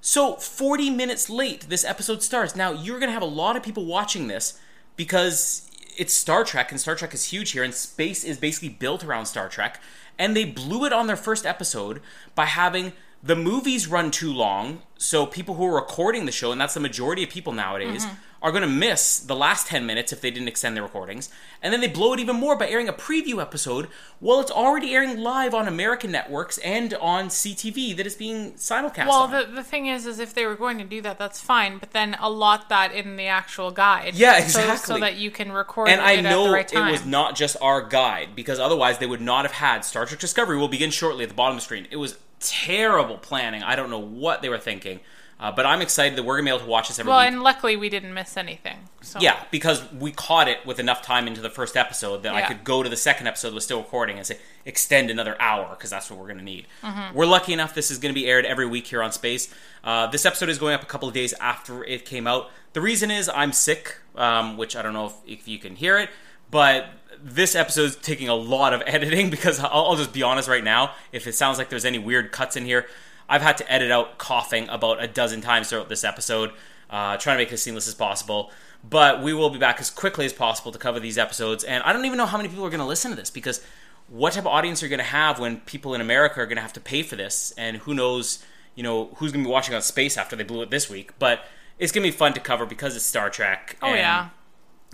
So 0.00 0.36
40 0.36 0.88
minutes 0.90 1.28
late, 1.28 1.68
this 1.68 1.84
episode 1.84 2.22
starts. 2.22 2.54
Now 2.54 2.70
you're 2.70 3.00
gonna 3.00 3.10
have 3.10 3.22
a 3.22 3.26
lot 3.26 3.56
of 3.56 3.64
people 3.64 3.86
watching 3.86 4.28
this 4.28 4.56
because 4.94 5.69
it's 5.96 6.12
Star 6.12 6.44
Trek, 6.44 6.70
and 6.70 6.80
Star 6.80 6.94
Trek 6.94 7.14
is 7.14 7.26
huge 7.26 7.52
here, 7.52 7.62
and 7.62 7.74
space 7.74 8.24
is 8.24 8.38
basically 8.38 8.68
built 8.68 9.04
around 9.04 9.26
Star 9.26 9.48
Trek. 9.48 9.80
And 10.18 10.36
they 10.36 10.44
blew 10.44 10.84
it 10.84 10.92
on 10.92 11.06
their 11.06 11.16
first 11.16 11.46
episode 11.46 12.00
by 12.34 12.46
having 12.46 12.92
the 13.22 13.36
movies 13.36 13.86
run 13.86 14.10
too 14.10 14.32
long, 14.32 14.82
so 14.96 15.26
people 15.26 15.54
who 15.54 15.66
are 15.66 15.74
recording 15.74 16.24
the 16.24 16.32
show, 16.32 16.52
and 16.52 16.60
that's 16.60 16.74
the 16.74 16.80
majority 16.80 17.22
of 17.22 17.28
people 17.28 17.52
nowadays, 17.52 18.06
mm-hmm. 18.06 18.14
are 18.42 18.50
going 18.50 18.62
to 18.62 18.68
miss 18.68 19.20
the 19.20 19.36
last 19.36 19.66
10 19.66 19.84
minutes 19.84 20.10
if 20.10 20.22
they 20.22 20.30
didn't 20.30 20.48
extend 20.48 20.74
their 20.74 20.82
recordings. 20.82 21.28
And 21.62 21.70
then 21.70 21.82
they 21.82 21.86
blow 21.86 22.14
it 22.14 22.20
even 22.20 22.36
more 22.36 22.56
by 22.56 22.68
airing 22.68 22.88
a 22.88 22.94
preview 22.94 23.38
episode 23.42 23.88
while 24.20 24.40
it's 24.40 24.50
already 24.50 24.94
airing 24.94 25.18
live 25.18 25.52
on 25.52 25.68
American 25.68 26.10
networks 26.10 26.56
and 26.58 26.94
on 26.94 27.28
CTV 27.28 27.94
that 27.98 28.06
is 28.06 28.14
being 28.14 28.52
simulcast. 28.54 29.06
Well, 29.06 29.24
on. 29.24 29.32
the, 29.32 29.44
the 29.54 29.62
thing 29.62 29.86
is, 29.86 30.06
is 30.06 30.18
if 30.18 30.32
they 30.32 30.46
were 30.46 30.56
going 30.56 30.78
to 30.78 30.84
do 30.84 31.02
that, 31.02 31.18
that's 31.18 31.40
fine. 31.40 31.76
But 31.76 31.90
then 31.90 32.16
allot 32.20 32.70
that 32.70 32.92
in 32.92 33.16
the 33.16 33.26
actual 33.26 33.70
guide. 33.70 34.14
Yeah, 34.14 34.38
So- 34.46 34.60
exactly. 34.60 34.94
So, 34.94 35.00
that 35.00 35.16
you 35.16 35.30
can 35.30 35.52
record 35.52 35.90
and 35.90 36.00
it 36.00 36.04
I 36.04 36.16
at 36.16 36.24
know 36.24 36.44
the 36.44 36.52
right 36.52 36.66
time. 36.66 36.88
it 36.88 36.92
was 36.92 37.04
not 37.04 37.36
just 37.36 37.58
our 37.60 37.82
guide 37.82 38.30
because 38.34 38.58
otherwise 38.58 38.96
they 38.96 39.06
would 39.06 39.20
not 39.20 39.44
have 39.44 39.52
had 39.52 39.84
Star 39.84 40.06
Trek 40.06 40.20
Discovery 40.20 40.56
will 40.56 40.68
begin 40.68 40.90
shortly 40.90 41.22
at 41.22 41.28
the 41.28 41.34
bottom 41.34 41.56
of 41.56 41.60
the 41.60 41.64
screen. 41.64 41.86
It 41.90 41.96
was 41.96 42.16
terrible 42.40 43.18
planning. 43.18 43.62
I 43.62 43.76
don't 43.76 43.90
know 43.90 43.98
what 43.98 44.42
they 44.42 44.48
were 44.48 44.58
thinking, 44.58 45.00
uh, 45.38 45.52
but 45.52 45.64
I'm 45.64 45.80
excited 45.80 46.16
that 46.18 46.22
we're 46.24 46.36
gonna 46.36 46.50
be 46.50 46.50
able 46.50 46.64
to 46.64 46.70
watch 46.70 46.88
this 46.88 46.98
every 46.98 47.08
week. 47.08 47.12
well, 47.12 47.20
week. 47.20 47.32
and 47.32 47.42
luckily 47.42 47.76
we 47.76 47.88
didn't 47.88 48.12
miss 48.12 48.36
anything. 48.36 48.88
So. 49.02 49.18
Yeah, 49.20 49.42
because 49.50 49.82
we 49.92 50.12
caught 50.12 50.48
it 50.48 50.64
with 50.66 50.78
enough 50.78 51.02
time 51.02 51.26
into 51.26 51.40
the 51.40 51.48
first 51.48 51.76
episode 51.76 52.22
that 52.24 52.34
I 52.34 52.42
could 52.42 52.64
go 52.64 52.82
to 52.82 52.88
the 52.88 52.96
second 52.96 53.26
episode 53.26 53.50
that 53.50 53.54
was 53.54 53.64
still 53.64 53.78
recording 53.78 54.18
and 54.18 54.26
say 54.26 54.38
extend 54.66 55.10
another 55.10 55.40
hour 55.40 55.68
because 55.70 55.88
that's 55.88 56.10
what 56.10 56.18
we're 56.18 56.26
going 56.26 56.38
to 56.38 56.44
need. 56.44 56.66
Mm-hmm. 56.82 57.16
We're 57.16 57.26
lucky 57.26 57.52
enough 57.54 57.74
this 57.74 57.90
is 57.90 57.98
going 57.98 58.14
to 58.14 58.20
be 58.20 58.26
aired 58.26 58.44
every 58.44 58.66
week 58.66 58.86
here 58.86 59.02
on 59.02 59.12
Space. 59.12 59.52
Uh, 59.82 60.06
this 60.08 60.26
episode 60.26 60.50
is 60.50 60.58
going 60.58 60.74
up 60.74 60.82
a 60.82 60.86
couple 60.86 61.08
of 61.08 61.14
days 61.14 61.32
after 61.40 61.82
it 61.84 62.04
came 62.04 62.26
out. 62.26 62.50
The 62.74 62.82
reason 62.82 63.10
is 63.10 63.30
I'm 63.30 63.52
sick, 63.52 63.96
um, 64.16 64.58
which 64.58 64.76
I 64.76 64.82
don't 64.82 64.92
know 64.92 65.06
if, 65.06 65.14
if 65.26 65.48
you 65.48 65.58
can 65.58 65.76
hear 65.76 65.96
it, 65.98 66.10
but 66.50 66.86
this 67.22 67.54
episode 67.54 67.84
is 67.84 67.96
taking 67.96 68.28
a 68.28 68.34
lot 68.34 68.72
of 68.72 68.82
editing 68.86 69.30
because 69.30 69.60
I'll, 69.60 69.86
I'll 69.86 69.96
just 69.96 70.12
be 70.12 70.22
honest 70.22 70.48
right 70.48 70.64
now. 70.64 70.92
If 71.12 71.26
it 71.26 71.34
sounds 71.34 71.58
like 71.58 71.68
there's 71.68 71.84
any 71.84 71.98
weird 71.98 72.32
cuts 72.32 72.56
in 72.56 72.64
here, 72.64 72.86
I've 73.28 73.42
had 73.42 73.56
to 73.58 73.72
edit 73.72 73.90
out 73.90 74.18
coughing 74.18 74.68
about 74.68 75.02
a 75.02 75.06
dozen 75.06 75.40
times 75.40 75.68
throughout 75.68 75.88
this 75.88 76.04
episode, 76.04 76.50
uh, 76.90 77.16
trying 77.16 77.36
to 77.36 77.42
make 77.42 77.48
it 77.48 77.54
as 77.54 77.62
seamless 77.62 77.86
as 77.86 77.94
possible. 77.94 78.50
But 78.88 79.22
we 79.22 79.34
will 79.34 79.50
be 79.50 79.58
back 79.58 79.78
as 79.80 79.90
quickly 79.90 80.24
as 80.24 80.32
possible 80.32 80.72
to 80.72 80.78
cover 80.78 80.98
these 80.98 81.18
episodes. 81.18 81.64
And 81.64 81.82
I 81.84 81.92
don't 81.92 82.04
even 82.06 82.18
know 82.18 82.26
how 82.26 82.38
many 82.38 82.48
people 82.48 82.64
are 82.64 82.70
going 82.70 82.80
to 82.80 82.86
listen 82.86 83.10
to 83.10 83.16
this 83.16 83.30
because 83.30 83.64
what 84.08 84.32
type 84.32 84.42
of 84.42 84.48
audience 84.48 84.82
are 84.82 84.86
you 84.86 84.90
going 84.90 84.98
to 84.98 85.04
have 85.04 85.38
when 85.38 85.58
people 85.60 85.94
in 85.94 86.00
America 86.00 86.40
are 86.40 86.46
going 86.46 86.56
to 86.56 86.62
have 86.62 86.72
to 86.72 86.80
pay 86.80 87.02
for 87.02 87.14
this? 87.14 87.52
And 87.56 87.76
who 87.78 87.94
knows, 87.94 88.44
you 88.74 88.82
know, 88.82 89.10
who's 89.16 89.32
going 89.32 89.44
to 89.44 89.48
be 89.48 89.52
watching 89.52 89.74
on 89.74 89.82
Space 89.82 90.16
after 90.16 90.34
they 90.34 90.42
blew 90.42 90.62
it 90.62 90.70
this 90.70 90.88
week? 90.90 91.12
But 91.18 91.44
it's 91.78 91.92
going 91.92 92.04
to 92.04 92.10
be 92.10 92.16
fun 92.16 92.32
to 92.34 92.40
cover 92.40 92.66
because 92.66 92.96
it's 92.96 93.04
Star 93.04 93.30
Trek. 93.30 93.76
Oh 93.82 93.94
yeah. 93.94 94.30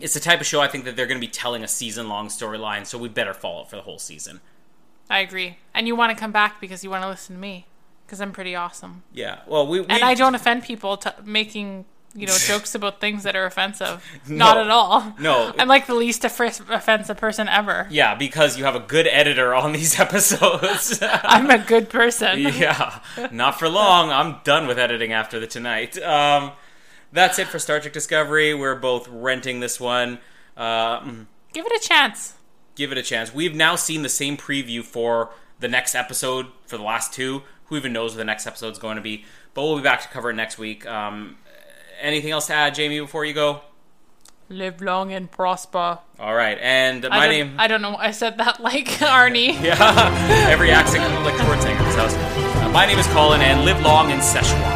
It's 0.00 0.14
the 0.14 0.20
type 0.20 0.40
of 0.40 0.46
show 0.46 0.60
I 0.60 0.68
think 0.68 0.84
that 0.84 0.94
they're 0.96 1.06
going 1.06 1.20
to 1.20 1.26
be 1.26 1.30
telling 1.30 1.62
a 1.62 1.68
season 1.68 2.08
long 2.08 2.28
storyline, 2.28 2.86
so 2.86 2.98
we 2.98 3.08
better 3.08 3.32
follow 3.32 3.62
it 3.62 3.70
for 3.70 3.76
the 3.76 3.82
whole 3.82 3.98
season. 3.98 4.40
I 5.08 5.20
agree. 5.20 5.58
And 5.74 5.86
you 5.86 5.96
want 5.96 6.10
to 6.16 6.18
come 6.18 6.32
back 6.32 6.60
because 6.60 6.84
you 6.84 6.90
want 6.90 7.02
to 7.02 7.08
listen 7.08 7.36
to 7.36 7.40
me 7.40 7.66
because 8.04 8.20
I'm 8.20 8.32
pretty 8.32 8.54
awesome. 8.54 9.02
Yeah. 9.12 9.40
Well, 9.46 9.66
we, 9.66 9.80
we 9.80 9.86
And 9.88 10.02
I 10.02 10.14
don't 10.14 10.34
offend 10.34 10.64
people 10.64 10.96
t- 10.96 11.10
making 11.24 11.86
you 12.14 12.26
know 12.26 12.36
jokes 12.46 12.74
about 12.74 13.00
things 13.00 13.22
that 13.22 13.36
are 13.36 13.46
offensive. 13.46 14.04
Not 14.28 14.56
at 14.58 14.70
all. 14.70 15.14
No. 15.20 15.52
I'm 15.58 15.68
like 15.68 15.86
the 15.86 15.94
least 15.94 16.24
offensive 16.24 17.16
person 17.16 17.48
ever. 17.48 17.86
Yeah, 17.90 18.14
because 18.14 18.58
you 18.58 18.64
have 18.64 18.74
a 18.74 18.80
good 18.80 19.06
editor 19.06 19.54
on 19.54 19.72
these 19.72 19.98
episodes. 20.00 20.98
I'm 21.02 21.50
a 21.50 21.58
good 21.58 21.88
person. 21.88 22.38
yeah, 22.40 23.00
not 23.30 23.58
for 23.58 23.68
long. 23.68 24.10
I'm 24.10 24.40
done 24.44 24.66
with 24.66 24.78
editing 24.78 25.12
after 25.12 25.38
the 25.38 25.46
tonight. 25.46 26.00
Um, 26.02 26.52
that's 27.12 27.38
it 27.38 27.46
for 27.48 27.58
Star 27.58 27.80
Trek 27.80 27.92
Discovery. 27.92 28.54
We're 28.54 28.74
both 28.74 29.08
renting 29.08 29.60
this 29.60 29.78
one. 29.80 30.18
Uh, 30.56 31.00
mm, 31.00 31.26
Give 31.52 31.66
it 31.66 31.72
a 31.72 31.88
chance. 31.88 32.34
give 32.74 32.92
it 32.92 32.98
a 32.98 33.02
chance. 33.02 33.32
We've 33.34 33.54
now 33.54 33.76
seen 33.76 34.02
the 34.02 34.08
same 34.08 34.36
preview 34.36 34.82
for 34.82 35.30
the 35.60 35.68
next 35.68 35.94
episode 35.94 36.46
for 36.66 36.76
the 36.76 36.82
last 36.82 37.12
two. 37.12 37.42
Who 37.66 37.76
even 37.76 37.92
knows 37.92 38.12
what 38.12 38.18
the 38.18 38.24
next 38.24 38.46
episode's 38.46 38.78
going 38.78 38.96
to 38.96 39.02
be? 39.02 39.24
But 39.54 39.62
we'll 39.64 39.76
be 39.76 39.82
back 39.82 40.02
to 40.02 40.08
cover 40.08 40.30
it 40.30 40.34
next 40.34 40.58
week. 40.58 40.86
Um, 40.86 41.36
anything 42.00 42.30
else 42.30 42.46
to 42.48 42.52
add, 42.54 42.74
Jamie, 42.74 43.00
before 43.00 43.24
you 43.24 43.32
go? 43.34 43.62
Live 44.48 44.80
long 44.80 45.12
and 45.12 45.28
prosper. 45.30 45.98
All 46.20 46.34
right, 46.34 46.56
and 46.60 47.04
I 47.04 47.08
my 47.08 47.28
name. 47.28 47.56
I 47.58 47.66
don't 47.66 47.82
know. 47.82 47.96
I 47.96 48.12
said 48.12 48.38
that 48.38 48.60
like 48.60 48.86
Arnie. 49.00 49.60
Yeah, 49.62 50.46
every 50.48 50.70
accent 50.70 51.02
like 51.24 51.34
Schwarzenegger 51.34 51.78
in 51.80 51.84
this 51.86 51.96
house. 51.96 52.14
Uh, 52.14 52.68
my 52.68 52.86
name 52.86 52.98
is 52.98 53.06
Colin, 53.08 53.40
and 53.40 53.64
live 53.64 53.80
long 53.80 54.10
in 54.10 54.18
Szechuan. 54.18 54.75